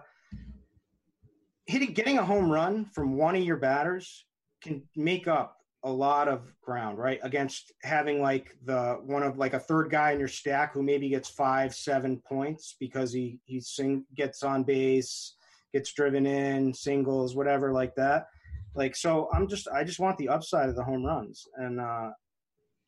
hitting, 1.67 1.93
getting 1.93 2.19
a 2.19 2.25
home 2.25 2.51
run 2.51 2.85
from 2.85 3.17
one 3.17 3.37
of 3.37 3.43
your 3.43 3.57
batters 3.57 4.27
can 4.63 4.83
make 4.97 5.29
up 5.29 5.57
a 5.83 5.91
lot 5.91 6.29
of 6.29 6.53
ground, 6.61 6.99
right? 6.99 7.19
Against 7.23 7.73
having 7.83 8.21
like 8.21 8.57
the 8.65 8.99
one 9.05 9.23
of 9.23 9.39
like 9.39 9.55
a 9.55 9.59
third 9.59 9.91
guy 9.91 10.13
in 10.13 10.19
your 10.19 10.29
stack 10.29 10.75
who 10.75 10.83
maybe 10.83 11.09
gets 11.09 11.29
five, 11.29 11.75
seven 11.75 12.19
points 12.19 12.77
because 12.79 13.13
he 13.13 13.41
he 13.45 13.61
sing, 13.61 14.05
gets 14.15 14.43
on 14.43 14.63
base, 14.63 15.37
gets 15.73 15.93
driven 15.93 16.27
in, 16.27 16.75
singles, 16.75 17.35
whatever 17.35 17.73
like 17.73 17.95
that. 17.97 18.27
Like 18.75 18.95
so, 18.95 19.29
I'm 19.33 19.49
just 19.49 19.69
I 19.69 19.85
just 19.85 19.99
want 19.99 20.17
the 20.19 20.29
upside 20.29 20.69
of 20.69 20.77
the 20.77 20.85
home 20.85 21.05
runs, 21.05 21.47
and 21.57 21.81
uh, 21.81 22.11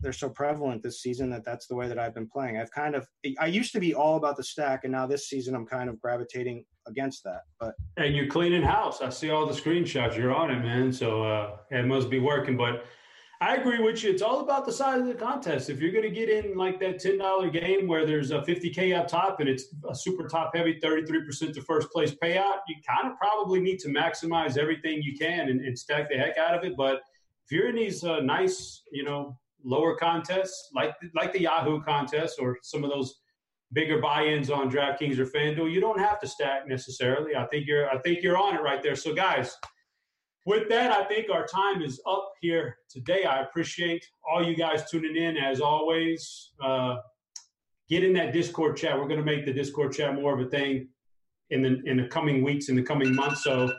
they're 0.01 0.12
so 0.12 0.28
prevalent 0.28 0.83
this 0.83 1.01
season 1.01 1.30
that 1.30 1.45
that's 1.45 1.66
the 1.66 1.74
way 1.74 1.89
that 1.89 1.99
I've 1.99 2.14
been 2.14 2.28
playing. 2.28 2.59
I've 2.59 2.70
kind 2.70 2.95
of 2.95 3.07
I 3.41 3.47
used 3.47 3.72
to 3.72 3.80
be 3.80 3.95
all 3.95 4.16
about 4.16 4.37
the 4.37 4.45
stack, 4.45 4.85
and 4.85 4.93
now 4.93 5.07
this 5.07 5.28
season 5.28 5.55
I'm 5.55 5.66
kind 5.66 5.89
of 5.89 6.01
gravitating 6.01 6.64
against 6.87 7.24
that. 7.24 7.43
But 7.59 7.74
and 7.97 8.14
you're 8.14 8.26
cleaning 8.26 8.62
house. 8.62 9.01
I 9.01 9.09
see 9.09 9.30
all 9.30 9.47
the 9.47 9.53
screenshots. 9.53 10.16
You're 10.16 10.35
on 10.35 10.51
it, 10.51 10.61
man. 10.61 10.93
So 10.93 11.24
uh, 11.24 11.57
it 11.70 11.87
must 11.87 12.11
be 12.11 12.18
working. 12.18 12.57
But 12.57 12.85
I 13.43 13.57
agree 13.57 13.80
with 13.80 14.05
you. 14.05 14.11
It's 14.11 14.22
all 14.22 14.38
about 14.38 14.66
the 14.66 14.72
size 14.72 15.01
of 15.01 15.09
the 15.09 15.16
contest. 15.16 15.68
If 15.68 15.80
you're 15.80 15.90
going 15.90 16.05
to 16.05 16.11
get 16.11 16.28
in 16.28 16.57
like 16.57 16.78
that 16.78 17.01
ten 17.01 17.18
dollar 17.18 17.51
game 17.51 17.88
where 17.88 18.07
there's 18.07 18.30
a 18.30 18.38
50k 18.38 18.97
up 18.97 19.09
top 19.09 19.40
and 19.40 19.49
it's 19.49 19.64
a 19.88 19.97
super 19.97 20.28
top 20.28 20.55
heavy, 20.55 20.78
33% 20.78 21.53
to 21.53 21.62
first 21.62 21.90
place 21.90 22.14
payout, 22.22 22.59
you 22.68 22.76
kind 22.88 23.11
of 23.11 23.18
probably 23.18 23.59
need 23.59 23.80
to 23.80 23.88
maximize 23.88 24.57
everything 24.57 25.03
you 25.03 25.18
can 25.18 25.49
and, 25.49 25.61
and 25.61 25.76
stack 25.76 26.09
the 26.09 26.16
heck 26.16 26.38
out 26.38 26.55
of 26.55 26.62
it. 26.62 26.76
But 26.76 27.01
if 27.45 27.51
you're 27.51 27.68
in 27.68 27.74
these 27.74 28.05
uh, 28.05 28.20
nice, 28.20 28.84
you 28.93 29.03
know, 29.03 29.36
lower 29.64 29.97
contests 29.97 30.70
like 30.72 30.95
like 31.12 31.32
the 31.32 31.40
Yahoo 31.40 31.82
contest 31.82 32.38
or 32.40 32.59
some 32.62 32.84
of 32.84 32.90
those 32.90 33.22
bigger 33.72 34.01
buy-ins 34.01 34.51
on 34.51 34.70
DraftKings 34.70 35.18
or 35.18 35.26
FanDuel, 35.26 35.72
you 35.72 35.80
don't 35.80 35.99
have 35.99 36.20
to 36.20 36.28
stack 36.28 36.68
necessarily. 36.68 37.34
I 37.34 37.47
think 37.47 37.66
you're 37.66 37.90
I 37.90 37.99
think 38.03 38.22
you're 38.22 38.38
on 38.38 38.55
it 38.55 38.62
right 38.62 38.84
there. 38.84 38.95
So 38.95 39.12
guys 39.12 39.57
with 40.45 40.68
that, 40.68 40.90
I 40.90 41.05
think 41.05 41.30
our 41.30 41.47
time 41.47 41.82
is 41.82 42.01
up 42.07 42.32
here 42.40 42.78
today. 42.88 43.24
I 43.24 43.43
appreciate 43.43 44.05
all 44.28 44.45
you 44.45 44.57
guys 44.57 44.90
tuning 44.90 45.16
in 45.16 45.36
as 45.36 45.61
always. 45.61 46.51
Uh, 46.62 46.97
get 47.88 48.03
in 48.03 48.12
that 48.14 48.32
Discord 48.32 48.76
chat. 48.76 48.99
We're 48.99 49.09
going 49.09 49.20
to 49.20 49.26
make 49.26 49.45
the 49.45 49.53
Discord 49.53 49.93
chat 49.93 50.14
more 50.14 50.38
of 50.38 50.45
a 50.45 50.51
thing 50.51 50.88
in 51.51 51.62
the 51.62 51.82
in 51.84 51.97
the 51.97 52.09
coming 52.09 52.43
weeks, 52.43 52.68
in 52.68 52.76
the 52.76 52.82
coming 52.82 53.14
months. 53.14 53.45
So 53.45 53.72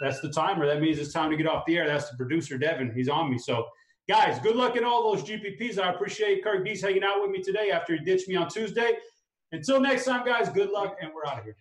that's 0.00 0.20
the 0.20 0.30
timer. 0.30 0.66
That 0.66 0.80
means 0.80 0.98
it's 0.98 1.12
time 1.12 1.30
to 1.30 1.36
get 1.36 1.46
off 1.46 1.64
the 1.66 1.76
air. 1.76 1.86
That's 1.86 2.10
the 2.10 2.16
producer, 2.16 2.56
Devin. 2.56 2.92
He's 2.94 3.08
on 3.08 3.30
me. 3.30 3.38
So, 3.38 3.66
guys, 4.08 4.38
good 4.38 4.56
luck 4.56 4.76
in 4.76 4.84
all 4.84 5.12
those 5.12 5.22
GPPs. 5.22 5.78
I 5.78 5.90
appreciate 5.90 6.44
Kirk 6.44 6.64
Dees 6.64 6.82
hanging 6.82 7.04
out 7.04 7.20
with 7.20 7.30
me 7.30 7.42
today 7.42 7.70
after 7.70 7.96
he 7.96 8.04
ditched 8.04 8.28
me 8.28 8.36
on 8.36 8.48
Tuesday. 8.48 8.92
Until 9.52 9.80
next 9.80 10.04
time, 10.04 10.26
guys, 10.26 10.48
good 10.48 10.70
luck, 10.70 10.96
and 11.00 11.12
we're 11.14 11.26
out 11.26 11.38
of 11.38 11.44
here. 11.44 11.56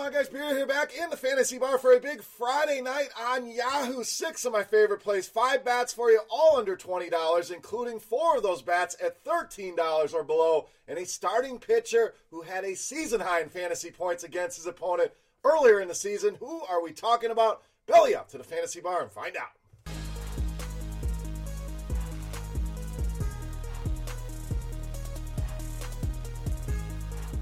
On, 0.00 0.12
guys? 0.12 0.28
Beer 0.28 0.54
here 0.54 0.66
back 0.66 0.94
in 0.94 1.10
the 1.10 1.16
fantasy 1.16 1.58
bar 1.58 1.78
for 1.78 1.92
a 1.92 2.00
big 2.00 2.22
Friday 2.22 2.80
night 2.80 3.08
on 3.18 3.46
Yahoo. 3.46 4.04
Six 4.04 4.44
of 4.44 4.52
my 4.52 4.62
favorite 4.62 5.00
plays, 5.00 5.26
five 5.26 5.64
bats 5.64 5.92
for 5.92 6.10
you, 6.10 6.20
all 6.30 6.56
under 6.56 6.76
$20, 6.76 7.52
including 7.52 7.98
four 7.98 8.36
of 8.36 8.42
those 8.42 8.62
bats 8.62 8.96
at 9.02 9.24
$13 9.24 10.14
or 10.14 10.22
below, 10.22 10.68
and 10.86 10.98
a 10.98 11.06
starting 11.06 11.58
pitcher 11.58 12.14
who 12.30 12.42
had 12.42 12.64
a 12.64 12.76
season 12.76 13.20
high 13.20 13.40
in 13.40 13.48
fantasy 13.48 13.90
points 13.90 14.24
against 14.24 14.56
his 14.56 14.66
opponent 14.66 15.12
earlier 15.44 15.80
in 15.80 15.88
the 15.88 15.94
season. 15.94 16.36
Who 16.40 16.62
are 16.62 16.82
we 16.82 16.92
talking 16.92 17.30
about? 17.30 17.62
Belly 17.86 18.14
up 18.14 18.28
to 18.30 18.38
the 18.38 18.44
fantasy 18.44 18.80
bar 18.80 19.02
and 19.02 19.10
find 19.10 19.36
out. 19.36 19.55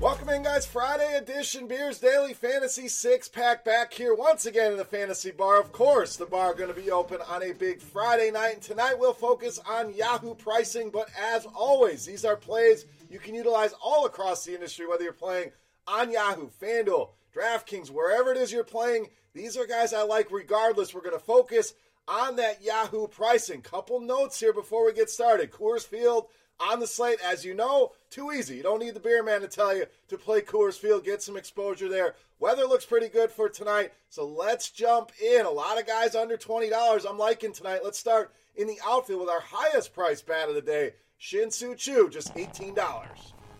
Welcome 0.04 0.28
in, 0.28 0.42
guys. 0.42 0.66
Friday 0.66 1.16
edition 1.16 1.66
Beers 1.66 1.98
Daily 1.98 2.34
Fantasy 2.34 2.88
Six 2.88 3.26
Pack 3.26 3.64
back 3.64 3.90
here 3.90 4.14
once 4.14 4.44
again 4.44 4.70
in 4.72 4.76
the 4.76 4.84
Fantasy 4.84 5.30
Bar. 5.30 5.58
Of 5.58 5.72
course, 5.72 6.16
the 6.16 6.26
bar 6.26 6.52
going 6.52 6.68
to 6.68 6.78
be 6.78 6.90
open 6.90 7.20
on 7.26 7.42
a 7.42 7.54
big 7.54 7.80
Friday 7.80 8.30
night, 8.30 8.52
and 8.52 8.60
tonight 8.62 8.98
we'll 8.98 9.14
focus 9.14 9.58
on 9.66 9.94
Yahoo 9.94 10.34
pricing. 10.34 10.90
But 10.90 11.08
as 11.18 11.46
always, 11.46 12.04
these 12.04 12.26
are 12.26 12.36
plays 12.36 12.84
you 13.08 13.18
can 13.18 13.34
utilize 13.34 13.72
all 13.82 14.04
across 14.04 14.44
the 14.44 14.52
industry, 14.52 14.86
whether 14.86 15.04
you're 15.04 15.14
playing 15.14 15.52
on 15.88 16.12
Yahoo, 16.12 16.50
FanDuel, 16.50 17.08
DraftKings, 17.34 17.88
wherever 17.88 18.30
it 18.30 18.36
is 18.36 18.52
you're 18.52 18.62
playing. 18.62 19.08
These 19.32 19.56
are 19.56 19.66
guys 19.66 19.94
I 19.94 20.02
like 20.02 20.30
regardless. 20.30 20.92
We're 20.92 21.00
going 21.00 21.18
to 21.18 21.24
focus 21.24 21.72
on 22.06 22.36
that 22.36 22.62
Yahoo 22.62 23.08
pricing. 23.08 23.62
Couple 23.62 24.00
notes 24.00 24.38
here 24.38 24.52
before 24.52 24.84
we 24.84 24.92
get 24.92 25.08
started. 25.08 25.50
Coors 25.50 25.86
Field 25.86 26.26
on 26.60 26.80
the 26.80 26.86
slate, 26.86 27.18
as 27.24 27.44
you 27.44 27.54
know, 27.54 27.92
too 28.10 28.32
easy. 28.32 28.56
You 28.56 28.62
don't 28.62 28.80
need 28.80 28.94
the 28.94 29.00
beer 29.00 29.22
man 29.22 29.40
to 29.40 29.48
tell 29.48 29.76
you 29.76 29.86
to 30.08 30.18
play 30.18 30.40
Coors 30.40 30.78
Field, 30.78 31.04
get 31.04 31.22
some 31.22 31.36
exposure 31.36 31.88
there. 31.88 32.14
Weather 32.38 32.64
looks 32.64 32.84
pretty 32.84 33.08
good 33.08 33.30
for 33.30 33.48
tonight, 33.48 33.92
so 34.08 34.26
let's 34.26 34.70
jump 34.70 35.10
in. 35.22 35.46
A 35.46 35.50
lot 35.50 35.80
of 35.80 35.86
guys 35.86 36.14
under 36.14 36.36
$20 36.36 37.06
I'm 37.08 37.18
liking 37.18 37.52
tonight. 37.52 37.80
Let's 37.82 37.98
start 37.98 38.32
in 38.56 38.66
the 38.66 38.78
outfield 38.86 39.20
with 39.20 39.30
our 39.30 39.40
highest 39.40 39.94
price 39.94 40.22
bat 40.22 40.48
of 40.48 40.54
the 40.54 40.62
day, 40.62 40.92
Shin-Soo 41.18 41.74
Choo, 41.74 42.08
just 42.10 42.34
$18. 42.34 42.76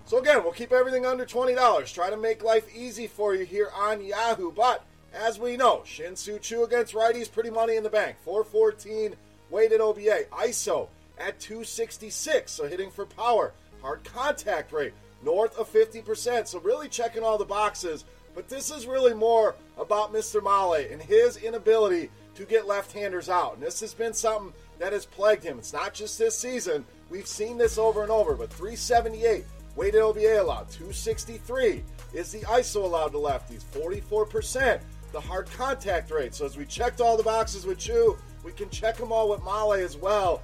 So 0.05 0.19
again, 0.19 0.43
we'll 0.43 0.53
keep 0.53 0.73
everything 0.73 1.07
under 1.07 1.25
$20. 1.25 1.93
Try 1.93 2.11
to 2.11 2.17
make 2.17 2.45
life 2.45 2.67
easy 2.75 3.07
for 3.07 3.35
you 3.35 3.45
here 3.45 3.71
on 3.75 4.05
Yahoo, 4.05 4.53
but 4.53 4.85
as 5.15 5.39
we 5.39 5.57
know, 5.57 5.83
Shin-Soo 5.85 6.39
Choo 6.41 6.65
against 6.65 6.95
righties, 6.95 7.31
pretty 7.31 7.51
money 7.51 7.77
in 7.77 7.83
the 7.83 7.91
bank. 7.91 8.17
414 8.25 9.15
weighted 9.51 9.81
OBA. 9.81 10.25
ISO 10.33 10.89
at 11.19 11.41
266, 11.41 12.51
so 12.51 12.67
hitting 12.67 12.91
for 12.91 13.07
power. 13.07 13.53
Hard 13.83 14.05
contact 14.05 14.73
rate 14.73 14.93
north 15.23 15.57
of 15.59 15.73
50%, 15.73 16.47
so 16.47 16.59
really 16.61 16.89
checking 16.89 17.23
all 17.23 17.39
the 17.39 17.45
boxes. 17.45 18.05
But 18.35 18.49
this 18.49 18.71
is 18.71 18.87
really 18.87 19.15
more 19.15 19.55
about 19.79 20.12
Mr. 20.12 20.43
Mahle 20.43 20.93
and 20.93 21.01
his 21.01 21.37
inability 21.37 22.11
to 22.35 22.45
get 22.45 22.67
left-handers 22.67 23.29
out. 23.29 23.55
And 23.55 23.62
this 23.62 23.81
has 23.81 23.95
been 23.95 24.12
something 24.12 24.53
that 24.79 24.93
has 24.93 25.07
plagued 25.07 25.45
him. 25.45 25.59
It's 25.59 25.73
not 25.73 25.95
just 25.95 26.19
this 26.19 26.37
season. 26.37 26.85
We've 27.11 27.29
seen 27.29 27.59
this 27.59 27.79
over 27.79 28.03
and 28.03 28.11
over. 28.11 28.35
But 28.35 28.53
378 28.53 29.45
weighted 29.77 30.01
OBA 30.01 30.43
allowed, 30.43 30.71
263 30.71 31.85
is 32.12 32.33
the 32.33 32.41
ISO 32.41 32.85
allowed 32.85 33.12
to 33.12 33.19
lefties, 33.19 33.65
44% 33.73 34.81
the 35.12 35.21
hard 35.21 35.49
contact 35.53 36.11
rate. 36.11 36.35
So 36.35 36.45
as 36.45 36.57
we 36.57 36.65
checked 36.65 37.01
all 37.01 37.17
the 37.17 37.23
boxes 37.23 37.65
with 37.65 37.79
Choo, 37.79 38.19
we 38.45 38.53
can 38.53 38.69
check 38.71 38.97
them 38.97 39.12
all 39.12 39.31
with 39.31 39.41
Mahle 39.41 39.79
as 39.79 39.97
well. 39.97 40.43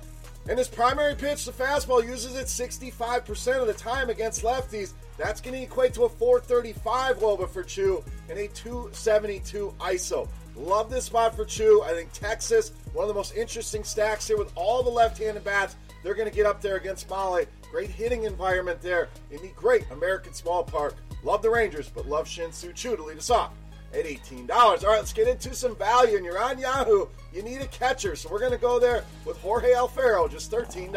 And 0.49 0.59
his 0.59 0.69
primary 0.69 1.15
pitch, 1.15 1.45
the 1.45 1.53
fastball, 1.53 2.05
uses 2.05 2.35
it 2.35 2.47
65% 2.47 3.61
of 3.61 3.67
the 3.67 3.75
time 3.75 4.11
against 4.11 4.43
lefties. 4.43 4.93
That's 5.17 5.41
going 5.41 5.55
to 5.55 5.63
equate 5.63 5.95
to 5.95 6.05
a 6.05 6.09
435 6.09 7.19
Woba 7.19 7.49
for 7.49 7.63
Choo 7.63 8.03
and 8.29 8.39
a 8.39 8.49
272 8.49 9.75
ISO. 9.81 10.29
Love 10.57 10.91
this 10.91 11.05
spot 11.05 11.37
for 11.37 11.45
Choo. 11.45 11.83
I 11.85 11.91
think 11.91 12.11
Texas, 12.13 12.73
one 12.93 13.05
of 13.05 13.09
the 13.09 13.15
most 13.15 13.37
interesting 13.37 13.85
stacks 13.85 14.27
here 14.27 14.39
with 14.39 14.53
all 14.55 14.83
the 14.83 14.91
left 14.91 15.19
handed 15.19 15.45
bats. 15.45 15.77
They're 16.03 16.15
going 16.15 16.29
to 16.29 16.35
get 16.35 16.47
up 16.47 16.61
there 16.63 16.77
against 16.77 17.09
Mahle. 17.09 17.47
Great 17.71 17.91
hitting 17.91 18.25
environment 18.25 18.81
there 18.81 19.09
in 19.31 19.41
the 19.43 19.53
great 19.55 19.85
American 19.91 20.33
Small 20.33 20.65
Park. 20.65 20.97
Love 21.23 21.43
the 21.43 21.51
Rangers, 21.51 21.91
but 21.91 22.07
love 22.07 22.27
Shin-Soo 22.27 22.73
Choo 22.73 22.97
to 22.97 23.05
lead 23.05 23.19
us 23.19 23.31
off 23.31 23.53
at 23.93 24.05
$18. 24.05 24.51
All 24.51 24.77
right, 24.77 24.83
let's 24.99 25.13
get 25.13 25.29
into 25.29 25.55
some 25.55 25.77
value. 25.77 26.17
And 26.17 26.25
you're 26.25 26.43
on 26.43 26.59
Yahoo. 26.59 27.07
You 27.33 27.43
need 27.43 27.61
a 27.61 27.67
catcher. 27.69 28.17
So 28.17 28.29
we're 28.31 28.41
going 28.41 28.53
to 28.53 28.59
go 28.59 28.79
there 28.79 29.05
with 29.25 29.39
Jorge 29.39 29.73
Alfaro, 29.73 30.31
just 30.31 30.51
$13. 30.51 30.93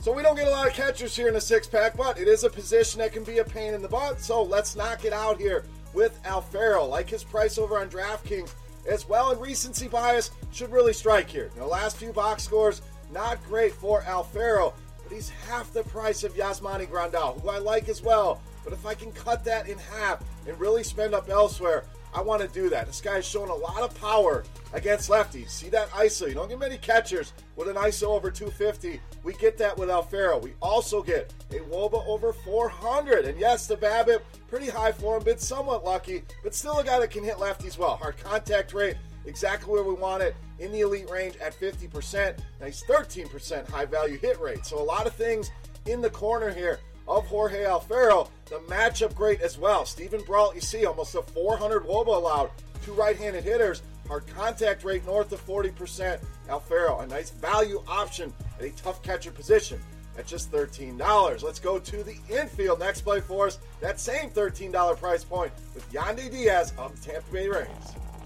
So 0.00 0.12
we 0.12 0.22
don't 0.22 0.36
get 0.36 0.46
a 0.46 0.50
lot 0.50 0.68
of 0.68 0.74
catchers 0.74 1.16
here 1.16 1.28
in 1.28 1.36
a 1.36 1.40
six 1.40 1.66
pack, 1.66 1.96
but 1.96 2.18
it 2.18 2.28
is 2.28 2.44
a 2.44 2.50
position 2.50 3.00
that 3.00 3.12
can 3.12 3.24
be 3.24 3.38
a 3.38 3.44
pain 3.44 3.74
in 3.74 3.82
the 3.82 3.88
butt. 3.88 4.20
So 4.20 4.42
let's 4.42 4.76
knock 4.76 5.04
it 5.04 5.12
out 5.12 5.40
here 5.40 5.64
with 5.94 6.22
Alfaro. 6.22 6.88
Like 6.88 7.08
his 7.08 7.24
price 7.24 7.58
over 7.58 7.78
on 7.78 7.88
DraftKings 7.88 8.52
as 8.88 9.08
well, 9.08 9.32
and 9.32 9.40
recency 9.40 9.88
bias 9.88 10.30
should 10.52 10.70
really 10.70 10.92
strike 10.92 11.28
here. 11.28 11.50
The 11.56 11.66
last 11.66 11.96
few 11.96 12.12
box 12.12 12.44
scores, 12.44 12.82
not 13.12 13.42
great 13.48 13.72
for 13.72 14.02
Alfaro, 14.02 14.74
but 15.02 15.12
he's 15.12 15.30
half 15.48 15.72
the 15.72 15.82
price 15.84 16.22
of 16.24 16.34
Yasmani 16.34 16.86
Grandal, 16.88 17.40
who 17.40 17.48
I 17.48 17.58
like 17.58 17.88
as 17.88 18.02
well. 18.02 18.40
But 18.62 18.72
if 18.72 18.86
I 18.86 18.94
can 18.94 19.12
cut 19.12 19.44
that 19.44 19.68
in 19.68 19.78
half 19.78 20.22
and 20.46 20.58
really 20.60 20.84
spend 20.84 21.14
up 21.14 21.28
elsewhere, 21.28 21.84
I 22.14 22.22
want 22.22 22.42
to 22.42 22.48
do 22.48 22.68
that. 22.70 22.86
This 22.86 23.00
guy's 23.00 23.26
showing 23.26 23.50
a 23.50 23.54
lot 23.54 23.82
of 23.82 23.94
power 24.00 24.44
against 24.72 25.10
lefties. 25.10 25.50
See 25.50 25.68
that 25.70 25.90
ISO? 25.90 26.28
You 26.28 26.34
don't 26.34 26.48
get 26.48 26.58
many 26.58 26.78
catchers 26.78 27.32
with 27.56 27.68
an 27.68 27.76
ISO 27.76 28.08
over 28.08 28.30
250. 28.30 29.00
We 29.22 29.34
get 29.34 29.58
that 29.58 29.76
with 29.76 29.88
Alfaro. 29.88 30.40
We 30.40 30.54
also 30.62 31.02
get 31.02 31.32
a 31.50 31.56
Woba 31.60 32.06
over 32.06 32.32
400. 32.32 33.26
And 33.26 33.38
yes, 33.38 33.66
the 33.66 33.76
BABIP, 33.76 34.20
pretty 34.48 34.68
high 34.68 34.92
for 34.92 35.16
him, 35.16 35.24
been 35.24 35.38
somewhat 35.38 35.84
lucky, 35.84 36.22
but 36.42 36.54
still 36.54 36.78
a 36.78 36.84
guy 36.84 36.98
that 36.98 37.10
can 37.10 37.24
hit 37.24 37.36
lefties 37.36 37.78
well. 37.78 37.96
Hard 37.96 38.16
contact 38.18 38.72
rate, 38.72 38.96
exactly 39.26 39.72
where 39.72 39.84
we 39.84 39.94
want 39.94 40.22
it 40.22 40.34
in 40.58 40.72
the 40.72 40.80
elite 40.80 41.10
range 41.10 41.36
at 41.36 41.54
50%. 41.54 42.38
Nice 42.60 42.82
13% 42.84 43.68
high 43.68 43.84
value 43.84 44.18
hit 44.18 44.40
rate. 44.40 44.64
So 44.64 44.78
a 44.78 44.82
lot 44.82 45.06
of 45.06 45.14
things 45.14 45.50
in 45.86 46.00
the 46.00 46.10
corner 46.10 46.52
here 46.52 46.80
of 47.08 47.26
Jorge 47.26 47.64
Alfaro. 47.64 48.28
The 48.46 48.56
matchup 48.68 49.14
great 49.14 49.40
as 49.40 49.58
well. 49.58 49.84
Steven 49.84 50.22
Brault, 50.22 50.54
you 50.54 50.60
see, 50.60 50.86
almost 50.86 51.14
a 51.14 51.22
400 51.22 51.84
Woba 51.84 52.08
allowed. 52.08 52.50
Two 52.84 52.92
right-handed 52.92 53.44
hitters. 53.44 53.82
Hard 54.08 54.26
contact 54.28 54.84
rate 54.84 55.04
north 55.04 55.32
of 55.32 55.44
40%. 55.46 56.20
Alfaro, 56.48 57.02
a 57.02 57.06
nice 57.06 57.30
value 57.30 57.82
option 57.88 58.32
at 58.58 58.64
a 58.64 58.70
tough 58.70 59.02
catcher 59.02 59.32
position 59.32 59.80
at 60.18 60.26
just 60.26 60.52
$13. 60.52 61.42
Let's 61.42 61.58
go 61.58 61.78
to 61.78 62.02
the 62.02 62.16
infield. 62.30 62.80
Next 62.80 63.02
play 63.02 63.20
for 63.20 63.48
us, 63.48 63.58
that 63.80 64.00
same 64.00 64.30
$13 64.30 64.96
price 64.98 65.24
point 65.24 65.52
with 65.74 65.90
Yandy 65.92 66.30
Diaz 66.30 66.72
of 66.78 66.98
the 67.00 67.10
Tampa 67.12 67.32
Bay 67.32 67.48
Rays. 67.48 67.66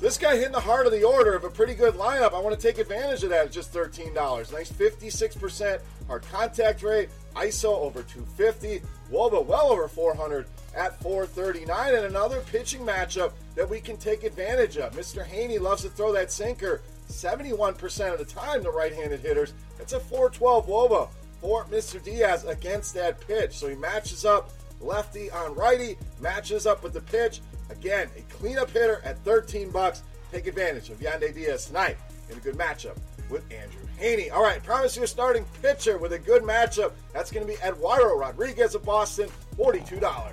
This 0.00 0.16
guy 0.16 0.36
hitting 0.36 0.52
the 0.52 0.60
heart 0.60 0.86
of 0.86 0.92
the 0.92 1.04
order 1.04 1.34
of 1.34 1.44
a 1.44 1.50
pretty 1.50 1.74
good 1.74 1.92
lineup. 1.92 2.32
I 2.32 2.40
want 2.40 2.58
to 2.58 2.66
take 2.66 2.78
advantage 2.78 3.22
of 3.22 3.28
that 3.30 3.44
at 3.44 3.52
just 3.52 3.70
$13. 3.74 4.14
Nice 4.50 4.72
56% 4.72 5.78
hard 6.06 6.22
contact 6.22 6.82
rate, 6.82 7.10
ISO 7.36 7.66
over 7.66 8.02
250, 8.02 8.80
Woba 9.12 9.44
well 9.44 9.70
over 9.70 9.86
400 9.88 10.46
at 10.74 10.98
439, 11.02 11.94
and 11.94 12.06
another 12.06 12.40
pitching 12.40 12.80
matchup 12.80 13.32
that 13.54 13.68
we 13.68 13.78
can 13.78 13.98
take 13.98 14.24
advantage 14.24 14.78
of. 14.78 14.94
Mr. 14.94 15.22
Heaney 15.22 15.60
loves 15.60 15.82
to 15.82 15.90
throw 15.90 16.12
that 16.12 16.32
sinker 16.32 16.80
71% 17.10 18.12
of 18.12 18.18
the 18.18 18.24
time 18.24 18.64
to 18.64 18.70
right 18.70 18.94
handed 18.94 19.20
hitters. 19.20 19.52
It's 19.78 19.92
a 19.92 20.00
412 20.00 20.66
Woba 20.66 21.08
for 21.42 21.66
Mr. 21.66 22.02
Diaz 22.02 22.46
against 22.46 22.94
that 22.94 23.20
pitch. 23.20 23.52
So 23.52 23.68
he 23.68 23.76
matches 23.76 24.24
up 24.24 24.50
lefty 24.80 25.30
on 25.30 25.54
righty, 25.54 25.98
matches 26.20 26.66
up 26.66 26.82
with 26.82 26.94
the 26.94 27.02
pitch. 27.02 27.42
Again, 27.70 28.08
a 28.16 28.20
cleanup 28.32 28.70
hitter 28.70 29.00
at 29.04 29.18
13 29.24 29.70
bucks. 29.70 30.02
Take 30.32 30.46
advantage 30.46 30.90
of 30.90 30.98
Yandy 31.00 31.34
Diaz 31.34 31.66
tonight 31.66 31.96
in 32.30 32.36
a 32.36 32.40
good 32.40 32.56
matchup 32.56 32.96
with 33.28 33.44
Andrew 33.52 33.80
Heaney. 34.00 34.32
All 34.32 34.42
right, 34.42 34.62
promise 34.62 34.96
you 34.96 35.02
a 35.02 35.06
starting 35.06 35.44
pitcher 35.62 35.98
with 35.98 36.12
a 36.12 36.18
good 36.18 36.42
matchup. 36.42 36.92
That's 37.12 37.30
going 37.30 37.46
to 37.46 37.52
be 37.52 37.58
Eduardo 37.62 38.16
Rodriguez 38.16 38.74
of 38.74 38.84
Boston, 38.84 39.28
$42. 39.56 40.32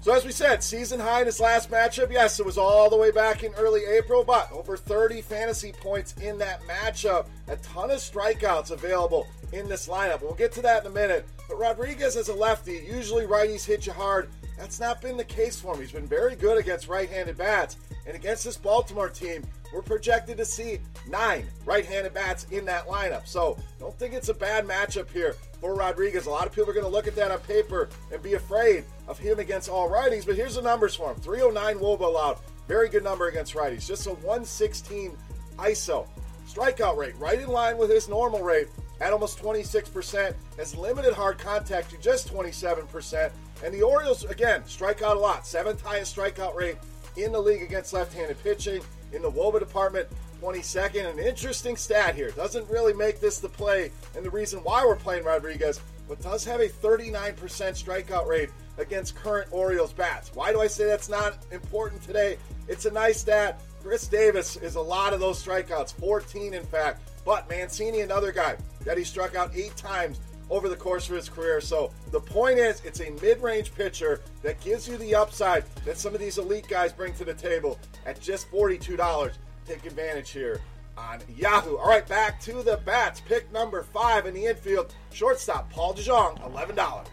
So, 0.00 0.12
as 0.12 0.24
we 0.24 0.32
said, 0.32 0.62
season 0.62 1.00
high 1.00 1.20
in 1.20 1.26
his 1.26 1.40
last 1.40 1.70
matchup. 1.70 2.12
Yes, 2.12 2.38
it 2.38 2.44
was 2.44 2.58
all 2.58 2.90
the 2.90 2.96
way 2.96 3.10
back 3.10 3.42
in 3.42 3.54
early 3.54 3.86
April, 3.86 4.22
but 4.22 4.52
over 4.52 4.76
30 4.76 5.22
fantasy 5.22 5.72
points 5.72 6.14
in 6.20 6.36
that 6.38 6.60
matchup. 6.64 7.26
A 7.48 7.56
ton 7.56 7.90
of 7.90 8.00
strikeouts 8.00 8.70
available 8.70 9.26
in 9.52 9.66
this 9.66 9.88
lineup. 9.88 10.20
We'll 10.20 10.34
get 10.34 10.52
to 10.52 10.62
that 10.62 10.84
in 10.84 10.90
a 10.90 10.94
minute. 10.94 11.26
But 11.48 11.58
Rodriguez, 11.58 12.16
is 12.16 12.28
a 12.28 12.34
lefty, 12.34 12.86
usually 12.86 13.24
righties 13.24 13.64
hit 13.64 13.86
you 13.86 13.94
hard. 13.94 14.28
That's 14.58 14.80
not 14.80 15.00
been 15.00 15.16
the 15.16 15.24
case 15.24 15.60
for 15.60 15.74
him. 15.74 15.80
He's 15.80 15.92
been 15.92 16.06
very 16.06 16.36
good 16.36 16.58
against 16.58 16.88
right 16.88 17.08
handed 17.08 17.36
bats. 17.36 17.76
And 18.06 18.14
against 18.14 18.44
this 18.44 18.56
Baltimore 18.56 19.08
team, 19.08 19.42
we're 19.72 19.82
projected 19.82 20.36
to 20.36 20.44
see 20.44 20.78
nine 21.08 21.46
right 21.64 21.84
handed 21.84 22.14
bats 22.14 22.46
in 22.50 22.64
that 22.66 22.86
lineup. 22.86 23.26
So 23.26 23.56
don't 23.80 23.98
think 23.98 24.14
it's 24.14 24.28
a 24.28 24.34
bad 24.34 24.66
matchup 24.66 25.10
here 25.10 25.34
for 25.60 25.74
Rodriguez. 25.74 26.26
A 26.26 26.30
lot 26.30 26.46
of 26.46 26.52
people 26.52 26.70
are 26.70 26.74
going 26.74 26.86
to 26.86 26.92
look 26.92 27.06
at 27.06 27.16
that 27.16 27.30
on 27.30 27.40
paper 27.40 27.88
and 28.12 28.22
be 28.22 28.34
afraid 28.34 28.84
of 29.08 29.18
him 29.18 29.38
against 29.38 29.68
all 29.68 29.88
righties. 29.90 30.26
But 30.26 30.36
here's 30.36 30.54
the 30.54 30.62
numbers 30.62 30.94
for 30.94 31.10
him 31.10 31.16
309 31.20 31.78
Woba 31.78 32.00
allowed. 32.00 32.38
Very 32.68 32.88
good 32.88 33.04
number 33.04 33.28
against 33.28 33.54
righties. 33.54 33.86
Just 33.86 34.06
a 34.06 34.10
116 34.10 35.16
ISO. 35.58 36.06
Strikeout 36.46 36.96
rate 36.96 37.16
right 37.18 37.40
in 37.40 37.48
line 37.48 37.78
with 37.78 37.90
his 37.90 38.08
normal 38.08 38.42
rate 38.42 38.68
at 39.00 39.12
almost 39.12 39.38
26%. 39.38 40.34
Has 40.56 40.76
limited 40.76 41.14
hard 41.14 41.38
contact 41.38 41.90
to 41.90 41.98
just 41.98 42.32
27%. 42.32 43.30
And 43.62 43.72
the 43.72 43.82
Orioles, 43.82 44.24
again, 44.24 44.62
strike 44.66 45.02
out 45.02 45.16
a 45.16 45.20
lot. 45.20 45.46
Seventh 45.46 45.80
highest 45.82 46.16
strikeout 46.16 46.54
rate 46.54 46.76
in 47.16 47.32
the 47.32 47.40
league 47.40 47.62
against 47.62 47.92
left-handed 47.92 48.42
pitching. 48.42 48.82
In 49.12 49.22
the 49.22 49.30
WOBA 49.30 49.60
department, 49.60 50.08
22nd. 50.44 51.10
An 51.10 51.18
interesting 51.18 51.76
stat 51.76 52.14
here. 52.14 52.30
Doesn't 52.32 52.68
really 52.68 52.92
make 52.92 53.20
this 53.20 53.38
the 53.38 53.48
play 53.48 53.90
and 54.16 54.24
the 54.24 54.30
reason 54.30 54.60
why 54.60 54.84
we're 54.84 54.96
playing 54.96 55.24
Rodriguez, 55.24 55.80
but 56.08 56.20
does 56.20 56.44
have 56.44 56.60
a 56.60 56.68
39% 56.68 57.34
strikeout 57.34 58.26
rate 58.26 58.50
against 58.76 59.14
current 59.14 59.48
Orioles 59.52 59.92
bats. 59.92 60.34
Why 60.34 60.52
do 60.52 60.60
I 60.60 60.66
say 60.66 60.84
that's 60.84 61.08
not 61.08 61.38
important 61.50 62.02
today? 62.02 62.36
It's 62.68 62.84
a 62.84 62.90
nice 62.90 63.20
stat. 63.20 63.60
Chris 63.82 64.06
Davis 64.06 64.56
is 64.56 64.74
a 64.74 64.80
lot 64.80 65.12
of 65.12 65.20
those 65.20 65.42
strikeouts, 65.42 65.94
14 65.94 66.54
in 66.54 66.64
fact. 66.66 67.08
But 67.24 67.48
Mancini, 67.48 68.00
another 68.00 68.32
guy 68.32 68.56
that 68.84 68.98
he 68.98 69.04
struck 69.04 69.34
out 69.34 69.54
eight 69.54 69.76
times 69.76 70.20
over 70.50 70.68
the 70.68 70.76
course 70.76 71.08
of 71.08 71.16
his 71.16 71.28
career. 71.28 71.60
So 71.60 71.92
the 72.10 72.20
point 72.20 72.58
is, 72.58 72.82
it's 72.84 73.00
a 73.00 73.10
mid 73.22 73.42
range 73.42 73.74
pitcher 73.74 74.20
that 74.42 74.60
gives 74.60 74.88
you 74.88 74.96
the 74.96 75.14
upside 75.14 75.64
that 75.84 75.98
some 75.98 76.14
of 76.14 76.20
these 76.20 76.38
elite 76.38 76.68
guys 76.68 76.92
bring 76.92 77.14
to 77.14 77.24
the 77.24 77.34
table 77.34 77.78
at 78.06 78.20
just 78.20 78.50
$42. 78.50 79.32
Take 79.66 79.86
advantage 79.86 80.30
here 80.30 80.60
on 80.96 81.20
Yahoo. 81.36 81.76
All 81.76 81.88
right, 81.88 82.06
back 82.06 82.40
to 82.42 82.62
the 82.62 82.76
bats. 82.84 83.20
Pick 83.20 83.50
number 83.52 83.82
five 83.82 84.26
in 84.26 84.34
the 84.34 84.46
infield, 84.46 84.94
shortstop 85.12 85.70
Paul 85.70 85.94
DeJong, 85.94 86.40
$11. 86.52 87.06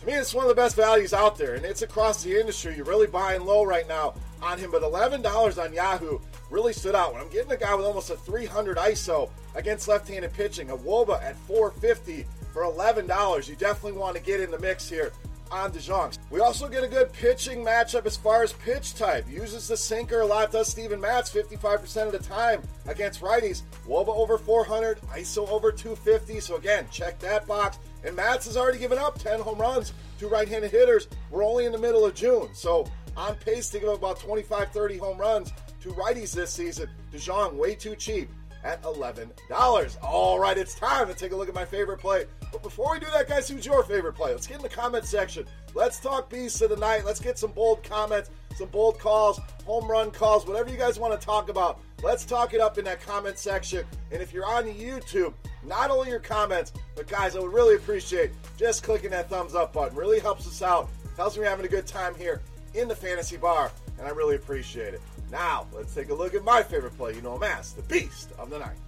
To 0.00 0.06
me, 0.06 0.12
it's 0.12 0.32
one 0.32 0.44
of 0.44 0.48
the 0.48 0.54
best 0.54 0.76
values 0.76 1.12
out 1.12 1.36
there, 1.36 1.54
and 1.54 1.64
it's 1.64 1.82
across 1.82 2.22
the 2.22 2.38
industry. 2.38 2.76
You're 2.76 2.84
really 2.84 3.08
buying 3.08 3.44
low 3.44 3.64
right 3.64 3.86
now 3.88 4.14
on 4.40 4.58
him, 4.58 4.70
but 4.70 4.82
$11 4.82 5.62
on 5.62 5.72
Yahoo 5.72 6.18
really 6.50 6.72
stood 6.72 6.94
out. 6.94 7.12
When 7.12 7.20
I'm 7.20 7.28
getting 7.28 7.50
a 7.50 7.56
guy 7.56 7.74
with 7.74 7.84
almost 7.84 8.10
a 8.10 8.16
300 8.16 8.76
ISO 8.76 9.28
against 9.54 9.88
left-handed 9.88 10.32
pitching, 10.32 10.70
a 10.70 10.76
Woba 10.76 11.20
at 11.22 11.36
450 11.36 12.24
for 12.52 12.62
$11, 12.62 13.48
you 13.48 13.56
definitely 13.56 13.98
want 13.98 14.16
to 14.16 14.22
get 14.22 14.40
in 14.40 14.50
the 14.50 14.58
mix 14.58 14.88
here 14.88 15.12
on 15.50 15.72
DeJong. 15.72 16.18
We 16.30 16.40
also 16.40 16.68
get 16.68 16.84
a 16.84 16.88
good 16.88 17.12
pitching 17.12 17.64
matchup 17.64 18.06
as 18.06 18.16
far 18.16 18.42
as 18.42 18.52
pitch 18.52 18.94
type. 18.94 19.28
Uses 19.28 19.68
the 19.68 19.76
sinker 19.76 20.20
a 20.20 20.26
lot, 20.26 20.52
does 20.52 20.68
Steven 20.68 21.00
Matz 21.00 21.32
55% 21.32 22.06
of 22.06 22.12
the 22.12 22.18
time 22.18 22.62
against 22.86 23.20
righties. 23.20 23.62
Woba 23.86 24.08
over 24.08 24.38
400, 24.38 25.00
ISO 25.14 25.48
over 25.48 25.72
250. 25.72 26.40
So 26.40 26.56
again, 26.56 26.86
check 26.90 27.18
that 27.20 27.46
box. 27.46 27.78
And 28.04 28.14
Matz 28.14 28.46
has 28.46 28.56
already 28.56 28.78
given 28.78 28.98
up 28.98 29.18
10 29.18 29.40
home 29.40 29.58
runs 29.58 29.92
to 30.18 30.28
right-handed 30.28 30.70
hitters. 30.70 31.08
We're 31.30 31.44
only 31.44 31.64
in 31.64 31.72
the 31.72 31.78
middle 31.78 32.04
of 32.04 32.14
June. 32.14 32.48
So 32.52 32.86
on 33.16 33.34
pace 33.36 33.70
to 33.70 33.80
give 33.80 33.88
up 33.88 33.98
about 33.98 34.20
25, 34.20 34.70
30 34.70 34.98
home 34.98 35.18
runs 35.18 35.52
to 35.80 35.88
righties 35.90 36.32
this 36.32 36.50
season. 36.50 36.88
DeJong, 37.12 37.54
way 37.54 37.74
too 37.74 37.96
cheap 37.96 38.30
at 38.64 38.82
$11. 38.82 39.96
All 40.02 40.38
right, 40.38 40.58
it's 40.58 40.74
time 40.74 41.08
to 41.08 41.14
take 41.14 41.32
a 41.32 41.36
look 41.36 41.48
at 41.48 41.54
my 41.54 41.64
favorite 41.64 41.98
play. 41.98 42.26
But 42.52 42.62
before 42.62 42.92
we 42.92 43.00
do 43.00 43.06
that, 43.12 43.28
guys, 43.28 43.48
who's 43.48 43.66
your 43.66 43.82
favorite 43.82 44.14
play? 44.14 44.32
Let's 44.32 44.46
get 44.46 44.58
in 44.58 44.62
the 44.62 44.68
comment 44.68 45.04
section. 45.04 45.46
Let's 45.74 46.00
talk 46.00 46.30
beasts 46.30 46.60
of 46.62 46.70
the 46.70 46.76
night. 46.76 47.04
Let's 47.04 47.20
get 47.20 47.38
some 47.38 47.52
bold 47.52 47.82
comments, 47.82 48.30
some 48.56 48.68
bold 48.68 48.98
calls, 48.98 49.40
home 49.64 49.88
run 49.90 50.10
calls, 50.10 50.46
whatever 50.46 50.70
you 50.70 50.76
guys 50.76 50.98
want 50.98 51.18
to 51.18 51.24
talk 51.24 51.48
about. 51.48 51.80
Let's 52.02 52.24
talk 52.24 52.54
it 52.54 52.60
up 52.60 52.78
in 52.78 52.84
that 52.84 53.00
comment 53.00 53.38
section. 53.38 53.84
And 54.10 54.22
if 54.22 54.32
you're 54.32 54.46
on 54.46 54.64
YouTube, 54.64 55.34
not 55.64 55.90
only 55.90 56.08
your 56.10 56.20
comments, 56.20 56.72
but 56.96 57.06
guys, 57.06 57.36
I 57.36 57.40
would 57.40 57.52
really 57.52 57.74
appreciate 57.74 58.30
just 58.56 58.82
clicking 58.82 59.10
that 59.10 59.28
thumbs 59.28 59.54
up 59.54 59.72
button. 59.72 59.96
Really 59.96 60.20
helps 60.20 60.46
us 60.46 60.62
out. 60.62 60.88
Tells 61.16 61.36
me 61.36 61.42
you're 61.42 61.50
having 61.50 61.66
a 61.66 61.68
good 61.68 61.86
time 61.86 62.14
here 62.14 62.40
in 62.74 62.88
the 62.88 62.94
fantasy 62.94 63.36
bar, 63.36 63.72
and 63.98 64.06
I 64.06 64.10
really 64.10 64.36
appreciate 64.36 64.94
it. 64.94 65.00
Now, 65.30 65.66
let's 65.72 65.94
take 65.94 66.10
a 66.10 66.14
look 66.14 66.34
at 66.34 66.44
my 66.44 66.62
favorite 66.62 66.96
play. 66.96 67.14
You 67.14 67.22
know 67.22 67.36
Mass, 67.36 67.72
the 67.72 67.82
Beast 67.82 68.30
of 68.38 68.50
the 68.50 68.58
Night. 68.60 68.78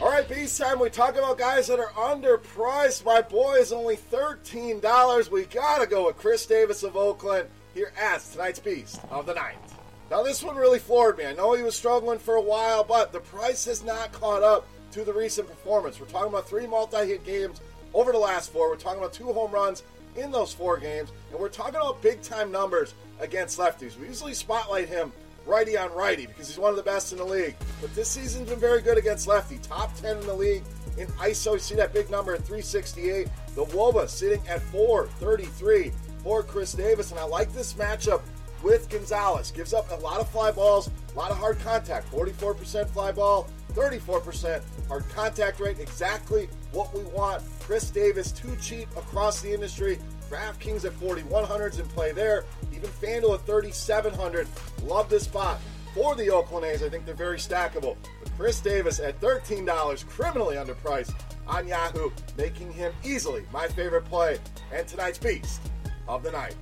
All 0.00 0.08
right, 0.08 0.26
Beast 0.26 0.58
time. 0.58 0.80
We 0.80 0.88
talk 0.88 1.16
about 1.16 1.36
guys 1.36 1.66
that 1.66 1.78
are 1.78 1.90
underpriced. 1.90 3.04
My 3.04 3.20
boy 3.20 3.56
is 3.56 3.70
only 3.70 3.98
$13. 3.98 5.30
We 5.30 5.44
got 5.44 5.82
to 5.82 5.86
go 5.86 6.06
with 6.06 6.16
Khris 6.16 6.46
Davis 6.46 6.82
of 6.82 6.96
Oakland 6.96 7.50
here 7.74 7.92
as 8.00 8.32
tonight's 8.32 8.58
Beast 8.58 8.98
of 9.10 9.26
the 9.26 9.34
Night. 9.34 9.58
Now, 10.10 10.22
this 10.22 10.42
one 10.42 10.56
really 10.56 10.78
floored 10.78 11.18
me. 11.18 11.26
I 11.26 11.34
know 11.34 11.52
he 11.52 11.62
was 11.62 11.76
struggling 11.76 12.18
for 12.18 12.36
a 12.36 12.40
while, 12.40 12.82
but 12.82 13.12
the 13.12 13.20
price 13.20 13.66
has 13.66 13.84
not 13.84 14.10
caught 14.12 14.42
up 14.42 14.66
to 14.92 15.04
the 15.04 15.12
recent 15.12 15.46
performance. 15.46 16.00
We're 16.00 16.06
talking 16.06 16.30
about 16.30 16.48
three 16.48 16.66
multi 16.66 17.06
hit 17.06 17.22
games 17.26 17.60
over 17.92 18.10
the 18.10 18.18
last 18.18 18.54
four. 18.54 18.70
We're 18.70 18.76
talking 18.76 19.00
about 19.00 19.12
two 19.12 19.30
home 19.34 19.52
runs 19.52 19.82
in 20.16 20.30
those 20.30 20.50
four 20.50 20.78
games, 20.78 21.12
and 21.30 21.38
we're 21.38 21.50
talking 21.50 21.74
about 21.74 22.00
big 22.00 22.22
time 22.22 22.50
numbers 22.50 22.94
against 23.20 23.58
lefties. 23.58 23.98
We 23.98 24.06
usually 24.06 24.32
spotlight 24.32 24.88
him 24.88 25.12
righty 25.46 25.76
on 25.76 25.92
righty 25.92 26.26
because 26.26 26.48
he's 26.48 26.58
one 26.58 26.70
of 26.70 26.76
the 26.76 26.82
best 26.82 27.12
in 27.12 27.18
the 27.18 27.24
league. 27.24 27.56
But 27.80 27.94
this 27.94 28.08
season's 28.08 28.48
been 28.48 28.60
very 28.60 28.82
good 28.82 28.98
against 28.98 29.26
lefty. 29.26 29.58
Top 29.58 29.94
10 29.96 30.18
in 30.18 30.26
the 30.26 30.34
league 30.34 30.64
in 30.98 31.06
ISO. 31.08 31.54
You 31.54 31.58
see 31.58 31.74
that 31.76 31.92
big 31.92 32.10
number 32.10 32.34
at 32.34 32.40
368. 32.40 33.28
The 33.54 33.64
Woba 33.66 34.08
sitting 34.08 34.46
at 34.48 34.62
433 34.62 35.92
for 36.22 36.42
Khris 36.42 36.76
Davis. 36.76 37.10
And 37.10 37.20
I 37.20 37.24
like 37.24 37.52
this 37.52 37.74
matchup 37.74 38.22
with 38.62 38.88
Gonzalez. 38.88 39.50
Gives 39.50 39.74
up 39.74 39.90
a 39.90 39.96
lot 39.96 40.20
of 40.20 40.28
fly 40.28 40.50
balls, 40.50 40.90
a 41.14 41.18
lot 41.18 41.30
of 41.30 41.38
hard 41.38 41.58
contact. 41.60 42.10
44% 42.10 42.88
fly 42.90 43.12
ball, 43.12 43.48
34% 43.72 44.62
hard 44.88 45.08
contact 45.10 45.60
rate. 45.60 45.78
Exactly 45.78 46.48
what 46.72 46.94
we 46.94 47.02
want. 47.04 47.42
Khris 47.60 47.90
Davis, 47.90 48.32
too 48.32 48.54
cheap 48.60 48.88
across 48.96 49.40
the 49.40 49.52
industry. 49.52 49.98
DraftKings 50.30 50.84
at 50.84 50.92
4100s 50.92 51.80
in 51.80 51.86
play 51.88 52.12
there. 52.12 52.44
Even 52.72 52.88
FanDuel 52.88 53.34
at 53.34 53.46
3700. 53.46 54.46
Love 54.84 55.10
this 55.10 55.24
spot 55.24 55.60
for 55.94 56.14
the 56.14 56.30
Oakland 56.30 56.64
A's. 56.64 56.82
I 56.82 56.88
think 56.88 57.04
they're 57.04 57.14
very 57.14 57.38
stackable. 57.38 57.96
But 58.22 58.32
Khris 58.38 58.62
Davis 58.62 59.00
at 59.00 59.20
$13, 59.20 60.06
criminally 60.06 60.56
underpriced 60.56 61.14
on 61.46 61.66
Yahoo, 61.66 62.10
making 62.38 62.72
him 62.72 62.92
easily 63.04 63.44
my 63.52 63.66
favorite 63.66 64.04
play 64.04 64.38
and 64.72 64.86
tonight's 64.86 65.18
beast 65.18 65.60
of 66.06 66.22
the 66.22 66.30
night. 66.30 66.54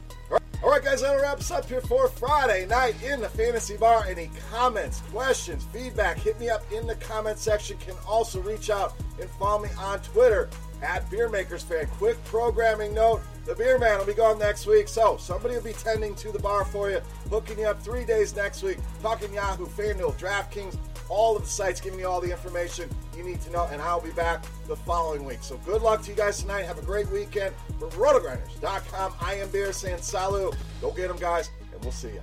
All 0.60 0.70
right, 0.70 0.82
guys, 0.82 1.02
that 1.02 1.20
wraps 1.20 1.52
up 1.52 1.66
here 1.66 1.80
for 1.80 2.08
Friday 2.08 2.66
night 2.66 3.00
in 3.02 3.20
the 3.20 3.28
Fantasy 3.28 3.76
Bar. 3.76 4.06
Any 4.08 4.28
comments, 4.50 5.02
questions, 5.12 5.64
feedback, 5.72 6.18
hit 6.18 6.40
me 6.40 6.50
up 6.50 6.64
in 6.72 6.84
the 6.84 6.96
comment 6.96 7.38
section. 7.38 7.78
Can 7.78 7.94
also 8.08 8.40
reach 8.40 8.68
out 8.68 8.94
and 9.20 9.30
follow 9.30 9.62
me 9.62 9.68
on 9.78 10.00
Twitter 10.00 10.50
at 10.82 11.08
Beer 11.10 11.28
Makers 11.28 11.62
Fan. 11.62 11.86
Quick 11.86 12.22
programming 12.24 12.92
note 12.92 13.22
the 13.48 13.54
Beer 13.54 13.78
Man 13.78 13.98
will 13.98 14.04
be 14.04 14.12
gone 14.12 14.38
next 14.38 14.66
week, 14.66 14.88
so 14.88 15.16
somebody 15.16 15.54
will 15.54 15.62
be 15.62 15.72
tending 15.72 16.14
to 16.16 16.30
the 16.30 16.38
bar 16.38 16.66
for 16.66 16.90
you, 16.90 17.00
hooking 17.30 17.58
you 17.58 17.64
up 17.64 17.82
three 17.82 18.04
days 18.04 18.36
next 18.36 18.62
week, 18.62 18.76
talking 19.00 19.32
Yahoo, 19.32 19.64
FanDuel, 19.64 20.12
DraftKings, 20.18 20.76
all 21.08 21.34
of 21.34 21.42
the 21.42 21.48
sites, 21.48 21.80
giving 21.80 21.98
you 21.98 22.06
all 22.06 22.20
the 22.20 22.30
information 22.30 22.90
you 23.16 23.24
need 23.24 23.40
to 23.40 23.50
know, 23.50 23.66
and 23.72 23.80
I'll 23.80 24.02
be 24.02 24.10
back 24.10 24.44
the 24.66 24.76
following 24.76 25.24
week. 25.24 25.38
So 25.40 25.56
good 25.64 25.80
luck 25.80 26.02
to 26.02 26.10
you 26.10 26.16
guys 26.16 26.42
tonight. 26.42 26.66
Have 26.66 26.78
a 26.78 26.82
great 26.82 27.08
weekend. 27.08 27.54
For 27.78 27.88
RotoGrinders.com, 27.88 29.14
I 29.18 29.36
am 29.36 29.48
Beer 29.48 29.72
saying 29.72 30.02
salut. 30.02 30.54
Go 30.82 30.90
get 30.90 31.08
them, 31.08 31.16
guys, 31.16 31.50
and 31.72 31.82
we'll 31.82 31.92
see 31.92 32.08
you. 32.08 32.20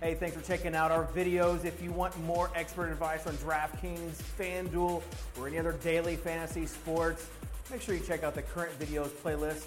Hey, 0.00 0.14
thanks 0.14 0.36
for 0.36 0.42
checking 0.42 0.76
out 0.76 0.92
our 0.92 1.04
videos. 1.06 1.64
If 1.64 1.82
you 1.82 1.90
want 1.90 2.16
more 2.20 2.48
expert 2.54 2.92
advice 2.92 3.26
on 3.26 3.34
DraftKings, 3.38 4.22
FanDuel, 4.38 5.02
or 5.36 5.48
any 5.48 5.58
other 5.58 5.72
daily 5.82 6.14
fantasy 6.14 6.64
sports, 6.64 7.26
make 7.72 7.82
sure 7.82 7.96
you 7.96 8.00
check 8.00 8.22
out 8.22 8.36
the 8.36 8.42
current 8.42 8.78
videos 8.78 9.08
playlist 9.08 9.64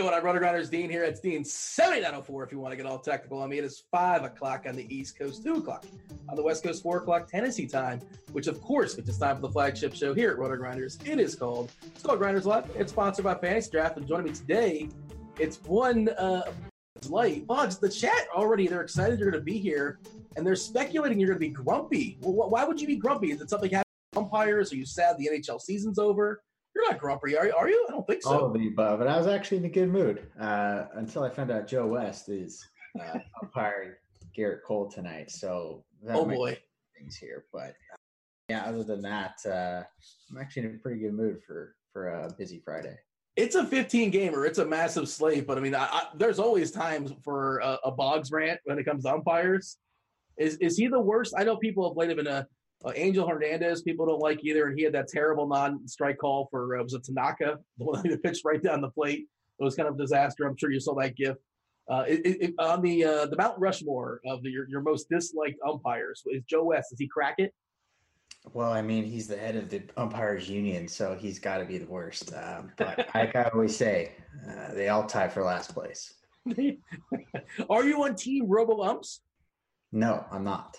going 0.00 0.14
on, 0.14 0.22
RotoGrinders? 0.22 0.70
Dean 0.70 0.88
here. 0.88 1.04
It's 1.04 1.20
Dean 1.20 1.44
7904 1.44 2.44
if 2.44 2.52
you 2.52 2.58
want 2.58 2.72
to 2.72 2.76
get 2.76 2.86
all 2.86 2.98
technical. 2.98 3.42
I 3.42 3.46
mean, 3.46 3.58
it 3.58 3.64
is 3.64 3.84
5 3.90 4.24
o'clock 4.24 4.64
on 4.66 4.74
the 4.74 4.86
East 4.94 5.18
Coast, 5.18 5.44
2 5.44 5.56
o'clock 5.56 5.84
on 6.26 6.36
the 6.36 6.42
West 6.42 6.62
Coast, 6.62 6.82
4 6.82 6.98
o'clock 6.98 7.28
Tennessee 7.28 7.66
time, 7.66 8.00
which 8.32 8.46
of 8.46 8.62
course, 8.62 8.96
it's 8.96 9.18
time 9.18 9.36
for 9.36 9.42
the 9.42 9.50
flagship 9.50 9.94
show 9.94 10.14
here 10.14 10.30
at 10.30 10.38
RotoGrinders, 10.38 11.06
it 11.06 11.20
is 11.20 11.34
called, 11.34 11.70
it's 11.84 12.02
called 12.02 12.18
Grinders 12.18 12.46
Live. 12.46 12.64
It's 12.76 12.92
sponsored 12.92 13.24
by 13.24 13.34
Fantasy 13.34 13.70
Draft. 13.72 13.98
And 13.98 14.08
joining 14.08 14.26
me 14.26 14.32
today, 14.32 14.88
it's 15.38 15.62
one 15.64 16.08
uh, 16.08 16.50
light. 17.10 17.46
Boggs, 17.46 17.76
the 17.76 17.90
chat 17.90 18.26
already, 18.34 18.68
they're 18.68 18.80
excited 18.80 19.18
you're 19.18 19.30
going 19.30 19.44
to 19.44 19.44
be 19.44 19.58
here, 19.58 20.00
and 20.36 20.46
they're 20.46 20.56
speculating 20.56 21.20
you're 21.20 21.28
going 21.28 21.40
to 21.40 21.46
be 21.46 21.50
grumpy. 21.50 22.16
Well, 22.22 22.48
why 22.48 22.64
would 22.64 22.80
you 22.80 22.86
be 22.86 22.96
grumpy? 22.96 23.32
Is 23.32 23.42
it 23.42 23.50
something 23.50 23.70
happening 23.70 23.84
umpires? 24.16 24.72
Are 24.72 24.76
you 24.76 24.86
sad 24.86 25.18
the 25.18 25.28
NHL 25.30 25.60
season's 25.60 25.98
over? 25.98 26.42
You're 26.74 26.90
not 26.90 27.00
grumpy, 27.00 27.36
are 27.36 27.46
you? 27.46 27.54
Are 27.54 27.68
you? 27.68 27.86
I 27.88 27.92
don't 27.92 28.06
think 28.06 28.22
so. 28.22 28.30
All 28.30 28.46
of 28.46 28.54
the 28.54 28.68
above, 28.68 29.00
but 29.00 29.08
I 29.08 29.16
was 29.18 29.26
actually 29.26 29.58
in 29.58 29.64
a 29.64 29.70
good 29.70 29.90
mood 29.90 30.26
uh, 30.38 30.84
until 30.94 31.24
I 31.24 31.30
found 31.30 31.50
out 31.50 31.66
Joe 31.66 31.86
West 31.86 32.28
is 32.28 32.64
uh, 33.00 33.18
umpiring 33.42 33.92
Gerrit 34.36 34.62
Cole 34.64 34.88
tonight. 34.88 35.30
So 35.30 35.84
that 36.04 36.16
oh 36.16 36.24
boy, 36.24 36.58
things 36.96 37.16
here. 37.16 37.46
But 37.52 37.74
yeah, 38.48 38.64
other 38.64 38.84
than 38.84 39.02
that, 39.02 39.34
uh, 39.46 39.82
I'm 40.30 40.38
actually 40.40 40.66
in 40.66 40.74
a 40.76 40.78
pretty 40.78 41.00
good 41.00 41.14
mood 41.14 41.40
for 41.46 41.74
for 41.92 42.08
a 42.08 42.32
busy 42.38 42.60
Friday. 42.64 42.96
It's 43.36 43.54
a 43.54 43.64
15 43.64 44.10
gamer. 44.10 44.44
It's 44.44 44.58
a 44.58 44.64
massive 44.64 45.08
slate, 45.08 45.46
but 45.46 45.56
I 45.56 45.60
mean, 45.60 45.74
I, 45.74 45.84
I, 45.84 46.02
there's 46.14 46.38
always 46.38 46.70
times 46.70 47.12
for 47.22 47.58
a, 47.58 47.78
a 47.84 47.90
Boggs 47.90 48.30
rant 48.30 48.60
when 48.64 48.78
it 48.78 48.84
comes 48.84 49.04
to 49.04 49.14
umpires. 49.14 49.78
Is 50.36 50.56
is 50.56 50.76
he 50.76 50.88
the 50.88 51.00
worst? 51.00 51.34
I 51.36 51.44
know 51.44 51.56
people 51.56 51.88
have 51.88 51.94
played 51.94 52.10
him 52.10 52.18
in 52.18 52.26
a 52.26 52.46
uh, 52.84 52.92
Angel 52.94 53.28
Hernandez, 53.28 53.82
people 53.82 54.06
don't 54.06 54.20
like 54.20 54.42
either, 54.42 54.66
and 54.66 54.78
he 54.78 54.84
had 54.84 54.94
that 54.94 55.08
terrible 55.08 55.46
non-strike 55.46 56.18
call 56.18 56.48
for 56.50 56.78
uh, 56.78 56.82
was 56.82 56.94
it 56.94 57.04
Tanaka, 57.04 57.58
the 57.78 57.84
one 57.84 58.02
that 58.08 58.22
pitched 58.22 58.44
right 58.44 58.62
down 58.62 58.80
the 58.80 58.90
plate. 58.90 59.26
It 59.58 59.64
was 59.64 59.74
kind 59.74 59.88
of 59.88 59.94
a 59.94 59.98
disaster. 59.98 60.46
I'm 60.46 60.56
sure 60.56 60.70
you 60.70 60.80
saw 60.80 60.94
that 60.94 61.16
gif. 61.16 61.36
Uh, 61.90 62.04
it, 62.06 62.20
it, 62.24 62.54
on 62.58 62.80
the 62.82 63.04
uh, 63.04 63.26
the 63.26 63.36
Mount 63.36 63.58
Rushmore 63.58 64.20
of 64.26 64.42
the, 64.42 64.50
your 64.50 64.68
your 64.68 64.80
most 64.80 65.08
disliked 65.10 65.58
umpires 65.66 66.22
is 66.26 66.42
Joe 66.44 66.64
West. 66.64 66.90
Does 66.90 66.98
he 66.98 67.08
crack 67.08 67.34
it? 67.38 67.52
Well, 68.54 68.72
I 68.72 68.80
mean, 68.80 69.04
he's 69.04 69.28
the 69.28 69.36
head 69.36 69.56
of 69.56 69.68
the 69.68 69.82
umpires 69.98 70.48
union, 70.48 70.88
so 70.88 71.14
he's 71.14 71.38
got 71.38 71.58
to 71.58 71.66
be 71.66 71.76
the 71.76 71.86
worst. 71.86 72.32
Um, 72.34 72.72
but 72.78 73.08
like 73.14 73.36
I 73.36 73.50
always 73.52 73.76
say, 73.76 74.12
uh, 74.48 74.72
they 74.72 74.88
all 74.88 75.04
tie 75.04 75.28
for 75.28 75.42
last 75.42 75.74
place. 75.74 76.14
Are 77.68 77.84
you 77.84 78.02
on 78.04 78.14
Team 78.14 78.46
Robo 78.48 78.82
Umps? 78.82 79.20
No, 79.92 80.24
I'm 80.30 80.44
not 80.44 80.78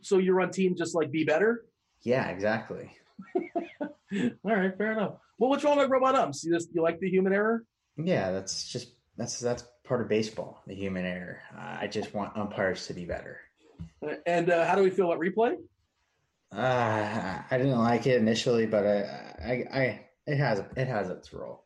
so 0.00 0.18
you're 0.18 0.40
on 0.40 0.50
team 0.50 0.74
just 0.76 0.94
like 0.94 1.10
be 1.10 1.24
better? 1.24 1.64
Yeah, 2.02 2.28
exactly. 2.28 2.90
All 3.36 4.56
right, 4.56 4.76
fair 4.76 4.92
enough. 4.92 5.14
Well, 5.38 5.50
what's 5.50 5.64
wrong 5.64 5.78
with 5.78 5.90
robot 5.90 6.14
umps? 6.14 6.44
You 6.44 6.52
just 6.52 6.68
you 6.74 6.82
like 6.82 7.00
the 7.00 7.08
human 7.08 7.32
error? 7.32 7.64
Yeah, 7.96 8.30
that's 8.30 8.68
just 8.68 8.94
that's 9.16 9.38
that's 9.40 9.64
part 9.84 10.00
of 10.00 10.08
baseball, 10.08 10.62
the 10.66 10.74
human 10.74 11.04
error. 11.04 11.40
Uh, 11.56 11.78
I 11.80 11.86
just 11.86 12.14
want 12.14 12.36
umpires 12.36 12.86
to 12.86 12.94
be 12.94 13.04
better. 13.04 13.40
And 14.26 14.50
uh, 14.50 14.66
how 14.66 14.74
do 14.74 14.82
we 14.82 14.90
feel 14.90 15.10
about 15.10 15.20
replay? 15.20 15.56
Uh, 16.52 17.42
I 17.50 17.58
didn't 17.58 17.78
like 17.78 18.06
it 18.06 18.20
initially, 18.20 18.66
but 18.66 18.84
I, 18.84 19.36
I, 19.44 19.78
I, 19.78 20.06
it 20.26 20.36
has 20.36 20.62
it 20.76 20.88
has 20.88 21.08
its 21.08 21.32
role. 21.32 21.64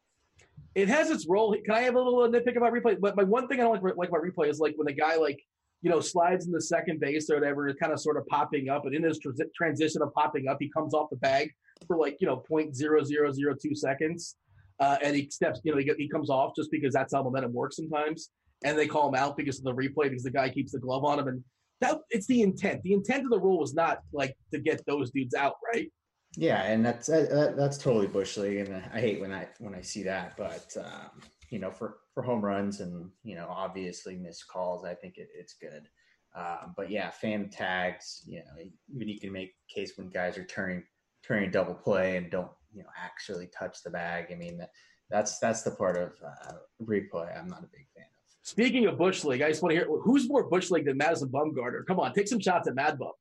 It 0.74 0.88
has 0.88 1.10
its 1.10 1.26
role. 1.26 1.56
Can 1.64 1.74
I 1.74 1.82
have 1.82 1.94
a 1.94 2.00
little 2.00 2.28
nitpick 2.28 2.56
about 2.56 2.72
replay? 2.72 3.00
But 3.00 3.16
my 3.16 3.22
one 3.22 3.48
thing 3.48 3.60
I 3.60 3.64
don't 3.64 3.82
like, 3.82 3.96
like 3.96 4.08
about 4.08 4.22
replay 4.22 4.48
is 4.48 4.58
like 4.58 4.74
when 4.76 4.86
the 4.86 4.92
guy 4.92 5.16
like 5.16 5.40
you 5.84 5.90
know, 5.90 6.00
slides 6.00 6.46
in 6.46 6.52
the 6.52 6.62
second 6.62 6.98
base 6.98 7.28
or 7.28 7.34
whatever, 7.34 7.72
kind 7.74 7.92
of 7.92 8.00
sort 8.00 8.16
of 8.16 8.26
popping 8.28 8.70
up. 8.70 8.86
And 8.86 8.94
in 8.94 9.02
his 9.02 9.20
transition 9.54 10.00
of 10.00 10.14
popping 10.14 10.48
up, 10.48 10.56
he 10.58 10.70
comes 10.70 10.94
off 10.94 11.10
the 11.10 11.16
bag 11.16 11.50
for 11.86 11.98
like, 11.98 12.16
you 12.20 12.26
know, 12.26 12.42
0.0002 12.50 13.76
seconds. 13.76 14.36
Uh, 14.80 14.96
and 15.02 15.14
he 15.14 15.28
steps, 15.28 15.60
you 15.62 15.72
know, 15.72 15.78
he, 15.78 15.92
he 15.98 16.08
comes 16.08 16.30
off 16.30 16.52
just 16.56 16.70
because 16.70 16.94
that's 16.94 17.12
how 17.12 17.22
momentum 17.22 17.52
works 17.52 17.76
sometimes. 17.76 18.30
And 18.64 18.78
they 18.78 18.86
call 18.86 19.10
him 19.10 19.14
out 19.14 19.36
because 19.36 19.58
of 19.58 19.64
the 19.64 19.74
replay 19.74 20.04
because 20.04 20.22
the 20.22 20.30
guy 20.30 20.48
keeps 20.48 20.72
the 20.72 20.78
glove 20.78 21.04
on 21.04 21.18
him. 21.18 21.28
And 21.28 21.44
that 21.82 22.00
it's 22.08 22.26
the 22.26 22.40
intent. 22.40 22.82
The 22.82 22.94
intent 22.94 23.24
of 23.24 23.30
the 23.30 23.38
rule 23.38 23.58
was 23.58 23.74
not 23.74 23.98
like 24.14 24.34
to 24.54 24.60
get 24.60 24.80
those 24.86 25.10
dudes 25.10 25.34
out, 25.34 25.56
right? 25.72 25.92
Yeah, 26.36 26.62
and 26.62 26.84
that's 26.84 27.08
uh, 27.08 27.52
that's 27.56 27.78
totally 27.78 28.08
bush 28.08 28.36
league, 28.36 28.66
and 28.66 28.82
I 28.92 29.00
hate 29.00 29.20
when 29.20 29.32
I 29.32 29.46
when 29.58 29.74
I 29.74 29.82
see 29.82 30.02
that. 30.04 30.36
But 30.36 30.76
um, 30.78 31.20
you 31.54 31.60
know, 31.60 31.70
for 31.70 31.98
for 32.12 32.24
home 32.24 32.44
runs 32.44 32.80
and 32.80 33.08
you 33.22 33.36
know, 33.36 33.46
obviously 33.48 34.16
missed 34.16 34.48
calls, 34.48 34.84
I 34.84 34.92
think 34.92 35.18
it, 35.18 35.28
it's 35.32 35.54
good. 35.54 35.88
Um, 36.36 36.74
but 36.76 36.90
yeah, 36.90 37.10
fan 37.10 37.48
tags, 37.48 38.24
you 38.26 38.40
know, 38.40 38.64
even 38.92 39.08
you 39.08 39.20
can 39.20 39.30
make 39.30 39.54
case 39.72 39.92
when 39.96 40.08
guys 40.08 40.36
are 40.36 40.44
turning 40.46 40.82
turning 41.24 41.52
double 41.52 41.74
play 41.74 42.16
and 42.16 42.28
don't 42.28 42.50
you 42.72 42.82
know 42.82 42.88
actually 43.00 43.48
touch 43.56 43.84
the 43.84 43.90
bag. 43.90 44.32
I 44.32 44.34
mean, 44.34 44.66
that's 45.08 45.38
that's 45.38 45.62
the 45.62 45.70
part 45.70 45.96
of 45.96 46.12
uh, 46.26 46.54
replay 46.82 47.38
I'm 47.38 47.46
not 47.46 47.60
a 47.60 47.68
big 47.72 47.86
fan 47.94 48.02
of. 48.02 48.22
Speaking 48.42 48.86
of 48.86 48.98
bush 48.98 49.22
league, 49.22 49.42
I 49.42 49.48
just 49.48 49.62
want 49.62 49.76
to 49.76 49.76
hear 49.76 49.86
who's 50.02 50.28
more 50.28 50.50
bush 50.50 50.72
league 50.72 50.86
than 50.86 50.96
Madison 50.96 51.28
Bumgarner. 51.28 51.86
Come 51.86 52.00
on, 52.00 52.12
take 52.14 52.26
some 52.26 52.40
shots 52.40 52.66
at 52.66 52.74
Mad 52.74 52.98
Bum. 52.98 53.12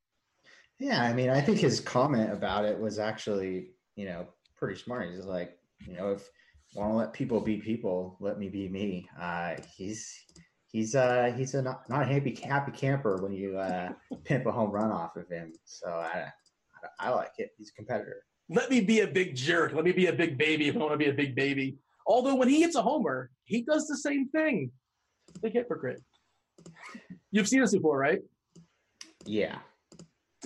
Yeah, 0.80 1.04
I 1.04 1.14
mean, 1.14 1.30
I 1.30 1.40
think 1.40 1.60
his 1.60 1.80
comment 1.80 2.34
about 2.34 2.66
it 2.66 2.80
was 2.80 2.98
actually 2.98 3.68
you 3.96 4.06
know 4.06 4.26
pretty 4.58 4.80
smart. 4.80 5.14
He's 5.14 5.24
like, 5.24 5.56
you 5.88 5.94
know, 5.94 6.14
if 6.14 6.28
want 6.76 6.92
to 6.92 6.96
let 6.96 7.14
people 7.14 7.40
be 7.40 7.58
people, 7.58 8.18
let 8.20 8.40
me 8.40 8.50
be 8.50 8.68
me. 8.68 9.08
Uh, 9.20 9.56
he's 9.76 10.14
he's 10.72 10.96
uh 10.96 11.32
he's 11.38 11.54
a 11.54 11.62
not, 11.62 11.88
not 11.90 12.04
a 12.04 12.06
happy 12.06 12.38
happy 12.44 12.72
camper 12.72 13.18
when 13.22 13.32
you 13.32 13.58
uh, 13.58 13.90
pimp 14.24 14.46
a 14.46 14.52
home 14.52 14.72
run 14.72 14.92
off 14.92 15.16
of 15.16 15.30
him. 15.30 15.54
So 15.66 15.90
I, 15.90 16.28
I, 17.00 17.08
I 17.08 17.10
like 17.12 17.34
it. 17.38 17.52
He's 17.58 17.70
a 17.70 17.74
competitor. 17.74 18.24
Let 18.50 18.70
me 18.70 18.82
be 18.82 19.02
a 19.02 19.08
big 19.08 19.36
jerk. 19.36 19.74
Let 19.74 19.86
me 19.86 19.92
be 19.92 20.08
a 20.08 20.14
big 20.14 20.38
baby 20.38 20.68
if 20.68 20.76
I 20.76 20.80
want 20.80 20.92
to 20.92 20.98
be 20.98 21.10
a 21.10 21.14
big 21.14 21.36
baby. 21.36 21.78
Although 22.06 22.36
when 22.36 22.50
he 22.50 22.62
hits 22.62 22.76
a 22.76 22.82
homer, 22.82 23.30
he 23.46 23.62
does 23.62 23.88
the 23.88 23.98
same 23.98 24.28
thing. 24.30 24.72
Big 25.42 25.54
hypocrite. 25.54 26.02
You've 27.32 27.48
seen 27.48 27.62
this 27.62 27.72
before, 27.72 27.98
right? 27.98 28.20
Yeah. 29.26 29.60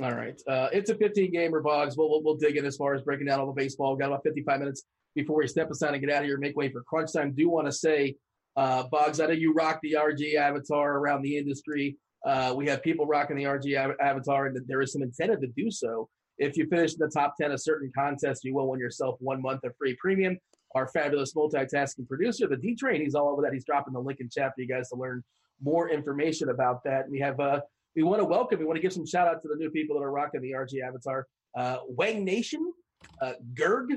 All 0.02 0.14
right. 0.14 0.40
Uh, 0.48 0.70
it's 0.72 0.92
a 0.92 0.96
15 0.96 1.32
gamer, 1.32 1.62
Boggs. 1.62 1.98
We'll, 1.98 2.10
we'll, 2.10 2.24
we'll 2.24 2.36
dig 2.36 2.56
in 2.56 2.66
as 2.66 2.78
far 2.78 2.94
as 2.94 3.02
breaking 3.02 3.26
down 3.26 3.40
all 3.40 3.48
the 3.48 3.52
baseball. 3.52 3.94
We've 3.94 4.00
got 4.00 4.10
about 4.10 4.24
55 4.24 4.60
minutes 4.60 4.84
before 5.18 5.38
we 5.38 5.48
step 5.48 5.70
aside 5.72 5.94
and 5.94 6.02
get 6.02 6.12
out 6.12 6.22
of 6.22 6.28
here 6.28 6.38
make 6.38 6.56
way 6.56 6.70
for 6.70 6.84
crunch 6.84 7.12
time. 7.12 7.34
Do 7.36 7.50
want 7.50 7.66
to 7.66 7.72
say, 7.72 8.16
uh, 8.56 8.84
Boggs, 8.92 9.20
I 9.20 9.26
know 9.26 9.34
you 9.34 9.52
rock 9.52 9.80
the 9.82 9.94
RG 9.94 10.36
avatar 10.36 10.98
around 10.98 11.24
the 11.24 11.36
industry. 11.36 11.98
Uh, 12.24 12.54
we 12.56 12.68
have 12.68 12.84
people 12.84 13.08
rocking 13.08 13.36
the 13.36 13.44
RG 13.44 13.96
avatar, 14.00 14.46
and 14.46 14.58
there 14.68 14.82
is 14.82 14.94
some 14.94 15.02
incentive 15.02 15.42
to 15.42 15.48
do 15.48 15.72
so. 15.72 16.08
If 16.38 16.56
you 16.56 16.68
finish 16.68 16.94
in 16.94 17.00
the 17.00 17.10
top 17.10 17.34
10 17.42 17.52
of 17.52 17.60
certain 17.60 17.92
contests, 17.98 18.44
you 18.44 18.54
will 18.54 18.70
win 18.70 18.80
yourself 18.80 19.16
one 19.20 19.42
month 19.42 19.64
of 19.64 19.76
free 19.76 19.98
premium. 20.00 20.38
Our 20.76 20.88
fabulous 20.88 21.34
multitasking 21.34 22.08
producer, 22.08 22.48
the 22.48 22.58
D 22.58 22.76
Train, 22.76 23.02
he's 23.02 23.16
all 23.16 23.30
over 23.30 23.42
that. 23.42 23.54
He's 23.54 23.66
dropping 23.66 23.94
the 23.94 24.00
link 24.00 24.20
in 24.20 24.30
chat 24.30 24.52
for 24.56 24.62
you 24.62 24.68
guys 24.68 24.90
to 24.90 24.96
learn 24.98 25.24
more 25.64 25.90
information 25.90 26.50
about 26.50 26.84
that. 26.84 27.06
And 27.06 27.12
we 27.12 27.20
have, 27.22 27.40
uh, 27.40 27.62
we 27.96 28.04
want 28.04 28.22
to 28.22 28.26
welcome, 28.26 28.60
we 28.60 28.66
want 28.66 28.76
to 28.76 28.84
give 28.84 28.94
some 28.94 29.08
shout 29.08 29.28
out 29.28 29.42
to 29.42 29.48
the 29.48 29.56
new 29.56 29.72
people 29.72 29.98
that 29.98 30.04
are 30.04 30.12
rocking 30.12 30.42
the 30.42 30.52
RG 30.52 30.88
avatar. 30.88 31.26
Uh, 31.56 31.78
Wang 31.88 32.24
Nation, 32.24 32.72
uh, 33.20 33.34
Gerg, 33.56 33.88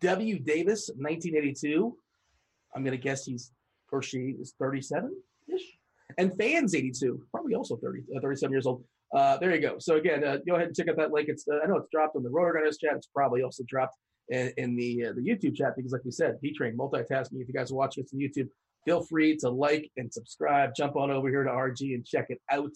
W. 0.00 0.38
Davis, 0.38 0.88
1982. 0.96 1.96
I'm 2.74 2.84
going 2.84 2.96
to 2.96 3.02
guess 3.02 3.24
he's 3.24 3.52
or 3.92 4.02
she 4.02 4.34
is 4.40 4.54
37 4.58 5.14
ish. 5.54 5.62
And 6.18 6.36
Fans 6.36 6.74
82, 6.74 7.22
probably 7.30 7.54
also 7.54 7.76
30, 7.76 8.02
uh, 8.16 8.20
37 8.20 8.52
years 8.52 8.66
old. 8.66 8.82
Uh, 9.14 9.36
there 9.36 9.54
you 9.54 9.60
go. 9.60 9.76
So 9.78 9.96
again, 9.96 10.24
uh, 10.24 10.38
go 10.46 10.54
ahead 10.54 10.68
and 10.68 10.76
check 10.76 10.88
out 10.88 10.96
that 10.96 11.12
link. 11.12 11.28
It's 11.28 11.46
uh, 11.46 11.58
I 11.62 11.66
know 11.66 11.76
it's 11.76 11.88
dropped 11.92 12.16
in 12.16 12.22
the 12.22 12.30
RotoGrinders 12.30 12.80
chat. 12.80 12.96
It's 12.96 13.06
probably 13.06 13.42
also 13.42 13.62
dropped 13.68 13.96
in, 14.30 14.52
in 14.56 14.74
the 14.74 15.06
uh, 15.06 15.12
the 15.12 15.20
YouTube 15.20 15.54
chat 15.54 15.74
because, 15.76 15.92
like 15.92 16.04
we 16.04 16.10
said, 16.10 16.38
D 16.42 16.54
Train 16.54 16.76
multitasking. 16.76 17.40
If 17.40 17.48
you 17.48 17.54
guys 17.54 17.70
are 17.70 17.74
watching 17.74 18.02
this 18.02 18.14
on 18.14 18.20
YouTube, 18.20 18.48
feel 18.86 19.02
free 19.02 19.36
to 19.38 19.50
like 19.50 19.90
and 19.98 20.12
subscribe. 20.12 20.70
Jump 20.74 20.96
on 20.96 21.10
over 21.10 21.28
here 21.28 21.44
to 21.44 21.50
RG 21.50 21.94
and 21.94 22.06
check 22.06 22.26
it 22.30 22.40
out. 22.50 22.72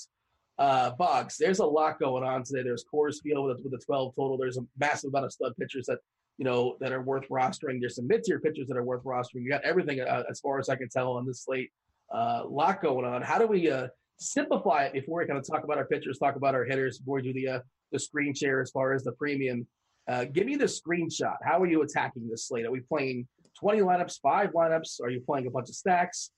Uh, 0.59 0.91
Boggs, 0.91 1.37
there's 1.39 1.59
a 1.59 1.67
lot 1.67 1.99
going 1.99 2.25
on 2.25 2.43
today. 2.43 2.63
There's 2.63 2.85
Coors 2.93 3.17
Field 3.23 3.47
with, 3.47 3.61
with 3.63 3.73
the 3.73 3.85
12 3.85 4.15
total. 4.15 4.39
There's 4.39 4.57
a 4.59 4.67
massive 4.79 5.09
amount 5.09 5.27
of 5.27 5.33
stud 5.33 5.53
pitchers 5.59 5.87
that 5.87 5.99
you 6.39 6.45
know, 6.45 6.77
that 6.81 6.93
are 6.93 7.03
worth 7.03 7.29
rostering. 7.29 7.81
There's 7.81 7.97
some 7.97 8.07
mid-tier 8.07 8.41
pitchers 8.41 8.69
that 8.69 8.77
are 8.77 8.85
worth 8.85 9.05
rostering. 9.05 9.43
You 9.43 9.49
got 9.49 9.65
everything 9.65 10.01
uh, 10.01 10.25
as 10.31 10.41
far 10.41 10.59
as 10.59 10.69
I 10.69 10.77
can 10.77 10.89
tell 10.89 11.13
on 11.13 11.27
this 11.27 11.45
slate. 11.45 11.71
Uh, 12.13 12.43
lot 12.47 12.83
going 12.83 13.05
on. 13.05 13.23
How 13.23 13.39
do 13.39 13.47
we 13.47 13.71
uh, 13.71 13.89
simplify 14.19 14.85
it 14.85 14.93
before 14.93 15.21
we 15.21 15.27
kind 15.27 15.39
of 15.39 15.47
talk 15.47 15.65
about 15.65 15.79
our 15.79 15.87
pitchers, 15.87 16.19
talk 16.19 16.37
about 16.37 16.55
our 16.55 16.65
hitters, 16.65 16.99
before 16.99 17.17
we 17.17 17.23
do 17.23 17.33
the 17.33 17.49
uh, 17.49 17.61
the 17.93 17.99
screen 17.99 18.35
share 18.35 18.61
as 18.61 18.71
far 18.71 18.93
as 18.93 19.03
the 19.03 19.13
premium? 19.13 19.67
Uh, 20.09 20.25
give 20.25 20.47
me 20.47 20.57
the 20.57 20.67
screenshot. 20.67 21.37
How 21.43 21.61
are 21.61 21.67
you 21.67 21.83
attacking 21.83 22.29
this 22.29 22.47
slate? 22.47 22.65
Are 22.65 22.71
we 22.71 22.81
playing 22.81 23.27
20 23.59 23.81
lineups, 23.81 24.21
five 24.21 24.53
lineups? 24.53 25.01
Are 25.03 25.11
you 25.11 25.21
playing 25.21 25.49
a 25.49 25.51
bunch 25.51 25.69
of 25.69 25.75
stacks? 25.75 26.31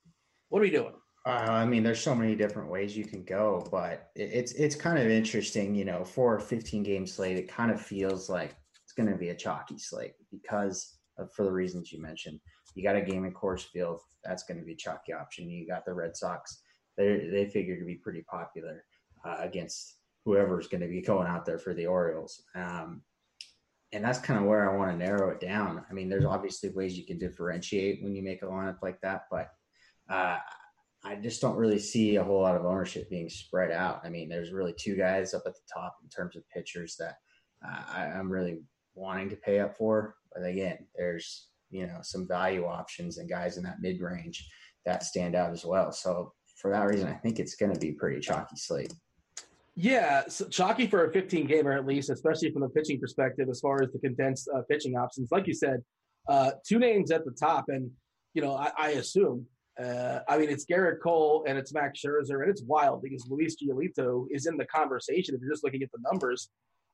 What 0.48 0.60
are 0.60 0.62
we 0.62 0.70
doing? 0.70 0.94
Uh, 1.26 1.30
I 1.30 1.66
mean, 1.66 1.82
there's 1.82 2.00
so 2.00 2.14
many 2.14 2.34
different 2.34 2.70
ways 2.70 2.96
you 2.96 3.04
can 3.04 3.24
go, 3.24 3.66
but 3.70 4.10
it's 4.14 4.52
it's 4.52 4.74
kind 4.74 4.98
of 4.98 5.08
interesting, 5.08 5.74
you 5.74 5.84
know, 5.84 6.04
for 6.04 6.36
a 6.36 6.40
15 6.40 6.82
game 6.82 7.06
slate, 7.06 7.36
it 7.36 7.48
kind 7.48 7.70
of 7.70 7.80
feels 7.80 8.30
like 8.30 8.54
going 8.98 9.08
to 9.08 9.16
be 9.16 9.30
a 9.30 9.34
chalky 9.34 9.78
slate 9.78 10.14
because 10.30 10.98
of, 11.18 11.32
for 11.32 11.44
the 11.44 11.52
reasons 11.52 11.92
you 11.92 12.02
mentioned. 12.02 12.40
You 12.74 12.82
got 12.82 12.96
a 12.96 13.00
game 13.00 13.24
in 13.24 13.32
Coors 13.32 13.62
Field, 13.62 14.00
that's 14.24 14.42
going 14.42 14.58
to 14.58 14.66
be 14.66 14.72
a 14.72 14.76
chalky 14.76 15.12
option. 15.12 15.48
You 15.48 15.66
got 15.66 15.84
the 15.86 15.94
Red 15.94 16.16
Sox, 16.16 16.60
they 16.96 17.28
they 17.32 17.46
figure 17.46 17.78
to 17.78 17.84
be 17.84 17.94
pretty 17.94 18.22
popular 18.22 18.84
uh, 19.24 19.36
against 19.38 19.98
whoever's 20.24 20.68
going 20.68 20.80
to 20.82 20.88
be 20.88 21.00
going 21.00 21.28
out 21.28 21.46
there 21.46 21.58
for 21.58 21.72
the 21.72 21.86
Orioles. 21.86 22.42
Um, 22.54 23.02
and 23.92 24.04
that's 24.04 24.18
kind 24.18 24.38
of 24.38 24.46
where 24.46 24.70
I 24.70 24.76
want 24.76 24.90
to 24.90 24.98
narrow 24.98 25.30
it 25.30 25.40
down. 25.40 25.84
I 25.88 25.94
mean, 25.94 26.10
there's 26.10 26.26
obviously 26.26 26.70
ways 26.70 26.98
you 26.98 27.06
can 27.06 27.18
differentiate 27.18 28.02
when 28.02 28.14
you 28.14 28.22
make 28.22 28.42
a 28.42 28.46
lineup 28.46 28.82
like 28.82 29.00
that, 29.00 29.22
but 29.30 29.48
uh, 30.10 30.38
I 31.04 31.14
just 31.16 31.40
don't 31.40 31.56
really 31.56 31.78
see 31.78 32.16
a 32.16 32.24
whole 32.24 32.42
lot 32.42 32.56
of 32.56 32.66
ownership 32.66 33.08
being 33.08 33.30
spread 33.30 33.70
out. 33.70 34.02
I 34.04 34.10
mean, 34.10 34.28
there's 34.28 34.52
really 34.52 34.74
two 34.78 34.96
guys 34.96 35.32
up 35.32 35.44
at 35.46 35.54
the 35.54 35.60
top 35.72 35.96
in 36.02 36.08
terms 36.10 36.36
of 36.36 36.48
pitchers 36.50 36.96
that 36.98 37.16
uh, 37.66 37.82
I, 37.94 38.02
I'm 38.06 38.30
really 38.30 38.58
wanting 38.98 39.30
to 39.30 39.36
pay 39.36 39.60
up 39.60 39.76
for. 39.76 40.14
But 40.34 40.44
again, 40.44 40.78
there's 40.96 41.48
you 41.70 41.86
know 41.86 41.98
some 42.02 42.26
value 42.26 42.64
options 42.64 43.18
and 43.18 43.28
guys 43.28 43.56
in 43.56 43.64
that 43.64 43.80
mid 43.80 44.00
range 44.00 44.48
that 44.84 45.02
stand 45.02 45.34
out 45.34 45.52
as 45.52 45.64
well. 45.64 45.92
So 45.92 46.32
for 46.60 46.70
that 46.72 46.86
reason, 46.86 47.08
I 47.08 47.14
think 47.14 47.38
it's 47.38 47.54
going 47.54 47.72
to 47.72 47.78
be 47.78 47.92
pretty 47.92 48.20
chalky 48.20 48.56
slate. 48.56 48.92
Yeah, 49.80 50.24
so 50.26 50.46
chalky 50.48 50.88
for 50.88 51.04
a 51.04 51.12
15 51.12 51.46
gamer 51.46 51.70
at 51.70 51.86
least, 51.86 52.10
especially 52.10 52.50
from 52.50 52.62
the 52.62 52.68
pitching 52.68 52.98
perspective, 52.98 53.48
as 53.48 53.60
far 53.60 53.80
as 53.80 53.92
the 53.92 54.00
condensed 54.00 54.48
uh, 54.52 54.62
pitching 54.68 54.96
options. 54.96 55.28
Like 55.30 55.46
you 55.46 55.54
said, 55.54 55.84
uh, 56.28 56.50
two 56.66 56.80
names 56.80 57.12
at 57.12 57.24
the 57.24 57.30
top, 57.30 57.66
and 57.68 57.88
you 58.34 58.42
know, 58.42 58.54
I, 58.54 58.72
I 58.76 58.88
assume. 58.90 59.46
Uh, 59.80 60.18
I 60.28 60.36
mean, 60.36 60.50
it's 60.50 60.66
Gerrit 60.66 61.00
Cole 61.00 61.44
and 61.46 61.56
it's 61.56 61.72
Max 61.72 62.00
Scherzer, 62.00 62.42
and 62.42 62.50
it's 62.50 62.64
wild 62.64 63.02
because 63.02 63.24
Lucas 63.30 63.54
Giolito 63.62 64.26
is 64.32 64.46
in 64.46 64.56
the 64.56 64.66
conversation. 64.66 65.36
If 65.36 65.40
you're 65.40 65.52
just 65.52 65.62
looking 65.62 65.84
at 65.84 65.92
the 65.92 66.00
numbers, 66.10 66.50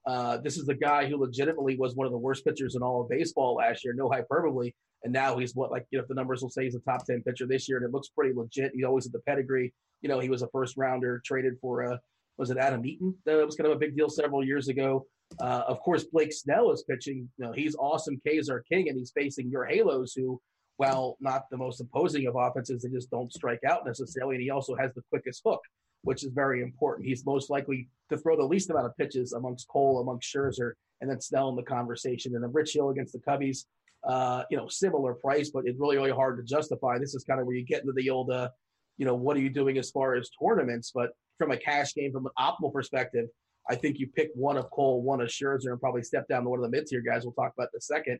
uh, 0.06 0.39
this 0.39 0.56
is 0.56 0.66
the 0.66 0.74
guy 0.74 1.06
who 1.06 1.16
legitimately 1.16 1.76
was 1.76 1.94
one 1.94 2.06
of 2.06 2.12
the 2.12 2.18
worst 2.18 2.44
pitchers 2.44 2.74
in 2.74 2.82
all 2.82 3.02
of 3.02 3.09
baseball 3.09 3.55
last 3.55 3.85
year, 3.85 3.94
no 3.94 4.10
hyperbole. 4.10 4.72
And 5.02 5.12
now 5.12 5.36
he's 5.36 5.55
what, 5.55 5.70
like, 5.70 5.86
you 5.90 5.98
know, 5.98 6.05
the 6.09 6.14
numbers 6.14 6.43
will 6.43 6.51
say 6.51 6.64
he's 6.64 6.74
a 6.74 6.81
top 6.81 7.05
10 7.06 7.22
pitcher 7.22 7.47
this 7.47 7.68
year, 7.68 7.78
and 7.78 7.86
it 7.86 7.93
looks 7.93 8.09
pretty 8.09 8.35
legit. 8.35 8.72
He's 8.74 8.85
always 8.85 9.06
at 9.06 9.12
the 9.12 9.20
pedigree. 9.20 9.72
You 10.01 10.09
know, 10.09 10.18
he 10.18 10.31
was 10.31 10.43
a 10.43 10.48
first 10.48 10.76
rounder 10.76 11.22
traded 11.24 11.55
for 11.60 11.82
a 11.82 12.01
was 12.36 12.51
it 12.51 12.59
Adam 12.59 12.85
Eaton? 12.85 13.14
That 13.26 13.44
was 13.44 13.55
kind 13.55 13.70
of 13.70 13.76
a 13.76 13.78
big 13.78 13.97
deal 13.97 14.09
several 14.09 14.44
years 14.44 14.68
ago. 14.68 15.06
Uh, 15.40 15.62
of 15.66 15.81
course, 15.81 16.05
Blake 16.05 16.32
Snell 16.32 16.72
is 16.72 16.82
pitching. 16.82 17.28
You 17.39 17.47
know, 17.47 17.52
he's 17.52 17.76
awesome. 17.76 18.20
K's 18.26 18.48
our 18.48 18.60
king, 18.60 18.89
and 18.89 18.98
he's 18.98 19.12
facing 19.12 19.51
your 19.51 19.64
Halos, 19.64 20.14
who, 20.14 20.40
while 20.76 21.16
not 21.20 21.44
the 21.51 21.56
most 21.56 21.81
imposing 21.81 22.26
of 22.26 22.35
offenses, 22.36 22.82
they 22.82 22.89
just 22.90 23.10
don't 23.10 23.32
strike 23.32 23.60
out 23.68 23.86
necessarily. 23.86 24.36
And 24.36 24.43
he 24.43 24.51
also 24.51 24.74
has 24.74 24.93
the 24.94 25.02
quickest 25.10 25.43
hook, 25.44 25.60
which 26.05 26.24
is 26.24 26.31
very 26.32 26.62
important. 26.62 27.06
He's 27.06 27.26
most 27.26 27.51
likely 27.51 27.89
to 28.10 28.16
throw 28.16 28.36
the 28.36 28.44
least 28.44 28.70
amount 28.70 28.86
of 28.86 28.97
pitches 28.97 29.32
amongst 29.32 29.68
Cole, 29.68 30.01
amongst 30.01 30.32
Scherzer, 30.32 30.72
and 31.01 31.10
then 31.10 31.20
Snell 31.20 31.48
in 31.48 31.56
the 31.56 31.62
conversation. 31.62 32.35
And 32.35 32.44
then 32.44 32.52
Rich 32.52 32.74
Hill 32.74 32.90
against 32.90 33.12
the 33.12 33.20
Cubbies, 33.20 33.64
uh, 34.06 34.44
you 34.51 34.56
know, 34.56 34.68
similar 34.68 35.14
price, 35.14 35.51
but 35.51 35.64
it's 35.66 35.78
really, 35.78 35.97
really 35.97 36.10
hard 36.10 36.36
to 36.39 36.44
justify. 36.44 36.98
This 36.98 37.14
is 37.14 37.24
kind 37.24 37.40
of 37.40 37.47
where 37.47 37.56
you 37.56 37.64
get 37.64 37.81
into 37.81 37.93
the 37.94 38.10
old, 38.10 38.31
uh, 38.31 38.51
you 38.98 39.06
know, 39.06 39.14
what 39.14 39.36
are 39.36 39.40
you 39.40 39.51
doing 39.51 39.78
as 39.78 39.90
far 39.90 40.14
as 40.14 40.31
tournaments? 40.40 40.93
But 40.94 41.10
from 41.39 41.51
a 41.51 41.56
cash 41.56 41.94
game, 41.94 42.12
from 42.12 42.26
an 42.26 42.32
optimal 42.39 42.72
perspective, 42.72 43.26
I 43.68 43.74
think 43.74 43.98
you 43.98 44.06
pick 44.09 44.31
one 44.35 44.59
of 44.59 44.70
Cole, 44.70 45.02
one 45.02 45.20
of 45.20 45.28
Scherzer, 45.28 45.70
and 45.70 45.81
probably 45.81 46.02
step 46.02 46.28
down 46.28 46.44
to 46.44 46.51
one 46.51 46.59
of 46.59 46.64
the 46.64 46.70
mid 46.70 46.86
tier 46.86 47.01
guys. 47.01 47.24
We'll 47.24 47.32
talk 47.32 47.55
about 47.56 47.70
in 47.72 47.78
a 47.78 47.81
second. 47.81 48.18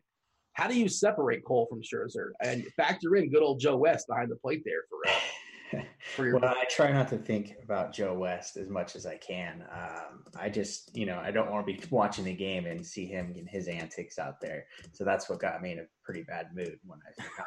How 0.53 0.67
do 0.67 0.79
you 0.79 0.87
separate 0.87 1.43
Cole 1.43 1.67
from 1.69 1.81
Scherzer 1.81 2.29
and 2.41 2.65
factor 2.77 3.15
in 3.17 3.29
good 3.29 3.43
old 3.43 3.59
Joe 3.59 3.75
West 3.75 4.07
behind 4.07 4.31
the 4.31 4.37
plate 4.37 4.63
there 4.65 4.85
for? 4.89 5.11
Your 5.11 5.34
well, 6.17 6.45
I 6.45 6.65
try 6.69 6.91
not 6.91 7.07
to 7.09 7.17
think 7.17 7.55
about 7.63 7.93
Joe 7.93 8.13
West 8.13 8.57
as 8.57 8.69
much 8.69 8.95
as 8.95 9.05
I 9.05 9.17
can. 9.17 9.63
Um, 9.71 10.23
I 10.37 10.49
just, 10.49 10.95
you 10.95 11.05
know, 11.05 11.19
I 11.19 11.31
don't 11.31 11.51
want 11.51 11.65
to 11.65 11.73
be 11.73 11.79
watching 11.89 12.25
the 12.25 12.33
game 12.33 12.65
and 12.65 12.85
see 12.85 13.05
him 13.05 13.33
and 13.37 13.47
his 13.47 13.67
antics 13.67 14.19
out 14.19 14.41
there. 14.41 14.65
So 14.91 15.03
that's 15.03 15.29
what 15.29 15.39
got 15.39 15.61
me 15.61 15.73
in 15.73 15.79
a 15.79 15.85
pretty 16.03 16.23
bad 16.23 16.49
mood 16.55 16.79
when 16.85 16.99
I 17.07 17.43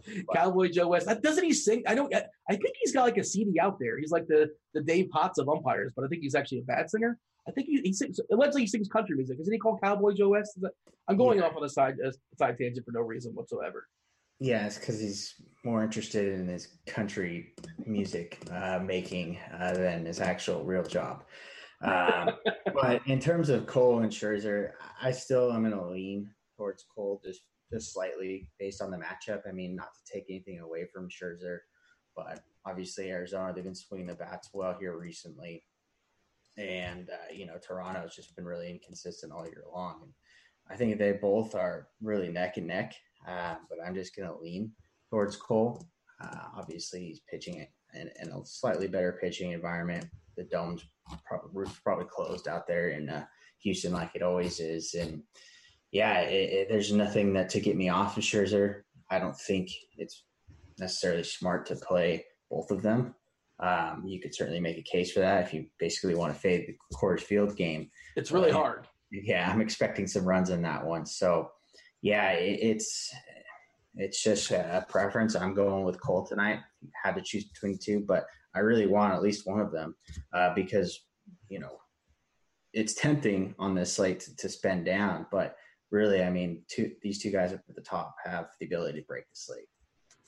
Cowboy 0.34 0.68
Joe 0.68 0.88
West. 0.88 1.08
Doesn't 1.22 1.44
he 1.44 1.52
sing? 1.52 1.82
I 1.86 1.94
don't. 1.94 2.12
I 2.14 2.56
think 2.56 2.74
he's 2.80 2.92
got 2.92 3.02
like 3.02 3.18
a 3.18 3.24
CD 3.24 3.58
out 3.60 3.78
there. 3.78 3.98
He's 3.98 4.10
like 4.10 4.26
the 4.26 4.50
the 4.74 4.82
Dave 4.82 5.10
Potts 5.10 5.38
of 5.38 5.48
umpires, 5.48 5.92
but 5.94 6.04
I 6.04 6.08
think 6.08 6.22
he's 6.22 6.34
actually 6.34 6.60
a 6.60 6.62
bad 6.62 6.90
singer. 6.90 7.18
I 7.48 7.50
think 7.50 7.66
he, 7.66 7.80
he 7.82 7.92
sings. 7.92 8.20
Allegedly, 8.30 8.62
he 8.62 8.66
sings 8.66 8.88
country 8.88 9.16
music. 9.16 9.38
Isn't 9.40 9.52
he 9.52 9.58
called 9.58 9.80
Cowboy 9.82 10.12
Joe 10.12 10.30
West? 10.30 10.60
That, 10.60 10.72
I'm 11.08 11.16
going 11.16 11.38
yeah. 11.38 11.46
off 11.46 11.56
on 11.56 11.64
a 11.64 11.68
side 11.68 11.96
a 12.04 12.12
side 12.36 12.56
tangent 12.58 12.84
for 12.84 12.92
no 12.92 13.00
reason 13.00 13.32
whatsoever. 13.32 13.86
Yeah, 14.40 14.66
it's 14.66 14.78
because 14.78 15.00
he's 15.00 15.34
more 15.64 15.82
interested 15.82 16.38
in 16.38 16.46
his 16.46 16.68
country 16.86 17.54
music 17.84 18.38
uh, 18.52 18.78
making 18.78 19.38
uh, 19.58 19.74
than 19.74 20.06
his 20.06 20.20
actual 20.20 20.64
real 20.64 20.84
job. 20.84 21.24
Um, 21.82 22.30
but 22.74 23.06
in 23.06 23.18
terms 23.18 23.48
of 23.48 23.66
Cole 23.66 24.00
and 24.00 24.12
Scherzer, 24.12 24.72
I 25.02 25.10
still 25.10 25.52
am 25.52 25.62
going 25.62 25.76
to 25.76 25.88
lean 25.88 26.30
towards 26.56 26.84
Cole 26.94 27.20
just 27.24 27.42
just 27.72 27.92
slightly 27.92 28.48
based 28.58 28.80
on 28.80 28.90
the 28.90 28.96
matchup. 28.96 29.42
I 29.46 29.52
mean, 29.52 29.76
not 29.76 29.90
to 29.94 30.12
take 30.12 30.24
anything 30.30 30.60
away 30.60 30.86
from 30.92 31.08
Scherzer, 31.08 31.58
but 32.16 32.40
obviously 32.64 33.10
Arizona 33.10 33.52
they've 33.52 33.64
been 33.64 33.74
swinging 33.74 34.06
the 34.06 34.14
bats 34.14 34.50
well 34.54 34.76
here 34.78 34.96
recently, 34.96 35.64
and 36.56 37.10
uh, 37.10 37.32
you 37.32 37.46
know 37.46 37.58
Toronto 37.60 38.02
has 38.02 38.14
just 38.14 38.34
been 38.36 38.46
really 38.46 38.70
inconsistent 38.70 39.32
all 39.32 39.44
year 39.44 39.64
long. 39.72 40.00
And 40.02 40.12
I 40.70 40.76
think 40.76 40.98
they 40.98 41.12
both 41.12 41.54
are 41.54 41.88
really 42.00 42.28
neck 42.28 42.56
and 42.56 42.66
neck, 42.66 42.94
uh, 43.28 43.56
but 43.68 43.78
I'm 43.84 43.94
just 43.94 44.16
going 44.16 44.28
to 44.28 44.38
lean 44.38 44.72
towards 45.10 45.36
Cole. 45.36 45.86
Uh, 46.20 46.44
obviously, 46.56 47.06
he's 47.06 47.20
pitching 47.30 47.66
in, 47.94 48.10
in, 48.20 48.28
a 48.30 48.44
slightly 48.44 48.88
better 48.88 49.18
pitching 49.20 49.52
environment. 49.52 50.06
The 50.36 50.44
dome's 50.44 50.84
probably, 51.26 51.66
probably 51.84 52.06
closed 52.06 52.48
out 52.48 52.66
there 52.66 52.90
in 52.90 53.08
uh, 53.08 53.24
Houston, 53.62 53.92
like 53.92 54.10
it 54.14 54.22
always 54.22 54.60
is, 54.60 54.94
and 54.94 55.22
yeah, 55.90 56.20
it, 56.20 56.52
it, 56.52 56.68
there's 56.68 56.92
nothing 56.92 57.32
that 57.34 57.48
to 57.50 57.60
get 57.60 57.76
me 57.76 57.88
off 57.88 58.16
of 58.16 58.22
Scherzer. 58.22 58.82
I 59.10 59.18
don't 59.18 59.38
think 59.38 59.70
it's 59.96 60.24
necessarily 60.78 61.24
smart 61.24 61.66
to 61.66 61.76
play 61.76 62.24
both 62.50 62.70
of 62.70 62.82
them. 62.82 63.14
Um, 63.60 64.04
you 64.06 64.20
could 64.20 64.34
certainly 64.34 64.60
make 64.60 64.78
a 64.78 64.82
case 64.82 65.12
for 65.12 65.20
that 65.20 65.44
if 65.44 65.52
you 65.52 65.66
basically 65.78 66.14
want 66.14 66.32
to 66.32 66.38
fade 66.38 66.66
the 66.66 66.76
Coors 66.96 67.20
Field 67.20 67.56
game. 67.56 67.90
It's 68.16 68.30
really 68.30 68.50
uh, 68.50 68.54
hard. 68.54 68.86
Yeah, 69.10 69.50
I'm 69.50 69.60
expecting 69.60 70.06
some 70.06 70.24
runs 70.24 70.50
in 70.50 70.62
that 70.62 70.84
one. 70.84 71.06
So, 71.06 71.50
yeah, 72.02 72.30
it, 72.32 72.58
it's 72.62 73.12
it's 73.96 74.22
just 74.22 74.50
a 74.50 74.86
preference. 74.88 75.34
I'm 75.34 75.54
going 75.54 75.84
with 75.84 76.00
Cole 76.00 76.26
tonight. 76.26 76.60
Had 77.02 77.16
to 77.16 77.22
choose 77.22 77.44
between 77.44 77.78
two, 77.78 78.04
but 78.06 78.26
I 78.54 78.60
really 78.60 78.86
want 78.86 79.14
at 79.14 79.22
least 79.22 79.46
one 79.46 79.60
of 79.60 79.72
them 79.72 79.94
uh, 80.32 80.54
because 80.54 81.00
you 81.48 81.58
know 81.58 81.78
it's 82.72 82.94
tempting 82.94 83.54
on 83.58 83.74
this 83.74 83.94
slate 83.94 84.20
to, 84.20 84.36
to 84.36 84.48
spend 84.48 84.84
down, 84.84 85.26
but 85.30 85.56
really, 85.90 86.22
I 86.22 86.30
mean, 86.30 86.62
two, 86.68 86.92
these 87.02 87.20
two 87.20 87.30
guys 87.30 87.52
up 87.52 87.60
at 87.68 87.74
the 87.74 87.82
top 87.82 88.14
have 88.24 88.48
the 88.60 88.66
ability 88.66 89.00
to 89.00 89.06
break 89.06 89.24
the 89.24 89.34
slate. 89.34 89.66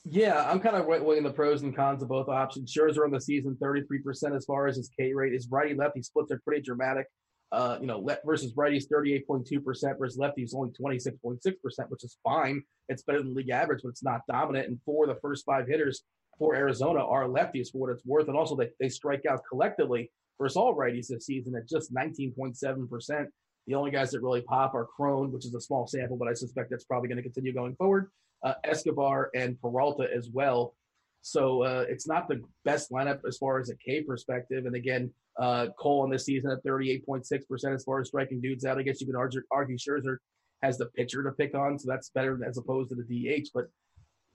Yeah, 0.03 0.49
I'm 0.49 0.59
kind 0.59 0.75
of 0.75 0.87
weighing 0.87 1.23
the 1.23 1.31
pros 1.31 1.61
and 1.61 1.75
cons 1.75 2.01
of 2.01 2.09
both 2.09 2.27
options. 2.27 2.73
Scherzer 2.73 3.05
on 3.05 3.11
the 3.11 3.21
season, 3.21 3.55
33% 3.61 4.35
as 4.35 4.45
far 4.45 4.65
as 4.65 4.77
his 4.77 4.89
K 4.97 5.13
rate. 5.13 5.33
His 5.33 5.47
righty 5.51 5.75
lefty 5.75 6.01
splits 6.01 6.31
are 6.31 6.41
pretty 6.43 6.63
dramatic. 6.63 7.05
Uh, 7.51 7.77
you 7.81 7.87
know, 7.87 7.99
left 7.99 8.25
versus 8.25 8.53
righties 8.53 8.85
38.2% 8.87 9.99
versus 9.99 10.17
lefties 10.17 10.55
only 10.55 10.71
26.6%, 10.71 11.89
which 11.89 12.03
is 12.05 12.17
fine. 12.23 12.63
It's 12.87 13.03
better 13.03 13.21
than 13.21 13.33
league 13.33 13.49
average, 13.49 13.81
but 13.83 13.89
it's 13.89 14.03
not 14.03 14.21
dominant. 14.29 14.69
And 14.69 14.79
four 14.85 15.03
of 15.03 15.13
the 15.13 15.19
first 15.19 15.45
five 15.45 15.67
hitters 15.67 16.03
for 16.37 16.55
Arizona 16.55 17.05
are 17.05 17.25
lefties 17.25 17.71
for 17.71 17.79
what 17.79 17.89
it's 17.89 18.05
worth. 18.05 18.29
And 18.29 18.37
also, 18.37 18.55
they, 18.55 18.69
they 18.79 18.87
strike 18.87 19.25
out 19.29 19.41
collectively 19.49 20.11
versus 20.39 20.55
all 20.55 20.75
righties 20.75 21.07
this 21.07 21.25
season 21.25 21.53
at 21.55 21.67
just 21.67 21.93
19.7%. 21.93 23.25
The 23.67 23.75
only 23.75 23.91
guys 23.91 24.11
that 24.11 24.21
really 24.21 24.41
pop 24.41 24.73
are 24.73 24.85
Cron, 24.85 25.31
which 25.31 25.45
is 25.45 25.53
a 25.53 25.61
small 25.61 25.85
sample, 25.87 26.17
but 26.17 26.27
I 26.27 26.33
suspect 26.33 26.69
that's 26.69 26.85
probably 26.85 27.09
going 27.09 27.17
to 27.17 27.23
continue 27.23 27.53
going 27.53 27.75
forward. 27.75 28.09
Uh, 28.43 28.53
Escobar 28.63 29.29
and 29.35 29.59
Peralta 29.61 30.07
as 30.15 30.29
well. 30.33 30.73
So 31.21 31.61
uh, 31.61 31.85
it's 31.87 32.07
not 32.07 32.27
the 32.27 32.41
best 32.65 32.91
lineup 32.91 33.19
as 33.27 33.37
far 33.37 33.59
as 33.59 33.69
a 33.69 33.75
K 33.75 34.01
perspective. 34.01 34.65
And 34.65 34.75
again, 34.75 35.13
uh, 35.39 35.67
Cole 35.79 36.03
in 36.05 36.11
this 36.11 36.25
season 36.25 36.51
at 36.51 36.63
38.6% 36.63 37.73
as 37.73 37.83
far 37.83 38.01
as 38.01 38.07
striking 38.07 38.41
dudes 38.41 38.65
out. 38.65 38.77
I 38.77 38.83
guess 38.83 38.99
you 39.01 39.07
could 39.07 39.15
argue, 39.15 39.41
argue 39.51 39.77
Scherzer 39.77 40.17
has 40.61 40.77
the 40.77 40.87
pitcher 40.87 41.23
to 41.23 41.31
pick 41.31 41.55
on, 41.55 41.79
so 41.79 41.89
that's 41.89 42.09
better 42.09 42.39
as 42.47 42.57
opposed 42.57 42.89
to 42.89 42.95
the 42.95 43.03
DH. 43.03 43.49
But 43.53 43.65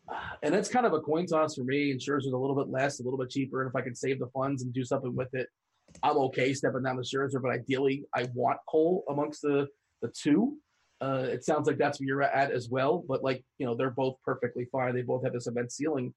uh, 0.08 0.14
and 0.42 0.54
that's 0.54 0.68
kind 0.68 0.86
of 0.86 0.92
a 0.92 1.00
coin 1.00 1.26
toss 1.26 1.56
for 1.56 1.64
me. 1.64 1.90
And 1.90 2.00
Scherzer's 2.00 2.32
a 2.32 2.36
little 2.36 2.56
bit 2.56 2.68
less, 2.68 3.00
a 3.00 3.02
little 3.02 3.18
bit 3.18 3.30
cheaper. 3.30 3.62
And 3.62 3.68
if 3.68 3.76
I 3.76 3.82
can 3.82 3.94
save 3.94 4.18
the 4.18 4.28
funds 4.28 4.62
and 4.62 4.72
do 4.72 4.84
something 4.84 5.14
with 5.14 5.34
it, 5.34 5.48
I'm 6.02 6.16
okay 6.16 6.52
stepping 6.52 6.82
down 6.82 6.96
to 6.96 7.02
Scherzer, 7.02 7.40
but 7.40 7.50
ideally 7.50 8.04
I 8.14 8.28
want 8.34 8.58
Cole 8.68 9.04
amongst 9.08 9.42
the 9.42 9.68
the 10.02 10.08
two. 10.08 10.56
Uh, 11.00 11.26
it 11.28 11.44
sounds 11.44 11.66
like 11.66 11.76
that's 11.76 12.00
where 12.00 12.06
you're 12.06 12.22
at 12.22 12.50
as 12.50 12.68
well. 12.68 13.04
But 13.06 13.22
like 13.22 13.44
you 13.58 13.66
know, 13.66 13.74
they're 13.74 13.90
both 13.90 14.16
perfectly 14.24 14.66
fine. 14.70 14.94
They 14.94 15.02
both 15.02 15.24
have 15.24 15.32
this 15.32 15.46
immense 15.46 15.76
ceiling. 15.76 16.14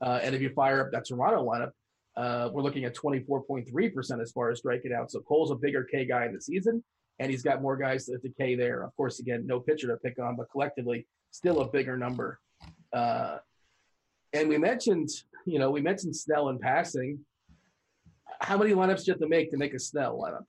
Uh, 0.00 0.20
and 0.22 0.34
if 0.34 0.40
you 0.40 0.50
fire 0.50 0.80
up 0.80 0.92
that 0.92 1.06
Toronto 1.06 1.44
lineup, 1.44 1.72
uh, 2.20 2.50
we're 2.52 2.62
looking 2.62 2.84
at 2.84 2.94
24.3% 2.94 4.20
as 4.20 4.32
far 4.32 4.50
as 4.50 4.58
striking 4.58 4.92
out. 4.92 5.10
So 5.10 5.20
Cole's 5.20 5.50
a 5.50 5.54
bigger 5.54 5.84
K 5.84 6.04
guy 6.04 6.26
in 6.26 6.34
the 6.34 6.40
season, 6.40 6.84
and 7.18 7.30
he's 7.30 7.42
got 7.42 7.62
more 7.62 7.76
guys 7.76 8.06
to, 8.06 8.18
to 8.18 8.28
K 8.38 8.54
there. 8.54 8.82
Of 8.82 8.94
course, 8.96 9.20
again, 9.20 9.46
no 9.46 9.60
pitcher 9.60 9.88
to 9.88 9.96
pick 9.96 10.18
on, 10.18 10.36
but 10.36 10.50
collectively, 10.50 11.06
still 11.30 11.60
a 11.60 11.68
bigger 11.68 11.96
number. 11.96 12.38
Uh, 12.92 13.38
and 14.32 14.48
we 14.48 14.58
mentioned, 14.58 15.08
you 15.46 15.58
know, 15.58 15.70
we 15.70 15.80
mentioned 15.80 16.14
Snell 16.14 16.50
in 16.50 16.58
passing 16.58 17.20
how 18.40 18.56
many 18.56 18.72
lineups 18.72 18.98
do 18.98 19.04
you 19.06 19.12
have 19.12 19.20
to 19.20 19.28
make 19.28 19.50
to 19.50 19.56
make 19.56 19.74
a 19.74 19.78
Snell 19.78 20.18
lineup? 20.18 20.44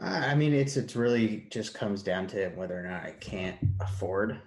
I 0.00 0.34
mean, 0.34 0.54
it's 0.54 0.76
it's 0.76 0.96
really 0.96 1.48
just 1.50 1.74
comes 1.74 2.02
down 2.02 2.26
to 2.28 2.48
whether 2.50 2.78
or 2.78 2.88
not 2.88 3.04
I 3.04 3.10
can't 3.12 3.58
afford 3.80 4.40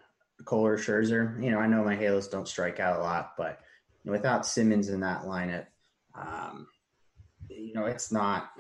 Cole 0.46 0.66
or 0.66 0.78
Scherzer. 0.78 1.44
You 1.44 1.52
know, 1.52 1.60
I 1.60 1.68
know 1.68 1.84
my 1.84 1.96
Halos 1.96 2.28
don't 2.28 2.48
strike 2.48 2.80
out 2.80 3.00
a 3.00 3.04
lot, 3.04 3.34
but 3.38 3.60
without 4.06 4.46
Simmons 4.46 4.90
in 4.90 5.02
that 5.02 5.24
lineup, 5.24 5.66
um, 6.16 6.68
you 7.50 7.74
know, 7.74 7.86
it's 7.86 8.12
not 8.12 8.52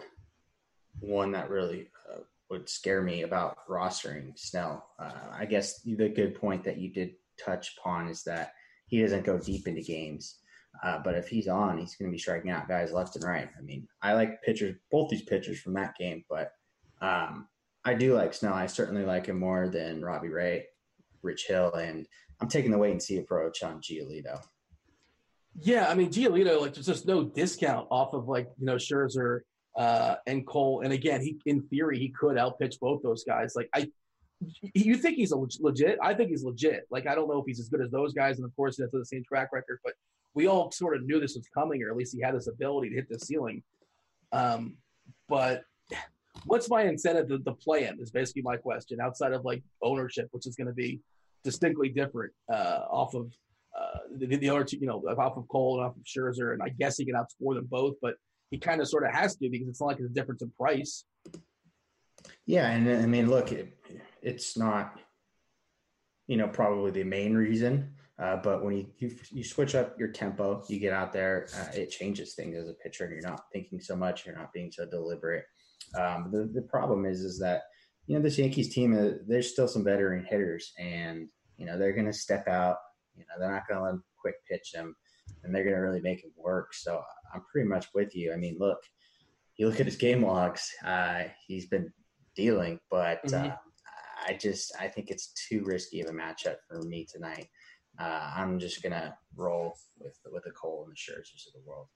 one 0.99 1.31
that 1.31 1.49
really 1.49 1.87
uh, 2.11 2.19
would 2.49 2.69
scare 2.69 3.01
me 3.01 3.23
about 3.23 3.57
rostering 3.69 4.37
Snell. 4.37 4.87
Uh, 4.99 5.29
I 5.33 5.45
guess 5.45 5.81
the 5.81 6.09
good 6.09 6.35
point 6.35 6.63
that 6.63 6.77
you 6.77 6.91
did 6.91 7.13
touch 7.43 7.75
upon 7.77 8.07
is 8.07 8.23
that 8.23 8.53
he 8.87 9.01
doesn't 9.01 9.25
go 9.25 9.37
deep 9.37 9.67
into 9.67 9.81
games. 9.81 10.37
Uh, 10.83 10.99
but 11.03 11.15
if 11.15 11.27
he's 11.27 11.47
on, 11.47 11.77
he's 11.77 11.95
going 11.95 12.09
to 12.09 12.15
be 12.15 12.19
striking 12.19 12.49
out 12.49 12.67
guys 12.67 12.91
left 12.91 13.15
and 13.15 13.25
right. 13.25 13.49
I 13.57 13.61
mean, 13.61 13.87
I 14.01 14.13
like 14.13 14.41
pitchers, 14.41 14.75
both 14.89 15.09
these 15.09 15.23
pitchers 15.23 15.59
from 15.59 15.73
that 15.73 15.97
game, 15.97 16.23
but 16.29 16.53
um, 17.01 17.47
I 17.83 17.93
do 17.93 18.15
like 18.15 18.33
Snell. 18.33 18.53
I 18.53 18.67
certainly 18.67 19.03
like 19.05 19.25
him 19.25 19.39
more 19.39 19.67
than 19.67 20.03
Robbie 20.03 20.29
Ray, 20.29 20.65
Rich 21.23 21.45
Hill, 21.47 21.73
and 21.73 22.07
I'm 22.39 22.47
taking 22.47 22.71
the 22.71 22.77
wait 22.77 22.91
and 22.91 23.01
see 23.01 23.17
approach 23.17 23.63
on 23.63 23.81
Giolito. 23.81 24.41
Yeah, 25.59 25.87
I 25.89 25.95
mean 25.95 26.09
Giolito, 26.09 26.61
like 26.61 26.73
there's 26.73 26.85
just 26.85 27.05
no 27.05 27.23
discount 27.23 27.87
off 27.91 28.13
of 28.13 28.27
like 28.27 28.47
you 28.57 28.65
know 28.65 28.75
Scherzer 28.75 29.41
uh, 29.77 30.15
and 30.25 30.45
Cole, 30.45 30.81
and 30.81 30.93
again, 30.93 31.21
he 31.21 31.37
in 31.45 31.61
theory 31.63 31.99
he 31.99 32.09
could 32.09 32.37
outpitch 32.37 32.79
both 32.79 33.01
those 33.03 33.23
guys. 33.23 33.53
Like 33.55 33.69
I, 33.73 33.87
you 34.73 34.95
think 34.95 35.17
he's 35.17 35.31
a 35.31 35.37
legit? 35.59 35.97
I 36.01 36.13
think 36.13 36.29
he's 36.29 36.43
legit. 36.43 36.87
Like 36.89 37.07
I 37.07 37.15
don't 37.15 37.27
know 37.27 37.39
if 37.39 37.45
he's 37.45 37.59
as 37.59 37.69
good 37.69 37.81
as 37.81 37.91
those 37.91 38.13
guys, 38.13 38.37
and 38.37 38.45
of 38.45 38.55
course 38.55 38.77
he 38.77 38.83
has 38.83 38.91
the 38.91 39.05
same 39.05 39.23
track 39.27 39.49
record, 39.51 39.79
but 39.83 39.93
we 40.33 40.47
all 40.47 40.71
sort 40.71 40.95
of 40.95 41.03
knew 41.05 41.19
this 41.19 41.35
was 41.35 41.47
coming, 41.53 41.83
or 41.83 41.89
at 41.89 41.97
least 41.97 42.15
he 42.15 42.21
had 42.21 42.35
this 42.35 42.47
ability 42.47 42.89
to 42.89 42.95
hit 42.95 43.09
the 43.09 43.19
ceiling. 43.19 43.61
Um, 44.31 44.77
but 45.27 45.63
what's 46.45 46.69
my 46.69 46.83
incentive 46.83 47.27
to, 47.29 47.39
to 47.39 47.53
play 47.53 47.83
him 47.83 47.97
is 48.01 48.11
basically 48.11 48.41
my 48.41 48.55
question 48.57 48.99
outside 49.01 49.33
of 49.33 49.43
like 49.43 49.61
ownership, 49.83 50.27
which 50.31 50.47
is 50.47 50.55
going 50.55 50.67
to 50.67 50.73
be 50.73 51.01
distinctly 51.43 51.89
different 51.89 52.31
uh, 52.51 52.81
off 52.89 53.13
of 53.13 53.31
uh, 53.79 53.99
the, 54.17 54.35
the, 54.35 54.49
other 54.49 54.63
two, 54.63 54.77
you 54.77 54.87
know, 54.87 55.01
off 55.17 55.37
of 55.37 55.47
Cole 55.47 55.77
and 55.79 55.85
off 55.85 55.95
of 55.95 56.03
Scherzer, 56.03 56.53
and 56.53 56.61
I 56.61 56.69
guess 56.69 56.97
he 56.97 57.05
can 57.05 57.15
outscore 57.15 57.55
them 57.55 57.67
both, 57.69 57.95
but 58.01 58.15
he 58.49 58.57
kind 58.57 58.81
of 58.81 58.87
sort 58.87 59.05
of 59.05 59.13
has 59.13 59.35
to 59.37 59.49
because 59.49 59.67
it's 59.67 59.79
not 59.79 59.87
like 59.87 59.99
it's 59.99 60.09
a 60.09 60.13
difference 60.13 60.41
in 60.41 60.51
price. 60.51 61.05
Yeah, 62.45 62.69
and 62.69 62.89
I 62.89 63.05
mean, 63.05 63.29
look, 63.29 63.51
it, 63.51 63.77
it's 64.21 64.57
not, 64.57 64.99
you 66.27 66.37
know, 66.37 66.47
probably 66.47 66.91
the 66.91 67.03
main 67.03 67.33
reason, 67.35 67.93
uh, 68.21 68.37
but 68.37 68.63
when 68.63 68.75
you, 68.77 68.87
you, 68.97 69.15
you 69.31 69.43
switch 69.43 69.73
up 69.73 69.97
your 69.97 70.09
tempo, 70.09 70.63
you 70.67 70.79
get 70.79 70.93
out 70.93 71.13
there, 71.13 71.47
uh, 71.57 71.71
it 71.73 71.89
changes 71.89 72.35
things 72.35 72.57
as 72.57 72.69
a 72.69 72.73
pitcher, 72.73 73.05
and 73.05 73.13
you're 73.13 73.29
not 73.29 73.45
thinking 73.53 73.79
so 73.79 73.95
much, 73.95 74.25
you're 74.25 74.35
not 74.35 74.53
being 74.53 74.71
so 74.71 74.85
deliberate. 74.85 75.45
Um, 75.99 76.29
the 76.31 76.49
the 76.53 76.61
problem 76.61 77.05
is 77.05 77.21
is 77.21 77.39
that 77.39 77.63
you 78.07 78.15
know 78.15 78.21
this 78.21 78.37
Yankees 78.37 78.73
team, 78.73 78.93
uh, 78.93 79.17
there's 79.27 79.51
still 79.51 79.67
some 79.67 79.83
veteran 79.83 80.25
hitters, 80.25 80.71
and 80.77 81.27
you 81.57 81.65
know 81.65 81.77
they're 81.77 81.93
going 81.93 82.05
to 82.05 82.13
step 82.13 82.47
out. 82.47 82.77
You 83.21 83.25
know 83.29 83.39
they're 83.39 83.53
not 83.53 83.67
going 83.67 83.79
to 83.79 83.83
let 83.83 83.91
them 83.91 84.03
quick 84.19 84.35
pitch 84.49 84.71
him, 84.73 84.95
and 85.43 85.53
they're 85.53 85.63
going 85.63 85.75
to 85.75 85.81
really 85.81 86.01
make 86.01 86.23
him 86.23 86.31
work. 86.35 86.73
So 86.73 87.01
I'm 87.33 87.43
pretty 87.51 87.67
much 87.67 87.87
with 87.93 88.15
you. 88.15 88.33
I 88.33 88.37
mean, 88.37 88.57
look, 88.59 88.79
you 89.57 89.67
look 89.67 89.79
at 89.79 89.85
his 89.85 89.95
game 89.95 90.23
logs. 90.23 90.69
Uh, 90.85 91.23
he's 91.47 91.67
been 91.67 91.91
dealing, 92.35 92.79
but 92.89 93.25
mm-hmm. 93.25 93.49
uh, 93.49 93.55
I 94.27 94.33
just 94.33 94.73
I 94.79 94.87
think 94.87 95.09
it's 95.09 95.33
too 95.49 95.63
risky 95.65 96.01
of 96.01 96.09
a 96.09 96.13
matchup 96.13 96.57
for 96.67 96.81
me 96.83 97.05
tonight. 97.11 97.47
Uh, 97.99 98.31
I'm 98.35 98.57
just 98.59 98.81
gonna 98.81 99.15
roll 99.35 99.77
with 99.99 100.17
with 100.31 100.43
the 100.43 100.51
Cole 100.51 100.85
and 100.87 100.91
the 100.91 100.95
Scherzers 100.95 101.47
of 101.47 101.53
the 101.53 101.67
world. 101.69 101.87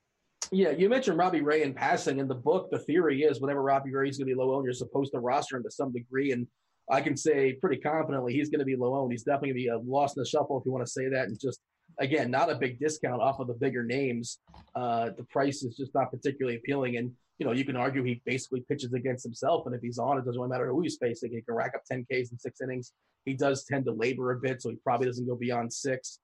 Yeah, 0.52 0.70
you 0.70 0.88
mentioned 0.88 1.18
Robbie 1.18 1.40
Ray 1.40 1.62
in 1.62 1.74
passing. 1.74 2.18
In 2.18 2.28
the 2.28 2.34
book, 2.34 2.70
the 2.70 2.78
theory 2.78 3.22
is 3.22 3.40
whenever 3.40 3.62
Robbie 3.62 3.92
Ray 3.92 4.08
is 4.08 4.18
going 4.18 4.28
to 4.28 4.34
be 4.34 4.38
low 4.38 4.54
owned, 4.54 4.64
you're 4.64 4.74
supposed 4.74 5.12
to 5.12 5.18
roster 5.18 5.56
him 5.56 5.64
to 5.64 5.70
some 5.70 5.92
degree. 5.92 6.30
And 6.30 6.46
I 6.90 7.00
can 7.00 7.16
say 7.16 7.54
pretty 7.54 7.80
confidently 7.80 8.32
he's 8.32 8.48
going 8.48 8.60
to 8.60 8.64
be 8.64 8.76
low 8.76 8.94
owned. 8.94 9.12
He's 9.12 9.24
definitely 9.24 9.48
going 9.50 9.56
to 9.56 9.62
be 9.64 9.68
a 9.68 9.90
lost 9.90 10.16
in 10.16 10.22
the 10.22 10.28
shuffle 10.28 10.58
if 10.58 10.66
you 10.66 10.72
want 10.72 10.84
to 10.86 10.90
say 10.90 11.08
that. 11.08 11.28
And 11.28 11.38
just 11.40 11.60
again, 11.98 12.30
not 12.30 12.50
a 12.50 12.54
big 12.54 12.78
discount 12.78 13.20
off 13.20 13.40
of 13.40 13.48
the 13.48 13.54
bigger 13.54 13.82
names. 13.82 14.38
Uh, 14.74 15.10
the 15.16 15.24
price 15.24 15.62
is 15.62 15.76
just 15.76 15.94
not 15.94 16.10
particularly 16.10 16.58
appealing. 16.58 16.96
And 16.96 17.12
you 17.38 17.46
know, 17.46 17.52
you 17.52 17.64
can 17.64 17.76
argue 17.76 18.02
he 18.02 18.22
basically 18.24 18.60
pitches 18.62 18.94
against 18.94 19.22
himself, 19.22 19.66
and 19.66 19.74
if 19.74 19.82
he's 19.82 19.98
on, 19.98 20.16
it 20.16 20.24
doesn't 20.24 20.40
really 20.40 20.50
matter 20.50 20.68
who 20.68 20.80
he's 20.80 20.96
facing. 20.96 21.32
He 21.32 21.42
can 21.42 21.54
rack 21.54 21.72
up 21.74 21.82
10 21.90 22.04
Ks 22.04 22.30
in 22.30 22.38
six 22.38 22.60
innings. 22.62 22.92
He 23.26 23.34
does 23.34 23.64
tend 23.64 23.84
to 23.86 23.92
labor 23.92 24.32
a 24.32 24.38
bit, 24.38 24.62
so 24.62 24.70
he 24.70 24.76
probably 24.76 25.06
doesn't 25.06 25.26
go 25.26 25.36
beyond 25.36 25.70
six. 25.70 26.18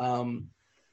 Um, 0.00 0.48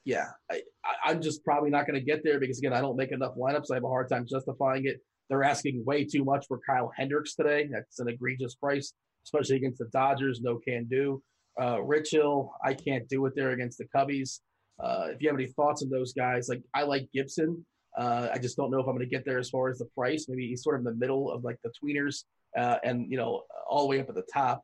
yeah, 0.06 0.28
I, 0.52 0.62
I'm 1.06 1.22
just 1.22 1.44
probably 1.44 1.70
not 1.70 1.88
going 1.88 2.00
to 2.00 2.06
get 2.06 2.24
there 2.24 2.40
because 2.40 2.60
again, 2.60 2.74
I 2.74 2.82
don't 2.82 2.98
make 2.98 3.12
enough 3.12 3.36
lineups. 3.36 3.72
I 3.72 3.76
have 3.76 3.84
a 3.84 3.88
hard 3.88 4.10
time 4.10 4.28
justifying 4.30 4.86
it. 4.86 4.98
They're 5.30 5.44
asking 5.44 5.84
way 5.86 6.06
too 6.06 6.24
much 6.24 6.46
for 6.48 6.60
Kyle 6.68 6.92
Hendricks 6.96 7.36
today. 7.36 7.68
That's 7.72 8.00
an 8.00 8.10
egregious 8.10 8.56
price, 8.56 8.94
especially 9.26 9.58
against 9.58 9.80
the 9.80 9.86
Dodgers. 9.86 10.42
No 10.42 10.58
can 10.58 10.86
do. 10.86 11.22
Uh, 11.62 11.82
Rich 11.82 12.12
Hill, 12.12 12.52
I 12.64 12.74
can't 12.74 13.08
do 13.10 13.26
it 13.26 13.34
there 13.36 13.52
against 13.52 13.78
the 13.78 13.86
Cubbies. 13.96 14.40
Uh, 14.84 15.08
if 15.10 15.22
you 15.22 15.30
have 15.30 15.38
any 15.38 15.48
thoughts 15.48 15.84
on 15.84 15.90
those 15.90 16.14
guys, 16.14 16.50
like 16.50 16.62
I 16.74 16.84
like 16.84 17.08
Gibson. 17.14 17.66
Uh, 17.98 18.30
I 18.34 18.40
just 18.40 18.58
don't 18.58 18.72
know 18.72 18.80
if 18.80 18.88
I'm 18.88 18.96
going 18.96 19.08
to 19.08 19.16
get 19.16 19.24
there 19.24 19.38
as 19.38 19.50
far 19.50 19.70
as 19.70 19.78
the 19.78 19.86
price. 19.86 20.26
Maybe 20.28 20.48
he's 20.48 20.64
sort 20.64 20.76
of 20.76 20.80
in 20.80 20.86
the 20.86 21.00
middle 21.00 21.32
of 21.32 21.44
like 21.44 21.58
the 21.64 21.72
tweeners 21.72 22.24
uh, 22.58 22.78
and 22.84 23.10
you 23.12 23.18
know 23.18 23.44
all 23.70 23.82
the 23.82 23.88
way 23.88 24.00
up 24.00 24.10
at 24.10 24.16
the 24.16 24.26
top. 24.34 24.64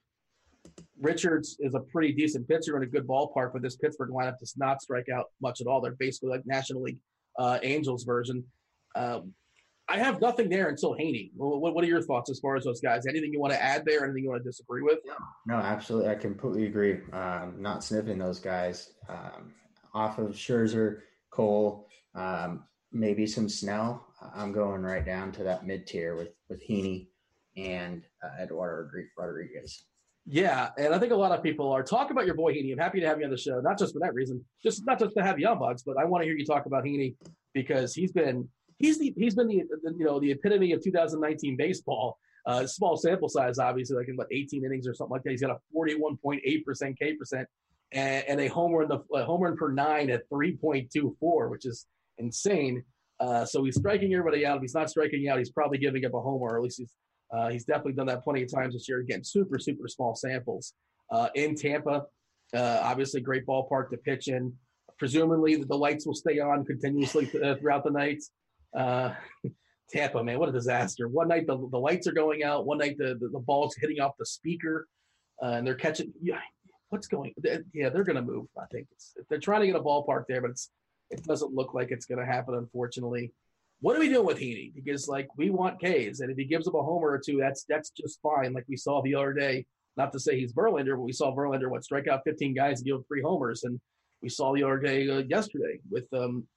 Richards 1.00 1.58
is 1.60 1.74
a 1.76 1.80
pretty 1.80 2.12
decent 2.12 2.48
pitcher 2.48 2.76
in 2.76 2.84
a 2.84 2.88
good 2.88 3.08
ballpark, 3.08 3.54
but 3.54 3.62
this 3.62 3.78
Pittsburgh 3.78 4.10
lineup 4.10 4.38
does 4.40 4.56
not 4.58 4.82
strike 4.82 5.08
out 5.14 5.26
much 5.42 5.62
at 5.62 5.68
all. 5.68 5.80
They're 5.80 5.96
basically 5.98 6.30
like 6.30 6.46
National 6.46 6.82
League 6.82 6.98
uh, 7.38 7.60
Angels 7.64 8.04
version. 8.04 8.44
Um, 8.96 9.34
I 9.90 9.98
have 9.98 10.22
nothing 10.22 10.50
there 10.50 10.70
until 10.70 10.94
Heaney. 10.94 11.32
What, 11.36 11.74
what, 11.74 11.84
are 11.84 11.88
your 11.88 12.02
thoughts 12.02 12.30
as 12.30 12.40
far 12.40 12.56
as 12.56 12.64
those 12.64 12.80
guys? 12.80 13.08
Anything 13.08 13.34
you 13.34 13.40
want 13.40 13.54
to 13.54 13.62
add 13.62 13.86
there? 13.86 14.04
Anything 14.04 14.24
you 14.24 14.30
want 14.30 14.44
to 14.44 14.48
disagree 14.48 14.84
with? 14.84 15.00
No, 15.48 15.56
absolutely. 15.56 16.10
I 16.10 16.16
completely 16.16 16.68
agree. 16.68 17.00
Um, 17.12 17.56
not 17.58 17.84
sniffing 17.84 18.20
those 18.20 18.40
guys 18.40 18.92
um, 19.10 19.54
off 19.94 20.20
of 20.20 20.32
Scherzer, 20.32 21.00
Cole, 21.32 21.88
um, 22.14 22.64
maybe 22.92 23.26
some 23.26 23.50
Snell. 23.50 24.06
I'm 24.36 24.52
going 24.52 24.84
right 24.84 25.06
down 25.06 25.32
to 25.34 25.44
that 25.44 25.66
mid 25.66 25.88
tier 25.88 26.16
with 26.16 26.30
with 26.50 26.62
Heaney 26.68 27.08
and 27.58 28.04
uh, 28.24 28.44
Eduardo 28.44 28.90
Rodriguez. 29.18 29.86
Yeah, 30.26 30.70
and 30.78 30.94
I 30.94 31.00
think 31.00 31.12
a 31.12 31.16
lot 31.16 31.32
of 31.32 31.42
people 31.42 31.72
are 31.72 31.82
talk 31.82 32.12
about 32.12 32.26
your 32.28 32.36
boy 32.36 32.54
Heaney. 32.54 32.72
I'm 32.72 32.78
happy 32.78 33.00
to 33.00 33.08
have 33.08 33.18
you 33.18 33.26
on 33.26 33.32
the 33.32 33.38
show, 33.38 33.60
not 33.62 33.80
just 33.80 33.94
for 33.94 34.00
that 34.02 34.14
reason, 34.14 34.44
just 34.62 34.86
not 34.86 35.00
just 35.00 35.16
to 35.16 35.24
have 35.24 35.40
you 35.40 35.48
on 35.48 35.58
Boggs, 35.58 35.82
but 35.82 35.98
I 35.98 36.06
want 36.06 36.22
to 36.22 36.28
hear 36.28 36.38
you 36.38 36.46
talk 36.46 36.68
about 36.68 36.84
Heaney 36.84 37.16
because 37.54 37.96
he's 37.96 38.12
been 38.12 38.48
he's 38.80 38.98
the 38.98 39.14
he's 39.18 39.36
been 39.36 39.48
the, 39.48 39.64
the 39.84 39.94
you 39.98 40.06
know 40.06 40.20
the 40.20 40.32
epitome 40.32 40.72
of 40.74 40.84
2019 40.84 41.56
baseball. 41.58 42.18
Uh, 42.46 42.66
small 42.66 42.98
sample 42.98 43.30
size, 43.30 43.60
obviously, 43.60 43.96
like 43.96 44.08
in 44.08 44.16
about 44.16 44.28
18 44.32 44.66
innings 44.66 44.88
or 44.88 44.94
something 44.94 45.12
like 45.12 45.24
that. 45.24 45.32
He's 45.32 45.42
got 45.42 45.52
a 45.52 45.60
41.8 45.76 46.66
percent 46.66 46.98
K 46.98 47.14
percent 47.14 47.48
and, 47.92 48.24
and, 48.28 48.40
a 48.40 48.48
homer 48.48 48.84
in 48.84 48.90
the 48.90 49.00
a 49.14 49.24
home 49.24 49.42
run 49.42 49.58
per 49.58 49.72
nine 49.72 50.10
at 50.10 50.30
3.24, 50.30 51.50
which 51.50 51.66
is 51.66 51.86
insane. 52.18 52.84
Uh, 53.20 53.46
so 53.46 53.64
he's 53.64 53.76
striking 53.76 54.14
everybody 54.14 54.46
out. 54.46 54.58
If 54.58 54.62
he's 54.62 54.74
not 54.74 54.90
striking 54.90 55.28
out, 55.28 55.38
he's 55.38 55.52
probably 55.52 55.78
giving 55.78 56.06
up 56.06 56.14
a 56.14 56.22
homer, 56.22 56.54
or 56.54 56.58
at 56.58 56.64
least 56.64 56.78
he's 56.80 56.94
uh, 57.32 57.50
he's 57.50 57.66
definitely 57.66 57.94
done 57.94 58.08
that 58.08 58.24
plenty 58.24 58.42
of 58.42 58.52
times 58.52 58.74
this 58.74 58.88
year. 58.90 59.00
Again, 59.00 59.24
super, 59.24 59.60
super 59.60 59.88
small 59.88 60.16
samples. 60.16 60.74
Uh, 61.12 61.30
in 61.36 61.56
Tampa, 61.56 62.04
uh, 62.56 62.80
obviously, 62.82 63.22
great 63.22 63.46
ballpark 63.46 63.90
to 63.92 63.98
pitch 63.98 64.28
in. 64.28 64.54
Presumably, 64.98 65.56
the 65.56 65.78
lights 65.78 66.06
will 66.06 66.16
stay 66.16 66.40
on 66.40 66.66
continuously 66.66 67.30
uh, 67.44 67.56
throughout 67.56 67.84
the 67.84 67.92
night. 67.92 68.24
Uh, 68.76 69.14
Tampa, 69.90 70.24
man, 70.24 70.38
what 70.38 70.50
a 70.50 70.52
disaster. 70.52 71.08
One 71.08 71.28
night 71.28 71.48
the, 71.48 71.58
the 71.58 71.80
lights 71.80 72.06
are 72.08 72.12
going 72.12 72.44
out. 72.44 72.66
One 72.66 72.78
night 72.78 72.98
the, 72.98 73.18
the, 73.20 73.30
the 73.30 73.40
ball's 73.40 73.76
hitting 73.76 74.00
off 74.00 74.18
the 74.20 74.26
speaker 74.26 74.88
uh, 75.42 75.54
and 75.54 75.66
they're 75.66 75.74
catching. 75.74 76.14
Yeah, 76.22 76.40
what's 76.90 77.08
going 77.08 77.34
Yeah, 77.74 77.90
they're 77.90 78.04
going 78.04 78.16
to 78.16 78.22
move. 78.22 78.48
I 78.56 78.66
think 78.72 78.88
it's, 78.92 79.16
they're 79.30 79.40
trying 79.40 79.62
to 79.62 79.68
get 79.68 79.76
a 79.76 79.82
ballpark 79.82 80.26
there, 80.28 80.42
but 80.42 80.52
it's 80.52 80.70
it 81.10 81.24
doesn't 81.24 81.56
look 81.56 81.74
like 81.74 81.90
it's 81.90 82.06
going 82.06 82.20
to 82.20 82.26
happen, 82.26 82.54
unfortunately 82.54 83.34
what 83.82 83.96
are 83.96 84.00
we 84.00 84.10
doing 84.10 84.26
with 84.26 84.40
Heaney? 84.40 84.74
Because 84.74 85.08
like 85.08 85.28
we 85.38 85.50
want 85.50 85.80
K's, 85.80 86.20
and 86.20 86.32
if 86.32 86.38
he 86.38 86.46
gives 86.46 86.68
up 86.68 86.74
a 86.74 86.84
homer 86.84 87.12
or 87.12 87.22
two, 87.24 87.38
that's 87.38 87.64
that's 87.64 87.90
just 87.92 88.20
fine. 88.22 88.54
Like 88.54 88.66
we 88.68 88.78
saw 88.78 89.02
the 89.02 89.16
other 89.16 89.34
day. 89.34 89.66
Not 89.98 90.14
to 90.14 90.20
say 90.20 90.40
he's 90.40 90.54
Verlander, 90.54 90.96
but 90.96 91.02
we 91.02 91.12
saw 91.12 91.36
Verlander 91.36 91.70
what 91.70 91.84
strike 91.84 92.08
out 92.08 92.22
15 92.24 92.54
guys 92.54 92.80
and 92.80 92.88
give 92.88 93.06
three 93.08 93.22
homers, 93.22 93.64
and 93.64 93.80
we 94.22 94.30
saw 94.30 94.54
the 94.54 94.64
other 94.64 94.78
day 94.78 95.10
uh, 95.10 95.24
yesterday 95.28 95.80
with 95.90 96.06
um, 96.14 96.48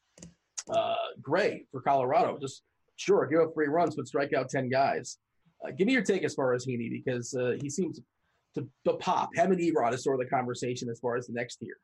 uh, 0.71 0.95
Gray 1.21 1.67
for 1.71 1.81
Colorado. 1.81 2.39
Just 2.41 2.63
sure, 2.97 3.27
give 3.27 3.41
up 3.41 3.55
three 3.55 3.69
runs, 3.69 3.97
but 3.97 4.07
strike 4.07 4.33
out 4.33 4.49
10 4.49 4.69
guys. 4.69 5.19
Uh, 5.65 5.71
give 5.71 5.87
me 5.87 5.93
your 5.93 6.03
take 6.03 6.25
as 6.25 6.35
far 6.35 6.55
as 6.55 6.67
Heaney 6.67 6.91
because 6.91 7.35
uh, 7.35 7.57
he 7.61 7.71
seems 7.71 8.01
to, 8.55 8.67
to 8.85 8.95
pop. 8.95 9.35
Him 9.35 9.53
and 9.53 9.61
Erod 9.61 9.95
is 9.95 10.03
sort 10.03 10.21
of 10.21 10.27
the 10.27 10.31
conversation 10.31 10.89
as 10.89 10.99
far 11.01 11.17
as 11.17 11.27
the 11.27 11.33
next 11.33 11.59
year. 11.61 11.77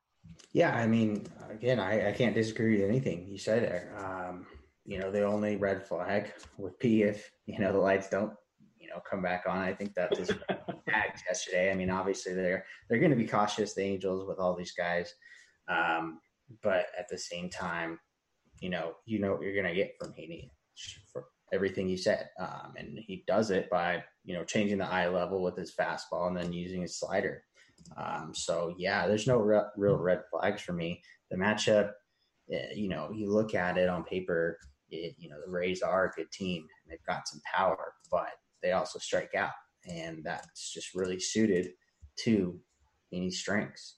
Yeah, 0.53 0.75
I 0.75 0.87
mean, 0.87 1.27
again, 1.51 1.79
I, 1.79 2.09
I 2.09 2.13
can't 2.13 2.35
disagree 2.35 2.81
with 2.81 2.89
anything 2.89 3.27
you 3.29 3.39
said 3.39 3.63
there. 3.63 3.95
Um, 4.05 4.47
you 4.85 4.99
know, 4.99 5.11
the 5.11 5.23
only 5.25 5.57
red 5.57 5.87
flag 5.87 6.33
would 6.57 6.79
be 6.79 7.03
if, 7.03 7.31
you 7.47 7.59
know, 7.59 7.73
the 7.73 7.79
lights 7.79 8.09
don't, 8.09 8.33
you 8.79 8.89
know, 8.89 9.01
come 9.09 9.23
back 9.23 9.45
on. 9.47 9.59
I 9.59 9.73
think 9.73 9.95
that 9.95 10.19
was 10.19 10.29
tagged 10.89 11.23
yesterday. 11.27 11.71
I 11.71 11.75
mean, 11.75 11.91
obviously 11.91 12.33
they're 12.35 12.65
they're 12.89 12.99
gonna 12.99 13.17
be 13.17 13.27
cautious, 13.27 13.75
the 13.75 13.83
Angels, 13.83 14.27
with 14.27 14.39
all 14.39 14.57
these 14.57 14.73
guys. 14.73 15.13
Um, 15.69 16.21
but 16.63 16.87
at 16.99 17.09
the 17.11 17.19
same 17.19 17.51
time, 17.51 17.99
you 18.61 18.71
know, 18.71 18.95
you 19.07 19.19
know 19.19 19.33
what 19.33 19.43
you're 19.43 19.55
gonna 19.55 19.75
get 19.75 19.95
from 19.99 20.13
Heaney 20.13 20.51
for 21.13 21.27
everything 21.53 21.89
you 21.89 21.97
said. 21.97 22.29
Um, 22.39 22.75
and 22.77 22.99
he 22.99 23.25
does 23.27 23.51
it 23.51 23.71
by, 23.71 24.05
you 24.25 24.35
know, 24.35 24.45
changing 24.45 24.79
the 24.79 24.87
eye 24.91 25.09
level 25.09 25.43
with 25.43 25.57
his 25.57 25.75
fastball 25.75 26.29
and 26.29 26.37
then 26.37 26.53
using 26.53 26.83
his 26.83 26.99
slider. 26.99 27.43
Um, 27.97 28.33
so 28.35 28.75
yeah, 28.79 29.07
there's 29.07 29.27
no 29.27 29.39
re- 29.39 29.63
real 29.77 29.97
red 29.97 30.23
flags 30.31 30.61
for 30.63 30.73
me. 30.73 31.03
The 31.31 31.37
matchup, 31.37 31.93
eh, 32.53 32.73
you 32.75 32.89
know, 32.89 33.11
you 33.13 33.31
look 33.33 33.55
at 33.55 33.79
it 33.79 33.89
on 33.89 34.05
paper, 34.05 34.59
it, 34.91 35.15
you 35.19 35.29
know, 35.29 35.37
the 35.45 35.51
Rays 35.51 35.83
are 35.83 36.07
a 36.07 36.11
good 36.11 36.31
team 36.31 36.63
and 36.63 36.93
they've 36.93 37.07
got 37.07 37.29
some 37.29 37.41
power, 37.45 37.95
but 38.11 38.29
they 38.63 38.73
also 38.73 38.99
strike 38.99 39.35
out. 39.35 39.53
and 39.87 40.23
that's 40.25 40.73
just 40.73 40.95
really 40.95 41.21
suited 41.21 41.71
to 42.25 42.61
any 43.13 43.31
strengths. 43.31 43.97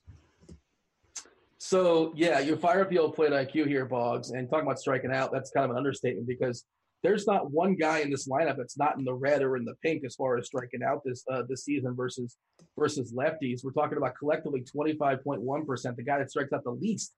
So 1.63 2.15
yeah, 2.17 2.39
you 2.41 2.57
fire 2.57 2.81
up 2.81 2.89
the 2.89 2.99
old 2.99 3.15
plate 3.15 3.33
IQ 3.33 3.67
here, 3.67 3.85
Boggs, 3.85 4.31
and 4.31 4.49
talking 4.49 4.65
about 4.67 4.81
striking 4.81 5.13
out. 5.13 5.31
That's 5.31 5.51
kind 5.51 5.65
of 5.65 5.71
an 5.71 5.77
understatement 5.77 6.27
because 6.27 6.65
there's 7.03 7.27
not 7.27 7.51
one 7.51 7.75
guy 7.75 7.99
in 7.99 8.11
this 8.11 8.27
lineup 8.27 8.57
that's 8.57 8.79
not 8.79 8.97
in 8.97 9.05
the 9.05 9.13
red 9.13 9.43
or 9.43 9.59
in 9.59 9.67
the 9.67 9.75
pink 9.83 10.03
as 10.07 10.15
far 10.15 10.39
as 10.39 10.47
striking 10.47 10.83
out 10.83 11.03
this 11.05 11.23
uh, 11.31 11.43
this 11.47 11.67
season 11.67 11.95
versus 11.95 12.39
versus 12.79 13.13
lefties. 13.13 13.63
We're 13.63 13.73
talking 13.73 13.99
about 13.99 14.15
collectively 14.19 14.65
25.1 14.75 15.67
percent. 15.67 15.99
The 15.99 16.03
guy 16.03 16.19
that 16.19 16.31
strikes 16.31 16.51
out 16.55 16.65
the 16.65 16.71
least 16.71 17.13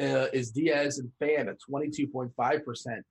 uh, 0.00 0.28
is 0.32 0.52
Diaz 0.52 0.98
and 0.98 1.10
Pham 1.20 1.48
at 1.48 1.58
22.5 1.70 2.64
percent. 2.64 3.04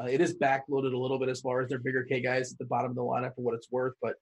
Uh, 0.00 0.06
it 0.06 0.20
is 0.20 0.38
backloaded 0.38 0.94
a 0.94 0.98
little 0.98 1.18
bit 1.18 1.30
as 1.30 1.40
far 1.40 1.62
as 1.62 1.68
their 1.68 1.80
bigger 1.80 2.04
K 2.04 2.20
guys 2.20 2.52
at 2.52 2.58
the 2.58 2.64
bottom 2.64 2.92
of 2.92 2.96
the 2.96 3.02
lineup 3.02 3.34
for 3.34 3.42
what 3.42 3.54
it's 3.54 3.72
worth, 3.72 3.94
but 4.00 4.14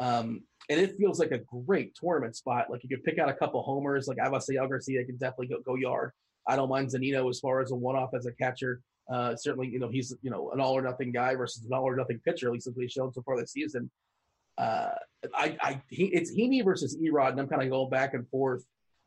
um, 0.00 0.42
and 0.68 0.80
it 0.80 0.96
feels 0.96 1.18
like 1.18 1.30
a 1.30 1.38
great 1.38 1.94
tournament 1.94 2.36
spot. 2.36 2.70
Like 2.70 2.82
you 2.82 2.88
could 2.88 3.04
pick 3.04 3.18
out 3.18 3.28
a 3.28 3.34
couple 3.34 3.62
homers, 3.62 4.08
like 4.08 4.18
Avisail 4.18 4.68
Garcia 4.68 5.04
can 5.04 5.16
definitely 5.16 5.48
go, 5.48 5.60
go 5.64 5.76
yard. 5.76 6.12
I 6.46 6.56
don't 6.56 6.68
mind 6.68 6.88
Zunino 6.88 7.28
as 7.28 7.40
far 7.40 7.60
as 7.60 7.70
a 7.70 7.74
one-off 7.74 8.10
as 8.14 8.26
a 8.26 8.32
catcher. 8.32 8.80
Uh, 9.10 9.36
certainly, 9.36 9.68
you 9.68 9.78
know 9.78 9.88
he's 9.88 10.14
you 10.22 10.30
know 10.30 10.50
an 10.50 10.60
all 10.60 10.76
or 10.76 10.82
nothing 10.82 11.12
guy 11.12 11.34
versus 11.34 11.64
an 11.64 11.72
all 11.72 11.84
or 11.84 11.96
nothing 11.96 12.20
pitcher. 12.24 12.48
At 12.48 12.54
least 12.54 12.66
as 12.66 12.74
we've 12.76 12.90
shown 12.90 13.12
so 13.12 13.22
far 13.22 13.38
this 13.38 13.52
season. 13.52 13.90
Uh, 14.58 14.90
I, 15.34 15.56
I, 15.60 15.82
he, 15.90 16.06
it's 16.06 16.34
Heaney 16.34 16.64
versus 16.64 16.96
Erod, 16.96 17.30
and 17.30 17.40
I'm 17.40 17.48
kind 17.48 17.62
of 17.62 17.68
going 17.68 17.90
back 17.90 18.14
and 18.14 18.26
forth. 18.28 18.64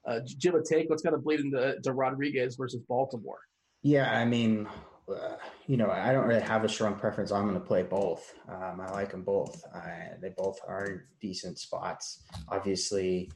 Uh, 0.07 0.19
Jim, 0.25 0.55
a 0.55 0.63
take. 0.63 0.87
Let's 0.89 1.01
kind 1.01 1.15
of 1.15 1.23
bleed 1.23 1.39
into 1.39 1.79
to 1.81 1.91
Rodriguez 1.91 2.55
versus 2.55 2.81
Baltimore. 2.87 3.39
Yeah, 3.81 4.11
I 4.11 4.25
mean, 4.25 4.67
uh, 5.09 5.37
you 5.67 5.77
know, 5.77 5.89
I 5.89 6.11
don't 6.11 6.27
really 6.27 6.41
have 6.41 6.63
a 6.63 6.69
strong 6.69 6.95
preference. 6.95 7.31
I'm 7.31 7.43
going 7.47 7.55
to 7.55 7.65
play 7.65 7.83
both. 7.83 8.33
Um, 8.47 8.81
I 8.81 8.91
like 8.91 9.11
them 9.11 9.23
both. 9.23 9.63
I, 9.73 10.11
they 10.21 10.29
both 10.37 10.59
are 10.67 11.05
decent 11.21 11.59
spots. 11.59 12.23
Obviously, 12.49 13.31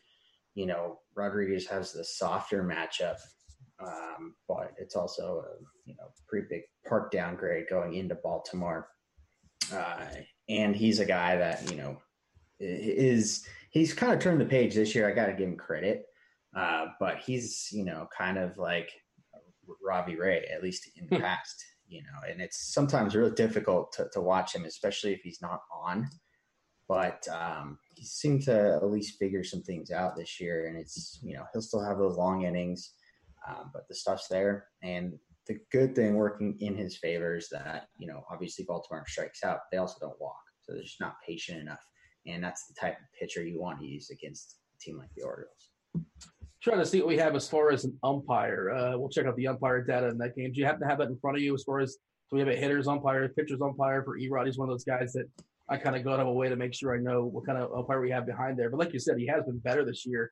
you 0.56 0.66
know, 0.66 1.00
Rodriguez 1.16 1.68
has 1.68 1.91
the 1.91 2.04
softer 2.04 2.64
matchup, 2.64 3.18
um, 3.80 4.36
but 4.48 4.74
it's 4.78 4.95
also 4.95 5.45
a 5.48 5.64
you 5.86 5.95
know 5.95 6.08
pretty 6.28 6.48
big 6.50 6.62
park 6.88 7.12
downgrade 7.12 7.66
going 7.70 7.95
into 7.95 8.16
Baltimore. 8.16 8.90
Uh, 9.74 10.06
and 10.50 10.76
he's 10.76 11.00
a 11.00 11.06
guy 11.06 11.36
that 11.38 11.70
you 11.72 11.78
know 11.78 11.98
is 12.60 13.45
he's 13.70 13.94
kind 13.94 14.14
of 14.14 14.20
turned 14.20 14.40
the 14.40 14.45
page 14.45 14.76
this 14.76 14.94
year. 14.94 15.10
I 15.10 15.14
got 15.14 15.28
to 15.28 15.34
give 15.34 15.48
him 15.48 15.58
credit, 15.58 16.06
uh, 16.56 16.88
but 17.00 17.20
he's 17.20 17.70
you 17.72 17.84
know 17.84 18.08
kind 18.16 18.38
of 18.38 18.58
like 18.58 18.91
Robbie 19.84 20.15
Ray, 20.15 20.45
at 20.53 20.64
least 20.64 20.90
in 20.95 21.07
the 21.10 21.18
hmm. 21.18 21.22
past, 21.22 21.64
you 21.88 22.02
know, 22.02 22.30
and 22.30 22.41
it's 22.41 22.73
sometimes 22.73 23.15
really 23.15 23.34
difficult 23.34 23.91
to, 23.94 24.07
to 24.14 24.22
watch 24.22 24.56
him, 24.56 24.65
especially 24.65 25.14
if 25.14 25.22
he's 25.22 25.41
not 25.41 25.61
on. 25.72 26.10
But 26.88 27.26
um, 27.30 27.77
he 27.95 28.06
seemed 28.06 28.44
to 28.44 28.76
at 28.76 28.91
least 28.91 29.18
figure 29.18 29.44
some 29.44 29.64
things 29.64 29.90
out 29.90 30.15
this 30.15 30.40
year, 30.40 30.68
and 30.68 30.77
it's 30.77 31.19
you 31.23 31.35
know 31.35 31.44
he'll 31.52 31.61
still 31.61 31.84
have 31.84 31.98
those 31.98 32.18
long 32.18 32.44
innings, 32.44 32.91
um, 33.48 33.72
but 33.73 33.88
the 33.88 33.95
stuff's 33.95 34.27
there. 34.27 34.68
And 34.84 35.14
the 35.48 35.60
good 35.72 35.95
thing 35.95 36.15
working 36.15 36.57
in 36.60 36.76
his 36.76 36.98
favor 36.98 37.35
is 37.35 37.48
that 37.49 37.88
you 37.98 38.07
know 38.07 38.23
obviously 38.30 38.65
Baltimore 38.68 39.06
strikes 39.07 39.44
out, 39.44 39.60
they 39.72 39.77
also 39.77 39.95
don't 40.02 40.19
walk, 40.19 40.41
so 40.61 40.73
they're 40.73 40.84
just 40.84 40.99
not 40.99 41.15
patient 41.26 41.61
enough, 41.61 41.81
and 42.27 42.44
that's 42.44 42.68
the 42.68 42.76
type 42.80 42.98
of 42.98 43.19
pitcher 43.19 43.44
you 43.44 43.61
want 43.61 43.80
to 43.80 43.85
use 43.85 44.10
against 44.10 44.57
a 44.76 44.84
team 44.84 44.98
like 44.98 45.10
the 45.15 45.23
Orioles 45.23 45.69
trying 46.64 46.80
to 46.80 46.85
see 46.85 46.99
what 46.99 47.10
we 47.10 47.18
have 47.18 47.35
as 47.35 47.49
far 47.49 47.72
as 47.72 47.84
an 47.84 47.98
umpire. 48.03 48.72
Uh, 48.72 48.98
we'll 48.98 49.10
check 49.10 49.26
out 49.26 49.35
the 49.35 49.48
umpire 49.48 49.84
data 49.84 50.07
in 50.07 50.18
that 50.18 50.35
game. 50.35 50.52
Do 50.53 50.60
you 50.60 50.65
happen 50.65 50.81
to 50.81 50.88
have 50.88 50.99
that 50.99 51.10
in 51.10 51.18
front 51.18 51.38
of 51.38 51.44
you 51.44 51.53
as 51.53 51.64
far 51.64 51.80
as 51.80 51.98
do 52.31 52.38
we 52.38 52.40
have 52.40 52.48
a 52.48 52.56
hitters 52.56 52.88
umpire, 52.88 53.27
pitchers 53.30 53.61
umpire 53.61 54.03
for 54.03 54.18
Erod? 54.18 54.45
He's 54.45 54.57
one 54.57 54.69
of 54.69 54.73
those 54.73 54.85
guys 54.85 55.11
that 55.14 55.26
I 55.69 55.77
kind 55.77 55.95
of 55.95 56.03
go 56.03 56.14
out 56.14 56.19
of 56.19 56.27
a 56.27 56.34
way 56.34 56.49
to 56.49 56.56
make 56.56 56.73
sure 56.73 56.95
I 56.95 56.99
know 56.99 57.26
what 57.26 57.45
kind 57.45 57.57
of 57.57 57.73
umpire 57.73 58.02
we 58.02 58.11
have 58.11 58.26
behind 58.26 58.57
there. 58.57 58.69
But 58.69 58.80
like 58.80 58.94
you 58.94 58.99
said, 58.99 59.18
he 59.18 59.27
has 59.27 59.44
been 59.44 59.60
better 59.60 59.84
this 59.84 60.06
year. 60.06 60.31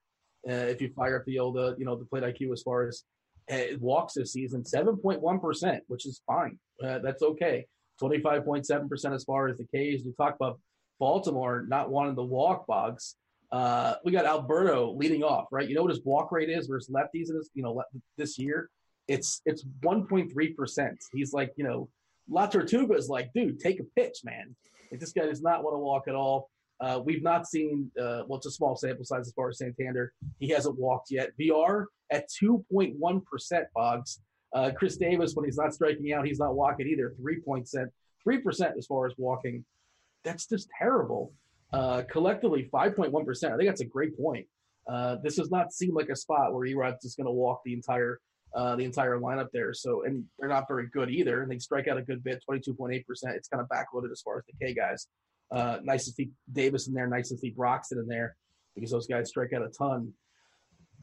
Uh, 0.50 0.54
if 0.54 0.82
you 0.82 0.92
fire 0.96 1.18
up 1.18 1.26
the 1.26 1.38
old, 1.38 1.58
uh, 1.58 1.76
you 1.78 1.86
know, 1.86 1.96
the 1.96 2.06
plate 2.06 2.24
IQ 2.24 2.54
as 2.54 2.64
far 2.64 2.88
as 2.88 3.04
uh, 3.52 3.78
walks 3.80 4.14
this 4.14 4.34
season, 4.34 4.66
seven 4.66 4.98
point 4.98 5.22
one 5.22 5.40
percent, 5.40 5.84
which 5.88 6.06
is 6.06 6.22
fine. 6.26 6.58
Uh, 6.84 7.00
that's 7.00 7.22
okay. 7.22 7.66
Twenty 8.00 8.20
five 8.22 8.46
point 8.46 8.66
seven 8.66 8.90
percent 8.90 9.14
as 9.14 9.24
far 9.24 9.50
as 9.50 9.58
the 9.58 9.66
K's. 9.66 10.04
You 10.04 10.14
talk 10.18 10.36
about 10.36 10.60
Baltimore 11.00 11.66
not 11.68 11.92
wanting 11.92 12.16
the 12.16 12.24
walk 12.24 12.66
box. 12.68 13.16
Uh, 13.52 13.96
we 14.06 14.12
got 14.12 14.26
Alberto 14.26 14.94
leading 14.94 15.24
off, 15.24 15.48
right? 15.52 15.68
You 15.68 15.76
know 15.76 15.82
what 15.82 15.92
his 15.92 16.04
walk 16.06 16.32
rate 16.32 16.50
is 16.50 16.68
versus 16.68 16.90
lefties 16.90 17.30
in 17.30 17.38
this, 17.38 17.50
you 17.54 17.64
know, 17.64 17.84
this 18.18 18.38
year? 18.40 18.70
It's 19.08 19.42
it's 19.46 19.66
1.3 19.84 20.56
percent. 20.56 20.98
He's 21.12 21.34
like, 21.34 21.52
you 21.58 21.66
know, 21.66 21.90
La 22.30 22.48
Tortuga 22.48 22.94
is 22.94 23.10
like, 23.10 23.32
dude, 23.34 23.60
take 23.60 23.80
a 23.80 23.84
pitch, 23.96 24.20
man. 24.24 24.56
This 24.92 25.12
guy 25.12 25.26
does 25.26 25.42
not 25.42 25.64
want 25.64 25.76
to 25.76 25.80
walk 25.80 26.08
at 26.08 26.16
all. 26.16 26.50
Uh, 26.80 27.00
we've 27.04 27.22
not 27.22 27.46
seen, 27.46 27.92
uh, 28.00 28.24
well, 28.28 28.38
it's 28.38 28.48
a 28.48 28.52
small 28.52 28.76
sample 28.76 29.06
size 29.06 29.28
as 29.28 29.34
far 29.34 29.50
as 29.50 29.60
Santander. 29.60 30.14
He 30.40 30.50
hasn't 30.50 30.78
walked 30.80 31.12
yet. 31.12 31.32
VR 31.40 31.86
at 32.12 32.28
2.1 32.42 33.26
percent. 33.26 33.68
Boggs. 33.76 34.20
Uh, 34.54 34.72
Chris 34.76 34.98
Davis, 34.98 35.34
when 35.34 35.46
he's 35.46 35.58
not 35.58 35.74
striking 35.74 36.12
out, 36.14 36.26
he's 36.26 36.40
not 36.40 36.56
walking 36.56 36.88
either. 36.88 37.14
3%, 37.22 37.88
3% 38.28 38.78
as 38.78 38.86
far 38.86 39.06
as 39.06 39.14
walking. 39.18 39.64
That's 40.26 40.46
just 40.46 40.68
terrible. 40.78 41.32
Uh, 41.74 42.04
collectively, 42.10 42.70
5.1%. 42.74 43.52
I 43.52 43.58
think 43.58 43.70
that's 43.70 43.82
a 43.82 43.86
great 43.86 44.18
point. 44.18 44.46
Uh, 44.90 45.18
this 45.24 45.36
does 45.36 45.52
not 45.52 45.72
seem 45.72 45.94
like 45.94 46.10
a 46.10 46.16
spot 46.16 46.54
where 46.54 46.68
Erod's 46.68 47.04
just 47.04 47.18
going 47.18 47.28
to 47.28 47.32
walk 47.32 47.62
the 47.64 47.74
entire 47.74 48.20
uh, 48.54 48.76
the 48.76 48.84
entire 48.84 49.18
lineup 49.18 49.48
there. 49.54 49.74
So, 49.74 50.04
and 50.04 50.26
they're 50.38 50.50
not 50.50 50.68
very 50.68 50.88
good 50.92 51.10
either. 51.10 51.42
And 51.42 51.50
they 51.50 51.58
strike 51.60 51.88
out 51.88 51.98
a 51.98 52.02
good 52.02 52.22
bit, 52.22 52.44
22.8%. 52.50 53.02
It's 53.28 53.48
kind 53.48 53.62
of 53.62 53.70
backloaded 53.70 54.12
as 54.12 54.22
far 54.22 54.40
as 54.40 54.44
the 54.46 54.66
K 54.66 54.74
guys. 54.74 55.08
Uh, 55.52 55.78
nice 55.84 56.06
to 56.06 56.12
see 56.12 56.32
Davis 56.52 56.88
in 56.88 56.94
there. 56.94 57.08
Nice 57.08 57.30
to 57.30 57.38
see 57.38 57.52
Broxton 57.52 58.00
in 58.00 58.08
there 58.08 58.36
because 58.76 58.92
those 58.92 59.08
guys 59.08 59.30
strike 59.30 59.54
out 59.54 59.62
a 59.62 59.70
ton. 59.70 60.14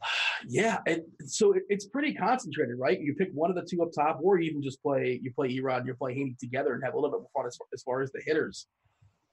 yeah, 0.47 0.77
so 1.25 1.53
it, 1.53 1.63
it's 1.69 1.85
pretty 1.87 2.13
concentrated, 2.13 2.75
right? 2.77 2.99
You 2.99 3.13
pick 3.15 3.29
one 3.33 3.49
of 3.49 3.55
the 3.55 3.63
two 3.63 3.81
up 3.81 3.89
top, 3.95 4.19
or 4.21 4.39
even 4.39 4.61
just 4.61 4.81
play 4.81 5.19
you 5.21 5.31
play 5.33 5.49
Erod 5.49 5.79
and 5.79 5.87
you 5.87 5.93
play 5.93 6.15
Heaney 6.15 6.37
together 6.37 6.73
and 6.73 6.83
have 6.83 6.93
a 6.93 6.97
little 6.97 7.11
bit 7.11 7.21
more 7.21 7.29
fun 7.35 7.47
as, 7.47 7.57
as 7.73 7.83
far 7.83 8.01
as 8.01 8.11
the 8.11 8.21
hitters. 8.25 8.67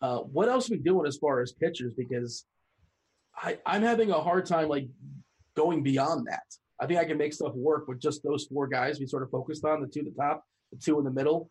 Uh, 0.02 0.18
what 0.18 0.48
else 0.48 0.70
are 0.70 0.74
we 0.74 0.78
doing 0.78 1.06
as 1.06 1.16
far 1.16 1.40
as 1.40 1.52
pitchers? 1.52 1.94
Because 1.96 2.44
I, 3.34 3.58
I'm 3.64 3.82
having 3.82 4.10
a 4.10 4.20
hard 4.20 4.46
time 4.46 4.68
like 4.68 4.88
going 5.56 5.82
beyond 5.82 6.26
that. 6.28 6.44
I 6.78 6.86
think 6.86 7.00
I 7.00 7.04
can 7.04 7.16
make 7.16 7.32
stuff 7.32 7.54
work 7.54 7.88
with 7.88 8.00
just 8.00 8.22
those 8.22 8.44
four 8.44 8.66
guys 8.66 9.00
we 9.00 9.06
sort 9.06 9.22
of 9.22 9.30
focused 9.30 9.64
on 9.64 9.80
the 9.80 9.86
two 9.86 10.00
at 10.00 10.06
the 10.06 10.22
top, 10.22 10.44
the 10.72 10.78
two 10.78 10.98
in 10.98 11.04
the 11.04 11.10
middle. 11.10 11.50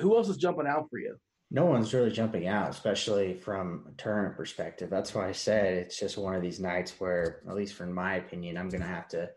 Who 0.00 0.16
else 0.16 0.28
is 0.28 0.36
jumping 0.36 0.66
out 0.66 0.88
for 0.90 0.98
you? 0.98 1.16
No 1.50 1.66
one's 1.66 1.92
really 1.92 2.12
jumping 2.12 2.46
out, 2.46 2.70
especially 2.70 3.34
from 3.34 3.84
a 3.88 3.92
tournament 4.00 4.36
perspective. 4.36 4.88
That's 4.88 5.14
why 5.14 5.28
I 5.28 5.32
said 5.32 5.74
it's 5.74 5.98
just 5.98 6.16
one 6.16 6.34
of 6.34 6.42
these 6.42 6.60
nights 6.60 6.94
where, 6.98 7.42
at 7.48 7.56
least 7.56 7.74
from 7.74 7.92
my 7.92 8.16
opinion, 8.16 8.56
I'm 8.56 8.68
going 8.68 8.82
to 8.82 8.86
have 8.86 9.08
to, 9.08 9.28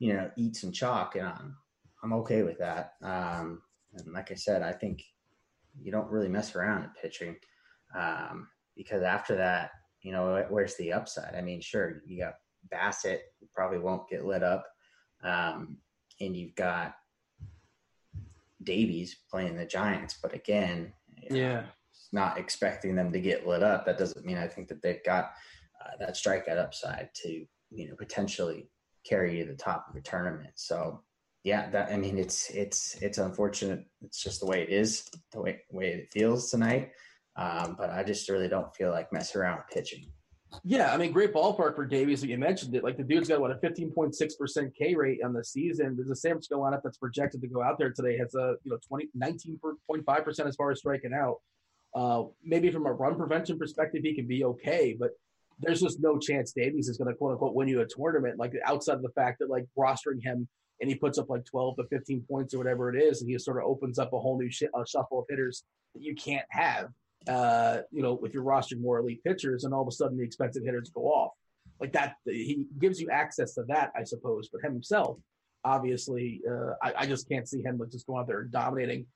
you 0.00 0.12
know, 0.12 0.30
eat 0.36 0.56
some 0.56 0.72
chalk, 0.72 1.14
and 1.14 1.28
I'm 1.28 1.56
I'm 2.02 2.12
okay 2.14 2.42
with 2.42 2.58
that. 2.58 2.94
Um, 3.02 3.62
and 3.94 4.12
like 4.12 4.32
I 4.32 4.34
said, 4.34 4.62
I 4.62 4.72
think 4.72 5.04
you 5.80 5.92
don't 5.92 6.10
really 6.10 6.28
mess 6.28 6.56
around 6.56 6.82
at 6.82 6.96
pitching 7.00 7.36
um, 7.94 8.48
because 8.76 9.02
after 9.02 9.36
that, 9.36 9.70
you 10.02 10.12
know, 10.12 10.44
where's 10.48 10.76
the 10.76 10.92
upside? 10.92 11.34
I 11.34 11.42
mean, 11.42 11.60
sure, 11.60 12.02
you 12.06 12.18
got 12.18 12.34
Bassitt, 12.72 13.20
probably 13.54 13.78
won't 13.78 14.08
get 14.08 14.24
lit 14.24 14.42
up, 14.42 14.66
um, 15.22 15.76
and 16.20 16.36
you've 16.36 16.54
got 16.54 16.94
Davies 18.62 19.16
playing 19.30 19.56
the 19.56 19.66
Giants, 19.66 20.18
but 20.22 20.34
again, 20.34 20.92
you 21.16 21.30
know, 21.30 21.36
yeah, 21.36 21.62
not 22.12 22.38
expecting 22.38 22.94
them 22.94 23.12
to 23.12 23.20
get 23.20 23.46
lit 23.46 23.62
up. 23.62 23.86
That 23.86 23.98
doesn't 23.98 24.24
mean 24.24 24.38
I 24.38 24.48
think 24.48 24.68
that 24.68 24.82
they've 24.82 25.04
got 25.04 25.32
uh, 25.80 25.96
that 25.98 26.14
strikeout 26.14 26.58
upside 26.58 27.10
to 27.22 27.44
you 27.70 27.88
know 27.88 27.94
potentially 27.96 28.68
carry 29.04 29.38
you 29.38 29.44
to 29.44 29.52
the 29.52 29.56
top 29.56 29.86
of 29.88 29.94
the 29.94 30.00
tournament. 30.00 30.52
So 30.56 31.02
yeah, 31.44 31.70
that 31.70 31.90
I 31.90 31.96
mean 31.96 32.18
it's 32.18 32.50
it's 32.50 32.96
it's 33.00 33.18
unfortunate. 33.18 33.84
It's 34.02 34.22
just 34.22 34.40
the 34.40 34.46
way 34.46 34.62
it 34.62 34.70
is, 34.70 35.08
the 35.32 35.40
way 35.40 35.60
way 35.70 35.88
it 35.92 36.12
feels 36.12 36.50
tonight. 36.50 36.90
Um, 37.40 37.74
but 37.78 37.88
I 37.88 38.04
just 38.04 38.28
really 38.28 38.48
don't 38.48 38.72
feel 38.76 38.90
like 38.90 39.10
messing 39.12 39.40
around 39.40 39.62
pitching. 39.72 40.04
Yeah, 40.62 40.92
I 40.92 40.98
mean, 40.98 41.10
great 41.10 41.32
ballpark 41.32 41.74
for 41.74 41.86
Davies. 41.86 42.22
You 42.22 42.36
mentioned 42.36 42.74
it. 42.74 42.84
Like 42.84 42.98
the 42.98 43.02
dude's 43.02 43.28
got 43.28 43.40
what 43.40 43.50
a 43.50 43.54
15.6% 43.54 44.74
K 44.76 44.94
rate 44.94 45.20
on 45.24 45.32
the 45.32 45.42
season. 45.42 45.96
There's 45.96 46.10
a 46.10 46.16
San 46.16 46.32
Francisco 46.32 46.60
lineup 46.60 46.82
that's 46.84 46.98
projected 46.98 47.40
to 47.40 47.48
go 47.48 47.62
out 47.62 47.78
there 47.78 47.92
today 47.92 48.18
has 48.18 48.34
a 48.34 48.56
you 48.62 48.72
know 48.72 48.78
20 48.86 49.08
19.5% 49.16 50.46
as 50.46 50.56
far 50.56 50.70
as 50.70 50.80
striking 50.80 51.14
out. 51.14 51.36
Uh, 51.94 52.24
maybe 52.44 52.70
from 52.70 52.86
a 52.86 52.92
run 52.92 53.16
prevention 53.16 53.58
perspective, 53.58 54.02
he 54.02 54.14
can 54.14 54.26
be 54.26 54.44
okay, 54.44 54.94
but 54.98 55.10
there's 55.60 55.80
just 55.80 55.98
no 56.00 56.18
chance 56.18 56.52
Davies 56.52 56.88
is 56.88 56.98
going 56.98 57.08
to 57.08 57.14
quote 57.14 57.32
unquote 57.32 57.54
win 57.54 57.68
you 57.68 57.80
a 57.80 57.86
tournament. 57.86 58.38
Like 58.38 58.52
outside 58.66 58.94
of 58.94 59.02
the 59.02 59.10
fact 59.10 59.38
that 59.38 59.48
like 59.48 59.64
rostering 59.78 60.22
him 60.22 60.46
and 60.80 60.90
he 60.90 60.94
puts 60.94 61.16
up 61.16 61.30
like 61.30 61.44
12 61.46 61.76
to 61.76 61.84
15 61.84 62.24
points 62.28 62.52
or 62.52 62.58
whatever 62.58 62.94
it 62.94 63.00
is, 63.00 63.22
and 63.22 63.30
he 63.30 63.38
sort 63.38 63.58
of 63.58 63.64
opens 63.64 63.98
up 63.98 64.12
a 64.12 64.18
whole 64.18 64.38
new 64.38 64.50
sh- 64.50 64.64
shuffle 64.86 65.20
of 65.20 65.24
hitters 65.28 65.64
that 65.94 66.02
you 66.02 66.14
can't 66.14 66.46
have 66.50 66.88
uh, 67.28 67.78
you 67.90 68.02
know, 68.02 68.20
if 68.24 68.32
you're 68.32 68.44
rostering 68.44 68.80
more 68.80 68.98
elite 68.98 69.22
pitchers 69.24 69.64
and 69.64 69.74
all 69.74 69.82
of 69.82 69.88
a 69.88 69.92
sudden 69.92 70.16
the 70.16 70.24
expensive 70.24 70.64
hitters 70.64 70.90
go 70.90 71.02
off. 71.02 71.32
Like 71.80 71.92
that, 71.92 72.16
he 72.26 72.66
gives 72.78 73.00
you 73.00 73.08
access 73.10 73.54
to 73.54 73.62
that, 73.68 73.90
I 73.96 74.04
suppose. 74.04 74.48
But 74.52 74.62
him 74.62 74.72
himself, 74.72 75.18
obviously, 75.64 76.42
uh, 76.50 76.72
I, 76.82 76.92
I, 76.98 77.06
just 77.06 77.26
can't 77.26 77.48
see 77.48 77.62
him 77.62 77.80
just 77.90 78.06
going 78.06 78.20
out 78.20 78.26
there 78.26 78.44
dominating. 78.44 79.06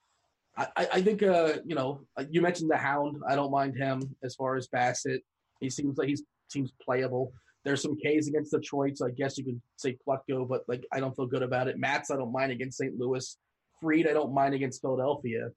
I, 0.57 0.69
I 0.77 1.03
think, 1.03 1.23
uh, 1.23 1.55
you 1.67 1.75
know, 1.75 2.01
you 2.31 2.41
mentioned 2.41 2.71
the 2.71 2.77
Hound. 2.77 3.23
I 3.29 3.35
don't 3.35 3.51
mind 3.51 3.77
him 3.77 4.15
as 4.23 4.35
far 4.35 4.57
as 4.57 4.69
Bassitt. 4.69 5.19
He 5.61 5.69
seems 5.69 5.99
like 5.99 6.09
he's 6.09 6.23
seems 6.49 6.73
playable. 6.83 7.33
There's 7.65 7.83
some 7.83 7.97
K's 7.97 8.29
against 8.29 8.53
Detroit, 8.53 8.99
so 8.99 9.07
I 9.07 9.11
guess 9.11 9.37
you 9.39 9.45
could 9.45 9.61
say 9.77 9.97
Plutko, 10.07 10.47
but 10.47 10.63
like 10.69 10.85
I 10.93 11.01
don't 11.01 11.17
feel 11.17 11.27
good 11.27 11.43
about 11.43 11.69
it. 11.69 11.79
Matz, 11.79 12.11
I 12.11 12.17
don't 12.17 12.33
mind 12.33 12.53
against 12.53 12.79
St. 12.79 12.97
Louis. 12.99 13.37
Fried, 13.81 14.07
I 14.07 14.13
don't 14.13 14.33
mind 14.33 14.55
against 14.55 14.81
Philadelphia. 14.81 15.49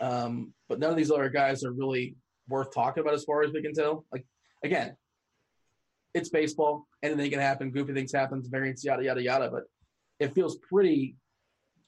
Um, 0.00 0.52
but 0.68 0.78
none 0.78 0.90
of 0.90 0.96
these 0.96 1.10
other 1.10 1.28
guys 1.28 1.64
are 1.64 1.72
really 1.72 2.16
worth 2.48 2.74
talking 2.74 3.02
about 3.02 3.14
as 3.14 3.24
far 3.24 3.42
as 3.42 3.52
we 3.52 3.62
can 3.62 3.74
tell. 3.74 4.04
Like 4.12 4.26
again, 4.62 4.96
it's 6.14 6.28
baseball. 6.28 6.86
Anything 7.02 7.30
can 7.30 7.40
happen. 7.40 7.70
Goofy 7.70 7.92
things 7.92 8.12
happen. 8.12 8.42
Variance, 8.46 8.84
yada 8.84 9.04
yada 9.04 9.22
yada. 9.22 9.50
But 9.50 9.64
it 10.20 10.34
feels 10.34 10.58
pretty 10.70 11.16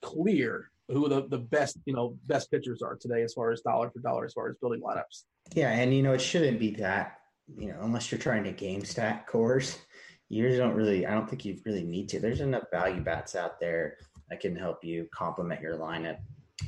clear 0.01 0.69
who 0.89 1.09
the, 1.09 1.27
the 1.27 1.37
best 1.37 1.77
you 1.85 1.93
know 1.93 2.17
best 2.27 2.49
pitchers 2.51 2.81
are 2.81 2.95
today 2.95 3.23
as 3.23 3.33
far 3.33 3.51
as 3.51 3.61
dollar 3.61 3.89
for 3.89 3.99
dollar 3.99 4.25
as 4.25 4.33
far 4.33 4.49
as 4.49 4.55
building 4.57 4.81
lineups. 4.81 5.23
Yeah, 5.53 5.71
and 5.71 5.93
you 5.93 6.03
know 6.03 6.13
it 6.13 6.21
shouldn't 6.21 6.59
be 6.59 6.71
that 6.75 7.19
you 7.57 7.67
know 7.67 7.79
unless 7.81 8.11
you're 8.11 8.19
trying 8.19 8.43
to 8.45 8.51
game 8.51 8.83
stack 8.83 9.29
Coors, 9.29 9.77
you 10.29 10.55
don't 10.57 10.75
really. 10.75 11.05
I 11.05 11.13
don't 11.13 11.29
think 11.29 11.45
you 11.45 11.59
really 11.65 11.83
need 11.83 12.09
to. 12.09 12.19
There's 12.19 12.41
enough 12.41 12.65
value 12.71 13.01
bats 13.01 13.35
out 13.35 13.59
there 13.59 13.97
that 14.29 14.39
can 14.39 14.55
help 14.55 14.83
you 14.83 15.07
complement 15.13 15.61
your 15.61 15.77
lineup, 15.77 16.17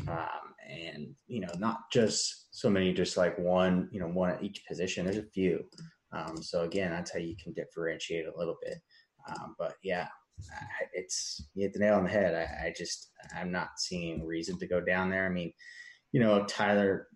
um, 0.08 0.54
and 0.70 1.16
you 1.28 1.42
know 1.42 1.52
not 1.58 1.92
just 1.92 2.48
so 2.52 2.70
many, 2.70 2.94
just 2.94 3.18
like 3.18 3.38
one 3.38 3.90
you 3.92 4.00
know 4.00 4.08
one 4.08 4.30
at 4.30 4.44
each 4.44 4.64
position. 4.68 5.06
There's 5.06 5.18
a 5.18 5.24
few. 5.24 5.64
Um, 6.12 6.42
so 6.42 6.62
again, 6.62 6.92
that's 6.92 7.12
how 7.12 7.20
you 7.20 7.36
can 7.42 7.54
differentiate 7.54 8.26
a 8.26 8.38
little 8.38 8.58
bit. 8.64 8.78
Um, 9.30 9.56
but 9.58 9.76
yeah, 9.84 10.08
it's 10.94 11.50
you 11.54 11.64
hit 11.64 11.74
the 11.74 11.80
nail 11.80 11.96
on 11.96 12.04
the 12.04 12.10
head. 12.10 12.34
I, 12.34 12.68
I, 12.68 12.74
just 12.76 13.12
I'm 13.36 13.52
not 13.52 13.70
seeing 13.78 14.26
reason 14.26 14.58
to 14.60 14.68
go 14.68 14.82
down 14.82 15.10
there. 15.10 15.26
I 15.26 15.30
mean, 15.30 15.54
you 16.12 16.20
know, 16.20 16.46
Tyler 16.46 17.08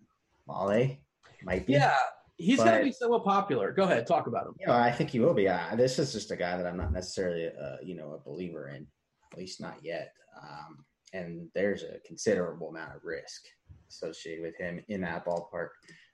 Mahle 0.47 0.97
might 1.43 1.65
be. 1.65 1.73
Yeah, 1.73 1.95
he's 2.37 2.57
going 2.57 2.79
to 2.79 2.83
be 2.83 2.91
somewhat 2.91 3.23
popular. 3.23 3.71
Go 3.71 3.83
ahead, 3.83 4.05
talk 4.05 4.27
about 4.27 4.47
him. 4.47 4.53
You 4.59 4.67
know, 4.67 4.73
I 4.73 4.91
think 4.91 5.09
he 5.09 5.19
will 5.19 5.33
be. 5.33 5.49
This 5.75 5.99
is 5.99 6.13
just 6.13 6.31
a 6.31 6.35
guy 6.35 6.57
that 6.57 6.65
I'm 6.65 6.77
not 6.77 6.93
necessarily, 6.93 7.47
uh, 7.47 7.77
you 7.83 7.95
know, 7.95 8.13
a 8.13 8.29
believer 8.29 8.69
in, 8.69 8.87
at 9.31 9.37
least 9.37 9.61
not 9.61 9.77
yet. 9.81 10.13
Um, 10.41 10.85
and 11.13 11.47
there's 11.53 11.83
a 11.83 11.99
considerable 12.05 12.69
amount 12.69 12.95
of 12.95 13.03
risk 13.03 13.43
associated 13.89 14.43
with 14.43 14.57
him 14.57 14.83
in 14.87 15.01
that 15.01 15.25
ballpark 15.25 15.69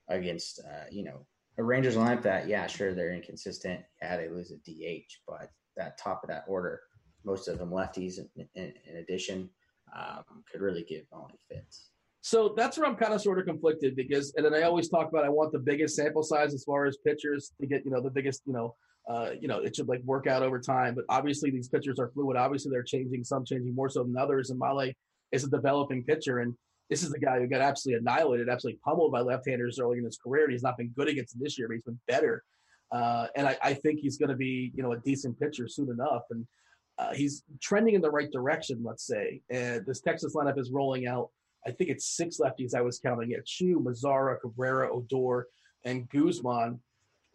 against, 0.09 0.59
uh, 0.59 0.85
you 0.91 1.03
know, 1.03 1.25
a 1.57 1.63
Rangers 1.63 1.95
lineup 1.95 2.21
that, 2.21 2.47
yeah, 2.47 2.67
sure, 2.67 2.93
they're 2.93 3.13
inconsistent. 3.13 3.81
Yeah, 4.01 4.17
they 4.17 4.29
lose 4.29 4.51
a 4.51 4.57
DH, 4.57 5.11
but 5.27 5.49
that 5.75 5.97
top 5.97 6.23
of 6.23 6.29
that 6.29 6.45
order 6.47 6.81
most 7.25 7.47
of 7.47 7.57
them 7.57 7.69
lefties 7.69 8.17
in, 8.17 8.47
in, 8.55 8.73
in 8.89 8.97
addition, 8.97 9.49
um, 9.95 10.23
could 10.51 10.61
really 10.61 10.83
give 10.83 11.03
Mahle 11.11 11.37
fits. 11.49 11.89
So 12.21 12.53
that's 12.55 12.77
where 12.77 12.87
I'm 12.87 12.95
kind 12.95 13.13
of 13.13 13.21
sort 13.21 13.39
of 13.39 13.45
conflicted 13.45 13.95
because, 13.95 14.33
and 14.35 14.45
then 14.45 14.53
I 14.53 14.63
always 14.63 14.89
talk 14.89 15.09
about 15.09 15.25
I 15.25 15.29
want 15.29 15.51
the 15.51 15.59
biggest 15.59 15.95
sample 15.95 16.23
size 16.23 16.53
as 16.53 16.63
far 16.63 16.85
as 16.85 16.97
pitchers 16.97 17.53
to 17.59 17.67
get, 17.67 17.85
you 17.85 17.91
know, 17.91 18.01
the 18.01 18.09
biggest, 18.09 18.41
you 18.45 18.53
know, 18.53 18.75
uh, 19.09 19.31
you 19.39 19.47
know, 19.47 19.57
it 19.57 19.75
should 19.75 19.87
like 19.87 20.03
work 20.03 20.27
out 20.27 20.43
over 20.43 20.59
time. 20.59 20.93
But 20.93 21.05
obviously 21.09 21.49
these 21.49 21.67
pitchers 21.67 21.99
are 21.99 22.09
fluid. 22.09 22.37
Obviously 22.37 22.69
they're 22.71 22.83
changing, 22.83 23.23
some 23.23 23.43
changing 23.43 23.73
more 23.73 23.89
so 23.89 24.03
than 24.03 24.15
others. 24.15 24.51
And 24.51 24.59
Mahle 24.59 24.93
is 25.31 25.43
a 25.43 25.49
developing 25.49 26.03
pitcher. 26.03 26.39
And 26.39 26.53
this 26.89 27.01
is 27.01 27.09
the 27.09 27.19
guy 27.19 27.39
who 27.39 27.47
got 27.47 27.61
absolutely 27.61 27.99
annihilated, 27.99 28.49
absolutely 28.49 28.79
pummeled 28.85 29.11
by 29.11 29.21
left-handers 29.21 29.79
early 29.79 29.97
in 29.97 30.05
his 30.05 30.17
career. 30.17 30.43
And 30.43 30.51
he's 30.51 30.63
not 30.63 30.77
been 30.77 30.93
good 30.95 31.07
against 31.07 31.33
them 31.33 31.43
this 31.43 31.57
year, 31.57 31.67
but 31.67 31.73
he's 31.73 31.83
been 31.83 31.99
better. 32.07 32.43
Uh, 32.91 33.27
and 33.35 33.47
I, 33.47 33.57
I, 33.63 33.73
think 33.73 33.99
he's 33.99 34.17
going 34.17 34.29
to 34.29 34.35
be, 34.35 34.71
you 34.73 34.81
know, 34.81 34.93
a 34.93 34.99
decent 34.99 35.39
pitcher 35.39 35.67
soon 35.67 35.91
enough. 35.91 36.23
And 36.31 36.47
uh, 36.99 37.13
he's 37.13 37.43
trending 37.61 37.95
in 37.95 38.01
the 38.01 38.11
right 38.11 38.31
direction, 38.31 38.81
let's 38.83 39.07
say. 39.07 39.41
And 39.49 39.85
this 39.85 40.01
Texas 40.01 40.35
lineup 40.35 40.59
is 40.59 40.71
rolling 40.71 41.07
out. 41.07 41.29
I 41.65 41.71
think 41.71 41.89
it's 41.89 42.05
six 42.15 42.37
lefties 42.39 42.73
I 42.75 42.81
was 42.81 42.99
counting 42.99 43.31
it: 43.31 43.45
Choo, 43.45 43.79
Mazara, 43.79 44.39
Cabrera, 44.41 44.89
Odor, 44.91 45.47
and 45.85 46.09
Guzman. 46.09 46.79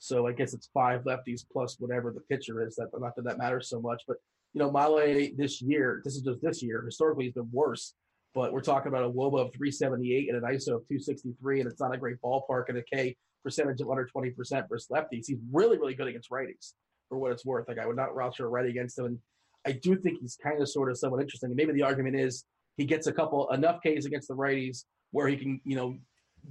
So 0.05 0.27
I 0.27 0.33
guess 0.33 0.53
it's 0.53 0.69
five 0.75 1.05
lefties 1.05 1.47
plus 1.51 1.77
whatever 1.79 2.13
the 2.13 2.21
pitcher 2.21 2.67
is. 2.67 2.77
That 2.77 2.89
not 2.99 3.17
that 3.17 3.25
that 3.25 3.39
matters 3.39 3.71
so 3.71 3.81
much, 3.81 4.03
but 4.07 4.19
you 4.53 4.59
know, 4.59 4.71
Mahle 4.71 5.35
this 5.35 5.63
year, 5.63 6.03
this 6.05 6.15
is 6.15 6.21
just 6.21 6.43
this 6.43 6.63
year. 6.63 6.83
Historically, 6.85 7.25
he's 7.25 7.33
been 7.33 7.49
worse, 7.51 7.95
but 8.35 8.53
we're 8.53 8.61
talking 8.61 8.89
about 8.89 9.05
a 9.05 9.09
WOBA 9.09 9.47
of 9.47 9.55
378 9.55 10.29
and 10.29 10.37
an 10.37 10.45
ISO 10.45 10.77
of 10.77 10.87
263, 10.89 11.61
and 11.61 11.71
it's 11.71 11.81
not 11.81 11.95
a 11.95 11.97
great 11.97 12.17
ballpark 12.23 12.65
and 12.69 12.77
a 12.77 12.83
K 12.83 13.17
percentage 13.43 13.81
of 13.81 13.89
under 13.89 14.07
20% 14.07 14.35
versus 14.69 14.89
lefties. 14.93 15.25
He's 15.27 15.39
really, 15.51 15.79
really 15.79 15.95
good 15.95 16.09
against 16.09 16.31
righties 16.31 16.75
for 17.09 17.17
what 17.17 17.33
it's 17.33 17.47
worth. 17.47 17.67
Like 17.67 17.79
I 17.79 17.87
would 17.87 17.97
not 17.97 18.15
roster 18.15 18.45
a 18.45 18.49
righty 18.49 18.69
against 18.69 18.99
him. 18.99 19.07
And 19.07 19.19
I 19.67 19.73
do 19.73 19.97
think 19.97 20.21
he's 20.21 20.37
kind 20.37 20.61
of 20.61 20.69
sort 20.69 20.91
of 20.91 20.99
somewhat 20.99 21.23
interesting. 21.23 21.49
And 21.49 21.57
maybe 21.57 21.73
the 21.73 21.83
argument 21.83 22.17
is 22.17 22.45
he 22.77 22.85
gets 22.85 23.07
a 23.07 23.13
couple 23.13 23.51
enough 23.53 23.81
Ks 23.81 24.05
against 24.05 24.29
the 24.29 24.35
righties 24.35 24.85
where 25.13 25.29
he 25.29 25.37
can, 25.39 25.63
you 25.65 25.77
know, 25.77 25.97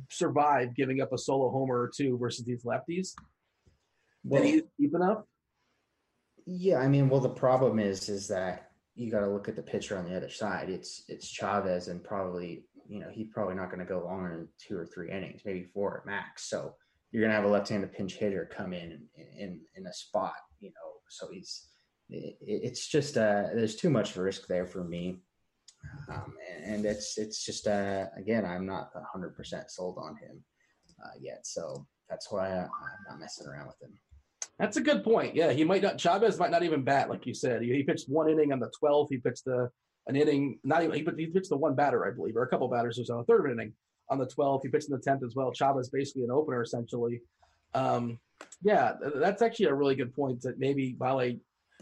survive 0.10 0.76
giving 0.76 1.02
up 1.02 1.14
a 1.14 1.20
solo 1.20 1.52
homer 1.52 1.80
or 1.80 1.92
two 1.96 2.18
versus 2.18 2.46
these 2.46 2.64
lefties. 2.64 3.14
Well, 4.24 4.42
and 4.42 4.50
he's 4.50 4.62
deep 4.80 4.96
enough. 4.96 5.24
Yeah, 6.46 6.80
I 6.80 6.88
mean, 6.88 7.10
well, 7.10 7.22
the 7.22 7.30
problem 7.30 7.80
is 7.80 8.10
is 8.10 8.28
that 8.28 8.72
you 8.96 9.12
got 9.12 9.22
to 9.22 9.30
look 9.30 9.48
at 9.48 9.56
the 9.56 9.64
pitcher 9.64 9.98
on 9.98 10.06
the 10.06 10.16
other 10.16 10.30
side. 10.30 10.70
It's 10.70 11.04
it's 11.08 11.28
Chavez, 11.28 11.88
and 11.88 12.04
probably 12.04 12.66
you 12.88 13.00
know 13.00 13.10
he's 13.12 13.28
probably 13.28 13.56
not 13.56 13.70
going 13.70 13.80
to 13.80 13.86
go 13.86 14.04
longer 14.04 14.36
than 14.36 14.48
two 14.60 14.78
or 14.78 14.86
three 14.86 15.12
innings, 15.12 15.42
maybe 15.46 15.64
four 15.74 15.98
at 15.98 16.06
max. 16.06 16.50
So 16.50 16.76
you're 17.12 17.22
going 17.22 17.32
to 17.32 17.36
have 17.36 17.46
a 17.46 17.50
left-handed 17.50 17.94
pinch 17.94 18.16
hitter 18.16 18.50
come 18.56 18.74
in 18.74 19.08
in 19.16 19.28
in, 19.38 19.62
in 19.76 19.88
a 19.88 19.94
spot, 19.94 20.34
you 20.60 20.70
know. 20.70 21.00
So 21.10 21.28
he's 21.32 21.68
it's 22.10 22.88
just 22.88 23.18
uh, 23.18 23.48
there's 23.54 23.76
too 23.76 23.90
much 23.90 24.16
risk 24.16 24.48
there 24.48 24.68
for 24.68 24.84
me, 24.84 25.20
um, 26.10 26.34
and 26.64 26.86
it's 26.86 27.18
it's 27.18 27.44
just 27.44 27.68
uh, 27.68 28.06
again 28.18 28.46
I'm 28.46 28.66
not 28.66 28.90
100 28.94 29.36
percent 29.36 29.72
sold 29.72 29.98
on 29.98 30.16
him 30.18 30.44
uh, 31.04 31.18
yet, 31.20 31.46
so 31.48 31.88
that's 32.10 32.32
why 32.32 32.50
I, 32.50 32.60
am 32.60 32.70
not 33.10 33.20
messing 33.20 33.48
around 33.48 33.68
with 33.68 33.82
him. 33.82 33.98
That's 34.60 34.78
a 34.78 34.82
good 34.82 35.04
point. 35.04 35.36
Yeah, 35.36 35.52
he 35.52 35.64
might 35.64 35.82
not. 35.82 35.98
Chavez 35.98 36.40
might 36.40 36.52
not 36.52 36.64
even 36.64 36.84
bat, 36.84 37.10
like 37.10 37.26
you 37.26 37.34
said. 37.34 37.62
He, 37.64 37.74
he 37.74 37.84
pitched 37.84 38.08
one 38.08 38.30
inning 38.30 38.52
on 38.52 38.60
the 38.60 38.72
12th. 38.82 39.08
He 39.10 39.18
pitched 39.18 39.46
the 39.46 39.70
an 40.08 40.16
inning, 40.16 40.60
not 40.64 40.84
even 40.84 40.96
he, 40.96 41.26
he 41.26 41.28
pitched 41.28 41.50
the 41.50 41.58
one 41.58 41.76
batter, 41.76 42.06
I 42.06 42.12
believe, 42.12 42.36
or 42.36 42.44
a 42.44 42.48
couple 42.48 42.68
batters 42.68 43.00
or 43.00 43.06
so. 43.06 43.20
A 43.20 43.24
third 43.24 43.50
inning 43.50 43.74
on 44.10 44.20
the 44.20 44.28
12th. 44.28 44.62
He 44.64 44.70
pitched 44.70 44.90
in 44.90 44.96
the 44.96 45.02
10th 45.02 45.26
as 45.26 45.36
well. 45.36 45.52
Chavez 45.54 45.90
basically 45.90 46.24
an 46.24 46.32
opener 46.32 46.62
essentially. 46.62 47.22
Um, 47.74 48.20
yeah, 48.62 48.94
that's 49.16 49.42
actually 49.42 49.68
a 49.68 49.74
really 49.74 49.96
good 49.96 50.14
point. 50.14 50.42
That 50.42 50.60
maybe 50.60 50.96
Mahle 51.00 51.40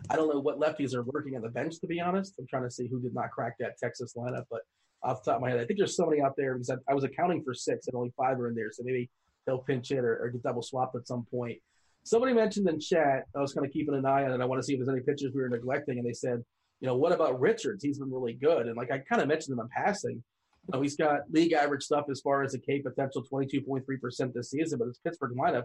I 0.09 0.15
don't 0.15 0.33
know 0.33 0.39
what 0.39 0.59
lefties 0.59 0.93
are 0.95 1.03
working 1.03 1.35
on 1.35 1.41
the 1.41 1.49
bench, 1.49 1.79
to 1.81 1.87
be 1.87 1.99
honest. 1.99 2.35
I'm 2.39 2.47
trying 2.47 2.63
to 2.63 2.71
see 2.71 2.87
who 2.87 2.99
did 3.01 3.13
not 3.13 3.31
crack 3.31 3.55
that 3.59 3.77
Texas 3.77 4.13
lineup, 4.17 4.45
but 4.49 4.61
off 5.03 5.23
the 5.23 5.31
top 5.31 5.37
of 5.37 5.41
my 5.41 5.49
head, 5.49 5.59
I 5.59 5.65
think 5.65 5.79
there's 5.79 5.95
somebody 5.95 6.21
out 6.21 6.35
there 6.37 6.53
because 6.53 6.69
I, 6.69 6.75
I 6.89 6.93
was 6.93 7.03
accounting 7.03 7.43
for 7.43 7.53
six 7.53 7.87
and 7.87 7.95
only 7.95 8.13
five 8.17 8.39
are 8.39 8.47
in 8.47 8.55
there. 8.55 8.71
So 8.71 8.83
maybe 8.83 9.09
they'll 9.45 9.59
pinch 9.59 9.91
it 9.91 9.99
or, 9.99 10.23
or 10.23 10.29
get 10.29 10.43
double 10.43 10.61
swapped 10.61 10.95
at 10.95 11.07
some 11.07 11.25
point. 11.31 11.59
Somebody 12.03 12.33
mentioned 12.33 12.67
in 12.67 12.79
chat, 12.79 13.25
I 13.35 13.39
was 13.39 13.53
kind 13.53 13.65
of 13.65 13.71
keeping 13.71 13.95
an 13.95 14.05
eye 14.05 14.25
on 14.25 14.31
it. 14.31 14.41
I 14.41 14.45
want 14.45 14.59
to 14.59 14.65
see 14.65 14.73
if 14.73 14.79
there's 14.79 14.89
any 14.89 15.01
pitchers 15.01 15.33
we 15.33 15.41
were 15.41 15.49
neglecting. 15.49 15.99
And 15.99 16.07
they 16.07 16.13
said, 16.13 16.43
you 16.79 16.87
know, 16.87 16.95
what 16.95 17.11
about 17.11 17.39
Richards? 17.39 17.83
He's 17.83 17.99
been 17.99 18.11
really 18.11 18.33
good. 18.33 18.67
And 18.67 18.75
like 18.75 18.91
I 18.91 18.99
kind 18.99 19.21
of 19.21 19.27
mentioned 19.27 19.53
him 19.53 19.59
in 19.59 19.69
passing. 19.69 20.23
You 20.67 20.73
know, 20.73 20.81
he's 20.81 20.95
got 20.95 21.21
league 21.31 21.53
average 21.53 21.83
stuff 21.83 22.05
as 22.09 22.21
far 22.21 22.43
as 22.43 22.53
the 22.53 22.59
K 22.59 22.79
potential, 22.81 23.23
22.3% 23.31 24.33
this 24.33 24.49
season, 24.49 24.79
but 24.79 24.87
his 24.87 24.99
Pittsburgh 25.03 25.35
lineup, 25.37 25.63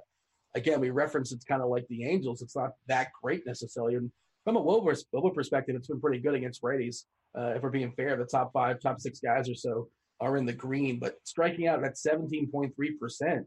again, 0.55 0.81
we 0.81 0.91
reference 0.91 1.33
it's 1.33 1.45
kind 1.45 1.63
of 1.63 1.69
like 1.69 1.87
the 1.89 2.05
Angels. 2.05 2.43
It's 2.43 2.57
not 2.57 2.73
that 2.89 3.09
great 3.23 3.47
necessarily. 3.47 3.95
And 3.95 4.11
from 4.45 4.57
a 4.57 4.63
WOBA 4.63 5.35
perspective, 5.35 5.75
it's 5.75 5.89
been 5.89 6.01
pretty 6.01 6.21
good 6.21 6.35
against 6.35 6.63
righties. 6.63 7.05
Uh, 7.37 7.55
if 7.57 7.63
we're 7.63 7.71
being 7.71 7.93
fair, 7.93 8.17
the 8.17 8.25
top 8.25 8.53
five, 8.53 8.81
top 8.81 9.01
six 9.01 9.21
guys 9.21 9.49
or 9.51 9.55
so 9.55 9.89
are 10.21 10.37
in 10.37 10.47
the 10.47 10.53
green, 10.53 10.99
but 10.99 11.17
striking 11.25 11.67
out 11.67 11.85
at 11.85 11.95
17.3% 11.95 13.45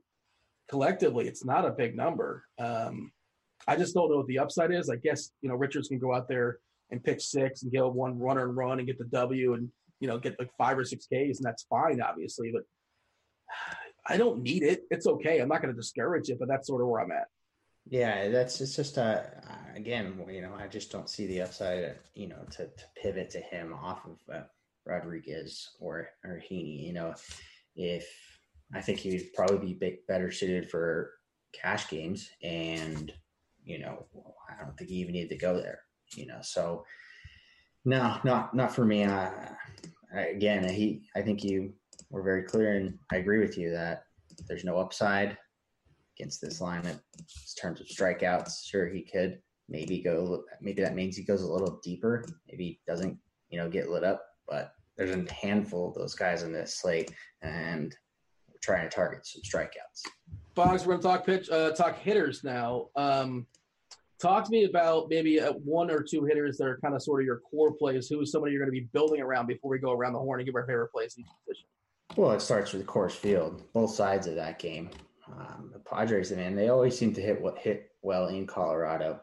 collectively, 0.69 1.27
it's 1.27 1.45
not 1.45 1.65
a 1.65 1.71
big 1.71 1.95
number. 1.95 2.43
Um, 2.59 3.11
I 3.67 3.75
just 3.75 3.93
don't 3.93 4.09
know 4.09 4.17
what 4.17 4.27
the 4.27 4.39
upside 4.39 4.71
is. 4.71 4.89
I 4.89 4.95
guess, 4.95 5.31
you 5.41 5.49
know, 5.49 5.55
Richards 5.55 5.89
can 5.89 5.99
go 5.99 6.13
out 6.13 6.27
there 6.27 6.59
and 6.91 7.03
pitch 7.03 7.23
six 7.23 7.63
and 7.63 7.71
get 7.71 7.85
one 7.85 8.17
runner 8.17 8.45
and 8.45 8.55
run 8.55 8.79
and 8.79 8.87
get 8.87 8.97
the 8.97 9.05
W 9.05 9.53
and, 9.53 9.69
you 9.99 10.07
know, 10.07 10.17
get 10.17 10.39
like 10.39 10.49
five 10.57 10.77
or 10.77 10.85
six 10.85 11.05
Ks, 11.05 11.37
and 11.37 11.43
that's 11.43 11.63
fine, 11.63 12.01
obviously, 12.01 12.51
but 12.51 12.63
I 14.07 14.17
don't 14.17 14.41
need 14.41 14.63
it. 14.63 14.83
It's 14.89 15.05
okay. 15.05 15.39
I'm 15.39 15.49
not 15.49 15.61
going 15.61 15.73
to 15.73 15.79
discourage 15.79 16.29
it, 16.29 16.39
but 16.39 16.47
that's 16.47 16.67
sort 16.67 16.81
of 16.81 16.87
where 16.87 17.01
I'm 17.01 17.11
at. 17.11 17.27
Yeah, 17.87 18.29
that's 18.29 18.61
it's 18.61 18.75
just 18.75 18.97
uh 18.97 19.21
again, 19.75 20.19
you 20.29 20.41
know, 20.41 20.53
I 20.53 20.67
just 20.67 20.91
don't 20.91 21.09
see 21.09 21.25
the 21.25 21.41
upside, 21.41 21.95
you 22.13 22.27
know, 22.27 22.43
to, 22.51 22.65
to 22.65 22.83
pivot 23.01 23.29
to 23.31 23.39
him 23.39 23.73
off 23.73 24.05
of 24.05 24.17
uh, 24.33 24.43
Rodriguez 24.85 25.69
or 25.79 26.09
or 26.23 26.41
Heaney. 26.49 26.85
You 26.85 26.93
know, 26.93 27.15
if 27.75 28.07
I 28.73 28.81
think 28.81 28.99
he'd 28.99 29.33
probably 29.33 29.73
be 29.73 29.99
better 30.07 30.31
suited 30.31 30.69
for 30.69 31.11
cash 31.53 31.89
games, 31.89 32.29
and 32.43 33.11
you 33.63 33.79
know, 33.79 34.05
I 34.49 34.63
don't 34.63 34.77
think 34.77 34.89
he 34.89 34.97
even 34.97 35.13
needed 35.13 35.29
to 35.29 35.37
go 35.37 35.55
there. 35.57 35.79
You 36.15 36.27
know, 36.27 36.39
so 36.41 36.85
no, 37.85 38.17
not 38.23 38.53
not 38.53 38.73
for 38.73 38.85
me. 38.85 39.03
Uh, 39.03 39.29
again, 40.15 40.67
he 40.67 41.07
I 41.15 41.21
think 41.21 41.43
you 41.43 41.73
were 42.09 42.23
very 42.23 42.43
clear, 42.43 42.75
and 42.75 42.97
I 43.11 43.17
agree 43.17 43.39
with 43.39 43.57
you 43.57 43.71
that 43.71 44.03
there's 44.47 44.63
no 44.63 44.77
upside 44.77 45.37
against 46.17 46.41
this 46.41 46.61
lineup 46.61 46.99
in 47.17 47.25
terms 47.59 47.81
of 47.81 47.87
strikeouts. 47.87 48.65
Sure, 48.65 48.87
he 48.87 49.01
could 49.01 49.39
maybe 49.67 50.01
go. 50.01 50.43
Maybe 50.61 50.81
that 50.81 50.95
means 50.95 51.15
he 51.15 51.23
goes 51.23 51.41
a 51.41 51.51
little 51.51 51.79
deeper. 51.83 52.25
Maybe 52.49 52.65
he 52.65 52.79
doesn't, 52.87 53.17
you 53.49 53.59
know, 53.59 53.69
get 53.69 53.89
lit 53.89 54.03
up. 54.03 54.23
But 54.47 54.73
there's 54.97 55.15
a 55.15 55.31
handful 55.33 55.89
of 55.89 55.95
those 55.95 56.15
guys 56.15 56.43
in 56.43 56.51
this 56.51 56.79
slate, 56.79 57.11
and 57.41 57.95
trying 58.61 58.89
to 58.89 58.95
target 58.95 59.25
some 59.25 59.41
strikeouts. 59.41 60.03
Boggs, 60.55 60.85
we're 60.85 60.97
going 60.97 61.01
to 61.01 61.07
talk 61.07 61.25
pitch, 61.25 61.49
uh, 61.49 61.71
talk 61.71 61.97
hitters 61.99 62.43
now. 62.43 62.87
Um, 62.95 63.47
talk 64.21 64.43
to 64.45 64.51
me 64.51 64.65
about 64.65 65.07
maybe 65.09 65.39
uh, 65.39 65.53
one 65.53 65.89
or 65.89 66.03
two 66.03 66.25
hitters 66.25 66.57
that 66.57 66.65
are 66.67 66.77
kind 66.79 66.93
of 66.93 67.01
sort 67.01 67.21
of 67.21 67.25
your 67.25 67.39
core 67.39 67.73
plays. 67.73 68.07
Who 68.09 68.19
is 68.21 68.31
somebody 68.31 68.53
you're 68.53 68.63
going 68.65 68.73
to 68.73 68.79
be 68.79 68.87
building 68.91 69.21
around 69.21 69.47
before 69.47 69.71
we 69.71 69.79
go 69.79 69.91
around 69.91 70.13
the 70.13 70.19
horn 70.19 70.39
and 70.39 70.45
give 70.45 70.55
our 70.55 70.65
favorite 70.65 70.91
plays 70.91 71.15
in 71.17 71.23
each 71.23 71.29
position? 71.45 71.65
Well, 72.15 72.31
it 72.31 72.41
starts 72.41 72.73
with 72.73 72.85
the 72.85 72.91
Coors 72.91 73.11
Field, 73.11 73.63
both 73.71 73.91
sides 73.91 74.27
of 74.27 74.35
that 74.35 74.59
game. 74.59 74.89
Um, 75.31 75.69
the 75.71 75.79
Padres, 75.79 76.31
man, 76.31 76.55
they 76.55 76.69
always 76.69 76.97
seem 76.97 77.13
to 77.13 77.21
hit 77.21 77.39
what 77.39 77.57
hit 77.59 77.91
well 78.01 78.27
in 78.27 78.47
Colorado. 78.47 79.21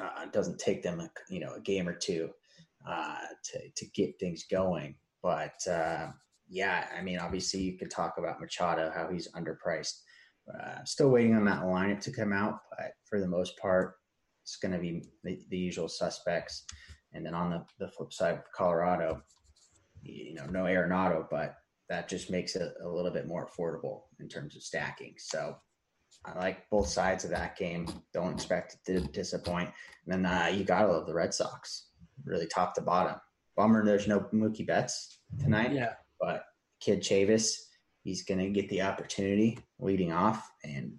Uh, 0.00 0.22
it 0.24 0.32
doesn't 0.32 0.58
take 0.58 0.82
them, 0.82 1.00
a, 1.00 1.10
you 1.28 1.38
know, 1.40 1.54
a 1.54 1.60
game 1.60 1.86
or 1.88 1.94
two 1.94 2.30
uh, 2.88 3.18
to 3.44 3.58
to 3.76 3.86
get 3.94 4.18
things 4.18 4.44
going. 4.50 4.94
But 5.22 5.60
uh, 5.70 6.08
yeah, 6.48 6.86
I 6.96 7.02
mean, 7.02 7.18
obviously 7.18 7.60
you 7.60 7.78
could 7.78 7.90
talk 7.90 8.14
about 8.18 8.40
Machado, 8.40 8.90
how 8.94 9.08
he's 9.08 9.28
underpriced. 9.32 10.00
Uh, 10.52 10.82
still 10.84 11.10
waiting 11.10 11.36
on 11.36 11.44
that 11.44 11.62
lineup 11.62 12.00
to 12.00 12.12
come 12.12 12.32
out, 12.32 12.60
but 12.70 12.92
for 13.04 13.20
the 13.20 13.28
most 13.28 13.58
part, 13.58 13.96
it's 14.42 14.56
going 14.56 14.72
to 14.72 14.78
be 14.78 15.04
the, 15.22 15.38
the, 15.50 15.58
usual 15.58 15.88
suspects. 15.88 16.64
And 17.12 17.24
then 17.24 17.34
on 17.34 17.50
the, 17.50 17.64
the 17.78 17.90
flip 17.92 18.14
side, 18.14 18.40
Colorado, 18.54 19.22
you 20.02 20.34
know, 20.34 20.46
no 20.46 20.64
Arenado, 20.64 21.26
but 21.30 21.56
that 21.90 22.08
just 22.08 22.30
makes 22.30 22.56
it 22.56 22.72
a 22.82 22.88
little 22.88 23.10
bit 23.10 23.26
more 23.26 23.46
affordable 23.46 24.02
in 24.20 24.28
terms 24.28 24.56
of 24.56 24.62
stacking. 24.62 25.14
So 25.18 25.54
I 26.24 26.38
like 26.38 26.68
both 26.70 26.88
sides 26.88 27.24
of 27.24 27.30
that 27.30 27.56
game. 27.58 27.86
Don't 28.14 28.32
expect 28.32 28.74
it 28.74 28.92
to 28.92 29.06
disappoint. 29.08 29.70
And 30.06 30.24
then 30.24 30.26
uh, 30.26 30.46
you 30.46 30.64
gotta 30.64 30.88
love 30.88 31.06
the 31.06 31.14
Red 31.14 31.34
Sox, 31.34 31.88
really 32.24 32.46
top 32.46 32.74
to 32.74 32.80
bottom. 32.80 33.16
Bummer, 33.56 33.84
there's 33.84 34.08
no 34.08 34.20
Mookie 34.32 34.66
Betts 34.66 35.18
tonight. 35.38 35.72
Yeah, 35.72 35.94
but 36.20 36.44
kid 36.80 37.00
Chavis, 37.00 37.54
he's 38.02 38.22
gonna 38.24 38.48
get 38.48 38.68
the 38.68 38.82
opportunity 38.82 39.58
leading 39.78 40.12
off, 40.12 40.50
and 40.64 40.92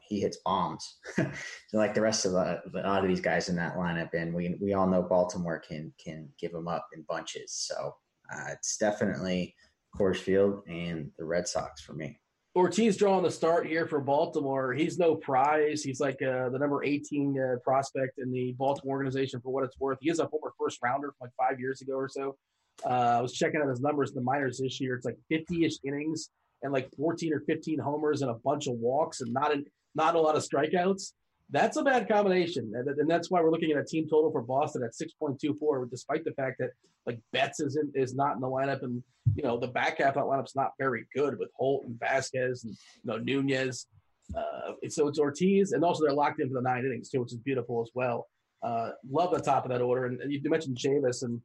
he 0.00 0.20
hits 0.20 0.38
bombs. 0.44 0.98
so 1.16 1.30
like 1.72 1.94
the 1.94 2.00
rest 2.00 2.26
of 2.26 2.32
the, 2.32 2.60
a 2.74 2.86
lot 2.86 3.02
of 3.02 3.08
these 3.08 3.20
guys 3.20 3.48
in 3.48 3.56
that 3.56 3.76
lineup, 3.76 4.10
and 4.14 4.34
we 4.34 4.56
we 4.60 4.74
all 4.74 4.86
know 4.86 5.02
Baltimore 5.02 5.58
can 5.58 5.92
can 6.02 6.28
give 6.38 6.52
them 6.52 6.68
up 6.68 6.86
in 6.94 7.04
bunches. 7.08 7.52
So 7.52 7.94
uh, 8.32 8.44
it's 8.52 8.76
definitely 8.76 9.54
Coors 9.98 10.18
Field 10.18 10.62
and 10.68 11.10
the 11.18 11.24
Red 11.24 11.48
Sox 11.48 11.82
for 11.82 11.94
me. 11.94 12.18
Ortiz 12.54 12.98
drawing 12.98 13.22
the 13.22 13.30
start 13.30 13.66
here 13.66 13.86
for 13.86 13.98
Baltimore. 13.98 14.74
He's 14.74 14.98
no 14.98 15.14
prize. 15.14 15.82
He's 15.82 16.00
like 16.00 16.20
uh, 16.20 16.50
the 16.50 16.58
number 16.58 16.84
18 16.84 17.40
uh, 17.40 17.56
prospect 17.64 18.18
in 18.18 18.30
the 18.30 18.52
Baltimore 18.58 18.96
organization 18.96 19.40
for 19.40 19.50
what 19.50 19.64
it's 19.64 19.80
worth. 19.80 19.98
He 20.02 20.10
is 20.10 20.18
a 20.18 20.28
former 20.28 20.52
first 20.58 20.78
rounder 20.82 21.08
from 21.12 21.28
like 21.28 21.48
five 21.48 21.58
years 21.58 21.80
ago 21.80 21.94
or 21.94 22.10
so. 22.10 22.36
Uh, 22.84 23.18
I 23.18 23.20
was 23.20 23.32
checking 23.32 23.60
out 23.60 23.68
his 23.68 23.80
numbers 23.80 24.10
in 24.10 24.16
the 24.16 24.22
minors 24.22 24.58
this 24.58 24.80
year. 24.80 24.94
It's 24.94 25.04
like 25.04 25.18
50 25.28 25.64
ish 25.64 25.74
innings 25.84 26.30
and 26.62 26.72
like 26.72 26.88
14 26.96 27.34
or 27.34 27.40
15 27.40 27.78
homers 27.78 28.22
and 28.22 28.30
a 28.30 28.34
bunch 28.34 28.66
of 28.66 28.74
walks 28.74 29.20
and 29.20 29.32
not, 29.32 29.52
in, 29.52 29.64
not 29.94 30.14
a 30.14 30.20
lot 30.20 30.36
of 30.36 30.42
strikeouts 30.42 31.12
that's 31.52 31.76
a 31.76 31.82
bad 31.82 32.08
combination, 32.08 32.72
and, 32.74 32.88
and 32.88 33.08
that's 33.08 33.30
why 33.30 33.40
we're 33.42 33.50
looking 33.50 33.70
at 33.70 33.76
a 33.76 33.84
team 33.84 34.08
total 34.08 34.32
for 34.32 34.40
Boston 34.40 34.82
at 34.82 34.94
six 34.94 35.12
point 35.12 35.38
two 35.38 35.54
four, 35.60 35.86
despite 35.86 36.24
the 36.24 36.32
fact 36.32 36.56
that 36.58 36.70
like 37.06 37.20
Betts 37.32 37.60
is 37.60 37.76
in, 37.76 37.92
is 37.94 38.14
not 38.14 38.34
in 38.34 38.40
the 38.40 38.48
lineup, 38.48 38.82
and 38.82 39.02
you 39.34 39.42
know 39.42 39.58
the 39.58 39.68
back 39.68 39.98
half 39.98 40.16
of 40.16 40.24
that 40.24 40.24
lineup's 40.24 40.56
not 40.56 40.72
very 40.78 41.04
good 41.14 41.38
with 41.38 41.50
Holt 41.54 41.84
and 41.84 42.00
Vazquez 42.00 42.64
and 42.64 42.72
you 42.72 43.04
know 43.04 43.18
Nunez. 43.18 43.86
Uh, 44.34 44.72
so 44.88 45.08
it's 45.08 45.18
Ortiz, 45.18 45.72
and 45.72 45.84
also 45.84 46.04
they're 46.04 46.14
locked 46.14 46.40
in 46.40 46.48
for 46.48 46.54
the 46.54 46.62
nine 46.62 46.86
innings 46.86 47.10
too, 47.10 47.20
which 47.20 47.32
is 47.32 47.38
beautiful 47.38 47.82
as 47.82 47.90
well. 47.94 48.28
Uh, 48.62 48.90
love 49.10 49.30
the 49.30 49.40
top 49.40 49.64
of 49.64 49.70
that 49.70 49.82
order, 49.82 50.06
and, 50.06 50.22
and 50.22 50.32
you 50.32 50.40
mentioned 50.44 50.78
Chavis, 50.78 51.22
and 51.22 51.38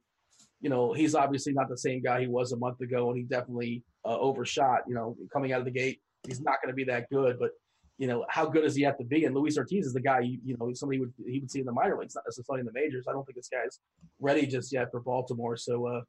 you 0.60 0.70
know 0.70 0.92
he's 0.92 1.14
obviously 1.14 1.52
not 1.52 1.68
the 1.68 1.78
same 1.78 2.02
guy 2.02 2.20
he 2.20 2.26
was 2.26 2.52
a 2.52 2.56
month 2.56 2.80
ago, 2.80 3.08
and 3.10 3.18
he 3.18 3.24
definitely 3.24 3.82
uh, 4.04 4.18
overshot. 4.18 4.80
You 4.88 4.94
know, 4.94 5.16
coming 5.32 5.52
out 5.52 5.60
of 5.60 5.64
the 5.64 5.70
gate, 5.70 6.00
he's 6.26 6.40
not 6.40 6.56
going 6.62 6.72
to 6.72 6.76
be 6.76 6.84
that 6.84 7.08
good, 7.10 7.38
but 7.38 7.50
you 7.98 8.06
know, 8.06 8.24
how 8.28 8.46
good 8.46 8.62
does 8.62 8.76
he 8.76 8.82
have 8.82 8.96
to 8.98 9.04
be? 9.04 9.24
And 9.24 9.34
Luis 9.34 9.58
Ortiz 9.58 9.84
is 9.84 9.92
the 9.92 10.00
guy, 10.00 10.20
you, 10.20 10.38
you 10.44 10.56
know, 10.58 10.72
somebody 10.72 11.00
would 11.00 11.12
he 11.26 11.40
would 11.40 11.50
see 11.50 11.60
in 11.60 11.66
the 11.66 11.72
minor 11.72 11.98
leagues, 11.98 12.14
not 12.14 12.24
necessarily 12.26 12.60
in 12.60 12.66
the 12.66 12.72
majors. 12.72 13.06
I 13.08 13.12
don't 13.12 13.24
think 13.24 13.36
this 13.36 13.48
guy's 13.48 13.80
ready 14.20 14.46
just 14.46 14.72
yet 14.72 14.90
for 14.92 15.00
Baltimore. 15.00 15.56
So 15.56 15.86
uh, 15.86 16.00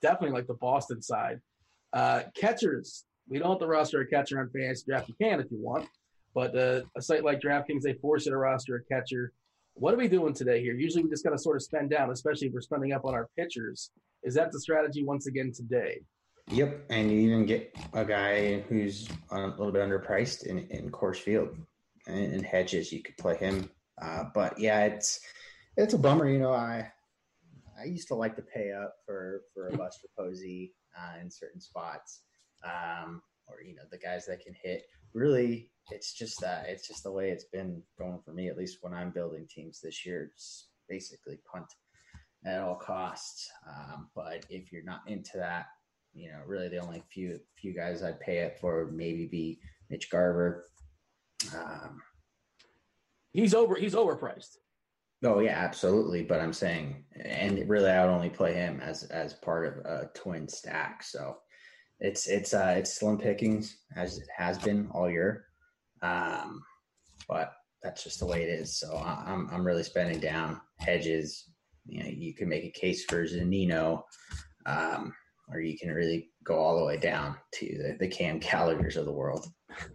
definitely 0.00 0.30
like 0.30 0.46
the 0.46 0.54
Boston 0.54 1.02
side. 1.02 1.40
Uh, 1.92 2.22
catchers, 2.36 3.04
we 3.28 3.38
don't 3.38 3.50
have 3.50 3.58
to 3.58 3.66
roster 3.66 4.00
a 4.00 4.06
catcher 4.06 4.40
on 4.40 4.50
FantasyDraft. 4.56 5.08
You 5.08 5.14
can 5.20 5.40
if 5.40 5.50
you 5.50 5.58
want, 5.58 5.88
but 6.32 6.56
uh, 6.56 6.82
a 6.96 7.02
site 7.02 7.24
like 7.24 7.40
DraftKings, 7.40 7.82
they 7.82 7.94
force 7.94 8.24
you 8.24 8.32
to 8.32 8.38
roster 8.38 8.76
a 8.76 8.94
catcher. 8.94 9.32
What 9.74 9.94
are 9.94 9.96
we 9.96 10.08
doing 10.08 10.34
today 10.34 10.60
here? 10.62 10.74
Usually 10.74 11.02
we 11.02 11.10
just 11.10 11.24
got 11.24 11.30
to 11.30 11.38
sort 11.38 11.56
of 11.56 11.62
spend 11.62 11.90
down, 11.90 12.10
especially 12.10 12.48
if 12.48 12.52
we're 12.52 12.60
spending 12.60 12.92
up 12.92 13.04
on 13.04 13.14
our 13.14 13.28
pitchers. 13.38 13.90
Is 14.22 14.34
that 14.34 14.52
the 14.52 14.60
strategy 14.60 15.02
once 15.02 15.26
again 15.26 15.52
today? 15.54 16.00
Yep, 16.50 16.86
and 16.90 17.10
you 17.10 17.18
even 17.18 17.46
get 17.46 17.74
a 17.94 18.04
guy 18.04 18.60
who's 18.62 19.08
a 19.30 19.38
little 19.38 19.72
bit 19.72 19.82
underpriced 19.82 20.46
in, 20.46 20.58
in 20.70 20.90
Coors 20.90 21.16
Field. 21.16 21.56
In 22.06 22.42
Hedges, 22.42 22.92
you 22.92 23.02
could 23.02 23.16
play 23.16 23.36
him. 23.36 23.70
Uh, 24.00 24.24
but 24.34 24.58
yeah, 24.58 24.84
it's 24.84 25.20
it's 25.76 25.94
a 25.94 25.98
bummer. 25.98 26.28
You 26.28 26.40
know, 26.40 26.52
I 26.52 26.90
I 27.80 27.84
used 27.84 28.08
to 28.08 28.14
like 28.14 28.36
to 28.36 28.42
pay 28.42 28.72
up 28.72 28.94
for 29.06 29.42
for 29.54 29.68
a 29.68 29.76
Buster 29.76 30.08
Posey 30.18 30.74
uh, 30.98 31.20
in 31.20 31.30
certain 31.30 31.60
spots, 31.60 32.22
um, 32.64 33.22
or 33.46 33.62
you 33.62 33.74
know 33.74 33.82
the 33.90 33.98
guys 33.98 34.26
that 34.26 34.40
can 34.40 34.54
hit. 34.62 34.82
Really, 35.14 35.70
it's 35.90 36.12
just 36.14 36.40
that 36.40 36.66
it's 36.68 36.86
just 36.86 37.02
the 37.02 37.10
way 37.10 37.30
it's 37.30 37.44
been 37.44 37.82
going 37.98 38.20
for 38.24 38.32
me. 38.32 38.48
At 38.48 38.56
least 38.56 38.78
when 38.80 38.94
I'm 38.94 39.10
building 39.10 39.46
teams 39.48 39.80
this 39.80 40.06
year, 40.06 40.30
it's 40.32 40.68
basically 40.88 41.38
punt 41.50 41.66
at 42.44 42.60
all 42.60 42.76
costs. 42.76 43.50
Um, 43.68 44.08
but 44.14 44.44
if 44.48 44.72
you're 44.72 44.84
not 44.84 45.02
into 45.06 45.36
that, 45.36 45.66
you 46.14 46.30
know, 46.30 46.40
really 46.46 46.68
the 46.68 46.78
only 46.78 47.02
few 47.10 47.40
few 47.56 47.74
guys 47.74 48.02
I'd 48.02 48.20
pay 48.20 48.38
it 48.38 48.58
for 48.60 48.84
would 48.84 48.94
maybe 48.94 49.26
be 49.26 49.60
Mitch 49.90 50.10
Garver. 50.10 50.66
Um, 51.56 52.00
he's 53.32 53.54
over. 53.54 53.74
He's 53.74 53.94
overpriced. 53.94 54.56
Oh 55.24 55.38
yeah, 55.38 55.56
absolutely. 55.58 56.22
But 56.22 56.40
I'm 56.40 56.52
saying, 56.52 57.04
and 57.16 57.68
really, 57.68 57.90
I 57.90 58.04
would 58.04 58.12
only 58.12 58.30
play 58.30 58.54
him 58.54 58.80
as 58.80 59.04
as 59.04 59.34
part 59.34 59.66
of 59.66 59.84
a 59.84 60.10
twin 60.14 60.48
stack. 60.48 61.02
So 61.02 61.38
it's 62.00 62.26
it's 62.26 62.52
uh 62.52 62.74
it's 62.76 62.94
slim 62.94 63.18
pickings 63.18 63.78
as 63.96 64.18
it 64.18 64.28
has 64.36 64.58
been 64.58 64.88
all 64.92 65.10
year. 65.10 65.46
Um, 66.02 66.62
but 67.28 67.52
that's 67.82 68.04
just 68.04 68.20
the 68.20 68.26
way 68.26 68.42
it 68.42 68.48
is. 68.48 68.78
So 68.78 68.96
I'm 68.96 69.48
I'm 69.50 69.64
really 69.64 69.82
spending 69.82 70.20
down 70.20 70.60
Hedges. 70.78 71.48
You 71.86 72.02
know, 72.02 72.10
you 72.10 72.34
can 72.34 72.48
make 72.48 72.64
a 72.64 72.70
case 72.70 73.04
for 73.04 73.24
Zunino. 73.24 74.02
Um, 74.66 75.14
or 75.52 75.60
you 75.60 75.76
can 75.76 75.92
really 75.92 76.30
go 76.44 76.56
all 76.56 76.78
the 76.78 76.84
way 76.84 76.96
down 76.96 77.36
to 77.54 77.66
the, 77.66 77.96
the 78.00 78.08
Cam 78.08 78.38
Gallagher's 78.38 78.96
of 78.96 79.04
the 79.04 79.12
world. 79.12 79.46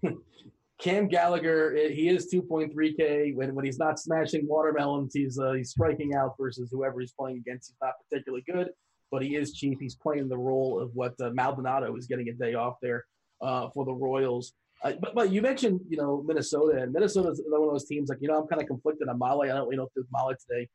Cam 0.80 1.08
Gallagher, 1.08 1.76
eh, 1.76 1.90
he 1.90 2.10
is 2.10 2.32
2.3K. 2.32 3.36
When 3.36 3.56
when 3.56 3.66
he's 3.66 3.80
not 3.80 4.00
smashing 4.00 4.48
watermelons, 4.48 5.14
he's 5.14 5.40
uh, 5.40 5.54
he's 5.54 5.72
striking 5.72 6.14
out 6.14 6.36
versus 6.40 6.70
whoever 6.72 7.00
he's 7.00 7.14
playing 7.14 7.38
against. 7.38 7.70
He's 7.70 7.78
not 7.82 7.94
particularly 8.08 8.44
good, 8.48 8.70
but 9.12 9.24
he 9.24 9.36
is 9.36 9.54
cheap. 9.54 9.80
He's 9.82 9.96
playing 9.96 10.30
the 10.30 10.38
role 10.38 10.80
of 10.80 10.92
what 10.94 11.14
uh, 11.20 11.32
Maldonado 11.32 11.96
is 11.96 12.06
getting 12.06 12.30
a 12.30 12.34
day 12.34 12.54
off 12.54 12.76
there 12.82 13.06
uh, 13.42 13.70
for 13.74 13.86
the 13.86 13.94
Royals. 13.94 14.54
Uh, 14.84 14.94
but 15.02 15.16
but 15.16 15.32
you 15.32 15.42
mentioned 15.42 15.80
you 15.90 15.98
know 15.98 16.24
Minnesota, 16.26 16.82
and 16.82 16.94
Minnesota 16.94 17.30
is 17.30 17.42
one 17.48 17.64
of 17.64 17.72
those 17.72 17.86
teams 17.86 18.10
like 18.10 18.20
you 18.22 18.28
know 18.28 18.40
I'm 18.40 18.48
kind 18.48 18.62
of 18.62 18.68
conflicted 18.68 19.08
on 19.08 19.20
Mahle. 19.20 19.44
I 19.44 19.48
don't 19.48 19.66
really 19.66 19.78
know 19.78 19.84
if 19.84 19.94
there's 19.96 20.08
Mahle 20.14 20.36
today. 20.48 20.68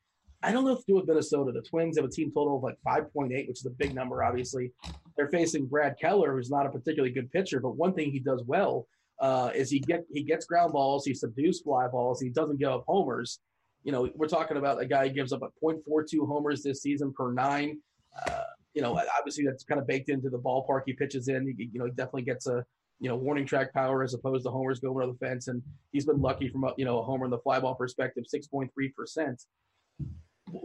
I 0.43 0.51
don't 0.51 0.65
know 0.65 0.73
what 0.73 0.81
to 0.81 0.85
do 0.89 0.97
with 0.97 1.07
Minnesota. 1.07 1.53
The 1.53 1.63
Twins 1.63 1.97
have 1.97 2.05
a 2.05 2.11
team 2.11 2.33
total 2.35 2.57
of 2.57 2.65
like 2.65 2.77
5.8, 2.85 3.31
which 3.47 3.61
is 3.61 3.67
a 3.67 3.71
big 3.71 3.95
number, 3.95 4.25
obviously. 4.25 4.73
They're 5.17 5.29
facing 5.29 5.67
Brad 5.67 5.95
Keller, 6.01 6.35
who's 6.35 6.51
not 6.51 6.67
a 6.67 6.71
particularly 6.71 7.15
good 7.15 7.31
pitcher, 7.31 7.61
but 7.61 7.77
one 7.77 7.95
thing 7.95 8.11
he 8.11 8.19
does 8.19 8.43
well 8.45 8.89
uh, 9.21 9.51
is 9.55 9.71
he 9.71 9.79
get 9.79 10.05
he 10.13 10.23
gets 10.23 10.47
ground 10.47 10.73
balls, 10.73 11.05
he 11.05 11.15
subdues 11.15 11.61
fly 11.61 11.87
balls, 11.87 12.21
he 12.21 12.29
doesn't 12.29 12.59
give 12.59 12.71
up 12.71 12.85
homers. 12.89 13.39
You 13.85 13.93
know, 13.93 14.09
we're 14.15 14.29
talking 14.29 14.57
about 14.57 14.81
a 14.81 14.87
guy 14.87 15.09
who 15.09 15.15
gives 15.15 15.33
up 15.33 15.43
a 15.43 15.49
0.42 15.65 16.27
homers 16.27 16.63
this 16.63 16.83
season 16.83 17.13
per 17.13 17.33
nine. 17.33 17.79
Uh, 18.27 18.43
you 18.75 18.83
know, 18.83 19.01
obviously 19.19 19.45
that's 19.45 19.65
kind 19.65 19.81
of 19.81 19.87
baked 19.87 20.09
into 20.09 20.31
the 20.31 20.39
ballpark 20.39 20.83
he 20.87 20.93
pitches 20.93 21.29
in. 21.29 21.47
You 21.57 21.79
know, 21.79 21.85
he 21.85 21.91
definitely 21.91 22.23
gets 22.23 22.47
a 22.47 22.65
you 23.01 23.09
know 23.09 23.17
warning 23.17 23.47
track 23.47 23.73
power 23.73 24.03
as 24.03 24.15
opposed 24.15 24.45
to 24.45 24.51
homers 24.51 24.81
going 24.81 24.97
over 24.97 25.07
the 25.07 25.19
fence, 25.19 25.49
and 25.49 25.63
he's 25.93 26.07
been 26.07 26.21
lucky 26.21 26.49
from 26.49 26.65
a 26.65 26.73
you 26.77 26.85
know 26.85 26.99
a 26.99 27.03
homer 27.03 27.25
in 27.25 27.31
the 27.31 27.39
fly 27.39 27.59
ball 27.61 27.75
perspective, 27.75 28.25
6.3 28.33 28.71
percent 28.95 29.43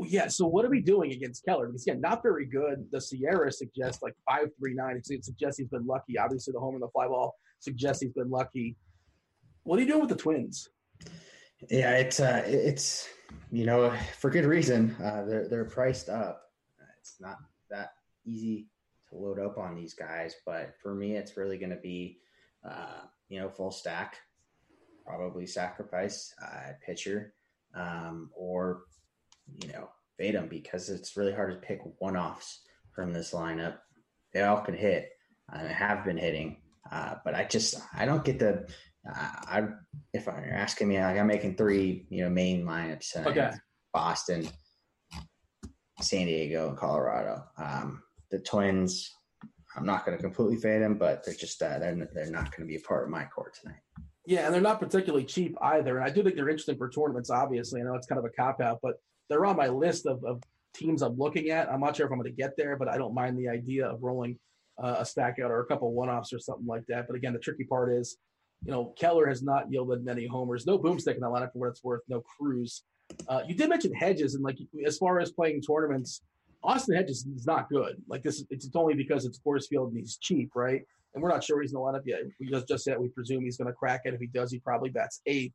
yeah. 0.05 0.27
So 0.27 0.45
what 0.45 0.65
are 0.65 0.69
we 0.69 0.81
doing 0.81 1.11
against 1.11 1.45
Keller? 1.45 1.67
Because 1.67 1.83
again, 1.83 2.01
not 2.01 2.23
very 2.23 2.45
good. 2.45 2.85
The 2.91 2.99
SIERA 2.99 3.51
suggests 3.53 4.01
like 4.01 4.13
five 4.29 4.47
three 4.59 4.73
nine. 4.73 4.97
It 4.97 5.25
suggests 5.25 5.59
he's 5.59 5.69
been 5.69 5.85
lucky. 5.85 6.17
Obviously, 6.17 6.53
the 6.53 6.59
homer 6.59 6.75
and 6.75 6.83
the 6.83 6.89
fly 6.89 7.07
ball 7.07 7.35
suggests 7.59 8.01
he's 8.01 8.13
been 8.13 8.29
lucky. 8.29 8.75
What 9.63 9.79
are 9.79 9.81
you 9.81 9.87
doing 9.87 10.01
with 10.01 10.09
the 10.09 10.15
Twins? 10.15 10.69
Yeah, 11.69 11.97
it's 11.97 12.19
uh, 12.19 12.43
it's 12.45 13.07
you 13.51 13.65
know 13.65 13.93
for 14.17 14.29
good 14.29 14.45
reason. 14.45 14.95
Uh, 15.03 15.25
they're 15.25 15.47
they're 15.47 15.65
priced 15.65 16.09
up. 16.09 16.43
It's 16.99 17.15
not 17.19 17.37
that 17.69 17.91
easy 18.25 18.67
to 19.09 19.17
load 19.17 19.39
up 19.39 19.57
on 19.57 19.75
these 19.75 19.93
guys, 19.93 20.35
but 20.45 20.75
for 20.81 20.93
me, 20.93 21.15
it's 21.15 21.38
really 21.38 21.57
going 21.57 21.71
to 21.71 21.77
be 21.77 22.19
uh, 22.67 23.01
you 23.29 23.39
know 23.39 23.49
full 23.49 23.71
stack, 23.71 24.17
probably 25.05 25.45
sacrifice 25.45 26.34
uh, 26.43 26.71
pitcher, 26.85 27.34
um, 27.75 28.29
or 28.35 28.84
you 29.61 29.69
know, 29.69 29.89
fade 30.17 30.35
them 30.35 30.47
because 30.47 30.89
it's 30.89 31.15
really 31.15 31.34
hard 31.34 31.51
to 31.51 31.67
pick 31.67 31.79
one 31.99 32.17
offs 32.17 32.61
from 32.93 33.13
this 33.13 33.31
lineup. 33.31 33.77
They 34.34 34.43
all 34.43 34.61
can 34.61 34.75
hit 34.75 35.09
and 35.49 35.67
have 35.67 36.03
been 36.03 36.17
hitting, 36.17 36.57
uh, 36.91 37.15
but 37.23 37.34
I 37.34 37.45
just 37.45 37.75
I 37.93 38.05
don't 38.05 38.25
get 38.25 38.39
the 38.39 38.67
I, 39.13 39.63
if 40.13 40.25
you're 40.25 40.53
asking 40.53 40.89
me, 40.89 40.99
like 40.99 41.17
I'm 41.17 41.27
making 41.27 41.55
three, 41.55 42.05
you 42.09 42.23
know, 42.23 42.29
main 42.29 42.65
lineups. 42.65 43.11
Tonight. 43.13 43.29
Okay. 43.29 43.51
Boston, 43.93 44.47
San 46.01 46.25
Diego, 46.25 46.69
and 46.69 46.77
Colorado. 46.77 47.43
Um, 47.57 48.03
the 48.31 48.39
Twins, 48.39 49.11
I'm 49.75 49.85
not 49.85 50.05
going 50.05 50.17
to 50.17 50.21
completely 50.21 50.57
fade 50.57 50.81
them, 50.81 50.95
but 50.95 51.23
they're 51.23 51.33
just 51.33 51.61
uh, 51.61 51.79
they're 51.79 52.09
they're 52.13 52.31
not 52.31 52.55
going 52.55 52.67
to 52.67 52.71
be 52.71 52.75
a 52.75 52.87
part 52.87 53.03
of 53.03 53.09
my 53.09 53.25
core 53.25 53.51
tonight. 53.61 53.79
Yeah, 54.25 54.45
and 54.45 54.53
they're 54.53 54.61
not 54.61 54.79
particularly 54.79 55.23
cheap 55.23 55.55
either. 55.61 55.97
And 55.97 56.05
I 56.05 56.13
do 56.13 56.21
think 56.21 56.35
they're 56.35 56.49
interesting 56.49 56.77
for 56.77 56.89
tournaments. 56.89 57.29
Obviously, 57.29 57.79
I 57.79 57.85
know 57.85 57.95
it's 57.95 58.07
kind 58.07 58.19
of 58.19 58.25
a 58.25 58.29
cop 58.29 58.59
out, 58.59 58.79
but 58.83 58.95
they're 59.29 59.45
on 59.45 59.55
my 59.55 59.69
list 59.69 60.05
of, 60.05 60.23
of 60.25 60.43
teams 60.75 61.01
I'm 61.01 61.17
looking 61.17 61.49
at. 61.49 61.71
I'm 61.71 61.79
not 61.79 61.95
sure 61.95 62.05
if 62.05 62.11
I'm 62.11 62.19
going 62.19 62.29
to 62.29 62.35
get 62.35 62.57
there, 62.57 62.75
but 62.75 62.89
I 62.89 62.97
don't 62.97 63.13
mind 63.13 63.37
the 63.37 63.47
idea 63.47 63.87
of 63.87 64.03
rolling 64.03 64.37
uh, 64.81 64.97
a 64.99 65.05
stack 65.05 65.39
out 65.39 65.49
or 65.51 65.61
a 65.61 65.65
couple 65.65 65.93
one 65.93 66.09
offs 66.09 66.33
or 66.33 66.39
something 66.39 66.67
like 66.67 66.85
that. 66.87 67.07
But 67.07 67.15
again, 67.15 67.33
the 67.33 67.39
tricky 67.39 67.63
part 67.63 67.91
is, 67.91 68.17
you 68.65 68.71
know, 68.71 68.93
Keller 68.99 69.27
has 69.27 69.41
not 69.41 69.71
yielded 69.71 70.03
many 70.03 70.27
homers. 70.27 70.65
No 70.65 70.77
boomstick 70.77 71.15
in 71.15 71.21
that 71.21 71.29
lineup 71.29 71.53
for 71.53 71.59
what 71.59 71.69
it's 71.69 71.83
worth. 71.83 72.01
No 72.09 72.21
Cruz. 72.21 72.83
Uh, 73.29 73.41
you 73.47 73.55
did 73.55 73.69
mention 73.69 73.93
Hedges, 73.93 74.35
and 74.35 74.43
like 74.43 74.57
as 74.85 74.97
far 74.97 75.19
as 75.19 75.31
playing 75.31 75.61
tournaments, 75.61 76.21
Austin 76.63 76.95
Hedges 76.95 77.25
is 77.35 77.45
not 77.45 77.69
good. 77.69 78.01
Like 78.07 78.23
this, 78.23 78.43
it's 78.49 78.69
only 78.75 78.93
because 78.93 79.25
it's 79.25 79.39
Coors 79.39 79.67
Field 79.67 79.89
and 79.89 79.97
he's 79.97 80.17
cheap, 80.17 80.51
right? 80.55 80.81
And 81.13 81.23
we're 81.23 81.29
not 81.29 81.43
sure 81.43 81.61
he's 81.61 81.71
in 81.71 81.75
the 81.75 81.79
lineup 81.79 82.03
yet. 82.05 82.19
We 82.39 82.49
just 82.49 82.67
just 82.67 82.84
said 82.84 82.99
we 82.99 83.09
presume 83.09 83.43
he's 83.43 83.57
going 83.57 83.67
to 83.67 83.73
crack 83.73 84.01
it. 84.05 84.13
If 84.13 84.19
he 84.19 84.27
does, 84.27 84.51
he 84.51 84.59
probably 84.59 84.89
bats 84.89 85.21
eighth. 85.25 85.53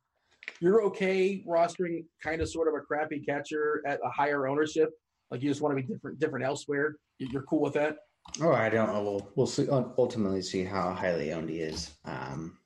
You're 0.59 0.83
okay 0.83 1.43
rostering 1.47 2.05
kind 2.21 2.41
of 2.41 2.49
sort 2.49 2.67
of 2.67 2.73
a 2.73 2.81
crappy 2.81 3.19
catcher 3.19 3.81
at 3.87 3.99
a 4.03 4.09
higher 4.09 4.47
ownership. 4.47 4.89
Like 5.31 5.41
you 5.41 5.49
just 5.49 5.61
want 5.61 5.77
to 5.77 5.81
be 5.81 5.87
different, 5.87 6.19
different 6.19 6.45
elsewhere. 6.45 6.95
You're 7.17 7.43
cool 7.43 7.61
with 7.61 7.73
that. 7.73 7.97
Oh, 8.41 8.51
I 8.51 8.69
don't 8.69 8.87
know. 8.87 9.01
We'll, 9.01 9.31
we'll 9.35 9.47
see, 9.47 9.67
ultimately 9.69 10.41
see 10.41 10.63
how 10.63 10.93
highly 10.93 11.33
owned 11.33 11.49
he 11.49 11.59
is. 11.59 11.91
Um, 12.05 12.57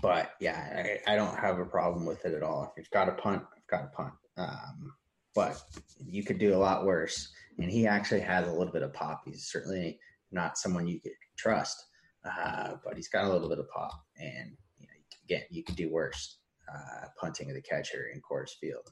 but 0.00 0.32
yeah, 0.40 0.98
I, 1.06 1.12
I, 1.12 1.16
don't 1.16 1.36
have 1.36 1.58
a 1.58 1.64
problem 1.64 2.06
with 2.06 2.24
it 2.24 2.34
at 2.34 2.42
all. 2.42 2.72
If 2.76 2.78
you've 2.78 2.90
got 2.90 3.08
a 3.08 3.12
punt, 3.12 3.42
I've 3.54 3.66
got 3.66 3.84
a 3.84 3.96
punt. 3.96 4.12
Um, 4.36 4.94
but 5.34 5.60
you 6.04 6.24
could 6.24 6.38
do 6.38 6.54
a 6.54 6.56
lot 6.56 6.84
worse. 6.84 7.28
And 7.58 7.70
he 7.70 7.86
actually 7.86 8.20
has 8.20 8.48
a 8.48 8.52
little 8.52 8.72
bit 8.72 8.82
of 8.82 8.92
pop. 8.92 9.22
He's 9.26 9.50
certainly 9.50 9.98
not 10.32 10.58
someone 10.58 10.86
you 10.86 11.00
could 11.00 11.12
trust, 11.36 11.76
uh, 12.24 12.74
but 12.84 12.96
he's 12.96 13.08
got 13.08 13.24
a 13.24 13.28
little 13.28 13.48
bit 13.48 13.58
of 13.58 13.68
pop. 13.68 13.92
And 14.18 14.52
you 14.78 14.86
know, 14.86 14.92
again, 15.24 15.42
you 15.50 15.62
could 15.62 15.76
do 15.76 15.90
worse 15.90 16.38
uh, 16.72 17.06
punting 17.18 17.52
the 17.52 17.60
catcher 17.60 18.10
in 18.14 18.20
Coors 18.20 18.50
Field. 18.60 18.88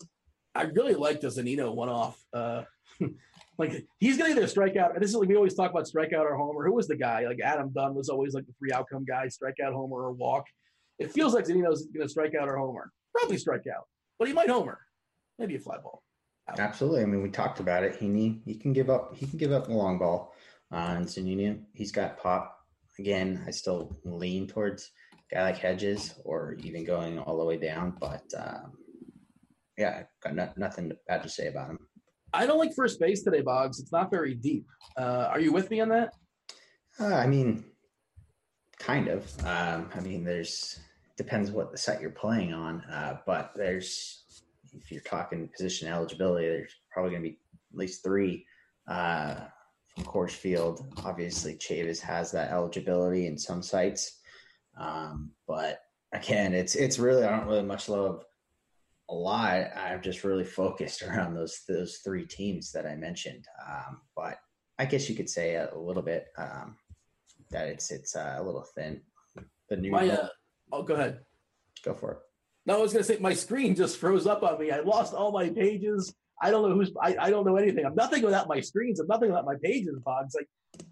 I 0.54 0.62
really 0.62 0.94
like 0.94 1.20
the 1.20 1.28
Zunino 1.28 1.74
one 1.74 1.88
off. 1.88 2.22
Uh, 2.32 2.62
like 3.58 3.86
he's 4.00 4.18
gonna 4.18 4.30
either 4.30 4.46
strike 4.46 4.76
out. 4.76 4.98
This 4.98 5.10
is 5.10 5.16
like 5.16 5.28
we 5.28 5.36
always 5.36 5.54
talk 5.54 5.70
about 5.70 5.84
strikeout 5.84 6.24
or 6.24 6.36
homer. 6.36 6.66
Who 6.66 6.74
was 6.74 6.88
the 6.88 6.96
guy? 6.96 7.26
Like 7.26 7.40
Adam 7.40 7.70
Dunn 7.74 7.94
was 7.94 8.08
always 8.08 8.34
like 8.34 8.46
the 8.46 8.54
free 8.58 8.72
outcome 8.72 9.04
guy: 9.04 9.26
strikeout, 9.26 9.72
homer, 9.72 9.96
or 9.96 10.12
walk. 10.12 10.46
It 10.98 11.12
feels 11.12 11.34
like 11.34 11.46
Zunino's 11.46 11.86
gonna 11.86 12.08
strike 12.08 12.34
out 12.34 12.48
or 12.48 12.56
homer. 12.56 12.90
Probably 13.14 13.38
strike 13.38 13.66
out, 13.66 13.86
but 14.18 14.28
he 14.28 14.34
might 14.34 14.50
homer. 14.50 14.80
Maybe 15.38 15.54
a 15.56 15.60
fly 15.60 15.76
ball. 15.78 16.02
Absolutely. 16.56 17.02
I 17.02 17.06
mean, 17.06 17.22
we 17.22 17.30
talked 17.30 17.60
about 17.60 17.84
it. 17.84 17.96
He 17.96 18.08
need, 18.08 18.42
he 18.44 18.54
can 18.54 18.72
give 18.72 18.88
up. 18.88 19.14
He 19.16 19.26
can 19.26 19.38
give 19.38 19.52
up 19.52 19.66
the 19.66 19.74
long 19.74 19.98
ball. 19.98 20.34
Uh, 20.72 20.94
and 20.96 21.06
Zunino, 21.06 21.60
he's 21.72 21.92
got 21.92 22.18
pop. 22.18 22.54
Again, 22.98 23.44
I 23.46 23.50
still 23.50 23.96
lean 24.04 24.46
towards 24.46 24.90
guy 25.30 25.42
like 25.42 25.58
Hedges 25.58 26.14
or 26.24 26.56
even 26.60 26.84
going 26.84 27.18
all 27.18 27.38
the 27.38 27.44
way 27.44 27.56
down. 27.58 27.94
But 28.00 28.24
um, 28.36 28.72
yeah, 29.76 30.04
got 30.22 30.34
no, 30.34 30.48
nothing 30.56 30.92
bad 31.06 31.22
to 31.22 31.28
say 31.28 31.48
about 31.48 31.70
him. 31.70 31.78
I 32.32 32.46
don't 32.46 32.58
like 32.58 32.74
first 32.74 33.00
base 33.00 33.22
today, 33.22 33.40
Boggs. 33.40 33.78
It's 33.78 33.92
not 33.92 34.10
very 34.10 34.34
deep. 34.34 34.66
Uh, 34.96 35.28
are 35.30 35.40
you 35.40 35.52
with 35.52 35.70
me 35.70 35.80
on 35.80 35.88
that? 35.90 36.12
Uh, 37.00 37.14
I 37.14 37.26
mean, 37.26 37.64
kind 38.78 39.08
of. 39.08 39.32
Um, 39.46 39.90
I 39.94 40.00
mean, 40.00 40.24
there's 40.24 40.80
depends 41.16 41.50
what 41.50 41.72
the 41.72 41.78
set 41.78 42.00
you're 42.00 42.10
playing 42.10 42.52
on, 42.52 42.82
uh, 42.84 43.18
but 43.26 43.52
there's 43.56 44.24
if 44.74 44.90
you're 44.90 45.00
talking 45.02 45.48
position 45.48 45.88
eligibility, 45.88 46.46
there's 46.46 46.74
probably 46.90 47.12
going 47.12 47.22
to 47.22 47.28
be 47.28 47.38
at 47.72 47.78
least 47.78 48.02
three 48.02 48.44
uh, 48.88 49.36
from 49.94 50.04
Coors 50.04 50.30
Field. 50.30 50.86
Obviously, 51.04 51.54
Chavis 51.54 52.00
has 52.00 52.30
that 52.32 52.50
eligibility 52.50 53.26
in 53.26 53.38
some 53.38 53.62
sites, 53.62 54.20
um, 54.78 55.30
but 55.46 55.80
again, 56.12 56.54
it's 56.54 56.74
it's 56.74 56.98
really 56.98 57.24
I 57.24 57.36
don't 57.36 57.48
really 57.48 57.62
much 57.62 57.88
love 57.88 58.24
a 59.10 59.14
lot. 59.14 59.70
I'm 59.76 60.02
just 60.02 60.24
really 60.24 60.44
focused 60.44 61.02
around 61.06 61.34
those 61.34 61.62
those 61.68 61.98
three 62.04 62.26
teams 62.26 62.72
that 62.72 62.86
I 62.86 62.96
mentioned. 62.96 63.46
Um, 63.68 64.00
but 64.16 64.38
I 64.78 64.86
guess 64.86 65.08
you 65.08 65.16
could 65.16 65.30
say 65.30 65.54
a, 65.54 65.74
a 65.74 65.78
little 65.78 66.02
bit 66.02 66.26
um, 66.36 66.76
that 67.50 67.68
it's 67.68 67.90
it's 67.90 68.16
uh, 68.16 68.36
a 68.38 68.42
little 68.42 68.64
thin. 68.74 69.00
The 69.68 69.76
new 69.76 69.90
my, 69.90 70.08
uh, 70.08 70.28
oh, 70.72 70.82
go 70.82 70.94
ahead. 70.94 71.20
Go 71.84 71.94
for 71.94 72.12
it. 72.12 72.18
No, 72.68 72.80
I 72.80 72.82
was 72.82 72.92
going 72.92 73.02
to 73.02 73.10
say 73.10 73.18
my 73.18 73.32
screen 73.32 73.74
just 73.74 73.96
froze 73.96 74.26
up 74.26 74.42
on 74.42 74.60
me. 74.60 74.70
I 74.70 74.80
lost 74.80 75.14
all 75.14 75.32
my 75.32 75.48
pages. 75.48 76.14
I 76.42 76.50
don't 76.50 76.68
know 76.68 76.74
who's. 76.74 76.92
I, 77.02 77.16
I 77.18 77.30
don't 77.30 77.46
know 77.46 77.56
anything. 77.56 77.86
I'm 77.86 77.94
nothing 77.94 78.22
without 78.22 78.46
my 78.46 78.60
screens. 78.60 79.00
I'm 79.00 79.06
nothing 79.06 79.30
without 79.30 79.46
my 79.46 79.54
pages. 79.62 79.98
Pods. 80.04 80.36
Like 80.36 80.48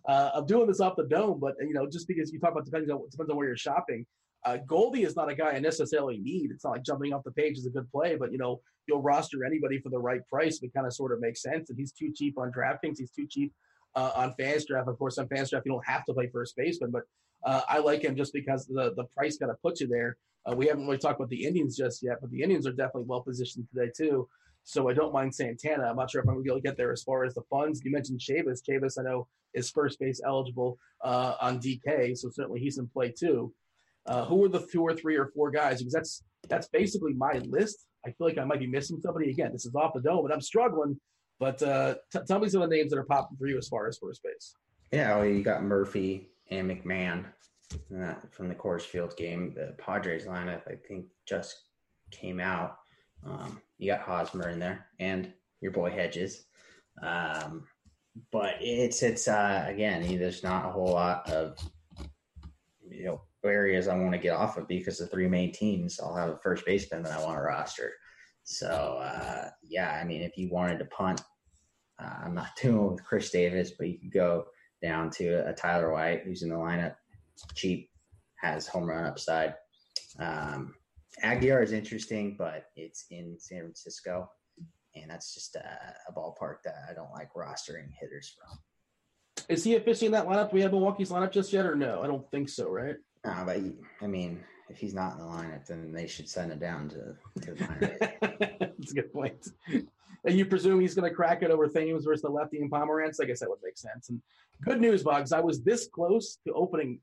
uh, 0.09 0.31
I'm 0.36 0.47
doing 0.47 0.69
this 0.69 0.81
off 0.81 0.97
the 0.97 1.05
dome, 1.05 1.39
but 1.39 1.55
you 1.61 1.74
know, 1.74 1.86
just 1.86 2.09
because 2.09 2.32
you 2.32 2.40
talk 2.40 2.53
about 2.53 2.65
depends 2.65 2.90
on 2.90 3.03
depends 3.11 3.31
on 3.31 3.36
where 3.36 3.47
you're 3.47 3.59
shopping. 3.59 4.07
Uh, 4.43 4.57
Goldie 4.66 5.03
is 5.03 5.16
not 5.16 5.31
a 5.31 5.35
guy 5.35 5.51
I 5.51 5.59
necessarily 5.59 6.16
need. 6.16 6.51
It's 6.51 6.65
not 6.65 6.70
like 6.70 6.82
jumping 6.82 7.12
off 7.12 7.24
the 7.24 7.32
page 7.32 7.59
is 7.59 7.66
a 7.66 7.70
good 7.70 7.90
play, 7.93 8.16
but 8.16 8.32
you 8.32 8.39
know 8.39 8.62
you'll 8.89 9.03
roster 9.03 9.44
anybody 9.44 9.78
for 9.78 9.90
the 9.90 9.98
right 9.98 10.27
price. 10.32 10.59
It 10.62 10.73
kind 10.73 10.86
of 10.86 10.94
sort 10.94 11.12
of 11.12 11.20
makes 11.20 11.43
sense. 11.43 11.69
And 11.69 11.78
he's 11.78 11.93
too 11.93 12.11
cheap 12.16 12.39
on 12.39 12.53
DraftKings. 12.53 12.97
He's 12.97 13.11
too 13.11 13.27
cheap 13.28 13.53
uh, 13.94 14.12
on 14.16 14.32
FantasyDraft. 14.40 14.89
Of 14.89 14.98
course, 14.98 15.19
on 15.19 15.28
FantasyDraft 15.28 15.66
you 15.66 15.73
don't 15.73 15.86
have 15.86 16.07
to 16.07 16.15
play 16.15 16.31
first 16.32 16.57
baseman, 16.57 16.90
but 16.90 17.03
uh, 17.44 17.61
I 17.69 17.81
like 17.81 18.03
him 18.03 18.16
just 18.16 18.32
because 18.32 18.66
the 18.66 18.94
the 18.97 19.05
price 19.15 19.36
kind 19.36 19.53
of 19.53 19.61
puts 19.61 19.82
you 19.82 19.89
there. 19.89 20.16
Uh, 20.47 20.55
we 20.55 20.66
haven't 20.66 20.85
really 20.85 20.98
talked 20.98 21.18
about 21.18 21.28
the 21.28 21.44
Indians 21.44 21.77
just 21.77 22.02
yet, 22.02 22.18
but 22.20 22.31
the 22.31 22.43
Indians 22.43 22.66
are 22.66 22.73
definitely 22.73 23.05
well 23.05 23.20
positioned 23.20 23.66
today 23.68 23.90
too. 23.97 24.28
So 24.64 24.89
I 24.89 24.94
don't 24.94 25.12
mind 25.12 25.35
Santana. 25.35 25.85
I'm 25.85 25.97
not 25.97 26.10
sure 26.10 26.20
if 26.20 26.28
I'm 26.28 26.35
going 26.35 26.44
to 26.44 26.48
be 26.48 26.51
able 26.51 26.60
to 26.60 26.68
get 26.68 26.77
there 26.77 26.93
as 26.93 27.02
far 27.02 27.24
as 27.24 27.35
the 27.35 27.43
funds. 27.48 27.81
You 27.85 27.93
mentioned 27.93 28.20
Chavis. 28.20 28.60
Chavis, 28.68 28.98
I 28.98 29.02
know, 29.02 29.28
is 29.55 29.70
first 29.70 29.98
base 30.01 30.20
eligible 30.24 30.78
uh, 31.05 31.35
on 31.40 31.60
DK, 31.60 32.16
so 32.16 32.31
certainly 32.31 32.60
he's 32.60 32.78
in 32.78 32.89
play 32.89 33.12
too. 33.16 33.52
Uh, 34.06 34.24
who 34.24 34.44
are 34.44 34.48
the 34.48 34.66
two 34.70 34.82
or 34.82 34.94
three 34.94 35.16
or 35.16 35.31
four 35.35 35.51
guys? 35.51 35.78
Because 35.78 35.93
that's 35.93 36.24
that's 36.48 36.68
basically 36.68 37.12
my 37.12 37.39
list. 37.48 37.86
I 38.05 38.10
feel 38.10 38.27
like 38.28 38.39
I 38.39 38.44
might 38.44 38.60
be 38.60 38.66
missing 38.66 39.01
somebody. 39.01 39.31
Again, 39.31 39.52
this 39.52 39.66
is 39.66 39.74
off 39.74 39.94
the 39.94 40.01
dome, 40.01 40.23
but 40.23 40.32
I'm 40.32 40.40
struggling. 40.40 40.98
But 41.40 41.62
uh, 41.62 41.97
t- 42.12 42.20
tell 42.27 42.39
me 42.39 42.48
some 42.48 42.62
of 42.62 42.70
the 42.70 42.77
names 42.77 42.90
that 42.90 42.98
are 42.98 43.05
popping 43.05 43.36
for 43.36 43.47
you 43.47 43.59
as 43.59 43.68
far 43.68 43.89
as 43.89 43.98
first 43.98 44.23
base. 44.23 44.55
Yeah, 44.93 45.16
well, 45.16 45.27
you 45.27 45.43
got 45.43 45.62
Murphy 45.62 46.28
and 46.51 46.70
McMahon 46.70 47.24
uh, 47.72 48.14
from 48.30 48.48
the 48.48 48.55
Coors 48.55 48.82
Field 48.82 49.16
game. 49.16 49.55
The 49.55 49.74
Padres 49.78 50.26
lineup, 50.26 50.62
I 50.68 50.74
think, 50.88 51.06
just 51.26 51.55
came 52.10 52.40
out. 52.40 52.78
Um, 53.24 53.60
you 53.78 53.90
got 53.90 54.01
Hosmer 54.01 54.51
in 54.51 54.59
there 54.59 54.86
and 55.01 55.32
your 55.60 55.72
boy 55.72 55.90
Hedges. 55.90 56.47
Um, 57.02 57.66
but 58.32 58.55
it's 58.60 59.02
it's 59.02 59.28
uh, 59.28 59.64
again, 59.66 60.02
there's 60.18 60.43
not 60.43 60.66
a 60.66 60.72
whole 60.72 60.93
lot 60.93 61.28
of 61.30 61.59
you 62.88 63.05
know 63.05 63.20
areas 63.44 63.86
I 63.86 63.97
want 63.97 64.12
to 64.12 64.18
get 64.18 64.34
off 64.34 64.56
of 64.56 64.66
because 64.66 64.98
the 64.98 65.06
three 65.06 65.28
main 65.28 65.52
teams 65.52 66.01
I'll 66.01 66.16
have 66.16 66.30
a 66.30 66.38
first 66.38 66.64
baseman 66.66 67.02
that 67.05 67.18
I 67.18 67.24
want 67.24 67.36
to 67.36 67.43
roster. 67.43 67.93
So 68.44 69.01
uh, 69.02 69.51
yeah, 69.62 69.98
I 70.01 70.05
mean, 70.05 70.22
if 70.22 70.36
you 70.36 70.48
wanted 70.51 70.78
to 70.78 70.84
punt, 70.86 71.20
uh, 72.02 72.24
I'm 72.24 72.34
not 72.34 72.56
doing 72.62 72.86
it 72.86 72.93
with 72.93 73.05
Chris 73.05 73.30
Davis, 73.30 73.72
but 73.78 73.88
you 73.88 73.98
could 73.98 74.12
go 74.12 74.47
down 74.82 75.10
to 75.10 75.47
a 75.48 75.52
Tyler 75.52 75.93
White 75.93 76.22
who's 76.24 76.43
in 76.43 76.51
the 76.51 76.56
lineup, 76.56 76.94
cheap, 77.54 77.90
has 78.36 78.66
home 78.66 78.84
run 78.84 79.04
upside. 79.04 79.54
Um, 80.18 80.74
Aguilar 81.22 81.62
is 81.62 81.72
interesting, 81.72 82.36
but 82.38 82.66
it's 82.76 83.06
in 83.10 83.36
San 83.38 83.60
Francisco, 83.60 84.30
and 84.94 85.10
that's 85.10 85.34
just 85.34 85.56
a, 85.56 85.94
a 86.08 86.12
ballpark 86.12 86.56
that 86.64 86.74
I 86.90 86.94
don't 86.94 87.12
like 87.12 87.32
rostering 87.34 87.88
hitters 87.98 88.34
from. 88.36 88.58
Is 89.48 89.64
he 89.64 89.76
officially 89.76 90.06
in 90.06 90.12
that 90.12 90.26
lineup? 90.26 90.50
Do 90.50 90.56
we 90.56 90.62
have 90.62 90.72
Milwaukee's 90.72 91.10
lineup 91.10 91.32
just 91.32 91.52
yet, 91.52 91.66
or 91.66 91.74
no? 91.74 92.02
I 92.02 92.06
don't 92.06 92.28
think 92.30 92.48
so, 92.48 92.68
right? 92.68 92.96
No, 93.24 93.42
but 93.46 93.60
I 94.02 94.06
mean, 94.06 94.42
if 94.68 94.78
he's 94.78 94.94
not 94.94 95.14
in 95.14 95.18
the 95.18 95.24
lineup, 95.24 95.66
then 95.66 95.92
they 95.92 96.06
should 96.06 96.28
send 96.28 96.52
it 96.52 96.60
down 96.60 96.88
to, 96.90 97.16
to. 97.42 97.54
That's 98.60 98.90
a 98.90 98.94
good 98.94 99.12
point. 99.12 99.48
And 100.24 100.36
you 100.36 100.44
presume 100.44 100.80
he's 100.80 100.94
going 100.94 101.08
to 101.08 101.14
crack 101.14 101.42
it 101.42 101.50
over 101.50 101.68
Thames 101.68 102.04
versus 102.04 102.22
the 102.22 102.28
lefty 102.28 102.58
and 102.58 102.70
Pomeranz? 102.70 103.20
I 103.20 103.26
guess 103.26 103.40
that 103.40 103.48
would 103.48 103.60
make 103.62 103.78
sense. 103.78 104.08
And 104.08 104.20
good 104.64 104.80
news, 104.80 105.04
Boggs. 105.04 105.32
I 105.32 105.40
was 105.40 105.62
this 105.62 105.88
close 105.92 106.38
to 106.46 106.52
opening. 106.52 106.98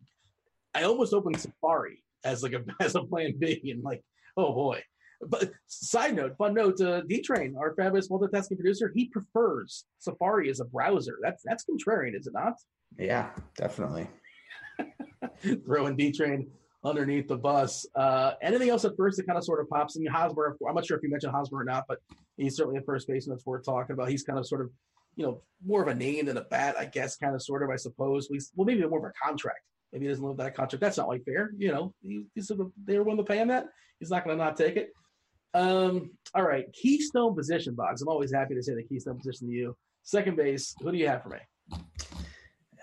I 0.73 0.83
almost 0.83 1.13
opened 1.13 1.39
Safari 1.39 2.03
as 2.23 2.43
like 2.43 2.53
a 2.53 2.63
as 2.83 2.95
a 2.95 3.03
plan 3.03 3.35
B, 3.37 3.61
and 3.71 3.83
like, 3.83 4.03
oh 4.37 4.53
boy. 4.53 4.81
But 5.25 5.51
side 5.67 6.15
note, 6.15 6.35
fun 6.37 6.53
note: 6.53 6.81
uh, 6.81 7.01
D 7.01 7.21
Train, 7.21 7.55
our 7.57 7.73
fabulous 7.75 8.09
multitasking 8.09 8.57
producer, 8.57 8.91
he 8.93 9.05
prefers 9.05 9.85
Safari 9.99 10.49
as 10.49 10.59
a 10.59 10.65
browser. 10.65 11.17
That's 11.21 11.43
that's 11.45 11.65
contrarian, 11.65 12.17
is 12.17 12.27
it 12.27 12.33
not? 12.33 12.53
Yeah, 12.97 13.29
definitely. 13.55 14.07
Throwing 15.65 15.95
D 15.95 16.11
Train 16.11 16.49
underneath 16.83 17.29
the 17.29 17.37
bus. 17.37 17.85
Uh, 17.95 18.33
anything 18.41 18.69
else 18.69 18.83
at 18.83 18.97
first 18.97 19.15
that 19.17 19.25
kind 19.25 19.37
of 19.37 19.45
sort 19.45 19.61
of 19.61 19.69
pops 19.69 19.95
in? 19.95 20.05
Hosmer, 20.05 20.57
I'm 20.67 20.75
not 20.75 20.85
sure 20.85 20.97
if 20.97 21.03
you 21.03 21.09
mentioned 21.09 21.31
Hosmer 21.31 21.59
or 21.59 21.63
not, 21.63 21.85
but 21.87 21.99
he's 22.35 22.57
certainly 22.57 22.79
a 22.79 22.81
first 22.81 23.07
baseman 23.07 23.37
that's 23.37 23.45
worth 23.45 23.63
talking 23.63 23.93
about. 23.93 24.09
He's 24.09 24.23
kind 24.23 24.37
of 24.37 24.45
sort 24.45 24.61
of, 24.61 24.71
you 25.15 25.25
know, 25.25 25.41
more 25.65 25.81
of 25.81 25.87
a 25.87 25.95
name 25.95 26.25
than 26.25 26.35
a 26.35 26.43
bat, 26.43 26.75
I 26.77 26.85
guess, 26.85 27.15
kind 27.15 27.33
of 27.33 27.41
sort 27.41 27.63
of, 27.63 27.69
I 27.69 27.77
suppose. 27.77 28.25
At 28.25 28.31
least, 28.31 28.51
well, 28.55 28.65
maybe 28.65 28.85
more 28.85 28.99
of 28.99 29.05
a 29.05 29.25
contract 29.25 29.61
Maybe 29.93 30.05
he 30.05 30.09
doesn't 30.09 30.25
live 30.25 30.37
that 30.37 30.55
contract. 30.55 30.81
That's 30.81 30.97
not 30.97 31.07
like 31.07 31.23
fair. 31.23 31.51
You 31.55 31.71
know, 31.71 31.93
he, 32.01 32.25
he's, 32.33 32.51
they 32.85 32.97
were 32.97 33.03
willing 33.03 33.17
to 33.17 33.23
pay 33.23 33.37
him 33.37 33.47
that. 33.49 33.67
He's 33.99 34.09
not 34.09 34.25
going 34.25 34.35
to 34.35 34.43
not 34.43 34.57
take 34.57 34.75
it. 34.75 34.89
Um, 35.53 36.09
all 36.33 36.43
right, 36.43 36.65
keystone 36.73 37.35
position, 37.35 37.75
Boggs. 37.75 38.01
I'm 38.01 38.07
always 38.07 38.33
happy 38.33 38.55
to 38.55 38.63
say 38.63 38.73
the 38.73 38.83
keystone 38.83 39.17
position 39.17 39.47
to 39.47 39.53
you. 39.53 39.77
Second 40.01 40.35
base, 40.35 40.73
who 40.81 40.91
do 40.91 40.97
you 40.97 41.07
have 41.07 41.21
for 41.21 41.29
me? 41.29 41.37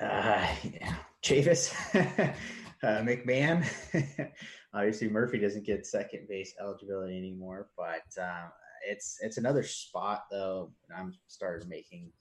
Uh, 0.00 0.46
yeah. 0.62 0.94
Chavis, 1.22 1.74
uh, 2.82 3.02
McMahon. 3.02 3.66
Obviously, 4.74 5.08
Murphy 5.08 5.38
doesn't 5.38 5.66
get 5.66 5.84
second 5.84 6.28
base 6.28 6.54
eligibility 6.60 7.18
anymore, 7.18 7.68
but 7.76 8.04
um, 8.22 8.50
it's 8.86 9.18
it's 9.20 9.36
another 9.36 9.62
spot 9.62 10.24
though. 10.30 10.72
I'm 10.96 11.12
started 11.26 11.68
making, 11.68 12.12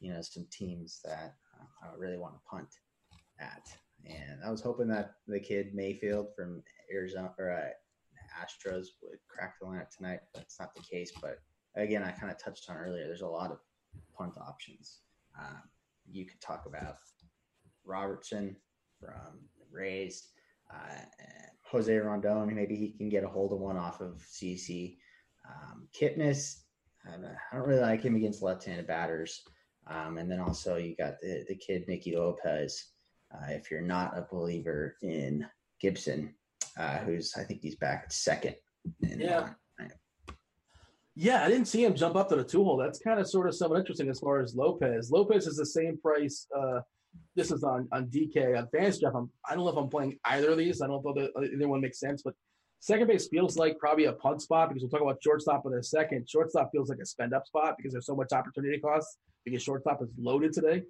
you 0.00 0.12
know, 0.12 0.22
some 0.22 0.46
teams 0.50 1.00
that 1.04 1.34
uh, 1.54 1.86
I 1.86 1.96
really 1.96 2.18
want 2.18 2.34
to 2.34 2.40
punt 2.50 2.68
at, 3.38 3.68
and 4.06 4.42
I 4.44 4.50
was 4.50 4.60
hoping 4.60 4.88
that 4.88 5.14
the 5.26 5.40
kid 5.40 5.74
Mayfield 5.74 6.28
from 6.36 6.62
Arizona 6.92 7.32
or 7.38 7.50
uh, 7.50 7.70
Astros 8.42 8.86
would 9.02 9.18
crack 9.28 9.54
the 9.60 9.66
lineup 9.66 9.94
tonight. 9.94 10.20
That's 10.34 10.58
not 10.60 10.74
the 10.74 10.82
case, 10.82 11.12
but 11.20 11.38
again, 11.76 12.02
I 12.02 12.12
kind 12.12 12.30
of 12.30 12.38
touched 12.38 12.68
on 12.70 12.76
earlier. 12.76 13.06
There's 13.06 13.22
a 13.22 13.26
lot 13.26 13.50
of 13.50 13.58
punt 14.16 14.34
options. 14.38 15.00
Um, 15.38 15.62
you 16.10 16.24
could 16.26 16.40
talk 16.40 16.64
about 16.66 16.96
Robertson 17.84 18.56
from 19.00 19.38
the 19.58 19.66
Rays, 19.70 20.28
uh, 20.72 21.02
Jose 21.70 21.94
Rondon. 21.96 22.54
Maybe 22.54 22.76
he 22.76 22.92
can 22.92 23.08
get 23.08 23.24
a 23.24 23.28
hold 23.28 23.52
of 23.52 23.58
one 23.58 23.76
off 23.76 24.00
of 24.00 24.22
CC. 24.22 24.96
Um, 25.48 25.88
Kipnis, 25.98 26.62
I 27.06 27.12
don't 27.56 27.66
really 27.66 27.80
like 27.80 28.02
him 28.02 28.16
against 28.16 28.42
left-handed 28.42 28.86
batters. 28.86 29.42
Um, 29.86 30.18
and 30.18 30.30
then 30.30 30.40
also 30.40 30.76
you 30.76 30.94
got 30.96 31.20
the, 31.20 31.44
the 31.48 31.54
kid 31.54 31.84
Nicky 31.88 32.14
Lopez. 32.14 32.92
Uh, 33.34 33.50
if 33.50 33.70
you're 33.70 33.80
not 33.80 34.16
a 34.16 34.26
believer 34.30 34.96
in 35.02 35.46
Gibson, 35.80 36.34
uh, 36.78 36.98
who's 36.98 37.34
I 37.36 37.44
think 37.44 37.60
he's 37.62 37.76
back 37.76 38.04
at 38.04 38.12
second. 38.12 38.54
yeah. 39.00 39.50
Yeah, 41.20 41.44
I 41.44 41.48
didn't 41.48 41.66
see 41.66 41.84
him 41.84 41.96
jump 41.96 42.14
up 42.14 42.28
to 42.28 42.36
the 42.36 42.44
two 42.44 42.62
hole. 42.62 42.76
That's 42.76 43.00
kind 43.00 43.18
of 43.18 43.28
sort 43.28 43.48
of 43.48 43.54
somewhat 43.56 43.80
interesting 43.80 44.08
as 44.08 44.20
far 44.20 44.40
as 44.40 44.54
Lopez. 44.54 45.10
Lopez 45.10 45.48
is 45.48 45.56
the 45.56 45.66
same 45.66 45.98
price. 45.98 46.46
Uh, 46.56 46.78
this 47.34 47.50
is 47.50 47.64
on 47.64 47.88
on 47.92 48.06
DK 48.06 48.56
on 48.56 48.68
Fantasy 48.68 49.04
I'm, 49.04 49.28
I 49.44 49.56
don't 49.56 49.64
know 49.64 49.70
if 49.70 49.76
I'm 49.76 49.88
playing 49.88 50.16
either 50.24 50.50
of 50.50 50.58
these. 50.58 50.80
I 50.80 50.86
don't 50.86 51.04
know 51.04 51.14
if 51.16 51.52
either 51.52 51.68
one 51.68 51.80
makes 51.80 51.98
sense, 51.98 52.22
but 52.22 52.34
second 52.78 53.08
base 53.08 53.26
feels 53.26 53.56
like 53.56 53.78
probably 53.78 54.04
a 54.04 54.12
punt 54.12 54.42
spot 54.42 54.68
because 54.68 54.82
we'll 54.82 54.90
talk 54.90 55.00
about 55.00 55.18
shortstop 55.20 55.66
in 55.66 55.74
a 55.74 55.82
second. 55.82 56.28
Shortstop 56.28 56.70
feels 56.70 56.88
like 56.88 56.98
a 57.02 57.06
spend 57.06 57.34
up 57.34 57.46
spot 57.48 57.74
because 57.76 57.92
there's 57.92 58.06
so 58.06 58.14
much 58.14 58.32
opportunity 58.32 58.78
cost 58.78 59.18
because 59.44 59.60
shortstop 59.60 60.00
is 60.02 60.10
loaded 60.18 60.52
today. 60.52 60.82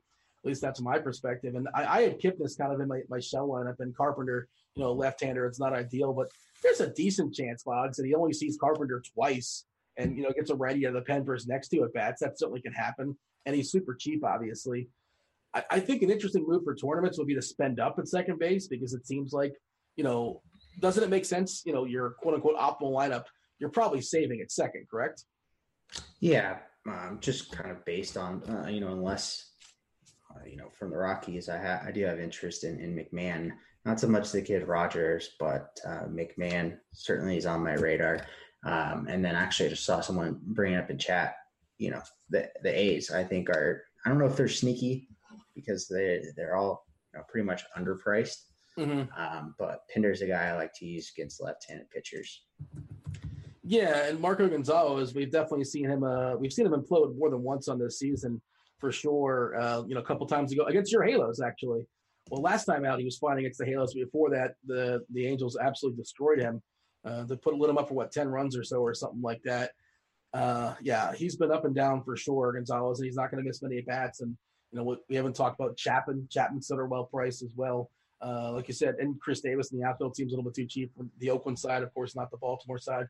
At 0.44 0.48
least 0.48 0.62
that's 0.62 0.80
my 0.80 0.98
perspective. 0.98 1.54
And 1.54 1.68
I, 1.74 1.98
I 1.98 2.02
had 2.02 2.20
Kipnis 2.20 2.56
kind 2.56 2.72
of 2.72 2.80
in 2.80 2.88
my, 2.88 3.00
my 3.08 3.18
shell 3.18 3.48
lineup 3.48 3.80
and 3.80 3.96
Carpenter 3.96 4.48
you 4.76 4.84
know, 4.84 4.92
left-hander. 4.92 5.46
It's 5.46 5.58
not 5.58 5.72
ideal, 5.72 6.12
but 6.12 6.30
there's 6.62 6.80
a 6.80 6.92
decent 6.92 7.34
chance, 7.34 7.64
Boggs, 7.64 7.96
that 7.96 8.06
he 8.06 8.14
only 8.14 8.32
sees 8.32 8.56
Carpenter 8.56 9.02
twice 9.14 9.64
and 9.98 10.16
you 10.16 10.22
know 10.22 10.30
gets 10.30 10.50
a 10.50 10.54
ready 10.54 10.84
of 10.84 10.94
the 10.94 11.02
pen 11.02 11.24
for 11.24 11.34
his 11.34 11.46
next 11.46 11.68
two 11.68 11.84
at 11.84 11.92
bats. 11.92 12.20
That 12.20 12.38
certainly 12.38 12.62
can 12.62 12.72
happen, 12.72 13.16
and 13.44 13.54
he's 13.54 13.70
super 13.70 13.94
cheap, 13.94 14.24
obviously. 14.24 14.88
I, 15.52 15.64
I, 15.70 15.80
think 15.80 16.02
an 16.02 16.10
interesting 16.10 16.44
move 16.46 16.62
for 16.64 16.74
tournaments 16.74 17.18
would 17.18 17.26
be 17.26 17.34
to 17.34 17.42
spend 17.42 17.80
up 17.80 17.98
at 17.98 18.06
second 18.06 18.38
base 18.38 18.68
because 18.68 18.94
it 18.94 19.06
seems 19.06 19.32
like 19.32 19.54
you 19.96 20.04
know, 20.04 20.40
doesn't 20.80 21.02
it 21.02 21.10
make 21.10 21.24
sense? 21.24 21.62
You 21.66 21.72
know, 21.72 21.84
your 21.84 22.10
quote 22.10 22.34
unquote 22.34 22.56
optimal 22.56 22.92
lineup, 22.92 23.24
you're 23.58 23.70
probably 23.70 24.00
saving 24.00 24.40
at 24.40 24.52
second, 24.52 24.86
correct? 24.88 25.24
Yeah, 26.20 26.58
um, 26.86 27.18
just 27.20 27.50
kind 27.50 27.70
of 27.70 27.84
based 27.84 28.16
on 28.16 28.42
uh, 28.44 28.68
you 28.68 28.80
know, 28.80 28.92
unless 28.92 29.50
uh, 30.30 30.44
you 30.46 30.56
know 30.56 30.70
from 30.78 30.90
the 30.90 30.96
Rockies, 30.96 31.48
I 31.48 31.58
ha- 31.58 31.82
I 31.86 31.92
do 31.92 32.04
have 32.04 32.20
interest 32.20 32.64
in 32.64 32.80
in 32.80 32.94
McMahon 32.94 33.52
not 33.84 34.00
so 34.00 34.08
much 34.08 34.32
the 34.32 34.42
kid 34.42 34.68
Rodgers, 34.68 35.30
but 35.38 35.78
uh, 35.86 36.04
McMahon 36.08 36.76
certainly 36.92 37.38
is 37.38 37.46
on 37.46 37.64
my 37.64 37.74
radar. 37.74 38.26
Um, 38.66 39.06
and 39.08 39.24
then 39.24 39.34
actually, 39.34 39.66
I 39.66 39.70
just 39.70 39.84
saw 39.84 40.00
someone 40.00 40.38
bring 40.42 40.74
it 40.74 40.78
up 40.78 40.90
in 40.90 40.98
chat. 40.98 41.36
You 41.78 41.92
know, 41.92 42.02
the 42.28 42.50
the 42.62 42.76
A's 42.76 43.10
I 43.10 43.24
think 43.24 43.48
are 43.48 43.84
I 44.04 44.08
don't 44.08 44.18
know 44.18 44.26
if 44.26 44.36
they're 44.36 44.48
sneaky 44.48 45.08
because 45.54 45.88
they 45.88 46.22
they're 46.36 46.56
all 46.56 46.86
you 47.12 47.18
know, 47.18 47.24
pretty 47.28 47.46
much 47.46 47.62
underpriced. 47.76 48.36
Mm-hmm. 48.78 49.20
Um, 49.20 49.54
but 49.58 49.80
Pinder's 49.92 50.20
a 50.20 50.26
guy 50.26 50.48
I 50.48 50.52
like 50.54 50.72
to 50.74 50.86
use 50.86 51.10
against 51.16 51.42
left-handed 51.42 51.90
pitchers. 51.90 52.42
Yeah, 53.64 54.06
and 54.06 54.20
Marco 54.20 54.48
Gonzales, 54.48 55.14
we've 55.14 55.32
definitely 55.32 55.64
seen 55.64 55.86
him. 55.86 56.04
Uh, 56.04 56.36
we've 56.36 56.52
seen 56.52 56.66
him 56.66 56.72
implode 56.72 57.16
more 57.16 57.28
than 57.28 57.42
once 57.42 57.68
on 57.68 57.78
this 57.78 57.98
season, 57.98 58.40
for 58.78 58.92
sure. 58.92 59.58
Uh, 59.58 59.82
you 59.86 59.94
know, 59.94 60.00
a 60.00 60.04
couple 60.04 60.26
times 60.26 60.52
ago 60.52 60.64
against 60.64 60.92
your 60.92 61.04
Halos, 61.04 61.40
actually. 61.40 61.86
Well, 62.30 62.42
last 62.42 62.64
time 62.64 62.84
out, 62.84 62.98
he 62.98 63.04
was 63.04 63.18
fighting 63.18 63.40
against 63.40 63.58
the 63.58 63.66
Halos. 63.66 63.94
Before 63.94 64.30
that, 64.30 64.54
the 64.66 65.04
the 65.12 65.26
Angels 65.26 65.56
absolutely 65.60 66.02
destroyed 66.02 66.40
him. 66.40 66.62
Uh, 67.04 67.24
they 67.24 67.36
put 67.36 67.54
lit 67.54 67.70
him 67.70 67.78
up 67.78 67.88
for 67.88 67.94
what 67.94 68.12
ten 68.12 68.28
runs 68.28 68.56
or 68.56 68.64
so, 68.64 68.78
or 68.78 68.94
something 68.94 69.22
like 69.22 69.42
that. 69.44 69.70
Uh, 70.34 70.74
yeah, 70.82 71.12
he's 71.14 71.36
been 71.36 71.50
up 71.50 71.64
and 71.64 71.74
down 71.74 72.02
for 72.04 72.16
sure, 72.16 72.52
Gonzales, 72.52 73.00
and 73.00 73.06
he's 73.06 73.16
not 73.16 73.30
going 73.30 73.42
to 73.42 73.48
miss 73.48 73.62
many 73.62 73.80
bats. 73.80 74.20
And 74.20 74.36
you 74.72 74.78
know, 74.78 74.96
we 75.08 75.16
haven't 75.16 75.34
talked 75.34 75.58
about 75.58 75.76
Chapman. 75.76 76.28
Chapman's 76.30 76.66
still 76.66 76.84
well 76.86 77.04
priced 77.04 77.42
as 77.42 77.50
well. 77.56 77.90
Uh, 78.20 78.52
like 78.52 78.68
you 78.68 78.74
said, 78.74 78.96
and 78.98 79.18
Khris 79.20 79.40
Davis 79.40 79.72
in 79.72 79.78
the 79.78 79.86
outfield 79.86 80.16
seems 80.16 80.32
a 80.32 80.36
little 80.36 80.50
bit 80.50 80.56
too 80.56 80.66
cheap. 80.66 80.92
The 81.20 81.30
Oakland 81.30 81.58
side, 81.58 81.82
of 81.82 81.94
course, 81.94 82.16
not 82.16 82.30
the 82.30 82.36
Baltimore 82.36 82.78
side. 82.78 83.06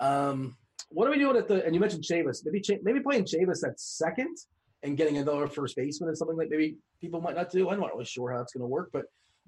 Um, 0.00 0.56
what 0.88 1.06
are 1.06 1.10
we 1.10 1.18
doing 1.18 1.36
at 1.36 1.48
the? 1.48 1.64
And 1.64 1.74
you 1.74 1.80
mentioned 1.80 2.02
Chavis. 2.02 2.44
Maybe 2.44 2.62
maybe 2.82 3.00
playing 3.00 3.24
Chavis 3.24 3.66
at 3.66 3.78
second 3.78 4.36
and 4.82 4.96
getting 4.96 5.18
another 5.18 5.46
first 5.46 5.76
baseman 5.76 6.10
is 6.10 6.18
something 6.18 6.36
that 6.36 6.50
maybe 6.50 6.76
people 7.00 7.20
might 7.20 7.36
not 7.36 7.50
do. 7.50 7.70
I'm 7.70 7.80
not 7.80 7.92
really 7.92 8.04
sure 8.04 8.32
how 8.32 8.40
it's 8.40 8.52
going 8.52 8.62
to 8.62 8.66
work, 8.66 8.90
but 8.92 9.04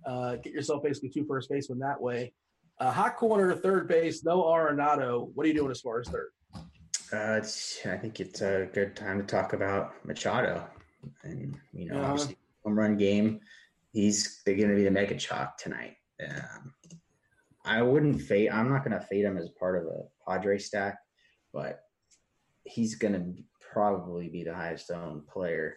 uh, 0.06 0.36
get 0.36 0.52
yourself 0.52 0.82
basically 0.82 1.08
two 1.08 1.24
first 1.26 1.50
basemen 1.50 1.78
that 1.80 2.00
way. 2.00 2.32
Uh, 2.80 2.90
hot 2.90 3.16
corner, 3.16 3.54
third 3.54 3.88
base, 3.88 4.24
no 4.24 4.42
Arenado. 4.42 5.30
What 5.34 5.44
are 5.44 5.48
you 5.48 5.54
doing 5.54 5.70
as 5.70 5.80
far 5.80 6.00
as 6.00 6.08
third? 6.08 6.30
Uh, 7.12 7.40
I 7.90 7.96
think 7.96 8.20
it's 8.20 8.40
a 8.40 8.68
good 8.72 8.96
time 8.96 9.20
to 9.20 9.26
talk 9.26 9.52
about 9.52 10.04
Machado, 10.04 10.66
and 11.22 11.56
you 11.72 11.86
know, 11.86 11.96
uh-huh. 11.96 12.12
obviously 12.12 12.36
home 12.64 12.76
run 12.76 12.96
game. 12.96 13.40
He's 13.92 14.42
they're 14.44 14.56
going 14.56 14.70
to 14.70 14.74
be 14.74 14.84
the 14.84 14.90
mega 14.90 15.14
chalk 15.16 15.56
tonight. 15.58 15.94
Um, 16.26 16.74
I 17.64 17.82
wouldn't 17.82 18.20
fade. 18.20 18.50
I'm 18.50 18.68
not 18.68 18.84
going 18.84 18.98
to 18.98 19.06
fade 19.06 19.24
him 19.24 19.36
as 19.36 19.48
part 19.50 19.80
of 19.80 19.86
a 19.86 20.30
Padre 20.30 20.58
stack, 20.58 20.98
but 21.52 21.80
he's 22.64 22.96
going 22.96 23.14
to 23.14 23.42
probably 23.74 24.28
be 24.28 24.44
the 24.44 24.54
highest 24.54 24.90
owned 24.90 25.26
player. 25.26 25.76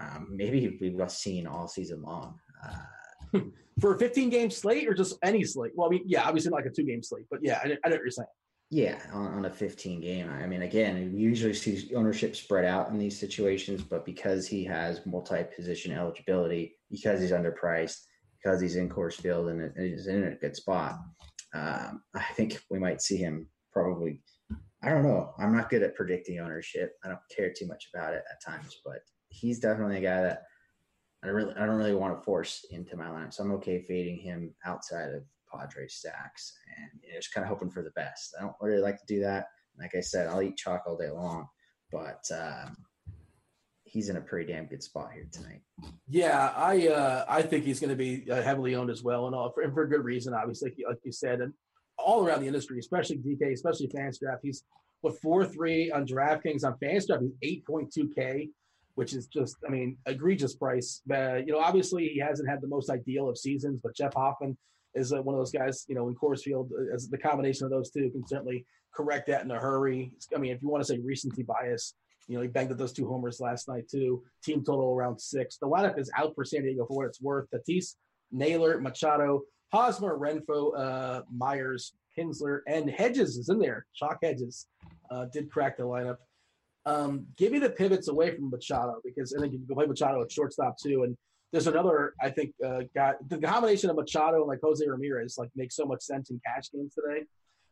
Um, 0.00 0.28
maybe 0.30 0.78
we've 0.80 1.10
seen 1.10 1.46
all 1.46 1.66
season 1.66 2.02
long. 2.02 2.38
Uh, 2.64 3.40
For 3.80 3.94
a 3.94 3.98
15 3.98 4.30
game 4.30 4.50
slate 4.50 4.88
or 4.88 4.94
just 4.94 5.18
any 5.22 5.44
slate? 5.44 5.72
Well, 5.74 5.88
I 5.88 5.90
mean, 5.90 6.02
yeah, 6.06 6.26
obviously 6.26 6.50
not 6.50 6.58
like 6.58 6.66
a 6.66 6.70
two 6.70 6.84
game 6.84 7.02
slate, 7.02 7.26
but 7.30 7.40
yeah, 7.42 7.60
I, 7.62 7.66
I 7.84 7.88
know 7.88 7.96
what 7.96 8.00
you're 8.00 8.10
saying. 8.10 8.28
Yeah, 8.70 8.98
on, 9.12 9.26
on, 9.28 9.44
a 9.46 9.50
15 9.50 10.00
game. 10.00 10.28
I 10.28 10.46
mean, 10.46 10.62
again, 10.62 11.12
we 11.14 11.20
usually 11.20 11.54
see 11.54 11.94
ownership 11.94 12.36
spread 12.36 12.66
out 12.66 12.90
in 12.90 12.98
these 12.98 13.18
situations, 13.18 13.82
but 13.82 14.04
because 14.04 14.46
he 14.46 14.62
has 14.64 15.06
multi 15.06 15.42
position 15.56 15.92
eligibility, 15.92 16.76
because 16.90 17.20
he's 17.20 17.30
underpriced, 17.30 17.96
because 18.36 18.60
he's 18.60 18.76
in 18.76 18.90
Coors 18.90 19.14
Field 19.14 19.48
and 19.48 19.72
is 19.76 20.06
in 20.06 20.24
a 20.24 20.34
good 20.34 20.54
spot, 20.54 20.98
um, 21.54 22.02
I 22.14 22.24
think 22.34 22.60
we 22.68 22.78
might 22.78 23.00
see 23.00 23.16
him 23.16 23.48
probably 23.72 24.20
I 24.82 24.90
don't 24.90 25.02
know. 25.02 25.32
I'm 25.38 25.54
not 25.56 25.70
good 25.70 25.82
at 25.82 25.96
predicting 25.96 26.38
ownership. 26.38 26.92
I 27.04 27.08
don't 27.08 27.18
care 27.34 27.52
too 27.52 27.66
much 27.66 27.88
about 27.92 28.14
it 28.14 28.22
at 28.30 28.42
times, 28.44 28.76
but 28.84 29.00
he's 29.28 29.58
definitely 29.58 29.98
a 29.98 30.02
guy 30.02 30.22
that 30.22 30.42
I 31.24 31.28
really 31.28 31.52
I 31.56 31.66
don't 31.66 31.76
really 31.76 31.94
want 31.94 32.16
to 32.16 32.24
force 32.24 32.64
into 32.70 32.96
my 32.96 33.06
lineup. 33.06 33.34
So 33.34 33.42
I'm 33.42 33.52
okay 33.52 33.82
fading 33.82 34.18
him 34.18 34.54
outside 34.64 35.10
of 35.10 35.24
Padres 35.52 35.94
stacks 35.94 36.52
and 36.76 37.00
you 37.02 37.12
know, 37.12 37.18
just 37.18 37.34
kind 37.34 37.44
of 37.44 37.48
hoping 37.48 37.70
for 37.70 37.82
the 37.82 37.90
best. 37.90 38.36
I 38.38 38.42
don't 38.42 38.54
really 38.60 38.80
like 38.80 38.98
to 38.98 39.06
do 39.06 39.20
that. 39.20 39.46
Like 39.78 39.94
I 39.96 40.00
said, 40.00 40.28
I'll 40.28 40.42
eat 40.42 40.56
chalk 40.56 40.84
all 40.86 40.96
day 40.96 41.10
long, 41.10 41.48
but 41.90 42.24
um, 42.32 42.76
he's 43.84 44.08
in 44.08 44.16
a 44.16 44.20
pretty 44.20 44.52
damn 44.52 44.66
good 44.66 44.82
spot 44.82 45.12
here 45.12 45.28
tonight. 45.30 45.62
Yeah, 46.08 46.52
I 46.56 46.88
uh, 46.88 47.24
I 47.28 47.42
think 47.42 47.64
he's 47.64 47.80
going 47.80 47.90
to 47.90 47.96
be 47.96 48.30
uh, 48.30 48.42
heavily 48.42 48.74
owned 48.74 48.90
as 48.90 49.02
well, 49.02 49.26
and, 49.26 49.34
all, 49.34 49.50
for, 49.52 49.62
and 49.62 49.72
for 49.72 49.86
good 49.86 50.04
reason, 50.04 50.34
obviously, 50.34 50.74
like 50.86 50.98
you 51.04 51.12
said. 51.12 51.40
And 51.40 51.52
all 51.98 52.24
around 52.24 52.40
the 52.40 52.46
industry, 52.46 52.78
especially 52.78 53.18
DK, 53.18 53.52
especially 53.52 53.88
FantasyDraft. 53.88 54.38
He's 54.42 54.64
what 55.00 55.20
four 55.20 55.44
three 55.46 55.90
on 55.90 56.06
DraftKings 56.06 56.64
on 56.64 56.74
FantasyDraft. 56.82 57.22
He's 57.22 57.34
eight 57.42 57.66
point 57.66 57.92
two 57.92 58.10
k, 58.14 58.48
which 58.94 59.12
is 59.12 59.26
just 59.26 59.56
I 59.66 59.70
mean 59.70 59.96
egregious 60.06 60.54
price. 60.54 61.02
Uh, 61.12 61.36
you 61.36 61.52
know, 61.52 61.58
obviously 61.58 62.08
he 62.08 62.20
hasn't 62.20 62.48
had 62.48 62.60
the 62.60 62.68
most 62.68 62.90
ideal 62.90 63.28
of 63.28 63.38
seasons, 63.38 63.80
but 63.82 63.94
Jeff 63.94 64.14
Hoffman 64.14 64.56
is 64.94 65.12
uh, 65.12 65.22
one 65.22 65.34
of 65.34 65.40
those 65.40 65.52
guys. 65.52 65.84
You 65.88 65.94
know, 65.94 66.08
in 66.08 66.14
Coors 66.14 66.42
Field, 66.42 66.70
uh, 66.72 66.94
as 66.94 67.08
the 67.08 67.18
combination 67.18 67.64
of 67.64 67.70
those 67.70 67.90
two 67.90 68.10
can 68.10 68.26
certainly 68.26 68.64
correct 68.94 69.26
that 69.28 69.44
in 69.44 69.50
a 69.50 69.58
hurry. 69.58 70.12
I 70.34 70.38
mean, 70.38 70.52
if 70.52 70.62
you 70.62 70.68
want 70.68 70.84
to 70.84 70.92
say 70.92 70.98
recency 71.00 71.42
bias. 71.42 71.94
You 72.26 72.36
know, 72.36 72.42
he 72.42 72.48
banged 72.48 72.70
at 72.70 72.76
those 72.76 72.92
two 72.92 73.08
homers 73.08 73.40
last 73.40 73.68
night 73.68 73.88
too. 73.90 74.22
Team 74.44 74.62
total 74.62 74.92
around 74.92 75.18
six. 75.18 75.56
The 75.56 75.66
lineup 75.66 75.98
is 75.98 76.10
out 76.14 76.34
for 76.34 76.44
San 76.44 76.62
Diego 76.62 76.84
for 76.84 76.98
what 76.98 77.06
it's 77.06 77.22
worth. 77.22 77.48
Tatis, 77.50 77.94
Naylor, 78.30 78.78
Machado, 78.82 79.44
Hosmer, 79.72 80.18
Renfroe, 80.18 80.78
uh, 80.78 81.22
Myers, 81.34 81.92
Kinsler, 82.16 82.60
and 82.66 82.90
Hedges 82.90 83.36
is 83.36 83.48
in 83.48 83.58
there. 83.58 83.86
Shock 83.92 84.18
Hedges 84.22 84.66
uh, 85.10 85.26
did 85.32 85.50
crack 85.50 85.76
the 85.76 85.84
lineup. 85.84 86.16
Um, 86.86 87.26
give 87.36 87.52
me 87.52 87.58
the 87.58 87.70
pivots 87.70 88.08
away 88.08 88.34
from 88.34 88.50
Machado 88.50 89.00
because 89.04 89.34
I 89.34 89.40
think 89.40 89.52
you 89.52 89.58
can 89.58 89.74
play 89.74 89.86
Machado 89.86 90.22
at 90.22 90.32
shortstop 90.32 90.76
too. 90.78 91.02
And 91.04 91.16
there's 91.52 91.66
another, 91.66 92.14
I 92.20 92.30
think, 92.30 92.52
uh, 92.64 92.80
guy. 92.94 93.14
The 93.28 93.38
combination 93.38 93.90
of 93.90 93.96
Machado 93.96 94.38
and 94.38 94.46
like 94.46 94.60
Jose 94.62 94.86
Ramirez 94.86 95.36
like 95.38 95.50
makes 95.54 95.76
so 95.76 95.84
much 95.84 96.02
sense 96.02 96.30
in 96.30 96.40
cash 96.46 96.70
games 96.72 96.94
today 96.94 97.24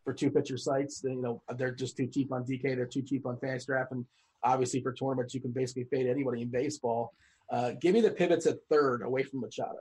for 0.05 0.13
two 0.13 0.31
pitcher 0.31 0.59
sites. 0.59 1.03
You 1.03 1.23
know, 1.23 1.43
they're 1.57 1.75
just 1.75 1.97
too 1.97 2.07
cheap 2.07 2.33
on 2.33 2.45
DK. 2.45 2.77
They're 2.77 2.87
too 2.87 3.03
cheap 3.03 3.27
on 3.27 3.37
Fangraphs, 3.37 3.91
and 3.91 4.05
obviously 4.43 4.83
for 4.83 4.93
tournaments, 4.93 5.35
you 5.35 5.41
can 5.41 5.51
basically 5.51 5.85
fade 5.85 6.07
anybody 6.07 6.43
in 6.43 6.49
baseball. 6.49 7.15
Uh, 7.51 7.73
give 7.81 7.95
me 7.95 8.01
the 8.01 8.11
pivots 8.11 8.47
at 8.47 8.57
third 8.71 9.03
away 9.03 9.23
from 9.23 9.41
Machado. 9.41 9.79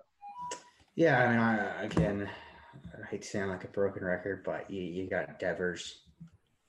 Yeah, 0.95 1.21
I 1.21 1.29
mean, 1.29 1.39
I, 1.39 1.83
again, 1.83 2.29
I 2.93 3.05
hate 3.07 3.23
to 3.23 3.27
sound 3.27 3.51
like 3.51 3.65
a 3.65 3.69
broken 3.69 4.05
record, 4.05 4.43
but 4.45 4.69
you, 4.71 4.81
you 4.81 5.09
got 5.09 5.39
Devers 5.39 6.03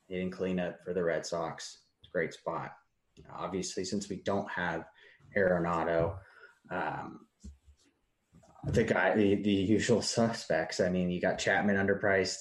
hitting 0.08 0.30
cleanup 0.30 0.82
for 0.84 0.92
the 0.92 1.04
Red 1.04 1.24
Sox. 1.24 1.78
It's 2.00 2.10
a 2.10 2.12
great 2.12 2.34
spot. 2.34 2.72
Obviously, 3.32 3.84
since 3.84 4.08
we 4.08 4.16
don't 4.16 4.50
have 4.50 4.84
Arenado, 5.36 6.16
um, 6.70 7.20
the 8.64 8.82
guy, 8.82 9.14
the, 9.14 9.36
the 9.36 9.50
usual 9.50 10.02
suspects. 10.02 10.80
I 10.80 10.88
mean, 10.88 11.08
you 11.08 11.20
got 11.20 11.38
Chapman 11.38 11.76
underpriced. 11.76 12.38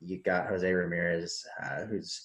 You 0.00 0.22
got 0.22 0.48
Jose 0.48 0.70
Ramirez, 0.70 1.44
uh, 1.62 1.84
who's 1.84 2.24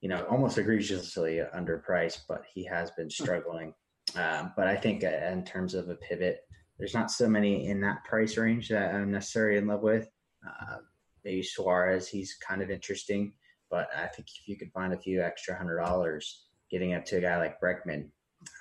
you 0.00 0.08
know 0.08 0.24
almost 0.30 0.58
egregiously 0.58 1.40
underpriced, 1.54 2.20
but 2.28 2.42
he 2.52 2.64
has 2.64 2.90
been 2.92 3.10
struggling. 3.10 3.74
Um, 4.16 4.52
but 4.56 4.66
I 4.66 4.76
think 4.76 5.04
uh, 5.04 5.08
in 5.08 5.44
terms 5.44 5.74
of 5.74 5.88
a 5.88 5.94
pivot, 5.96 6.40
there's 6.82 6.94
not 6.94 7.12
so 7.12 7.28
many 7.28 7.68
in 7.68 7.80
that 7.80 8.02
price 8.02 8.36
range 8.36 8.68
that 8.68 8.92
I'm 8.92 9.12
necessarily 9.12 9.56
in 9.56 9.68
love 9.68 9.82
with. 9.82 10.08
Uh, 10.44 10.78
maybe 11.24 11.40
Suarez, 11.40 12.08
he's 12.08 12.34
kind 12.44 12.60
of 12.60 12.72
interesting, 12.72 13.34
but 13.70 13.88
I 13.96 14.08
think 14.08 14.26
if 14.26 14.48
you 14.48 14.56
could 14.56 14.72
find 14.72 14.92
a 14.92 14.98
few 14.98 15.22
extra 15.22 15.56
hundred 15.56 15.78
dollars, 15.78 16.46
getting 16.72 16.94
up 16.94 17.04
to 17.04 17.18
a 17.18 17.20
guy 17.20 17.36
like 17.38 17.60
Bregman 17.60 18.08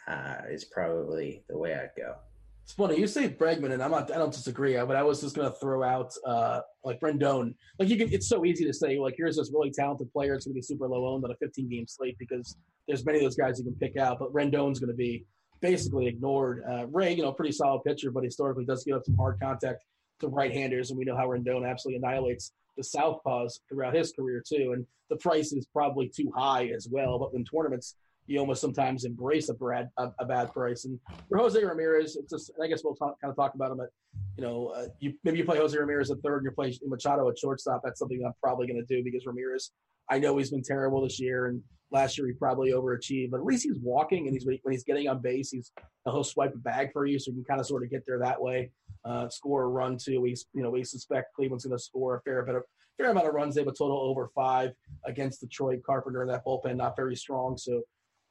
uh, 0.08 0.36
is 0.52 0.66
probably 0.66 1.44
the 1.50 1.58
way 1.58 1.74
I'd 1.74 1.90
go. 1.98 2.14
It's 2.64 2.74
funny 2.74 3.00
you 3.00 3.08
say 3.08 3.28
Bregman, 3.28 3.72
and 3.72 3.82
I'm 3.82 3.90
not. 3.90 4.14
I 4.14 4.20
don't 4.20 4.32
disagree, 4.32 4.76
but 4.76 4.96
I 4.96 5.02
was 5.02 5.22
just 5.22 5.36
going 5.36 5.52
to 5.52 5.58
throw 5.58 5.82
out 5.82 6.14
uh, 6.24 6.60
like 6.84 7.00
Rendon. 7.00 7.56
Like 7.80 7.90
you 7.90 7.98
can, 7.98 8.14
it's 8.14 8.28
so 8.28 8.46
easy 8.46 8.66
to 8.66 8.74
say 8.74 9.00
like 9.00 9.16
here's 9.18 9.38
this 9.38 9.52
really 9.52 9.72
talented 9.72 10.14
player. 10.14 10.36
It's 10.36 10.46
going 10.46 10.54
to 10.54 10.60
be 10.60 10.62
super 10.62 10.88
low 10.88 11.08
owned 11.08 11.26
on 11.26 11.32
a 11.32 11.36
15 11.38 11.68
game 11.68 11.88
slate 11.88 12.18
because 12.20 12.56
there's 12.88 13.04
many 13.04 13.18
of 13.18 13.24
those 13.24 13.36
guys 13.36 13.58
you 13.58 13.66
can 13.66 13.74
pick 13.74 13.98
out. 13.98 14.20
But 14.20 14.32
Rendon's 14.32 14.80
going 14.80 14.92
to 14.92 14.96
be 14.96 15.26
basically 15.62 16.08
ignored. 16.08 16.64
Uh, 16.70 16.88
Ray, 16.88 17.14
you 17.14 17.24
know, 17.24 17.32
pretty 17.32 17.52
solid 17.52 17.84
pitcher, 17.84 18.12
but 18.12 18.24
historically 18.24 18.66
does 18.66 18.84
give 18.84 18.96
up 18.98 19.06
some 19.06 19.16
hard 19.16 19.40
contact 19.40 19.84
to 20.20 20.28
right-handers, 20.28 20.90
and 20.90 21.00
we 21.00 21.06
know 21.06 21.16
how 21.16 21.28
Rendon 21.28 21.70
absolutely 21.70 21.98
annihilates 21.98 22.52
the 22.78 22.84
southpaws 22.84 23.60
throughout 23.70 23.96
his 23.96 24.12
career 24.14 24.44
too. 24.48 24.74
And 24.74 24.86
the 25.10 25.18
price 25.18 25.52
is 25.52 25.66
probably 25.74 26.10
too 26.10 26.32
high 26.36 26.68
as 26.68 26.88
well. 26.90 27.20
But 27.20 27.34
in 27.34 27.44
tournaments, 27.44 27.96
you 28.28 28.40
almost 28.40 28.62
sometimes 28.62 29.04
embrace 29.04 29.50
a 29.50 29.54
bad 29.54 29.90
a, 29.98 30.10
a 30.20 30.26
bad 30.26 30.54
price. 30.54 30.86
And 30.86 31.00
for 31.28 31.38
Jose 31.38 31.62
Ramirez, 31.62 32.16
it's 32.16 32.32
just 32.32 32.52
I 32.62 32.68
guess 32.68 32.82
we'll 32.84 32.96
talk, 32.96 33.20
kind 33.20 33.30
of 33.30 33.36
talk 33.36 33.56
about 33.56 33.72
him 33.72 33.82
at 33.82 33.90
you 34.38 34.44
know 34.44 34.68
uh, 34.68 34.86
you 35.00 35.14
maybe 35.24 35.40
you 35.40 35.44
play 35.44 35.58
Jose 35.58 35.78
Ramirez 35.78 36.12
at 36.12 36.20
third 36.20 36.38
and 36.38 36.46
you 36.46 36.52
play 36.52 36.78
Machado 36.86 37.30
at 37.30 37.38
shortstop. 37.38 37.82
That's 37.84 38.00
something 38.00 38.22
I'm 38.26 38.34
probably 38.42 38.68
going 38.68 38.80
to 38.80 38.86
do 38.86 39.04
because 39.04 39.26
Ramirez, 39.26 39.72
I 40.12 40.20
know 40.20 40.38
he's 40.38 40.52
been 40.52 40.62
terrible 40.62 41.02
this 41.02 41.20
year 41.20 41.48
and 41.48 41.64
last 41.92 42.18
year 42.18 42.28
he 42.28 42.34
probably 42.34 42.72
overachieved, 42.72 43.32
but 43.32 43.38
at 43.38 43.46
least 43.46 43.64
he's 43.64 43.80
walking 43.82 44.28
and 44.28 44.34
he's 44.34 44.46
when 44.46 44.72
he's 44.72 44.84
getting 44.84 45.08
on 45.08 45.22
base, 45.22 45.52
he's 45.52 45.72
he'll 46.06 46.24
swipe 46.24 46.54
a 46.54 46.58
bag 46.58 46.92
for 46.92 47.06
you, 47.06 47.20
so 47.20 47.32
you 47.32 47.36
can 47.36 47.44
kind 47.46 47.60
of 47.60 47.68
sort 47.68 47.84
of 47.84 47.90
get 47.90 48.04
there 48.06 48.20
that 48.20 48.42
way. 48.42 48.72
Uh, 49.06 49.30
score 49.30 49.64
a 49.64 49.68
run 49.68 49.98
too. 49.98 50.22
We 50.22 50.36
you 50.54 50.64
know 50.64 50.70
we 50.70 50.84
suspect 50.84 51.34
Cleveland's 51.36 51.66
going 51.66 51.78
to 51.78 51.84
score 51.84 52.18
a 52.18 52.22
fair 52.22 52.44
bit 52.44 52.56
of 52.56 52.64
fair 52.98 53.12
amount 53.12 53.28
of 53.28 53.34
runs. 53.34 53.56
They 53.56 53.62
have 53.62 53.68
a 53.68 53.72
total 53.72 53.98
over 53.98 54.30
five 54.34 54.72
against 55.06 55.42
Detroit. 55.42 55.82
Carpenter 55.86 56.22
in 56.22 56.28
that 56.30 56.46
bullpen 56.46 56.76
not 56.76 56.96
very 56.96 57.16
strong, 57.16 57.58
so. 57.58 57.82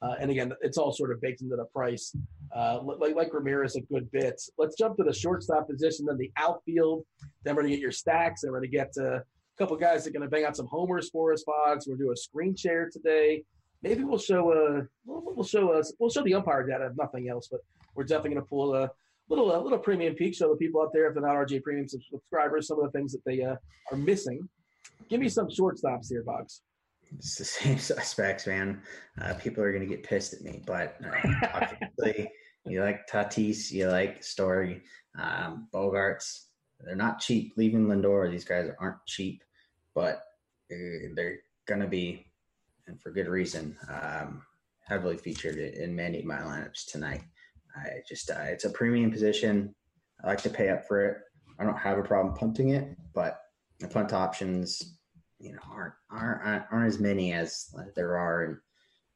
Uh, 0.02 0.14
and 0.18 0.30
again, 0.30 0.50
it's 0.62 0.78
all 0.78 0.94
sort 0.94 1.12
of 1.12 1.20
baked 1.20 1.42
into 1.42 1.56
the 1.56 1.66
price. 1.66 2.16
Uh, 2.56 2.80
like, 2.82 3.14
like 3.14 3.34
Ramirez, 3.34 3.76
a 3.76 3.82
good 3.82 4.10
bit. 4.10 4.40
Let's 4.56 4.74
jump 4.74 4.96
to 4.96 5.04
the 5.04 5.12
shortstop 5.12 5.68
position, 5.68 6.06
then 6.06 6.16
the 6.16 6.32
outfield. 6.38 7.04
Then 7.44 7.54
we're 7.54 7.60
going 7.60 7.72
to 7.72 7.76
get 7.76 7.82
your 7.82 7.92
stacks. 7.92 8.40
Then 8.40 8.50
we're 8.50 8.60
going 8.60 8.70
to 8.70 8.76
get 8.78 8.94
to 8.94 9.22
couple 9.60 9.76
guys 9.76 10.04
that 10.04 10.10
are 10.10 10.18
going 10.18 10.22
to 10.22 10.34
bang 10.34 10.46
out 10.46 10.56
some 10.56 10.66
homers 10.66 11.10
for 11.10 11.34
us, 11.34 11.44
Boggs. 11.44 11.86
We'll 11.86 11.98
do 11.98 12.12
a 12.12 12.16
screen 12.16 12.56
share 12.56 12.88
today. 12.90 13.44
Maybe 13.82 14.04
we'll 14.04 14.18
show 14.18 14.52
a 14.52 14.86
we'll 15.04 15.44
show 15.44 15.72
us 15.72 15.92
we'll 15.98 16.08
show 16.08 16.22
the 16.22 16.34
umpire 16.34 16.66
data 16.66 16.86
if 16.86 16.96
nothing 16.96 17.28
else, 17.28 17.48
but 17.50 17.60
we're 17.94 18.04
definitely 18.04 18.30
going 18.30 18.42
to 18.42 18.48
pull 18.48 18.74
a 18.74 18.90
little 19.28 19.54
a 19.54 19.60
little 19.62 19.78
premium 19.78 20.14
peek 20.14 20.34
show 20.34 20.50
the 20.50 20.56
people 20.56 20.80
out 20.80 20.92
there 20.94 21.08
if 21.08 21.14
they're 21.14 21.22
not 21.22 21.36
RG 21.36 21.62
premium 21.62 21.86
subscribers 21.86 22.68
some 22.68 22.78
of 22.78 22.90
the 22.90 22.98
things 22.98 23.12
that 23.12 23.24
they 23.26 23.42
uh, 23.42 23.56
are 23.92 23.98
missing. 23.98 24.48
Give 25.10 25.20
me 25.20 25.28
some 25.28 25.48
shortstops 25.48 26.08
here, 26.08 26.22
Boggs. 26.24 26.62
It's 27.16 27.36
the 27.36 27.44
same 27.60 27.78
suspects, 27.78 28.46
man. 28.46 28.80
Uh, 29.20 29.34
people 29.34 29.62
are 29.62 29.72
going 29.72 29.86
to 29.86 29.94
get 29.94 30.02
pissed 30.02 30.32
at 30.32 30.40
me, 30.40 30.62
but 30.66 30.96
uh, 31.04 32.12
you 32.64 32.82
like 32.82 33.06
Tatis, 33.06 33.70
you 33.70 33.88
like 33.88 34.24
Story, 34.24 34.82
um, 35.18 35.68
Bogaerts. 35.72 36.44
They're 36.80 36.96
not 36.96 37.20
cheap. 37.20 37.52
Leaving 37.58 37.86
Lindor, 37.88 38.30
these 38.30 38.44
guys 38.44 38.70
aren't 38.80 39.04
cheap 39.06 39.42
but 39.94 40.22
they're 40.68 41.38
going 41.66 41.80
to 41.80 41.86
be, 41.86 42.26
and 42.86 43.00
for 43.00 43.10
good 43.10 43.28
reason, 43.28 43.76
um, 43.88 44.42
heavily 44.86 45.16
featured 45.16 45.56
in 45.56 45.94
many 45.94 46.20
of 46.20 46.24
my 46.24 46.38
lineups 46.38 46.90
tonight. 46.90 47.22
I 47.76 48.00
just, 48.08 48.30
uh, 48.30 48.42
it's 48.46 48.64
a 48.64 48.70
premium 48.70 49.10
position. 49.10 49.74
I 50.22 50.28
like 50.28 50.42
to 50.42 50.50
pay 50.50 50.70
up 50.70 50.86
for 50.86 51.06
it. 51.06 51.18
I 51.58 51.64
don't 51.64 51.76
have 51.76 51.98
a 51.98 52.02
problem 52.02 52.34
punting 52.34 52.70
it, 52.70 52.96
but 53.14 53.40
the 53.80 53.88
punt 53.88 54.12
options, 54.12 54.96
you 55.38 55.52
know, 55.52 55.58
aren't 55.70 55.94
aren't 56.10 56.64
aren't 56.70 56.88
as 56.88 56.98
many 56.98 57.32
as 57.32 57.66
there 57.94 58.16
are 58.16 58.44
in, 58.44 58.58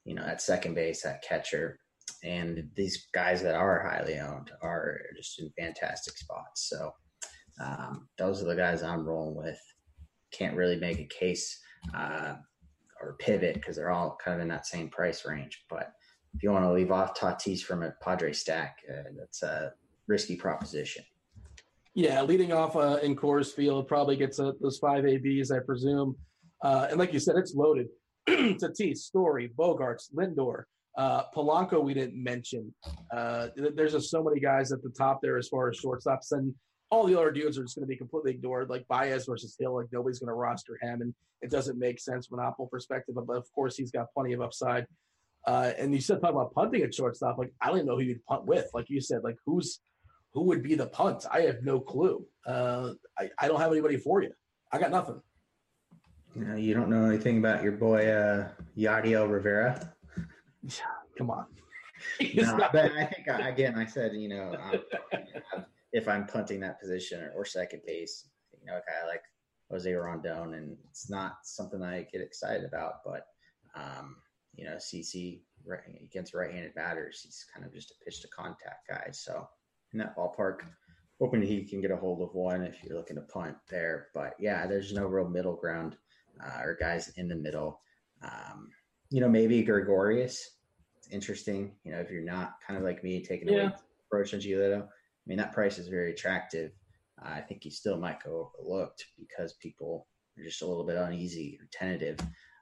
you 0.05 0.15
know, 0.15 0.23
at 0.23 0.43
second 0.43 0.75
base, 0.75 1.05
at 1.05 1.23
catcher, 1.23 1.79
and 2.23 2.69
these 2.77 3.09
guys 3.15 3.43
that 3.43 3.55
are 3.55 3.89
highly 3.89 4.19
owned 4.19 4.51
are 4.63 5.01
just 5.17 5.41
in 5.41 5.51
fantastic 5.59 6.17
spots. 6.17 6.69
So 6.69 6.93
um, 7.61 8.09
those 8.19 8.43
are 8.43 8.47
the 8.47 8.57
guys 8.57 8.83
I'm 8.83 9.07
rolling 9.07 9.37
with 9.37 9.61
can't 10.37 10.57
really 10.57 10.77
make 10.77 10.99
a 10.99 11.05
case 11.05 11.61
uh, 11.95 12.35
or 13.01 13.17
pivot 13.19 13.55
because 13.55 13.77
they're 13.77 13.91
all 13.91 14.17
kind 14.23 14.37
of 14.37 14.43
in 14.43 14.49
that 14.49 14.67
same 14.67 14.89
price 14.89 15.25
range. 15.25 15.65
But 15.69 15.93
if 16.35 16.43
you 16.43 16.51
want 16.51 16.65
to 16.65 16.73
leave 16.73 16.91
off 16.91 17.19
Tatis 17.19 17.63
from 17.63 17.83
a 17.83 17.93
Padre 18.03 18.33
stack, 18.33 18.79
uh, 18.91 19.11
that's 19.17 19.43
a 19.43 19.73
risky 20.07 20.37
proposition. 20.37 21.05
Yeah, 21.95 22.23
leading 22.23 22.53
off 22.53 22.75
uh, 22.75 22.99
in 23.03 23.15
Coors 23.15 23.55
Field 23.55 23.87
probably 23.87 24.17
gets 24.17 24.41
uh, 24.41 24.53
those 24.61 24.79
five 24.79 25.07
ABs, 25.07 25.53
I 25.53 25.61
presume. 25.61 26.17
Uh, 26.63 26.89
and 26.91 26.99
like 26.99 27.13
you 27.13 27.21
said, 27.21 27.37
it's 27.37 27.55
loaded. 27.55 27.87
Tatis, 28.29 28.99
Story, 28.99 29.53
Bogaerts, 29.57 30.13
Lindor, 30.13 30.65
uh, 30.97 31.25
Polanco. 31.35 31.83
We 31.85 31.95
didn't 31.95 32.21
mention. 32.21 32.75
Uh, 33.15 33.49
there's 33.57 33.93
just 33.93 34.11
so 34.11 34.25
many 34.25 34.41
guys 34.41 34.73
at 34.73 34.83
the 34.83 34.91
top 34.91 35.21
there 35.23 35.39
as 35.39 35.49
far 35.49 35.69
as 35.69 35.79
shortstops, 35.79 36.33
and 36.33 36.53
all 36.95 37.07
the 37.07 37.19
other 37.19 37.31
dudes 37.31 37.59
are 37.59 37.63
just 37.63 37.77
going 37.77 37.83
to 37.83 37.89
be 37.89 37.97
completely 37.97 38.31
ignored. 38.31 38.71
Like 38.71 38.87
Baez 38.89 39.27
versus 39.27 39.57
Hill, 39.59 39.77
like 39.77 39.87
nobody's 39.93 40.21
going 40.21 40.29
to 40.29 40.35
roster 40.35 40.79
him, 40.81 41.03
and 41.03 41.15
it 41.43 41.51
doesn't 41.51 41.79
make 41.79 42.01
sense 42.01 42.27
from 42.27 42.39
an 42.39 42.47
Apple 42.47 42.67
perspective. 42.67 43.15
But 43.15 43.37
of 43.37 43.53
course, 43.53 43.77
he's 43.77 43.91
got 43.91 44.13
plenty 44.15 44.33
of 44.33 44.41
upside. 44.41 44.87
Uh, 45.47 45.73
and 45.79 45.93
you 45.93 46.01
said 46.01 46.21
talk 46.21 46.31
about 46.31 46.55
punting 46.55 46.83
at 46.83 46.95
shortstop. 46.95 47.37
Like 47.37 47.53
I 47.61 47.67
don't 47.67 47.77
even 47.77 47.87
know 47.87 47.97
who 47.97 48.05
you'd 48.05 48.25
punt 48.25 48.47
with. 48.47 48.71
Like 48.73 48.89
you 48.89 49.01
said, 49.01 49.23
like 49.25 49.37
who's 49.45 49.81
who 50.33 50.43
would 50.43 50.63
be 50.63 50.75
the 50.75 50.87
punt? 50.87 51.27
I 51.31 51.43
have 51.43 51.63
no 51.63 51.81
clue. 51.81 52.25
Uh, 52.47 52.93
I, 53.19 53.31
I 53.39 53.49
don't 53.49 53.61
have 53.61 53.73
anybody 53.73 53.97
for 53.97 54.23
you. 54.23 54.33
I 54.73 54.79
got 54.79 54.91
nothing. 54.91 55.21
You, 56.35 56.57
you 56.57 56.75
don't 56.75 56.89
know 56.89 57.05
anything 57.05 57.39
about 57.39 57.63
your 57.63 57.73
boy 57.73 58.09
uh, 58.09 58.49
Yadiel 58.77 59.31
Rivera. 59.31 59.93
Come 61.19 61.31
on. 61.31 61.47
no, 62.35 62.69
but 62.73 62.93
I 62.93 63.05
think 63.05 63.27
again, 63.29 63.77
I 63.77 63.87
said 63.87 64.15
you 64.15 64.29
know 64.29 64.57
if 65.95 66.09
I'm 66.09 66.27
punting 66.27 66.61
that 66.61 66.81
position 66.81 67.23
or, 67.23 67.33
or 67.37 67.45
second 67.45 67.83
base, 67.87 68.29
you 68.61 68.67
know, 68.67 68.77
a 68.77 68.81
guy 68.81 69.07
like 69.07 69.23
Jose 69.71 69.91
Rondon, 69.91 70.55
and 70.55 70.77
it's 70.91 71.09
not 71.09 71.37
something 71.45 71.83
I 71.83 72.07
get 72.13 72.21
excited 72.21 72.65
about, 72.65 73.05
but 73.05 73.29
um, 73.77 74.17
you 74.55 74.65
know, 74.65 74.75
CC 74.75 75.43
right, 75.65 75.81
against 76.03 76.35
right-handed 76.35 76.75
batters, 76.75 77.21
he's 77.23 77.47
kind 77.55 77.65
of 77.65 77.73
just 77.73 77.93
a 77.93 78.05
pitch 78.05 78.21
to 78.23 78.29
contact 78.29 78.89
guy. 78.89 79.09
So 79.13 79.49
in 79.93 80.01
that 80.01 80.17
ballpark, 80.17 80.63
hoping 81.21 81.43
he 81.43 81.65
can 81.65 81.81
get 81.81 81.93
a 81.93 81.97
hold 81.97 82.21
of 82.23 82.35
one 82.35 82.63
if 82.63 82.83
you're 82.83 82.97
looking 82.97 83.17
to 83.17 83.23
punt 83.23 83.57
there. 83.71 84.09
But 84.15 84.35
yeah, 84.41 84.67
there's 84.67 84.93
no 84.93 85.07
real 85.07 85.29
middle 85.29 85.55
ground 85.55 85.97
uh, 86.45 86.61
or 86.61 86.77
guys 86.79 87.13
in 87.17 87.29
the 87.29 87.37
middle. 87.37 87.81
Um, 88.21 88.69
you 89.11 89.21
know, 89.21 89.29
maybe 89.29 89.63
Gregorius. 89.63 90.57
It's 90.97 91.09
interesting. 91.13 91.77
You 91.85 91.93
know, 91.93 91.99
if 91.99 92.11
you're 92.11 92.25
not 92.25 92.55
kind 92.67 92.77
of 92.77 92.85
like 92.85 93.05
me 93.05 93.25
taking 93.25 93.49
yeah. 93.49 93.61
away 93.61 93.73
approach 94.07 94.35
on 94.35 94.41
Giolito, 94.41 94.89
I 95.25 95.29
mean, 95.29 95.39
that 95.39 95.53
price 95.53 95.79
is 95.79 95.89
very 95.89 96.13
attractive. 96.13 96.73
I 97.23 97.41
think 97.41 97.63
he 97.63 97.71
still 97.71 97.97
might 97.97 98.23
go 98.23 98.53
overlooked 98.59 99.07
because 99.19 99.55
people 99.55 100.07
are 100.39 100.45
just 100.45 100.63
a 100.63 100.67
little 100.67 100.85
bit 100.85 100.97
uneasy 100.97 101.59
or 101.61 101.69
tentative 101.73 102.19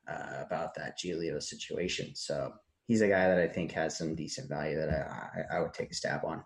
uh, 0.08 0.44
about 0.44 0.74
that 0.74 0.98
Giolito 0.98 1.42
situation. 1.42 2.14
So 2.14 2.52
he's 2.86 3.00
a 3.00 3.08
guy 3.08 3.28
that 3.28 3.38
I 3.38 3.48
think 3.48 3.72
has 3.72 3.96
some 3.96 4.14
decent 4.14 4.48
value 4.48 4.76
that 4.76 4.90
I, 4.90 5.40
I, 5.54 5.56
I 5.56 5.60
would 5.60 5.74
take 5.74 5.90
a 5.90 5.94
stab 5.94 6.24
on. 6.24 6.44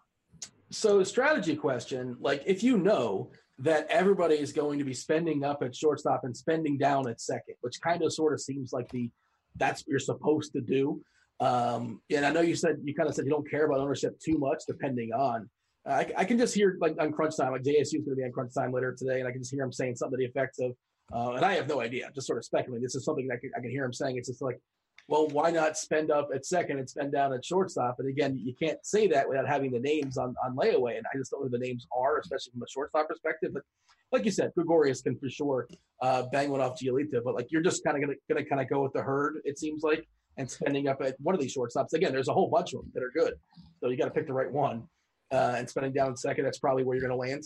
So, 0.71 1.03
strategy 1.05 1.55
question 1.55 2.17
like, 2.21 2.43
if 2.45 2.63
you 2.63 2.77
know 2.77 3.31
that 3.59 3.87
everybody 3.89 4.35
is 4.35 4.53
going 4.53 4.79
to 4.79 4.85
be 4.85 4.95
spending 4.95 5.45
up 5.45 5.63
at 5.63 5.75
shortstop 5.75 6.25
and 6.25 6.37
spending 6.37 6.77
down 6.77 7.09
at 7.09 7.21
second, 7.21 7.55
which 7.61 7.81
kind 7.81 8.03
of 8.03 8.13
sort 8.13 8.33
of 8.33 8.41
seems 8.41 8.73
like 8.73 8.89
the 8.91 9.11
that's 9.57 9.83
what 9.83 9.89
you're 9.89 9.99
supposed 9.99 10.53
to 10.53 10.61
do. 10.61 11.01
Um, 11.41 12.01
and 12.11 12.27
I 12.27 12.31
know 12.31 12.41
you 12.41 12.57
said 12.57 12.77
you 12.85 12.95
kind 12.95 13.09
of 13.09 13.15
said 13.15 13.25
you 13.25 13.31
don't 13.31 13.49
care 13.49 13.67
about 13.67 13.79
ownership 13.79 14.19
too 14.19 14.39
much, 14.39 14.65
depending 14.67 15.13
on 15.13 15.49
I, 15.89 16.13
I 16.17 16.25
can 16.25 16.39
just 16.39 16.55
hear 16.55 16.77
like 16.81 16.97
on 17.01 17.13
crunch 17.13 17.37
time, 17.37 17.53
like 17.53 17.63
JSU 17.63 17.81
is 17.81 17.93
going 17.93 18.11
to 18.11 18.17
be 18.17 18.25
on 18.25 18.33
crunch 18.33 18.55
time 18.55 18.73
later 18.73 18.95
today, 18.97 19.21
and 19.21 19.29
I 19.29 19.33
can 19.33 19.41
just 19.41 19.53
hear 19.53 19.63
him 19.63 19.73
saying 19.73 19.97
something 19.97 20.19
to 20.19 20.25
the 20.25 20.29
effect 20.29 20.59
of, 20.61 20.73
uh, 21.15 21.37
and 21.37 21.45
I 21.45 21.55
have 21.55 21.69
no 21.69 21.81
idea, 21.81 22.11
just 22.15 22.27
sort 22.27 22.39
of 22.39 22.45
speculating. 22.45 22.83
This 22.83 22.97
is 22.97 23.05
something 23.05 23.29
that 23.29 23.35
I 23.35 23.39
can, 23.39 23.51
I 23.57 23.61
can 23.61 23.71
hear 23.71 23.85
him 23.85 23.93
saying. 23.93 24.17
It's 24.17 24.29
just 24.29 24.43
like, 24.43 24.61
well, 25.09 25.29
why 25.29 25.51
not 25.51 25.77
spend 25.77 26.11
up 26.11 26.31
at 26.35 26.45
second 26.45 26.79
and 26.79 26.91
spend 26.91 27.13
down 27.13 27.33
at 27.33 27.45
shortstop? 27.45 27.97
And 28.01 28.09
again, 28.09 28.37
you 28.37 28.55
can't 28.61 28.85
say 28.85 29.07
that 29.09 29.29
without 29.29 29.47
having 29.47 29.71
the 29.71 29.79
names 29.79 30.19
on, 30.19 30.35
on 30.45 30.57
layaway. 30.57 30.97
And 30.97 31.07
I 31.13 31.17
just 31.17 31.31
don't 31.31 31.41
know 31.41 31.49
who 31.49 31.59
the 31.59 31.65
names 31.65 31.87
are, 31.97 32.19
especially 32.19 32.53
from 32.53 32.63
a 32.63 32.69
shortstop 32.69 33.09
perspective. 33.09 33.53
But 33.55 33.63
like 34.11 34.25
you 34.25 34.33
said, 34.33 34.53
Gregorius 34.57 35.03
can 35.03 35.17
for 35.17 35.29
sure 35.29 35.69
uh, 36.03 36.25
bang 36.33 36.51
one 36.51 36.61
off 36.61 36.81
Giolito. 36.81 37.23
But 37.25 37.35
like 37.35 37.47
you're 37.51 37.63
just 37.63 37.85
kind 37.85 37.97
of 37.97 38.03
gonna 38.03 38.19
gonna 38.29 38.45
kind 38.45 38.61
of 38.61 38.69
go 38.69 38.83
with 38.83 38.93
the 38.93 39.03
herd, 39.03 39.37
it 39.45 39.59
seems 39.59 39.85
like, 39.85 40.09
and 40.39 40.51
spending 40.51 40.89
up 40.89 41.01
at 41.03 41.15
one 41.21 41.35
of 41.35 41.41
these 41.41 41.57
shortstops. 41.57 41.93
Again, 41.93 42.13
there's 42.13 42.29
a 42.29 42.33
whole 42.33 42.49
bunch 42.49 42.75
of 42.75 42.81
them 42.81 42.91
that 42.95 43.03
are 43.03 43.13
good, 43.15 43.35
so 43.81 43.89
you 43.89 43.97
got 43.97 44.07
to 44.07 44.11
pick 44.11 44.27
the 44.27 44.33
right 44.33 44.51
one. 44.51 44.89
Uh, 45.33 45.55
and 45.57 45.69
spending 45.69 45.93
down 45.93 46.17
second, 46.17 46.45
that's 46.45 46.59
probably 46.59 46.85
where 46.85 46.97
you're 46.97 47.09
going 47.09 47.19
to 47.19 47.31
land. 47.31 47.43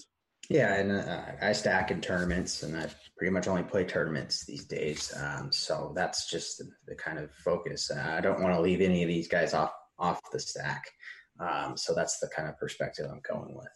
Yeah, 0.49 0.75
and 0.75 0.93
uh, 0.93 1.23
I 1.41 1.53
stack 1.53 1.91
in 1.91 2.01
tournaments, 2.01 2.63
and 2.63 2.77
I 2.77 2.89
pretty 3.17 3.31
much 3.33 3.47
only 3.47 3.63
play 3.63 3.85
tournaments 3.85 4.45
these 4.45 4.65
days. 4.65 5.13
Um, 5.17 5.53
so 5.53 5.93
that's 5.95 6.29
just 6.29 6.59
the, 6.59 6.69
the 6.89 6.95
kind 6.97 7.19
of 7.19 7.31
focus. 7.45 7.91
Uh, 7.91 8.15
I 8.17 8.21
don't 8.21 8.43
want 8.43 8.55
to 8.55 8.61
leave 8.61 8.81
any 8.81 9.03
of 9.03 9.09
these 9.09 9.29
guys 9.29 9.55
off 9.55 9.73
off 9.99 10.19
the 10.33 10.41
stack. 10.41 10.83
Um, 11.39 11.77
so 11.77 11.95
that's 11.95 12.19
the 12.19 12.29
kind 12.35 12.49
of 12.49 12.59
perspective 12.59 13.07
I'm 13.11 13.21
going 13.31 13.55
with. 13.55 13.69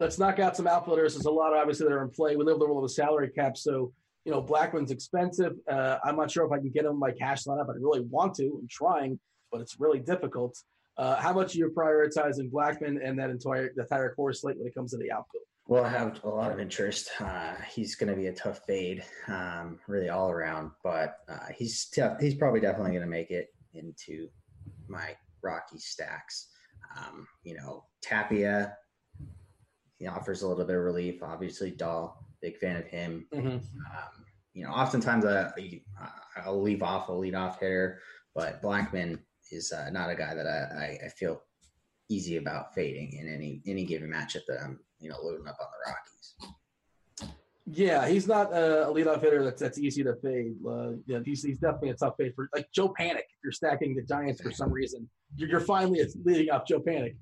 Let's 0.00 0.18
knock 0.18 0.38
out 0.38 0.56
some 0.56 0.66
outfielders. 0.66 1.14
There's 1.14 1.26
a 1.26 1.30
lot, 1.30 1.54
obviously, 1.54 1.86
that 1.86 1.92
are 1.92 2.02
in 2.02 2.10
play. 2.10 2.36
We 2.36 2.44
live 2.44 2.54
in 2.54 2.60
the 2.60 2.66
world 2.66 2.78
of 2.78 2.84
a 2.84 2.92
salary 2.92 3.30
cap, 3.30 3.56
so 3.56 3.92
you 4.24 4.32
know 4.32 4.42
Blackmon's 4.42 4.90
expensive. 4.90 5.52
Uh, 5.70 5.98
I'm 6.02 6.16
not 6.16 6.30
sure 6.30 6.44
if 6.44 6.52
I 6.52 6.58
can 6.58 6.70
get 6.70 6.84
him 6.84 6.92
in 6.92 6.98
my 6.98 7.12
cash 7.12 7.44
lineup. 7.44 7.66
But 7.66 7.76
I 7.76 7.80
really 7.80 8.00
want 8.00 8.34
to. 8.36 8.58
I'm 8.60 8.68
trying, 8.68 9.20
but 9.52 9.60
it's 9.60 9.78
really 9.78 10.00
difficult. 10.00 10.58
Uh, 10.98 11.16
how 11.16 11.32
much 11.32 11.54
are 11.54 11.58
you 11.58 11.70
prioritizing 11.70 12.50
Blackmon 12.50 12.98
and 13.02 13.18
that 13.18 13.30
entire 13.30 13.72
the 13.76 13.82
entire 13.82 14.14
Coors 14.18 14.38
slate 14.38 14.58
when 14.58 14.66
it 14.66 14.74
comes 14.74 14.90
to 14.90 14.96
the 14.96 15.12
outfield? 15.12 15.44
Well, 15.68 15.84
I 15.84 15.90
have 15.90 16.24
a 16.24 16.28
lot 16.28 16.50
of 16.50 16.58
interest. 16.58 17.10
Uh, 17.20 17.54
he's 17.70 17.94
going 17.94 18.10
to 18.10 18.16
be 18.16 18.28
a 18.28 18.32
tough 18.32 18.62
fade, 18.66 19.04
um, 19.28 19.78
really 19.86 20.08
all 20.08 20.30
around, 20.30 20.70
but 20.82 21.18
uh, 21.28 21.52
he's 21.54 21.88
tough. 21.90 22.18
He's 22.20 22.34
probably 22.34 22.60
definitely 22.60 22.92
going 22.92 23.02
to 23.02 23.06
make 23.06 23.30
it 23.30 23.48
into 23.74 24.28
my 24.88 25.14
Rocky 25.42 25.78
stacks. 25.78 26.48
Um, 26.96 27.28
you 27.44 27.54
know, 27.54 27.84
Tapia, 28.02 28.76
he 29.98 30.06
offers 30.06 30.42
a 30.42 30.48
little 30.48 30.64
bit 30.64 30.74
of 30.74 30.82
relief. 30.82 31.22
Obviously, 31.22 31.70
Dahl, 31.70 32.26
big 32.40 32.56
fan 32.56 32.76
of 32.76 32.86
him. 32.86 33.26
Mm-hmm. 33.34 33.48
Um, 33.48 34.24
you 34.54 34.64
know, 34.64 34.70
oftentimes 34.70 35.24
I, 35.26 35.52
I'll 36.44 36.62
leave 36.62 36.82
off 36.82 37.10
a 37.10 37.12
leadoff 37.12 37.60
hitter, 37.60 38.00
but 38.34 38.62
Blackmon 38.62 39.18
is 39.50 39.72
uh, 39.72 39.90
not 39.90 40.10
a 40.10 40.14
guy 40.14 40.34
that 40.34 40.46
I, 40.46 40.98
I, 41.04 41.08
feel 41.08 41.42
easy 42.08 42.36
about 42.36 42.74
fading 42.74 43.12
in 43.12 43.32
any 43.32 43.60
any 43.66 43.84
given 43.84 44.10
matchup 44.10 44.42
that 44.48 44.62
I'm 44.62 44.80
you 45.00 45.10
know 45.10 45.16
loading 45.22 45.46
up 45.46 45.56
on 45.60 45.66
the 45.72 45.90
Rockies. 45.90 47.34
Yeah, 47.70 48.08
he's 48.08 48.26
not 48.26 48.52
a 48.52 48.86
leadoff 48.90 49.20
hitter 49.20 49.44
that's 49.44 49.60
that's 49.60 49.78
easy 49.78 50.02
to 50.04 50.14
fade. 50.16 50.54
Uh, 50.66 50.92
yeah, 51.06 51.18
he's, 51.24 51.42
he's 51.42 51.58
definitely 51.58 51.90
a 51.90 51.94
tough 51.94 52.14
fade 52.18 52.32
for 52.34 52.48
like 52.54 52.66
Joe 52.72 52.94
Panik. 52.98 53.18
If 53.18 53.38
you're 53.44 53.52
stacking 53.52 53.94
the 53.94 54.02
Giants 54.02 54.40
for 54.40 54.50
some 54.50 54.72
reason, 54.72 55.08
you're, 55.36 55.50
you're 55.50 55.60
finally 55.60 56.02
leading 56.24 56.50
off 56.50 56.66
Joe 56.66 56.80
Panik. 56.80 57.16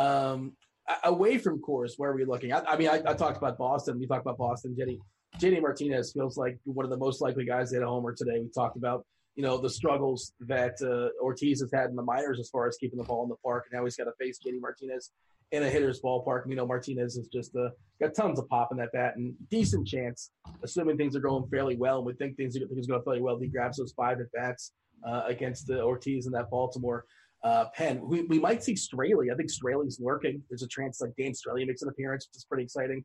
Um, 0.00 0.56
away 1.04 1.38
from 1.38 1.60
Coors, 1.60 1.92
where 1.96 2.10
are 2.10 2.16
we 2.16 2.24
looking? 2.24 2.52
I, 2.52 2.62
I 2.66 2.76
mean, 2.76 2.88
I, 2.88 3.02
I, 3.06 3.14
talked 3.14 3.38
about 3.38 3.58
Boston. 3.58 3.98
We 3.98 4.06
talked 4.06 4.22
about 4.22 4.38
Boston. 4.38 4.74
Jenny 4.76 4.98
JD 5.38 5.60
Martinez 5.62 6.12
feels 6.12 6.36
like 6.36 6.58
one 6.64 6.84
of 6.84 6.90
the 6.90 6.96
most 6.96 7.20
likely 7.20 7.44
guys 7.44 7.70
to 7.70 7.76
hit 7.76 7.82
a 7.82 7.86
homer 7.86 8.14
today. 8.14 8.40
We 8.40 8.48
talked 8.54 8.76
about 8.76 9.04
you 9.36 9.42
know 9.42 9.58
the 9.58 9.70
struggles 9.70 10.32
that 10.40 10.74
uh, 10.82 11.22
Ortiz 11.22 11.60
has 11.60 11.70
had 11.72 11.90
in 11.90 11.96
the 11.96 12.02
minors 12.02 12.40
as 12.40 12.48
far 12.48 12.66
as 12.66 12.76
keeping 12.78 12.98
the 12.98 13.04
ball 13.04 13.22
in 13.22 13.28
the 13.28 13.36
park, 13.36 13.66
and 13.70 13.78
now 13.78 13.84
he's 13.84 13.96
got 13.96 14.04
to 14.04 14.12
face 14.18 14.38
JD 14.44 14.60
Martinez 14.60 15.12
in 15.52 15.62
a 15.62 15.68
hitter's 15.68 16.00
ballpark. 16.00 16.42
And, 16.42 16.50
you 16.50 16.56
know 16.56 16.66
Martinez 16.66 17.16
has 17.16 17.28
just 17.28 17.54
uh, 17.54 17.68
got 18.00 18.14
tons 18.14 18.38
of 18.38 18.48
pop 18.48 18.68
in 18.72 18.78
that 18.78 18.92
bat 18.92 19.16
and 19.16 19.34
decent 19.50 19.86
chance, 19.86 20.30
assuming 20.64 20.96
things 20.96 21.14
are 21.14 21.20
going 21.20 21.46
fairly 21.50 21.76
well. 21.76 21.98
And 21.98 22.06
we 22.06 22.14
think 22.14 22.36
things 22.36 22.56
are, 22.56 22.66
things 22.66 22.88
are 22.88 22.92
going 22.92 23.04
fairly 23.04 23.20
well. 23.20 23.38
He 23.38 23.48
grabs 23.48 23.76
those 23.76 23.92
five 23.92 24.18
at 24.20 24.32
bats 24.32 24.72
uh, 25.06 25.22
against 25.26 25.66
the 25.66 25.82
Ortiz 25.82 26.26
in 26.26 26.32
that 26.32 26.50
Baltimore 26.50 27.04
uh, 27.44 27.66
pen. 27.74 28.00
We, 28.02 28.22
we 28.22 28.38
might 28.38 28.64
see 28.64 28.74
Straily. 28.74 29.32
I 29.32 29.36
think 29.36 29.50
Straily's 29.50 30.00
lurking. 30.00 30.42
There's 30.48 30.62
a 30.62 30.68
chance 30.68 31.00
like 31.00 31.12
Dan 31.18 31.32
Straily 31.32 31.66
makes 31.66 31.82
an 31.82 31.88
appearance, 31.88 32.26
which 32.28 32.38
is 32.38 32.44
pretty 32.44 32.64
exciting. 32.64 33.04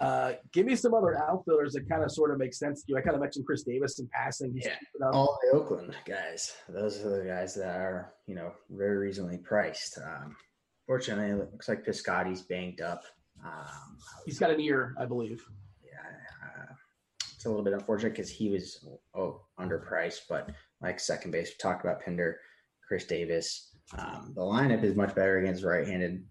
Uh, 0.00 0.32
give 0.52 0.66
me 0.66 0.74
some 0.74 0.94
other 0.94 1.16
outfielders 1.16 1.72
that 1.72 1.88
kind 1.88 2.02
of 2.02 2.10
sort 2.10 2.30
of 2.32 2.38
make 2.38 2.52
sense 2.52 2.82
to 2.82 2.86
you. 2.88 2.98
I 2.98 3.00
kind 3.00 3.14
of 3.14 3.20
mentioned 3.20 3.46
Khris 3.46 3.62
Davis 3.62 3.98
in 3.98 4.08
passing. 4.12 4.52
He's 4.54 4.66
yeah, 4.66 5.06
all 5.12 5.38
the 5.42 5.56
Oakland 5.56 5.94
guys. 6.04 6.52
Those 6.68 7.04
are 7.04 7.22
the 7.22 7.28
guys 7.28 7.54
that 7.54 7.76
are 7.76 8.12
you 8.26 8.34
know 8.34 8.52
very 8.70 8.96
reasonably 8.96 9.38
priced. 9.38 9.98
Um, 9.98 10.36
fortunately, 10.86 11.30
it 11.30 11.52
looks 11.52 11.68
like 11.68 11.84
Piscotty's 11.84 12.42
banged 12.42 12.80
up. 12.80 13.02
Um, 13.44 13.98
He's 14.26 14.38
got 14.38 14.50
an 14.50 14.60
ear, 14.60 14.94
I 14.98 15.04
believe. 15.04 15.44
Yeah, 15.84 16.46
uh, 16.46 16.74
it's 17.34 17.44
a 17.44 17.48
little 17.48 17.64
bit 17.64 17.74
unfortunate 17.74 18.10
because 18.10 18.30
he 18.30 18.50
was 18.50 18.84
oh 19.14 19.42
underpriced, 19.60 20.22
but 20.28 20.50
like 20.80 20.98
second 20.98 21.30
base, 21.30 21.48
we 21.48 21.54
talked 21.60 21.84
about 21.84 22.02
Pinder, 22.02 22.38
Khris 22.86 23.04
Davis. 23.04 23.70
Um, 23.96 24.32
the 24.34 24.42
lineup 24.42 24.82
is 24.82 24.96
much 24.96 25.14
better 25.14 25.38
against 25.38 25.62
right-handed 25.62 26.24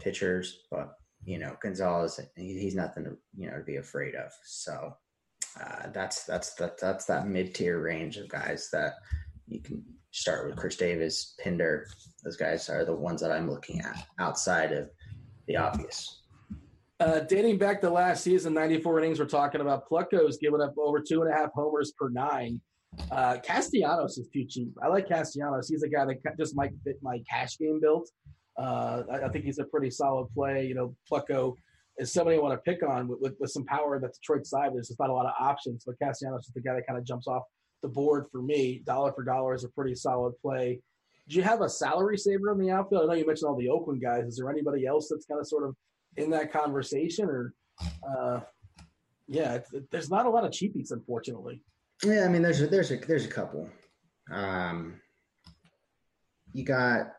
pitchers, 0.00 0.64
but 0.70 0.96
you 1.24 1.38
know, 1.38 1.56
Gonzales, 1.62 2.20
he's 2.36 2.74
nothing 2.74 3.04
to 3.04 3.16
you 3.36 3.50
know 3.50 3.58
to 3.58 3.64
be 3.64 3.76
afraid 3.76 4.14
of. 4.14 4.32
So 4.44 4.94
uh, 5.60 5.88
that's 5.92 6.24
that's 6.24 6.54
that 6.54 6.78
that's 6.78 7.04
that 7.06 7.28
mid 7.28 7.54
tier 7.54 7.80
range 7.80 8.16
of 8.16 8.28
guys 8.28 8.68
that 8.72 8.94
you 9.46 9.60
can 9.60 9.84
start 10.10 10.46
with. 10.46 10.56
Khris 10.56 10.76
Davis, 10.76 11.34
Pinder, 11.42 11.86
those 12.24 12.36
guys 12.36 12.68
are 12.68 12.84
the 12.84 12.94
ones 12.94 13.20
that 13.20 13.32
I'm 13.32 13.50
looking 13.50 13.80
at 13.80 14.06
outside 14.18 14.72
of 14.72 14.90
the 15.46 15.56
obvious. 15.56 16.22
Uh, 17.00 17.20
dating 17.20 17.58
back 17.58 17.80
to 17.80 17.90
last 17.90 18.22
season, 18.22 18.54
94 18.54 19.00
innings, 19.00 19.18
we're 19.18 19.26
talking 19.26 19.60
about 19.60 19.88
Plutko's 19.88 20.38
giving 20.38 20.60
up 20.60 20.72
over 20.78 21.00
two 21.00 21.22
and 21.22 21.32
a 21.32 21.36
half 21.36 21.50
homers 21.52 21.92
per 21.98 22.08
nine. 22.08 22.60
Uh, 23.10 23.38
Castellanos 23.42 24.18
is 24.18 24.28
too 24.28 24.44
cheap. 24.48 24.72
I 24.80 24.86
like 24.86 25.08
Castellanos. 25.08 25.68
He's 25.68 25.82
a 25.82 25.88
guy 25.88 26.04
that 26.04 26.38
just 26.38 26.54
might 26.54 26.70
fit 26.84 26.98
my 27.02 27.20
cash 27.28 27.58
game 27.58 27.80
build. 27.80 28.08
Uh, 28.58 29.02
I, 29.10 29.20
I, 29.24 29.28
think 29.28 29.44
he's 29.44 29.58
a 29.58 29.64
pretty 29.64 29.90
solid 29.90 30.28
play. 30.34 30.66
You 30.66 30.74
know, 30.74 30.94
Plutko 31.10 31.54
is 31.98 32.12
somebody 32.12 32.36
I 32.36 32.40
want 32.40 32.52
to 32.52 32.70
pick 32.70 32.86
on 32.86 33.08
with, 33.08 33.20
with, 33.20 33.34
with 33.40 33.50
some 33.50 33.64
power 33.64 33.98
that 33.98 34.12
Detroit 34.14 34.46
side. 34.46 34.72
There's 34.74 34.88
just 34.88 35.00
not 35.00 35.10
a 35.10 35.14
lot 35.14 35.26
of 35.26 35.32
options, 35.40 35.84
but 35.86 35.98
Castellanos 35.98 36.46
is 36.46 36.52
the 36.54 36.60
guy 36.60 36.74
that 36.74 36.86
kind 36.86 36.98
of 36.98 37.04
jumps 37.04 37.26
off 37.26 37.42
the 37.82 37.88
board 37.88 38.26
for 38.30 38.42
me. 38.42 38.82
Dollar 38.84 39.12
for 39.12 39.24
dollar 39.24 39.54
is 39.54 39.64
a 39.64 39.68
pretty 39.70 39.94
solid 39.94 40.34
play. 40.42 40.80
Do 41.28 41.36
you 41.36 41.42
have 41.42 41.60
a 41.60 41.68
salary 41.68 42.18
saver 42.18 42.52
in 42.52 42.58
the 42.58 42.70
outfield? 42.70 43.04
I 43.04 43.06
know 43.06 43.12
you 43.14 43.26
mentioned 43.26 43.48
all 43.48 43.56
the 43.56 43.68
Oakland 43.68 44.02
guys. 44.02 44.24
Is 44.24 44.36
there 44.36 44.50
anybody 44.50 44.86
else 44.86 45.08
that's 45.08 45.26
kind 45.26 45.40
of 45.40 45.46
sort 45.46 45.66
of 45.66 45.74
in 46.16 46.30
that 46.30 46.52
conversation, 46.52 47.28
or 47.28 47.54
uh, 48.06 48.40
yeah, 49.28 49.58
there's 49.90 50.10
not 50.10 50.26
a 50.26 50.30
lot 50.30 50.44
of 50.44 50.50
cheapies, 50.50 50.90
unfortunately. 50.90 51.62
Yeah, 52.04 52.24
I 52.24 52.28
mean, 52.28 52.42
there's 52.42 52.60
a, 52.60 52.66
there's 52.66 52.90
a 52.90 52.96
there's 52.96 53.24
a 53.24 53.28
couple. 53.28 53.68
Um, 54.30 55.00
you 56.52 56.64
got 56.64 57.12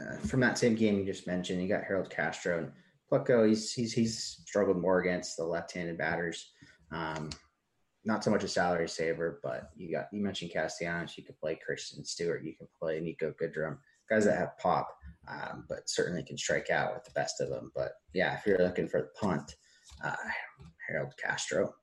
uh, 0.00 0.16
from 0.26 0.40
that 0.40 0.58
same 0.58 0.74
game 0.74 0.98
you 0.98 1.04
just 1.04 1.26
mentioned, 1.26 1.62
you 1.62 1.68
got 1.68 1.84
Harold 1.84 2.10
Castro 2.10 2.58
and 2.58 2.72
Plutko. 3.10 3.48
He's 3.48 3.72
he's 3.72 3.92
he's 3.92 4.42
struggled 4.46 4.80
more 4.80 5.00
against 5.00 5.36
the 5.36 5.44
left-handed 5.44 5.96
batters. 5.98 6.52
Um, 6.92 7.30
not 8.04 8.22
so 8.22 8.30
much 8.30 8.44
a 8.44 8.48
salary 8.48 8.88
saver, 8.88 9.40
but 9.42 9.70
you 9.76 9.90
got 9.90 10.06
you 10.12 10.22
mentioned 10.22 10.52
Castellanos. 10.52 11.16
You 11.16 11.24
could 11.24 11.38
play 11.38 11.58
Christin 11.58 12.06
Stewart. 12.06 12.44
You 12.44 12.54
can 12.54 12.68
play 12.78 13.00
Niko 13.00 13.34
Goodrum. 13.34 13.78
Guys 14.08 14.24
that 14.24 14.38
have 14.38 14.56
pop, 14.58 14.88
um, 15.28 15.64
but 15.68 15.88
certainly 15.88 16.22
can 16.22 16.38
strike 16.38 16.70
out 16.70 16.94
with 16.94 17.04
the 17.04 17.10
best 17.10 17.40
of 17.40 17.48
them. 17.48 17.72
But 17.74 17.92
yeah, 18.14 18.36
if 18.36 18.46
you're 18.46 18.58
looking 18.58 18.88
for 18.88 19.00
the 19.00 19.08
punt, 19.20 19.56
uh, 20.04 20.14
Harold 20.88 21.14
Castro. 21.22 21.74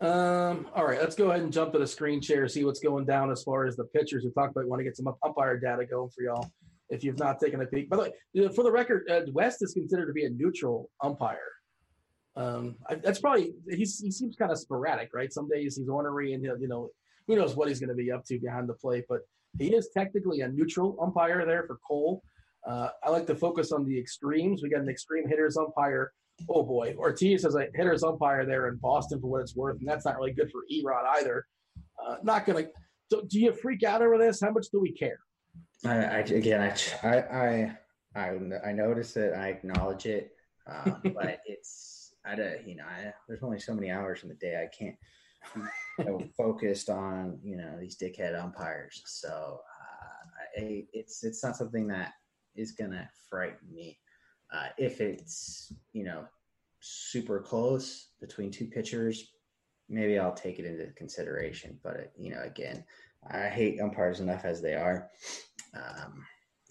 Um, 0.00 0.66
all 0.74 0.84
right, 0.84 1.00
let's 1.00 1.14
go 1.14 1.30
ahead 1.30 1.42
and 1.42 1.52
jump 1.52 1.72
to 1.72 1.78
the 1.78 1.86
screen 1.86 2.20
share, 2.20 2.48
see 2.48 2.64
what's 2.64 2.80
going 2.80 3.06
down 3.06 3.30
as 3.30 3.42
far 3.42 3.66
as 3.66 3.76
the 3.76 3.84
pitchers. 3.84 4.24
We 4.24 4.32
talked 4.32 4.52
about 4.52 4.66
want 4.66 4.80
to 4.80 4.84
get 4.84 4.96
some 4.96 5.06
umpire 5.22 5.58
data 5.58 5.86
going 5.86 6.10
for 6.10 6.22
y'all 6.22 6.50
if 6.90 7.04
you've 7.04 7.18
not 7.18 7.40
taken 7.40 7.60
a 7.60 7.66
peek. 7.66 7.88
By 7.88 7.96
the 7.96 8.02
way, 8.02 8.48
for 8.48 8.64
the 8.64 8.72
record, 8.72 9.08
uh, 9.10 9.20
West 9.32 9.62
is 9.62 9.72
considered 9.72 10.06
to 10.06 10.12
be 10.12 10.24
a 10.24 10.30
neutral 10.30 10.90
umpire. 11.02 11.38
Um, 12.36 12.76
I, 12.88 12.96
that's 12.96 13.20
probably 13.20 13.52
he 13.70 13.86
seems 13.86 14.36
kind 14.36 14.50
of 14.50 14.58
sporadic, 14.58 15.10
right? 15.14 15.32
Some 15.32 15.48
days 15.48 15.76
he's 15.76 15.88
ornery 15.88 16.32
and 16.32 16.42
you 16.42 16.68
know 16.68 16.90
who 17.26 17.36
knows 17.36 17.54
what 17.54 17.68
he's 17.68 17.78
going 17.78 17.88
to 17.88 17.94
be 17.94 18.10
up 18.10 18.24
to 18.26 18.38
behind 18.38 18.68
the 18.68 18.74
plate, 18.74 19.04
but 19.08 19.20
he 19.58 19.72
is 19.74 19.90
technically 19.96 20.40
a 20.40 20.48
neutral 20.48 20.96
umpire 21.00 21.46
there 21.46 21.64
for 21.66 21.78
Cole. 21.86 22.22
Uh, 22.66 22.88
I 23.02 23.10
like 23.10 23.26
to 23.28 23.36
focus 23.36 23.72
on 23.72 23.86
the 23.86 23.98
extremes. 23.98 24.62
We 24.62 24.70
got 24.70 24.80
an 24.80 24.88
extreme 24.88 25.28
hitters 25.28 25.56
umpire 25.56 26.12
oh 26.48 26.62
boy, 26.62 26.94
Ortiz 26.96 27.42
has 27.42 27.54
a 27.54 27.66
hitter's 27.74 28.02
umpire 28.02 28.44
there 28.44 28.68
in 28.68 28.76
Boston 28.76 29.20
for 29.20 29.28
what 29.28 29.42
it's 29.42 29.56
worth, 29.56 29.78
and 29.78 29.88
that's 29.88 30.04
not 30.04 30.16
really 30.16 30.32
good 30.32 30.50
for 30.50 30.62
Erod 30.72 31.04
either. 31.18 31.46
Uh, 32.04 32.16
not 32.22 32.46
gonna. 32.46 32.66
So, 33.10 33.22
do 33.28 33.40
you 33.40 33.52
freak 33.52 33.82
out 33.82 34.02
over 34.02 34.18
this? 34.18 34.40
How 34.40 34.50
much 34.50 34.66
do 34.72 34.80
we 34.80 34.92
care? 34.92 35.18
I, 35.84 35.96
I 35.96 36.18
again, 36.18 36.60
I, 37.02 37.08
I, 37.08 37.76
I, 38.16 38.38
I 38.66 38.72
notice 38.72 39.16
it. 39.16 39.34
I 39.34 39.48
acknowledge 39.48 40.06
it, 40.06 40.32
um, 40.66 41.00
but 41.14 41.40
it's 41.46 42.14
I, 42.24 42.34
don't. 42.34 42.66
you 42.66 42.76
know, 42.76 42.84
I, 42.84 43.12
there's 43.28 43.42
only 43.42 43.60
so 43.60 43.74
many 43.74 43.90
hours 43.90 44.22
in 44.22 44.28
the 44.28 44.34
day. 44.34 44.56
I 44.56 44.74
can't 44.76 44.96
you 45.98 46.04
know, 46.04 46.20
focused 46.36 46.90
on 46.90 47.38
you 47.42 47.56
know 47.56 47.78
these 47.78 47.96
dickhead 47.96 48.38
umpires. 48.40 49.02
So 49.06 49.60
uh, 49.60 50.62
I, 50.62 50.84
it's 50.92 51.24
it's 51.24 51.42
not 51.42 51.56
something 51.56 51.86
that 51.88 52.12
is 52.56 52.72
gonna 52.72 53.08
frighten 53.28 53.72
me. 53.72 53.98
Uh, 54.54 54.68
if 54.78 55.00
it's 55.00 55.72
you 55.92 56.04
know 56.04 56.24
super 56.80 57.40
close 57.40 58.10
between 58.20 58.50
two 58.50 58.66
pitchers, 58.66 59.32
maybe 59.88 60.18
I'll 60.18 60.34
take 60.34 60.58
it 60.58 60.64
into 60.64 60.92
consideration. 60.92 61.78
But 61.82 62.12
you 62.16 62.30
know, 62.30 62.42
again, 62.42 62.84
I 63.30 63.48
hate 63.48 63.80
umpires 63.80 64.20
enough 64.20 64.44
as 64.44 64.62
they 64.62 64.74
are, 64.74 65.10
um, 65.74 66.24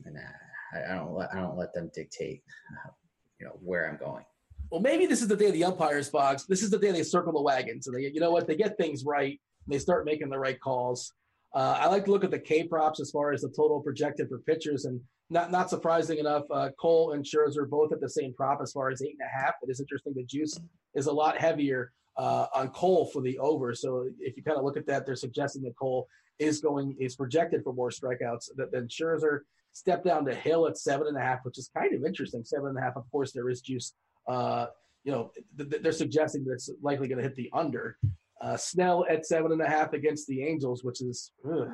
and 0.06 0.18
I, 0.18 0.94
I, 0.94 0.96
don't 0.96 1.14
let 1.14 1.34
I 1.34 1.40
don't 1.40 1.58
let 1.58 1.74
them 1.74 1.92
dictate, 1.94 2.44
uh, 2.86 2.92
you 3.40 3.48
know, 3.48 3.54
where 3.62 3.90
I'm 3.90 3.98
going. 3.98 4.24
Well, 4.72 4.82
maybe 4.82 5.06
this 5.06 5.22
is 5.22 5.28
the 5.28 5.36
day 5.36 5.48
of 5.48 5.54
the 5.54 5.66
umpires 5.66 6.10
box. 6.10 6.46
This 6.46 6.64
is 6.64 6.70
the 6.70 6.80
day 6.80 6.92
they 6.92 7.04
circle 7.04 7.34
the 7.34 7.42
wagons, 7.42 7.88
and 7.88 7.96
they, 7.96 8.02
you 8.02 8.20
know 8.20 8.32
what, 8.32 8.48
they 8.48 8.56
get 8.56 8.78
things 8.78 9.04
right. 9.04 9.40
And 9.66 9.74
they 9.74 9.80
start 9.80 10.06
making 10.06 10.30
the 10.30 10.40
right 10.40 10.60
calls. 10.60 11.14
Uh, 11.54 11.78
I 11.80 11.88
like 11.88 12.06
to 12.06 12.12
look 12.12 12.24
at 12.24 12.32
the 12.32 12.40
K 12.40 12.64
props 12.64 13.00
as 13.00 13.12
far 13.12 13.32
as 13.34 13.42
the 13.42 13.50
total 13.50 13.82
projected 13.82 14.30
for 14.30 14.40
pitchers, 14.40 14.86
and 14.86 15.02
not 15.34 15.52
not 15.52 15.70
surprising 15.70 16.20
enough, 16.20 16.44
uh, 16.52 16.70
Cole 16.80 17.14
and 17.14 17.26
Scherzer 17.26 17.70
both 17.70 17.92
at 17.92 18.00
the 18.00 18.10
same 18.10 18.34
prop 18.34 18.60
as 18.62 18.72
far 18.72 18.90
as 18.90 19.02
eight 19.02 19.18
and 19.20 19.28
a 19.28 19.44
half. 19.44 19.56
It 19.62 19.70
is 19.70 19.80
interesting. 19.80 20.14
The 20.16 20.24
juice 20.24 20.60
is 20.96 21.08
a 21.08 21.12
lot 21.12 21.38
heavier 21.38 21.92
uh, 22.18 22.46
on 22.54 22.70
Cole 22.70 23.08
for 23.08 23.22
the 23.22 23.38
over. 23.40 23.74
So 23.74 24.08
if 24.20 24.38
you 24.38 24.44
kind 24.44 24.58
of 24.58 24.64
look 24.64 24.78
at 24.78 24.86
that, 24.88 25.06
they're 25.06 25.16
suggesting 25.16 25.64
that 25.64 25.76
Cole 25.76 26.08
is 26.40 26.62
going 26.62 26.96
is 27.00 27.16
projected 27.16 27.64
for 27.64 27.74
more 27.74 27.90
strikeouts 27.90 28.50
than 28.72 28.88
Scherzer. 28.88 29.40
Step 29.74 30.04
down 30.04 30.24
to 30.26 30.36
Hill 30.36 30.68
at 30.68 30.78
seven 30.78 31.08
and 31.08 31.18
a 31.18 31.22
half, 31.22 31.40
which 31.44 31.58
is 31.58 31.70
kind 31.76 31.94
of 31.96 32.06
interesting. 32.06 32.44
Seven 32.46 32.70
and 32.70 32.78
a 32.78 32.82
half. 32.82 32.96
Of 32.96 33.10
course, 33.12 33.32
there 33.32 33.50
is 33.50 33.62
juice. 33.62 33.94
Uh, 34.28 34.68
you 35.04 35.12
know, 35.12 35.32
th- 35.58 35.82
they're 35.82 35.92
suggesting 35.92 36.46
that 36.46 36.54
it's 36.54 36.70
likely 36.82 37.08
going 37.08 37.18
to 37.18 37.24
hit 37.24 37.36
the 37.36 37.50
under. 37.54 37.98
Uh, 38.40 38.56
Snell 38.56 39.06
at 39.10 39.26
seven 39.26 39.52
and 39.52 39.62
a 39.62 39.70
half 39.70 39.94
against 39.94 40.28
the 40.28 40.44
Angels, 40.44 40.84
which 40.84 41.02
is, 41.02 41.32
ugh, 41.50 41.70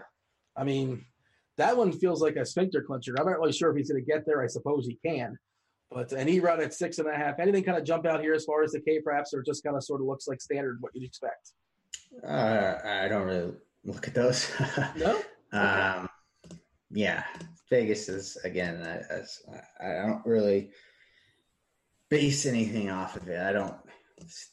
I 0.56 0.64
mean, 0.64 1.06
that 1.60 1.76
one 1.76 1.92
feels 1.92 2.22
like 2.22 2.36
a 2.36 2.46
sphincter 2.46 2.82
clincher. 2.82 3.16
I'm 3.20 3.26
not 3.26 3.40
really 3.40 3.52
sure 3.52 3.70
if 3.70 3.78
he's 3.78 3.92
going 3.92 4.04
to 4.04 4.12
get 4.12 4.26
there. 4.26 4.42
I 4.42 4.48
suppose 4.48 4.88
he 4.88 4.98
can. 5.06 5.38
But 5.92 6.12
an 6.12 6.30
E-run 6.30 6.62
at 6.62 6.74
six 6.74 7.00
and 7.00 7.08
a 7.08 7.16
half. 7.16 7.40
Anything 7.40 7.64
kind 7.64 7.78
of 7.78 7.84
jump 7.84 8.06
out 8.06 8.22
here 8.22 8.34
as 8.34 8.46
far 8.46 8.64
as 8.64 8.72
the 8.72 8.80
K 8.80 9.02
perhaps, 9.02 9.34
or 9.34 9.42
just 9.42 9.64
kind 9.64 9.76
of 9.76 9.84
sort 9.84 10.02
of 10.02 10.08
looks 10.08 10.28
like 10.28 10.42
standard 10.42 10.78
what 10.82 10.92
you'd 10.96 11.06
expect? 11.06 11.52
Uh, 12.26 12.76
I 12.84 13.08
don't 13.08 13.26
really 13.26 13.54
look 13.84 14.08
at 14.08 14.14
those. 14.14 14.50
no. 14.98 15.20
Um, 15.52 16.08
yeah, 16.92 17.24
Vegas 17.70 18.08
is 18.08 18.38
again. 18.44 18.82
I, 18.84 19.86
I 19.86 20.06
don't 20.06 20.26
really 20.26 20.72
base 22.10 22.46
anything 22.46 22.90
off 22.90 23.16
of 23.16 23.28
it. 23.28 23.40
I 23.40 23.52
don't 23.52 23.76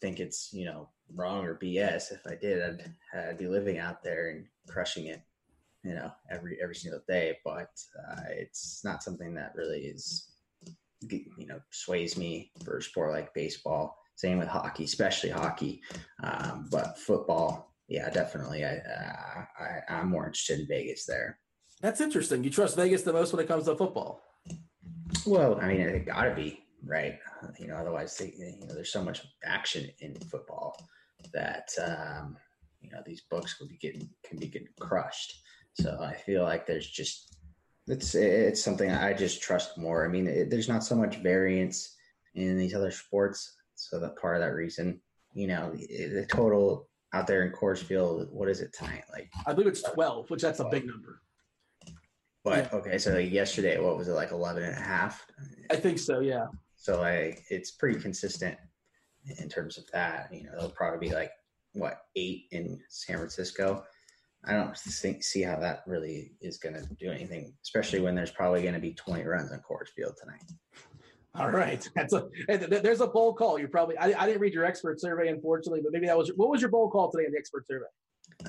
think 0.01 0.21
it's 0.21 0.51
you 0.53 0.65
know 0.65 0.89
wrong 1.15 1.45
or 1.45 1.55
BS. 1.55 2.13
If 2.13 2.21
I 2.27 2.35
did, 2.35 2.63
I'd, 2.63 2.95
I'd 3.19 3.39
be 3.39 3.47
living 3.47 3.79
out 3.79 4.03
there 4.03 4.31
and 4.31 4.47
crushing 4.69 5.07
it, 5.07 5.21
you 5.87 5.95
know, 5.95 6.11
every 6.31 6.59
every 6.63 6.75
single 6.75 7.01
day. 7.09 7.39
But 7.45 7.71
uh, 8.11 8.23
it's 8.31 8.83
not 8.85 9.03
something 9.03 9.35
that 9.35 9.53
really 9.55 9.81
is, 9.81 10.29
you 11.09 11.47
know, 11.47 11.61
sways 11.71 12.17
me 12.17 12.51
for 12.65 12.79
a 12.79 12.83
sport 12.83 13.13
like 13.13 13.33
baseball. 13.35 13.97
Same 14.17 14.39
with 14.39 14.49
hockey, 14.49 14.85
especially 14.85 15.31
hockey. 15.31 15.83
Um, 16.23 16.69
but 16.71 16.99
football, 16.99 17.75
yeah, 17.89 18.09
definitely. 18.11 18.65
I, 18.65 18.77
uh, 18.79 19.45
I 19.61 19.95
I'm 19.95 20.09
more 20.09 20.27
interested 20.27 20.61
in 20.61 20.67
Vegas 20.67 21.05
there. 21.05 21.39
That's 21.83 22.01
interesting. 22.01 22.43
You 22.43 22.51
trust 22.51 22.77
Vegas 22.77 23.03
the 23.03 23.13
most 23.13 23.33
when 23.33 23.45
it 23.45 23.49
comes 23.49 23.67
to 23.67 23.77
football. 23.77 24.23
Well, 25.27 25.59
I 25.61 25.69
mean, 25.69 25.81
it 25.81 26.07
got 26.07 26.25
to 26.25 26.35
be 26.35 26.65
right. 26.85 27.19
You 27.59 27.69
know, 27.69 27.77
otherwise, 27.77 28.17
they, 28.17 28.35
you 28.37 28.67
know, 28.67 28.75
there's 28.75 28.93
so 28.93 29.05
much 29.05 29.27
action 29.45 29.89
in 30.01 30.15
football 30.15 30.77
that 31.33 31.69
um, 31.85 32.37
you 32.81 32.91
know 32.91 33.03
these 33.05 33.23
books 33.31 33.55
can 33.55 33.69
be 33.69 33.77
getting 33.77 34.09
can 34.25 34.39
be 34.39 34.47
getting 34.47 34.69
crushed. 34.81 35.43
So 35.81 35.99
I 36.01 36.15
feel 36.15 36.43
like 36.43 36.67
there's 36.67 36.89
just 36.89 37.37
it's 37.87 38.15
it's 38.15 38.63
something 38.63 38.91
I 38.91 39.13
just 39.13 39.43
trust 39.43 39.79
more. 39.79 40.05
I 40.05 40.09
mean, 40.09 40.27
it, 40.27 40.51
there's 40.51 40.69
not 40.69 40.85
so 40.85 40.97
much 40.97 41.19
variance 41.19 41.95
in 42.35 42.59
these 42.59 42.75
other 42.75 42.91
sports, 42.91 43.57
so 43.75 44.01
that 44.01 44.17
part 44.17 44.37
of 44.37 44.43
that 44.43 44.55
reason, 44.55 45.01
you 45.35 45.47
know, 45.47 45.73
the, 45.73 46.07
the 46.07 46.27
total 46.27 46.89
out 47.13 47.27
there 47.27 47.45
in 47.45 47.53
Coors 47.53 47.83
Field, 47.83 48.29
what 48.31 48.49
is 48.49 48.61
it 48.61 48.73
tonight? 48.73 49.05
Like 49.13 49.31
I 49.47 49.53
believe 49.53 49.69
it's 49.69 49.83
twelve, 49.83 50.29
which 50.31 50.43
that's 50.43 50.61
a 50.61 50.69
big 50.69 50.87
number. 50.87 51.21
But 52.47 52.73
okay, 52.73 52.97
so 52.99 53.13
like 53.13 53.33
yesterday, 53.33 53.81
what 53.81 53.99
was 53.99 54.07
it 54.07 54.13
like 54.13 54.31
11 54.31 54.63
and 54.63 54.79
a 54.79 54.81
half? 54.81 55.27
I 55.69 55.75
think 55.75 55.99
so, 55.99 56.21
yeah. 56.21 56.47
So 56.77 57.01
like 57.01 57.43
it's 57.51 57.73
pretty 57.73 57.99
consistent 57.99 58.57
in 59.41 59.49
terms 59.49 59.79
of 59.79 59.91
that. 59.91 60.33
You 60.33 60.45
know, 60.45 60.53
it'll 60.57 60.71
probably 60.71 61.09
be 61.09 61.13
like 61.13 61.33
what 61.73 62.03
eight 62.15 62.45
in 62.53 62.79
San 62.89 63.17
Francisco. 63.17 63.85
I 64.47 64.53
don't 64.53 64.77
think 64.77 65.25
see 65.25 65.43
how 65.43 65.59
that 65.59 65.83
really 65.87 66.33
is 66.41 66.59
going 66.59 66.75
to 66.75 66.87
do 67.01 67.11
anything, 67.11 67.53
especially 67.65 68.01
when 68.01 68.15
there's 68.15 68.31
probably 68.31 68.63
going 68.63 68.75
to 68.75 68.81
be 68.81 68.95
20 68.95 69.25
runs 69.25 69.53
on 69.53 69.59
Coors 69.59 69.89
Field 69.95 70.15
tonight. 70.21 70.43
All 71.35 71.51
right, 71.51 71.87
that's 71.95 72.13
a 72.13 72.29
there's 72.49 73.01
a 73.01 73.07
bold 73.07 73.37
call. 73.37 73.59
You 73.59 73.69
probably 73.69 73.99
I, 73.99 74.23
I 74.23 74.27
didn't 74.27 74.41
read 74.41 74.55
your 74.55 74.65
expert 74.65 75.01
survey 75.01 75.29
unfortunately, 75.29 75.81
but 75.83 75.93
maybe 75.93 76.07
that 76.07 76.17
was 76.17 76.31
what 76.37 76.49
was 76.49 76.61
your 76.61 76.71
bold 76.71 76.93
call 76.93 77.11
today 77.11 77.27
in 77.27 77.33
the 77.33 77.39
expert 77.39 77.67
survey? 77.67 77.87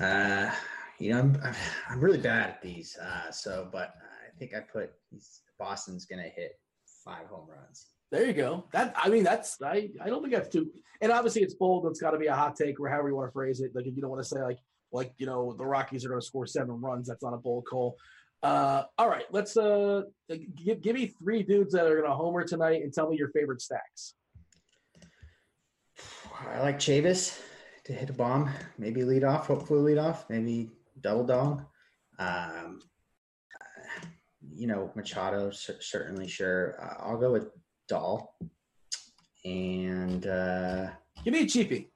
Uh, 0.00 0.50
you 0.98 1.12
know, 1.12 1.20
I'm 1.20 1.54
I'm 1.88 2.00
really 2.00 2.18
bad 2.18 2.50
at 2.50 2.62
these. 2.62 2.96
Uh, 2.96 3.30
so, 3.30 3.68
but 3.70 3.94
I 4.00 4.38
think 4.38 4.54
I 4.54 4.60
put 4.60 4.92
Boston's 5.58 6.06
going 6.06 6.22
to 6.22 6.28
hit 6.28 6.52
five 7.04 7.26
home 7.26 7.48
runs. 7.48 7.86
There 8.10 8.24
you 8.24 8.32
go. 8.32 8.64
That 8.72 8.94
I 8.96 9.08
mean, 9.08 9.24
that's 9.24 9.60
I. 9.62 9.90
I 10.00 10.08
don't 10.08 10.22
think 10.22 10.34
that's 10.34 10.48
too. 10.48 10.70
And 11.00 11.12
obviously, 11.12 11.42
it's 11.42 11.54
bold. 11.54 11.86
It's 11.86 12.00
got 12.00 12.12
to 12.12 12.18
be 12.18 12.26
a 12.26 12.34
hot 12.34 12.56
take, 12.56 12.80
or 12.80 12.88
however 12.88 13.08
you 13.08 13.16
want 13.16 13.28
to 13.28 13.32
phrase 13.32 13.60
it. 13.60 13.72
Like 13.74 13.86
if 13.86 13.94
you 13.94 14.00
don't 14.00 14.10
want 14.10 14.22
to 14.22 14.28
say 14.28 14.40
like 14.40 14.58
like 14.92 15.12
you 15.18 15.26
know 15.26 15.52
the 15.52 15.64
Rockies 15.66 16.04
are 16.04 16.08
going 16.08 16.20
to 16.20 16.26
score 16.26 16.46
seven 16.46 16.80
runs, 16.80 17.08
that's 17.08 17.22
not 17.22 17.34
a 17.34 17.38
bold 17.38 17.66
call. 17.66 17.96
Uh, 18.42 18.84
all 18.96 19.08
right, 19.08 19.24
let's 19.30 19.56
uh 19.56 20.02
give 20.54 20.80
give 20.80 20.94
me 20.94 21.12
three 21.22 21.42
dudes 21.42 21.72
that 21.72 21.86
are 21.86 21.96
going 21.96 22.08
to 22.08 22.14
homer 22.14 22.44
tonight, 22.44 22.82
and 22.82 22.92
tell 22.92 23.08
me 23.08 23.16
your 23.16 23.30
favorite 23.30 23.60
stacks. 23.60 24.14
I 26.46 26.60
like 26.60 26.78
Chavis 26.78 27.40
to 27.84 27.92
hit 27.92 28.10
a 28.10 28.12
bomb, 28.12 28.50
maybe 28.78 29.02
lead 29.02 29.24
off, 29.24 29.48
hopefully 29.48 29.80
lead 29.94 29.98
off, 29.98 30.26
maybe 30.28 30.70
double 31.00 31.24
dong. 31.24 31.66
Um, 32.18 32.80
you 34.52 34.66
know, 34.66 34.90
Machado 34.94 35.50
certainly 35.50 36.28
sure. 36.28 36.76
Uh, 36.80 37.08
I'll 37.08 37.18
go 37.18 37.32
with 37.32 37.48
Dahl. 37.88 38.36
And 39.44 40.26
uh, 40.26 40.88
give 41.24 41.32
me 41.32 41.40
a 41.40 41.46
cheapie. 41.46 41.86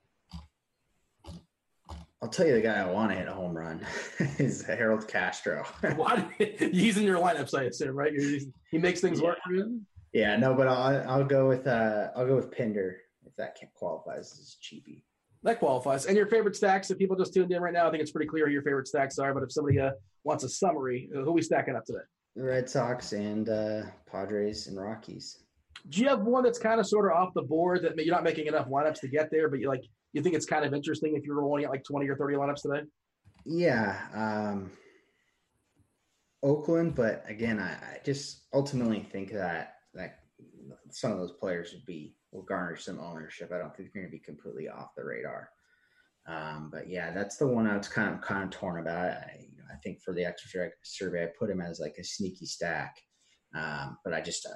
I'll 2.23 2.29
tell 2.29 2.47
you 2.47 2.55
the 2.55 2.61
guy 2.61 2.79
I 2.79 2.89
want 2.89 3.11
to 3.11 3.19
hit 3.19 3.27
a 3.27 3.33
home 3.33 3.57
run 3.57 3.85
is 4.39 4.63
Harold 4.63 5.09
Castro. 5.09 5.65
Why 5.97 6.25
he's 6.39 6.97
in 6.97 7.03
your 7.03 7.19
lineups, 7.19 7.59
I 7.59 7.65
assume, 7.65 7.97
right? 7.97 8.13
Using, 8.13 8.53
he 8.71 8.79
makes 8.79 9.01
things 9.01 9.21
yeah. 9.21 9.27
work 9.27 9.39
for 9.45 9.55
you. 9.55 9.81
Yeah, 10.13 10.37
no, 10.37 10.55
but 10.55 10.69
I'll 10.69 11.11
I'll 11.11 11.25
go 11.25 11.49
with 11.49 11.67
uh 11.67 12.11
I'll 12.15 12.27
go 12.27 12.37
with 12.37 12.53
Pinder 12.53 12.99
if 13.27 13.35
that 13.37 13.59
qualifies 13.75 14.39
as 14.39 14.57
cheapie. 14.63 15.03
That 15.43 15.59
qualifies. 15.59 16.07
And 16.07 16.17
your 16.17 16.29
favorite 16.29 16.55
stacks, 16.55 16.93
if 16.93 16.99
people 16.99 17.17
just 17.17 17.35
tuned 17.35 17.51
in 17.51 17.61
right 17.61 17.73
now, 17.73 17.89
I 17.89 17.91
think 17.91 18.03
it's 18.03 18.13
pretty 18.13 18.29
clear 18.29 18.47
who 18.47 18.53
your 18.53 18.63
favorite 18.63 18.87
stacks 18.87 19.19
are. 19.19 19.35
But 19.35 19.43
if 19.43 19.51
somebody 19.51 19.81
uh, 19.81 19.91
wants 20.23 20.45
a 20.45 20.49
summary, 20.49 21.11
uh, 21.13 21.23
who 21.23 21.31
are 21.31 21.33
we 21.33 21.43
stacking 21.43 21.75
up 21.75 21.85
today? 21.85 22.05
The 22.37 22.45
Red 22.45 22.71
Sox 22.71 23.13
and 23.13 23.49
uh, 23.49 23.83
Padres 24.07 24.69
and 24.69 24.81
Rockies 24.81 25.43
do 25.89 26.01
you 26.01 26.09
have 26.09 26.21
one 26.21 26.45
that's 26.45 26.59
kind 26.59 26.79
of 26.79 26.87
sort 26.87 27.11
of 27.11 27.17
off 27.17 27.35
the 27.35 27.43
board 27.43 27.83
that 27.83 27.97
you're 28.05 28.15
not 28.15 28.25
making 28.25 28.47
enough 28.47 28.69
lineups 28.69 29.01
to 29.01 29.09
get 29.09 29.31
there, 29.31 29.49
but 29.49 29.59
you 29.59 29.69
like 29.69 29.83
you 30.13 30.23
think 30.23 30.35
it's 30.35 30.47
kind 30.47 30.65
of 30.65 30.75
interesting 30.75 31.17
if 31.17 31.25
you're 31.25 31.41
rolling 31.41 31.65
at 31.65 31.71
like 31.71 31.85
20 31.85 32.09
or 32.09 32.17
30 32.17 32.37
lineups 32.37 32.63
today? 32.63 32.87
Yeah. 33.45 33.99
Um, 34.15 34.71
Oakland, 36.43 36.95
but 36.95 37.25
again, 37.29 37.59
I, 37.59 37.73
I 37.73 38.01
just 38.05 38.47
ultimately 38.53 39.01
think 39.01 39.33
that 39.33 39.77
that 39.95 40.21
some 40.91 41.13
of 41.13 41.19
those 41.19 41.33
players 41.33 41.73
would 41.73 41.87
be 41.87 42.17
will 42.33 42.43
garner 42.43 42.77
some 42.77 42.99
ownership. 42.99 43.53
I 43.53 43.59
don't 43.59 43.75
think 43.77 43.91
they're 43.93 44.03
going 44.03 44.11
to 44.11 44.17
be 44.17 44.25
completely 44.25 44.69
off 44.69 44.95
the 44.97 45.05
radar. 45.05 45.51
Um, 46.27 46.71
but 46.73 46.89
yeah, 46.89 47.13
that's 47.13 47.37
the 47.37 47.47
one 47.47 47.67
I 47.67 47.77
was 47.77 47.89
kind 47.89 48.15
of 48.15 48.21
kind 48.21 48.45
of 48.45 48.51
torn 48.51 48.81
about. 48.81 49.11
I, 49.11 49.47
I 49.73 49.77
think 49.83 50.01
for 50.03 50.15
the 50.15 50.25
extra 50.25 50.71
survey, 50.83 51.25
I 51.25 51.29
put 51.39 51.51
him 51.51 51.61
as 51.61 51.81
like 51.81 51.97
a 51.99 52.05
sneaky 52.05 52.47
stack. 52.47 52.97
Um, 53.55 53.99
but 54.05 54.15
I 54.15 54.21
just 54.21 54.47
uh, 54.47 54.55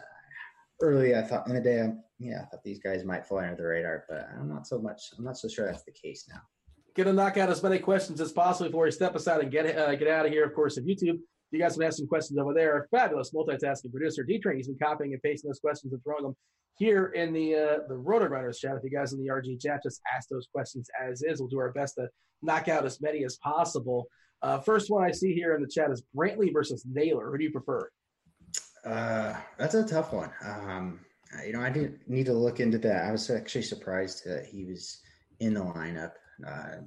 early 0.80 1.14
I 1.14 1.22
thought 1.22 1.46
in 1.46 1.54
the 1.54 1.60
day, 1.60 1.80
I'm, 1.80 2.02
yeah, 2.18 2.42
I 2.42 2.44
thought 2.46 2.62
these 2.64 2.78
guys 2.78 3.04
might 3.04 3.26
fly 3.26 3.44
under 3.44 3.56
the 3.56 3.68
radar, 3.68 4.04
but 4.08 4.28
I'm 4.38 4.48
not 4.48 4.66
so 4.66 4.78
much. 4.78 5.02
I'm 5.18 5.24
not 5.24 5.36
so 5.36 5.48
sure 5.48 5.66
that's 5.66 5.84
the 5.84 5.92
case 5.92 6.26
now. 6.28 6.40
Gonna 6.94 7.12
knock 7.12 7.36
out 7.36 7.50
as 7.50 7.62
many 7.62 7.78
questions 7.78 8.20
as 8.20 8.32
possible 8.32 8.70
before 8.70 8.84
we 8.84 8.90
step 8.90 9.14
aside 9.14 9.40
and 9.40 9.50
get 9.50 9.76
uh, 9.76 9.94
get 9.96 10.08
out 10.08 10.26
of 10.26 10.32
here. 10.32 10.44
Of 10.46 10.54
course, 10.54 10.78
of 10.78 10.84
YouTube. 10.84 11.18
You 11.50 11.60
guys 11.60 11.74
can 11.74 11.82
ask 11.84 11.98
some 11.98 12.08
questions 12.08 12.38
over 12.38 12.54
there. 12.54 12.88
Fabulous 12.90 13.32
multitasking 13.32 13.92
producer 13.92 14.24
D 14.24 14.38
Train. 14.38 14.56
He's 14.56 14.68
been 14.68 14.78
copying 14.82 15.12
and 15.12 15.22
pasting 15.22 15.50
those 15.50 15.60
questions 15.60 15.92
and 15.92 16.02
throwing 16.02 16.22
them 16.22 16.34
here 16.78 17.08
in 17.08 17.32
the 17.32 17.54
uh, 17.54 17.78
the 17.88 17.94
RotoGrinders 17.94 18.58
chat. 18.58 18.76
If 18.76 18.84
you 18.84 18.90
guys 18.90 19.12
in 19.12 19.22
the 19.22 19.28
RG 19.28 19.60
chat 19.60 19.82
just 19.82 20.00
ask 20.14 20.28
those 20.28 20.48
questions 20.52 20.88
as 21.00 21.22
is, 21.22 21.38
we'll 21.38 21.48
do 21.48 21.58
our 21.58 21.72
best 21.72 21.96
to 21.96 22.08
knock 22.42 22.68
out 22.68 22.86
as 22.86 23.00
many 23.00 23.24
as 23.24 23.36
possible. 23.36 24.06
Uh, 24.42 24.58
first 24.58 24.90
one 24.90 25.04
I 25.04 25.10
see 25.12 25.34
here 25.34 25.54
in 25.54 25.62
the 25.62 25.68
chat 25.68 25.90
is 25.90 26.02
Brantley 26.16 26.52
versus 26.52 26.84
Naylor. 26.90 27.30
Who 27.30 27.38
do 27.38 27.44
you 27.44 27.52
prefer? 27.52 27.90
Uh, 28.86 29.34
that's 29.58 29.74
a 29.74 29.84
tough 29.86 30.12
one. 30.12 30.30
Um, 30.44 31.00
you 31.44 31.52
know, 31.52 31.60
I 31.60 31.70
didn't 31.70 32.08
need 32.08 32.26
to 32.26 32.32
look 32.32 32.60
into 32.60 32.78
that. 32.78 33.04
I 33.04 33.10
was 33.12 33.28
actually 33.30 33.62
surprised 33.62 34.24
that 34.26 34.46
he 34.46 34.64
was 34.64 35.00
in 35.40 35.54
the 35.54 35.60
lineup. 35.60 36.12
Uh, 36.46 36.82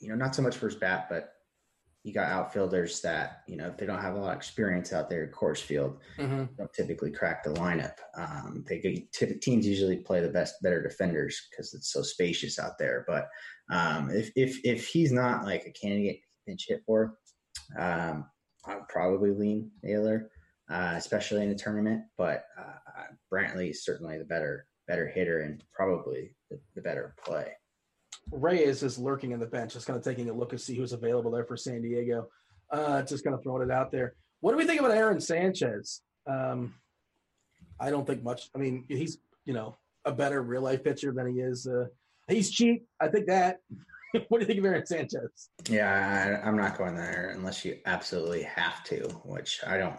you 0.00 0.08
know, 0.08 0.14
not 0.14 0.34
so 0.34 0.42
much 0.42 0.56
for 0.56 0.66
his 0.68 0.76
bat, 0.76 1.06
but 1.10 1.30
you 2.04 2.12
got 2.12 2.28
outfielders 2.28 3.00
that 3.00 3.42
you 3.48 3.56
know 3.56 3.66
if 3.68 3.78
they 3.78 3.86
don't 3.86 4.00
have 4.02 4.14
a 4.14 4.18
lot 4.18 4.32
of 4.32 4.36
experience 4.36 4.92
out 4.92 5.08
there 5.08 5.24
at 5.24 5.32
Coors 5.32 5.60
Field, 5.60 5.98
Mm-hmm. 6.18 6.44
don't 6.58 6.72
typically 6.72 7.10
crack 7.10 7.42
the 7.42 7.50
lineup. 7.50 7.94
Um, 8.16 8.62
they 8.68 8.78
t- 9.12 9.34
teams 9.40 9.66
usually 9.66 9.96
play 9.96 10.20
the 10.20 10.28
best, 10.28 10.60
better 10.62 10.82
defenders 10.82 11.48
because 11.50 11.72
it's 11.74 11.92
so 11.92 12.02
spacious 12.02 12.58
out 12.58 12.78
there. 12.78 13.04
But 13.08 13.28
um, 13.70 14.10
if 14.10 14.30
if 14.36 14.60
if 14.64 14.86
he's 14.86 15.12
not 15.12 15.44
like 15.44 15.64
a 15.66 15.72
candidate 15.72 16.20
pinch 16.46 16.66
hit 16.68 16.82
for, 16.86 17.16
um, 17.78 18.26
I'd 18.66 18.86
probably 18.88 19.30
lean 19.30 19.70
Naylor, 19.82 20.30
uh, 20.70 20.94
especially 20.96 21.42
in 21.42 21.50
a 21.50 21.54
tournament. 21.54 22.04
But 22.16 22.46
uh, 22.58 23.02
Brantley 23.32 23.70
is 23.70 23.84
certainly 23.84 24.18
the 24.18 24.24
better 24.24 24.66
better 24.86 25.08
hitter 25.08 25.40
and 25.40 25.62
probably 25.72 26.34
the, 26.50 26.60
the 26.74 26.82
better 26.82 27.14
play. 27.24 27.52
Reyes 28.30 28.68
is 28.68 28.80
just 28.80 28.98
lurking 28.98 29.32
in 29.32 29.40
the 29.40 29.46
bench, 29.46 29.72
just 29.72 29.86
kind 29.86 29.96
of 29.96 30.04
taking 30.04 30.28
a 30.28 30.32
look 30.32 30.50
to 30.50 30.58
see 30.58 30.74
who's 30.74 30.92
available 30.92 31.30
there 31.30 31.44
for 31.44 31.56
San 31.56 31.82
Diego. 31.82 32.28
Uh, 32.70 33.02
just 33.02 33.24
kind 33.24 33.34
of 33.34 33.42
throwing 33.42 33.62
it 33.62 33.70
out 33.70 33.90
there. 33.90 34.14
What 34.40 34.52
do 34.52 34.58
we 34.58 34.66
think 34.66 34.80
about 34.80 34.92
Aaron 34.92 35.20
Sanchez? 35.20 36.02
Um, 36.26 36.74
I 37.78 37.90
don't 37.90 38.06
think 38.06 38.22
much. 38.22 38.50
I 38.54 38.58
mean, 38.58 38.84
he's 38.88 39.18
you 39.44 39.54
know 39.54 39.76
a 40.04 40.12
better 40.12 40.42
real 40.42 40.62
life 40.62 40.84
pitcher 40.84 41.12
than 41.12 41.32
he 41.32 41.40
is. 41.40 41.66
Uh, 41.66 41.86
he's 42.28 42.50
cheap. 42.50 42.86
I 43.00 43.08
think 43.08 43.26
that. 43.26 43.58
what 44.28 44.38
do 44.38 44.40
you 44.40 44.46
think 44.46 44.58
of 44.58 44.64
Aaron 44.64 44.86
Sanchez? 44.86 45.50
Yeah, 45.68 46.40
I, 46.42 46.46
I'm 46.46 46.56
not 46.56 46.78
going 46.78 46.94
there 46.94 47.32
unless 47.34 47.64
you 47.64 47.78
absolutely 47.86 48.42
have 48.42 48.82
to, 48.84 49.08
which 49.24 49.60
I 49.66 49.76
don't. 49.76 49.96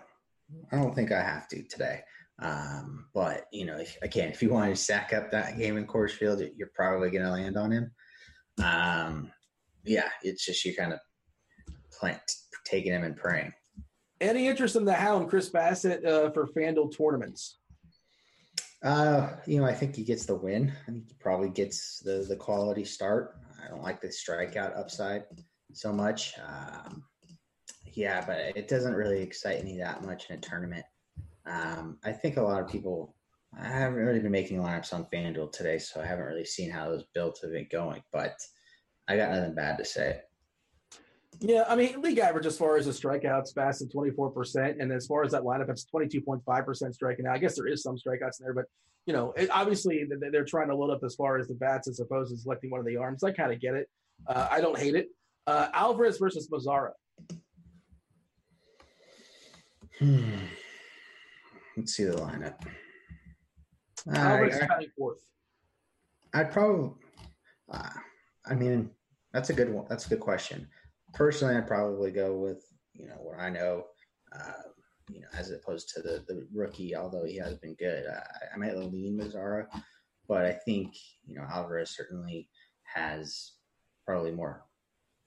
I 0.72 0.78
don't 0.78 0.94
think 0.94 1.12
I 1.12 1.22
have 1.22 1.48
to 1.50 1.64
today. 1.64 2.02
Um, 2.42 3.08
but 3.14 3.46
you 3.52 3.66
know, 3.66 3.78
if, 3.78 3.98
again, 4.02 4.30
if 4.30 4.42
you 4.42 4.50
want 4.50 4.70
to 4.70 4.76
sack 4.76 5.14
up 5.14 5.32
that 5.32 5.58
game 5.58 5.78
in 5.78 5.88
Coors 5.88 6.12
Field, 6.12 6.42
you're 6.56 6.72
probably 6.76 7.10
going 7.10 7.24
to 7.24 7.32
land 7.32 7.58
on 7.58 7.72
him. 7.72 7.92
Um, 8.64 9.32
yeah, 9.84 10.10
it's 10.24 10.46
just 10.46 10.66
you 10.66 10.76
kind 10.76 10.94
of 10.94 11.00
plant 11.92 12.20
taking 12.66 12.92
him 12.92 13.04
and 13.04 13.16
praying. 13.16 13.54
Any 14.22 14.48
interest 14.48 14.76
in 14.76 14.86
the 14.86 14.94
Hound, 14.94 15.30
Chris 15.30 15.50
Bassitt, 15.50 16.06
uh, 16.06 16.32
for 16.32 16.48
FanDuel 16.48 16.96
tournaments? 16.98 17.60
Uh, 18.84 19.30
you 19.46 19.60
know, 19.60 19.66
I 19.66 19.74
think 19.74 19.96
he 19.96 20.04
gets 20.04 20.26
the 20.26 20.36
win. 20.36 20.72
I 20.88 20.92
think 20.92 21.08
he 21.08 21.16
probably 21.20 21.50
gets 21.50 22.00
the 22.00 22.26
the 22.28 22.36
quality 22.36 22.86
start. 22.86 23.38
I 23.64 23.70
don't 23.70 23.84
like 23.84 24.02
the 24.02 24.08
strikeout 24.08 24.78
upside 24.78 25.24
so 25.74 25.92
much. 25.92 26.34
Um, 26.40 27.04
yeah, 27.96 28.24
but 28.26 28.38
it 28.56 28.68
doesn't 28.68 28.94
really 28.94 29.22
excite 29.22 29.64
me 29.64 29.78
that 29.80 30.04
much 30.04 30.30
in 30.30 30.38
a 30.38 30.40
tournament. 30.40 30.86
Um, 31.46 31.98
I 32.04 32.12
think 32.12 32.38
a 32.38 32.42
lot 32.42 32.62
of 32.62 32.68
people. 32.68 33.16
I 33.58 33.68
haven't 33.68 33.96
really 34.00 34.20
been 34.20 34.34
making 34.34 34.60
lineups 34.60 34.94
on 34.94 35.06
FanDuel 35.14 35.54
today, 35.54 35.78
so 35.78 36.02
I 36.02 36.06
haven't 36.06 36.26
really 36.26 36.44
seen 36.44 36.70
how 36.70 36.90
those 36.90 37.06
builds 37.14 37.42
have 37.42 37.52
been 37.52 37.68
going. 37.72 38.02
But 38.12 38.36
I 39.08 39.16
got 39.16 39.32
nothing 39.32 39.56
bad 39.56 39.78
to 39.78 39.86
say. 39.86 40.20
Yeah, 41.40 41.64
I 41.68 41.78
mean, 41.78 42.02
league 42.02 42.18
average 42.18 42.46
as 42.46 42.58
far 42.58 42.76
as 42.76 42.86
the 42.86 42.92
strikeouts, 42.92 43.92
twenty 43.92 44.12
four 44.12 44.30
percent, 44.30 44.82
and 44.82 44.92
as 44.92 45.08
far 45.08 45.24
as 45.24 45.32
that 45.32 45.44
lineup, 45.44 45.70
it's 45.70 45.86
twenty 45.86 46.08
two 46.08 46.22
point 46.22 46.42
five 46.46 46.66
percent 46.66 46.96
striking 46.96 47.28
out. 47.28 47.36
I 47.36 47.38
guess 47.38 47.56
there 47.56 47.68
is 47.68 47.82
some 47.82 47.96
strikeouts 47.96 48.40
in 48.42 48.44
there, 48.46 48.54
but 48.54 48.66
you 49.06 49.14
know, 49.14 49.32
it, 49.38 49.50
obviously 49.52 50.04
they- 50.04 50.30
they're 50.30 50.44
trying 50.46 50.68
to 50.68 50.76
load 50.76 50.90
up 50.92 51.02
as 51.06 51.16
far 51.16 51.38
as 51.38 51.48
the 51.48 51.54
bats 51.54 51.88
as 51.88 52.00
opposed 52.00 52.32
to 52.32 52.38
selecting 52.38 52.72
one 52.72 52.80
of 52.80 52.86
the 52.86 52.98
arms. 52.98 53.24
I 53.24 53.32
kind 53.32 53.54
of 53.54 53.62
get 53.62 53.76
it. 53.76 53.88
Uh, 54.28 54.48
I 54.52 54.60
don't 54.60 54.78
hate 54.78 54.96
it. 54.96 55.10
Uh, 55.48 55.68
Alvarez 55.74 56.18
versus 56.18 56.50
Mazara. 56.50 56.90
Hmm. 60.00 60.36
Let's 61.78 61.94
see 61.94 62.04
the 62.04 62.14
lineup. 62.14 62.56
I, 64.14 64.44
I-. 64.44 66.40
I'd 66.40 66.52
probably. 66.52 66.92
Uh, 67.72 67.90
I 68.46 68.54
mean, 68.54 68.92
that's 69.34 69.50
a 69.50 69.54
good 69.54 69.72
one. 69.72 69.86
That's 69.90 70.06
a 70.06 70.10
good 70.10 70.20
question. 70.20 70.68
Personally, 71.14 71.56
I'd 71.56 71.68
probably 71.68 72.12
go 72.12 72.38
with 72.38 72.66
you 72.94 73.08
know 73.08 73.16
what 73.16 73.40
I 73.40 73.50
know, 73.50 73.86
uh, 74.34 74.70
you 75.10 75.22
know, 75.22 75.28
as 75.34 75.52
opposed 75.52 75.90
to 75.96 76.02
the 76.02 76.24
the 76.28 76.48
rookie. 76.54 76.96
Although 76.96 77.26
he 77.26 77.38
has 77.38 77.56
been 77.56 77.76
good, 77.76 78.06
uh, 78.06 78.20
I 78.54 78.58
might 78.58 78.78
lean 78.78 79.20
Mazara, 79.20 79.66
but 80.28 80.46
I 80.46 80.52
think 80.52 80.94
you 81.26 81.36
know 81.36 81.46
Alvarez 81.50 81.96
certainly 81.96 82.50
has 82.84 83.54
probably 84.06 84.32
more, 84.32 84.64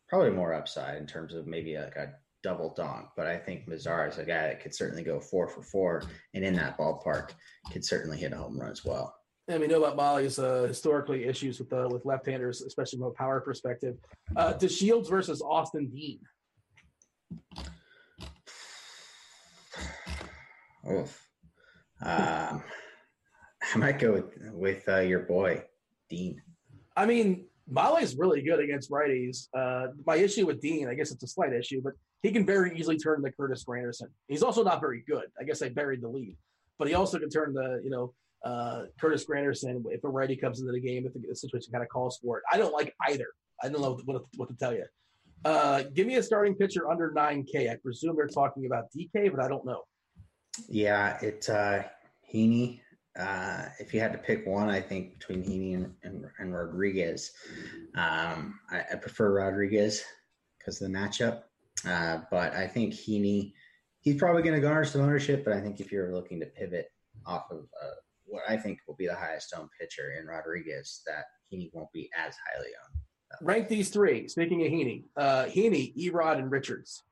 probably 0.09 0.31
more 0.31 0.55
upside 0.55 0.99
in 0.99 1.07
terms 1.07 1.35
of 1.35 1.47
maybe 1.47 1.77
like 1.77 1.97
a 1.97 2.15
double 2.49 2.73
donk. 2.75 3.09
But 3.15 3.27
I 3.27 3.37
think 3.37 3.69
Mazara 3.69 4.09
is 4.09 4.17
a 4.17 4.25
guy 4.25 4.47
that 4.49 4.63
could 4.63 4.75
certainly 4.75 5.03
go 5.03 5.21
four 5.21 5.47
for 5.49 5.63
four, 5.63 6.03
and 6.33 6.43
in 6.43 6.55
that 6.55 6.79
ballpark, 6.79 7.33
could 7.71 7.85
certainly 7.85 8.17
hit 8.17 8.33
a 8.33 8.37
home 8.37 8.59
run 8.59 8.71
as 8.71 8.87
well. 8.87 9.15
And 9.49 9.61
we 9.61 9.67
know 9.67 9.85
about 9.85 9.97
Mahle's 9.97 10.39
uh, 10.39 10.63
historically 10.63 11.25
issues 11.25 11.59
with 11.59 11.71
uh, 11.73 11.89
with 11.91 12.07
left-handers, 12.07 12.63
especially 12.63 13.01
from 13.01 13.09
a 13.09 13.13
power 13.13 13.41
perspective. 13.41 13.97
Uh, 14.35 14.55
DeShields 14.55 15.11
versus 15.11 15.43
Austin 15.43 15.89
Dean. 15.91 16.21
Oof. 20.91 21.29
Um, 22.01 22.63
I 23.75 23.77
might 23.77 23.99
go 23.99 24.13
with 24.13 24.39
with 24.53 24.89
uh, 24.89 25.01
your 25.01 25.21
boy 25.21 25.65
Dean. 26.09 26.41
I 26.97 27.05
mean, 27.05 27.47
Mahle's 27.69 28.17
really 28.17 28.41
good 28.41 28.61
against 28.61 28.91
righties. 28.91 29.49
Uh, 29.55 29.89
my 30.07 30.17
issue 30.17 30.47
with 30.47 30.63
Dean, 30.63 30.89
I 30.89 30.95
guess 30.95 31.11
it's 31.11 31.23
a 31.23 31.29
slight 31.29 31.53
issue, 31.53 31.83
but 31.83 31.93
he 32.23 32.33
can 32.33 32.45
very 32.45 32.79
easily 32.79 32.99
turn 32.99 33.23
the 33.23 33.31
Curtis 33.31 33.65
Granderson. 33.65 34.09
He's 34.27 34.43
also 34.43 34.65
not 34.65 34.81
very 34.81 35.05
good. 35.09 35.27
I 35.41 35.45
guess 35.45 35.63
I 35.63 35.69
buried 35.69 36.03
the 36.03 36.09
lead, 36.09 36.37
but 36.79 36.89
he 36.89 36.95
also 36.95 37.19
can 37.19 37.31
turn 37.31 37.55
the 37.55 37.81
you 37.83 37.91
know 37.91 38.15
uh, 38.45 38.85
Curtis 39.01 39.25
Granderson 39.25 39.83
if 39.91 40.05
a 40.05 40.09
righty 40.09 40.37
comes 40.37 40.61
into 40.61 40.73
the 40.73 40.81
game 40.81 41.07
if 41.07 41.13
the 41.15 41.35
situation 41.35 41.73
kind 41.73 41.83
of 41.83 41.89
calls 41.89 42.19
for 42.23 42.39
it. 42.39 42.45
I 42.53 42.57
don't 42.57 42.73
like 42.73 42.95
either. 43.09 43.27
I 43.63 43.69
don't 43.69 43.83
know 43.83 44.01
what, 44.05 44.23
what 44.37 44.49
to 44.49 44.57
tell 44.57 44.73
you. 44.73 44.85
Uh, 45.45 45.85
give 45.95 46.07
me 46.07 46.17
a 46.17 46.23
starting 46.23 46.55
pitcher 46.55 46.91
under 46.91 47.13
9K. 47.13 47.71
I 47.71 47.77
presume 47.77 48.17
they're 48.17 48.27
talking 48.27 48.67
about 48.67 48.85
DK, 48.97 49.31
but 49.31 49.45
I 49.45 49.49
don't 49.49 49.65
know. 49.65 49.83
Yeah, 50.69 51.19
it 51.23 51.49
uh, 51.49 51.83
Heaney. 52.33 52.81
Uh, 53.19 53.67
if 53.81 53.93
you 53.93 54.01
had 54.01 54.13
to 54.13 54.19
pick 54.19 54.47
one, 54.47 54.69
I 54.69 54.81
think 54.81 55.19
between 55.19 55.43
Heaney 55.43 55.75
and, 55.75 55.93
and, 56.05 56.25
and 56.39 56.55
Rodriguez, 56.55 57.33
um, 57.97 58.61
I, 58.71 58.85
I 58.93 58.95
prefer 58.97 59.33
Rodriguez 59.33 60.05
because 60.59 60.81
of 60.81 60.91
the 60.91 60.97
matchup. 60.97 61.43
Uh, 61.87 62.19
but 62.31 62.55
I 62.55 62.67
think 62.67 62.95
Heaney, 62.95 63.53
he's 64.01 64.17
probably 64.17 64.43
going 64.43 64.55
to 64.55 64.61
garner 64.61 64.85
some 64.85 65.03
ownership. 65.03 65.45
But 65.45 65.55
I 65.55 65.61
think 65.61 65.81
if 65.81 65.93
you're 65.93 66.15
looking 66.15 66.41
to 66.41 66.47
pivot 66.47 66.91
off 67.27 67.51
of 67.51 67.59
uh, 67.59 67.95
what 68.25 68.43
I 68.49 68.57
think 68.57 68.81
will 68.87 68.97
be 68.97 69.07
the 69.07 69.15
highest 69.15 69.55
owned 69.57 69.71
pitcher 69.79 70.15
in 70.19 70.27
Rodriguez, 70.27 71.03
that 71.07 71.25
Heaney 71.53 71.71
won't 71.73 71.93
be 71.93 72.11
as 72.17 72.35
highly 72.53 72.69
owned. 72.69 73.03
Rank 73.43 73.69
these 73.69 73.91
three. 73.91 74.27
Speaking 74.29 74.63
of 74.63 74.73
Heaney, 74.73 75.05
uh, 75.17 75.45
Heaney, 75.45 75.95
Erod, 75.97 76.39
and 76.39 76.51
Richards. 76.51 77.03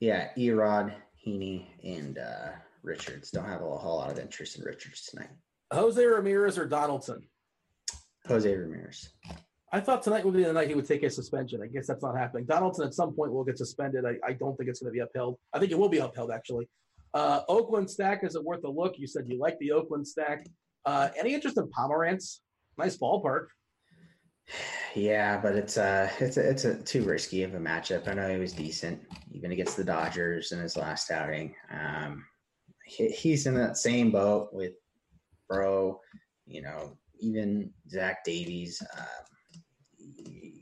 Yeah, 0.00 0.28
Erod, 0.36 0.94
Heaney, 1.26 1.66
and 1.82 2.18
uh, 2.18 2.50
Richards. 2.82 3.30
Don't 3.30 3.48
have 3.48 3.62
a 3.62 3.76
whole 3.76 3.98
lot 3.98 4.10
of 4.10 4.18
interest 4.18 4.58
in 4.58 4.64
Richards 4.64 5.06
tonight. 5.06 5.30
Jose 5.72 6.04
Ramirez 6.04 6.58
or 6.58 6.66
Donaldson. 6.66 7.22
Jose 8.26 8.52
Ramirez. 8.54 9.08
I 9.76 9.80
thought 9.80 10.02
tonight 10.02 10.24
would 10.24 10.32
be 10.34 10.42
the 10.42 10.54
night 10.54 10.68
he 10.68 10.74
would 10.74 10.88
take 10.88 11.02
a 11.02 11.10
suspension. 11.10 11.60
I 11.62 11.66
guess 11.66 11.86
that's 11.86 12.02
not 12.02 12.16
happening. 12.16 12.46
Donaldson 12.46 12.86
at 12.86 12.94
some 12.94 13.12
point 13.12 13.30
will 13.30 13.44
get 13.44 13.58
suspended. 13.58 14.06
I, 14.06 14.14
I 14.26 14.32
don't 14.32 14.56
think 14.56 14.70
it's 14.70 14.80
going 14.80 14.90
to 14.90 14.96
be 14.96 15.00
upheld. 15.00 15.36
I 15.52 15.58
think 15.58 15.70
it 15.70 15.78
will 15.78 15.90
be 15.90 15.98
upheld 15.98 16.30
actually. 16.30 16.66
Uh, 17.12 17.42
Oakland 17.46 17.90
stack 17.90 18.24
is 18.24 18.36
it 18.36 18.42
worth 18.42 18.64
a 18.64 18.70
look? 18.70 18.98
You 18.98 19.06
said 19.06 19.24
you 19.26 19.38
like 19.38 19.58
the 19.58 19.72
Oakland 19.72 20.08
stack. 20.08 20.46
Uh, 20.86 21.10
any 21.18 21.34
interest 21.34 21.58
in 21.58 21.68
Pomeranz? 21.68 22.38
Nice 22.78 22.96
ballpark. 22.96 23.48
Yeah, 24.94 25.38
but 25.38 25.56
it's 25.56 25.76
uh 25.76 26.08
it's 26.20 26.38
a, 26.38 26.48
it's 26.48 26.64
a 26.64 26.76
too 26.82 27.02
risky 27.02 27.42
of 27.42 27.54
a 27.54 27.58
matchup. 27.58 28.08
I 28.08 28.14
know 28.14 28.30
he 28.30 28.38
was 28.38 28.52
decent 28.52 29.00
even 29.30 29.52
against 29.52 29.76
the 29.76 29.84
Dodgers 29.84 30.52
in 30.52 30.58
his 30.58 30.76
last 30.76 31.10
outing. 31.10 31.54
Um, 31.70 32.24
he, 32.86 33.08
he's 33.08 33.46
in 33.46 33.54
that 33.56 33.76
same 33.76 34.10
boat 34.10 34.48
with 34.52 34.72
Bro, 35.50 36.00
you 36.46 36.62
know, 36.62 36.96
even 37.18 37.72
Zach 37.90 38.24
Davies. 38.24 38.80
Um, 38.96 39.35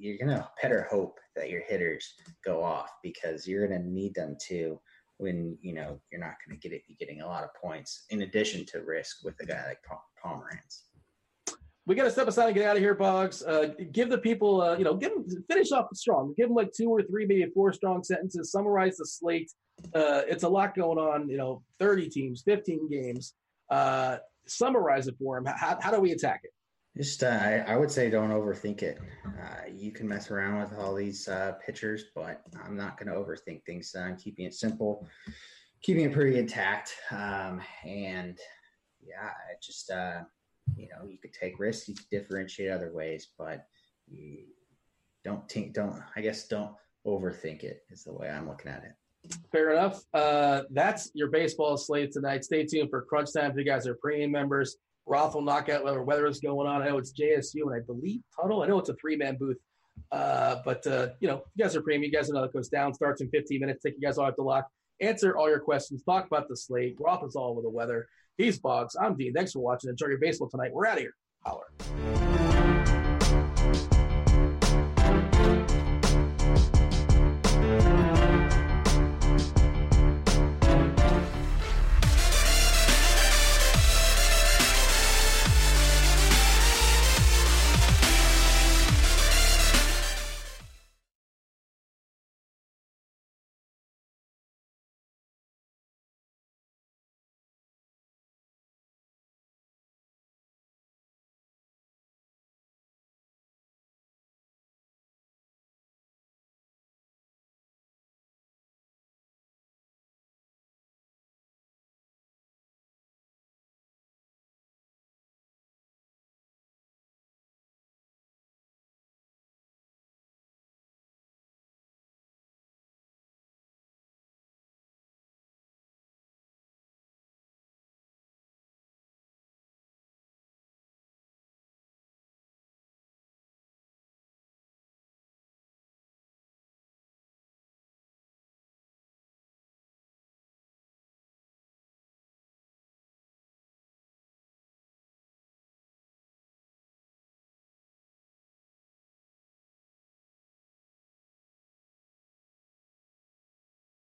you're 0.05 0.19
gonna 0.19 0.49
better 0.63 0.87
hope 0.91 1.19
that 1.35 1.51
your 1.51 1.63
hitters 1.63 2.15
go 2.45 2.63
off 2.63 2.91
because 3.03 3.47
you're 3.47 3.67
gonna 3.67 3.83
need 3.83 4.15
them 4.15 4.37
to 4.49 4.79
when 5.19 5.57
you 5.63 5.73
know 5.73 5.99
you're 6.11 6.21
not 6.21 6.35
gonna 6.47 6.59
get 6.59 6.73
it 6.73 6.83
be 6.87 6.95
getting 6.97 7.23
a 7.23 7.27
lot 7.27 7.45
of 7.45 7.51
points 7.61 8.05
in 8.11 8.23
addition 8.23 8.67
to 8.67 8.81
risk 8.81 9.25
with 9.25 9.35
a 9.41 9.47
guy 9.47 9.65
like 9.67 9.79
Pomeranz 10.23 10.83
we 11.87 11.95
got 11.95 12.05
to 12.05 12.11
step 12.11 12.29
aside 12.29 12.47
and 12.47 12.55
get 12.55 12.67
out 12.67 12.77
of 12.77 12.83
here, 12.83 12.95
Boggs. 12.95 13.43
Uh, 13.43 13.75
give 13.93 14.09
the 14.09 14.17
people, 14.17 14.63
uh, 14.63 14.77
you 14.77 14.85
know, 14.85 14.95
give 14.95 15.13
them 15.13 15.27
finish 15.51 15.71
off 15.71 15.89
strong. 15.95 16.33
Give 16.35 16.49
them 16.49 16.57
like 16.57 16.73
two 16.73 16.89
or 16.89 17.03
three, 17.03 17.27
maybe 17.27 17.47
four 17.53 17.75
strong 17.75 18.03
sentences. 18.03 18.51
Summarize 18.51 18.97
the 18.97 19.05
slate. 19.05 19.53
Uh, 19.95 20.23
it's 20.27 20.45
a 20.45 20.49
lot 20.49 20.75
going 20.75 20.99
on. 20.99 21.29
You 21.29 21.37
know, 21.37 21.63
thirty 21.79 22.09
teams, 22.09 22.43
fifteen 22.43 22.89
games. 22.89 23.35
Uh, 23.71 24.17
summarize 24.47 25.09
it 25.09 25.17
for 25.19 25.37
them. 25.37 25.53
How, 25.55 25.79
how 25.79 25.91
do 25.91 26.01
we 26.01 26.13
attack 26.13 26.41
it? 26.45 26.53
Just, 26.97 27.25
uh, 27.25 27.27
I, 27.27 27.65
I 27.67 27.77
would 27.77 27.91
say 27.91 28.09
don't 28.09 28.31
overthink 28.31 28.83
it. 28.83 29.01
Uh, 29.27 29.69
you 29.73 29.91
can 29.91 30.07
mess 30.07 30.31
around 30.31 30.61
with 30.61 30.79
all 30.79 30.95
these 30.95 31.27
uh, 31.27 31.53
pitchers, 31.65 32.05
but 32.15 32.43
I'm 32.65 32.77
not 32.77 32.97
going 32.97 33.09
to 33.09 33.19
overthink 33.19 33.65
things. 33.65 33.97
I'm 33.99 34.17
keeping 34.17 34.47
it 34.47 34.55
simple, 34.55 35.07
keeping 35.83 36.05
it 36.05 36.13
pretty 36.13 36.39
intact. 36.39 36.95
Um, 37.11 37.61
and 37.85 38.39
yeah, 39.03 39.27
I 39.27 39.55
just, 39.61 39.91
uh, 39.91 40.21
you 40.77 40.89
know, 40.89 41.09
you 41.09 41.19
could 41.19 41.33
take 41.33 41.59
risks, 41.59 41.89
you 41.89 41.95
could 41.95 42.09
differentiate 42.11 42.71
other 42.71 42.93
ways, 42.93 43.29
but 43.37 43.67
don't 45.25 45.49
think, 45.51 45.75
don't, 45.75 46.01
I 46.15 46.21
guess, 46.21 46.47
don't 46.47 46.75
overthink 47.05 47.65
it. 47.65 47.83
Is 47.91 48.05
the 48.05 48.13
way 48.13 48.31
I'm 48.31 48.49
looking 48.49 48.71
at 48.71 48.85
it. 48.85 49.35
Fair 49.51 49.73
enough. 49.73 50.03
Uh, 50.13 50.63
that's 50.71 51.11
your 51.15 51.29
baseball 51.29 51.77
slate 51.77 52.13
tonight. 52.13 52.45
Stay 52.45 52.65
tuned 52.65 52.91
for 52.91 53.03
Crunch 53.03 53.33
Time. 53.33 53.51
If 53.51 53.57
you 53.57 53.65
guys 53.65 53.87
are 53.87 53.95
premium 53.95 54.31
members, 54.31 54.77
Roth 55.07 55.35
will 55.35 55.43
knock 55.43 55.69
out 55.69 55.85
weather 55.85 56.27
is 56.27 56.41
going 56.41 56.67
on. 56.67 56.83
I 56.83 56.89
know 56.89 56.99
it's 56.99 57.13
JSU 57.13 57.63
and 57.63 57.75
I 57.75 57.81
believe 57.81 58.21
Tuttle. 58.35 58.63
I 58.63 58.67
know 58.67 58.79
it's 58.79 58.89
a 58.89 58.95
three 58.95 59.17
man 59.17 59.37
booth. 59.37 59.59
Uh, 60.11 60.57
but, 60.65 60.87
uh, 60.87 61.09
you 61.21 61.29
know, 61.29 61.43
you 61.55 61.65
guys 61.65 61.77
are 61.77 61.83
premium. 61.83 62.11
You 62.11 62.17
guys 62.17 62.29
know 62.29 62.43
that 62.43 62.53
goes 62.53 62.69
down, 62.69 62.95
starts 62.95 63.21
in 63.21 63.29
15 63.31 63.61
minutes. 63.61 63.83
Take 63.83 63.95
you 63.95 64.01
guys 64.01 64.19
all 64.19 64.25
have 64.25 64.37
to 64.37 64.43
lock, 64.43 64.67
answer 65.01 65.37
all 65.37 65.49
your 65.49 65.61
questions, 65.61 66.03
talk 66.03 66.27
about 66.27 66.49
the 66.49 66.57
slate. 66.57 66.97
Roth 66.99 67.25
is 67.25 67.37
all 67.37 67.51
over 67.51 67.63
the 67.63 67.71
weather. 67.71 68.07
He's 68.37 68.59
Boggs. 68.59 68.97
I'm 69.01 69.17
Dean. 69.17 69.33
Thanks 69.33 69.53
for 69.53 69.61
watching. 69.61 69.91
Enjoy 69.91 70.09
your 70.09 70.19
baseball 70.19 70.49
tonight. 70.49 70.73
We're 70.73 70.87
out 70.87 70.97
of 70.97 71.01
here. 71.01 71.15
Holler. 71.45 72.24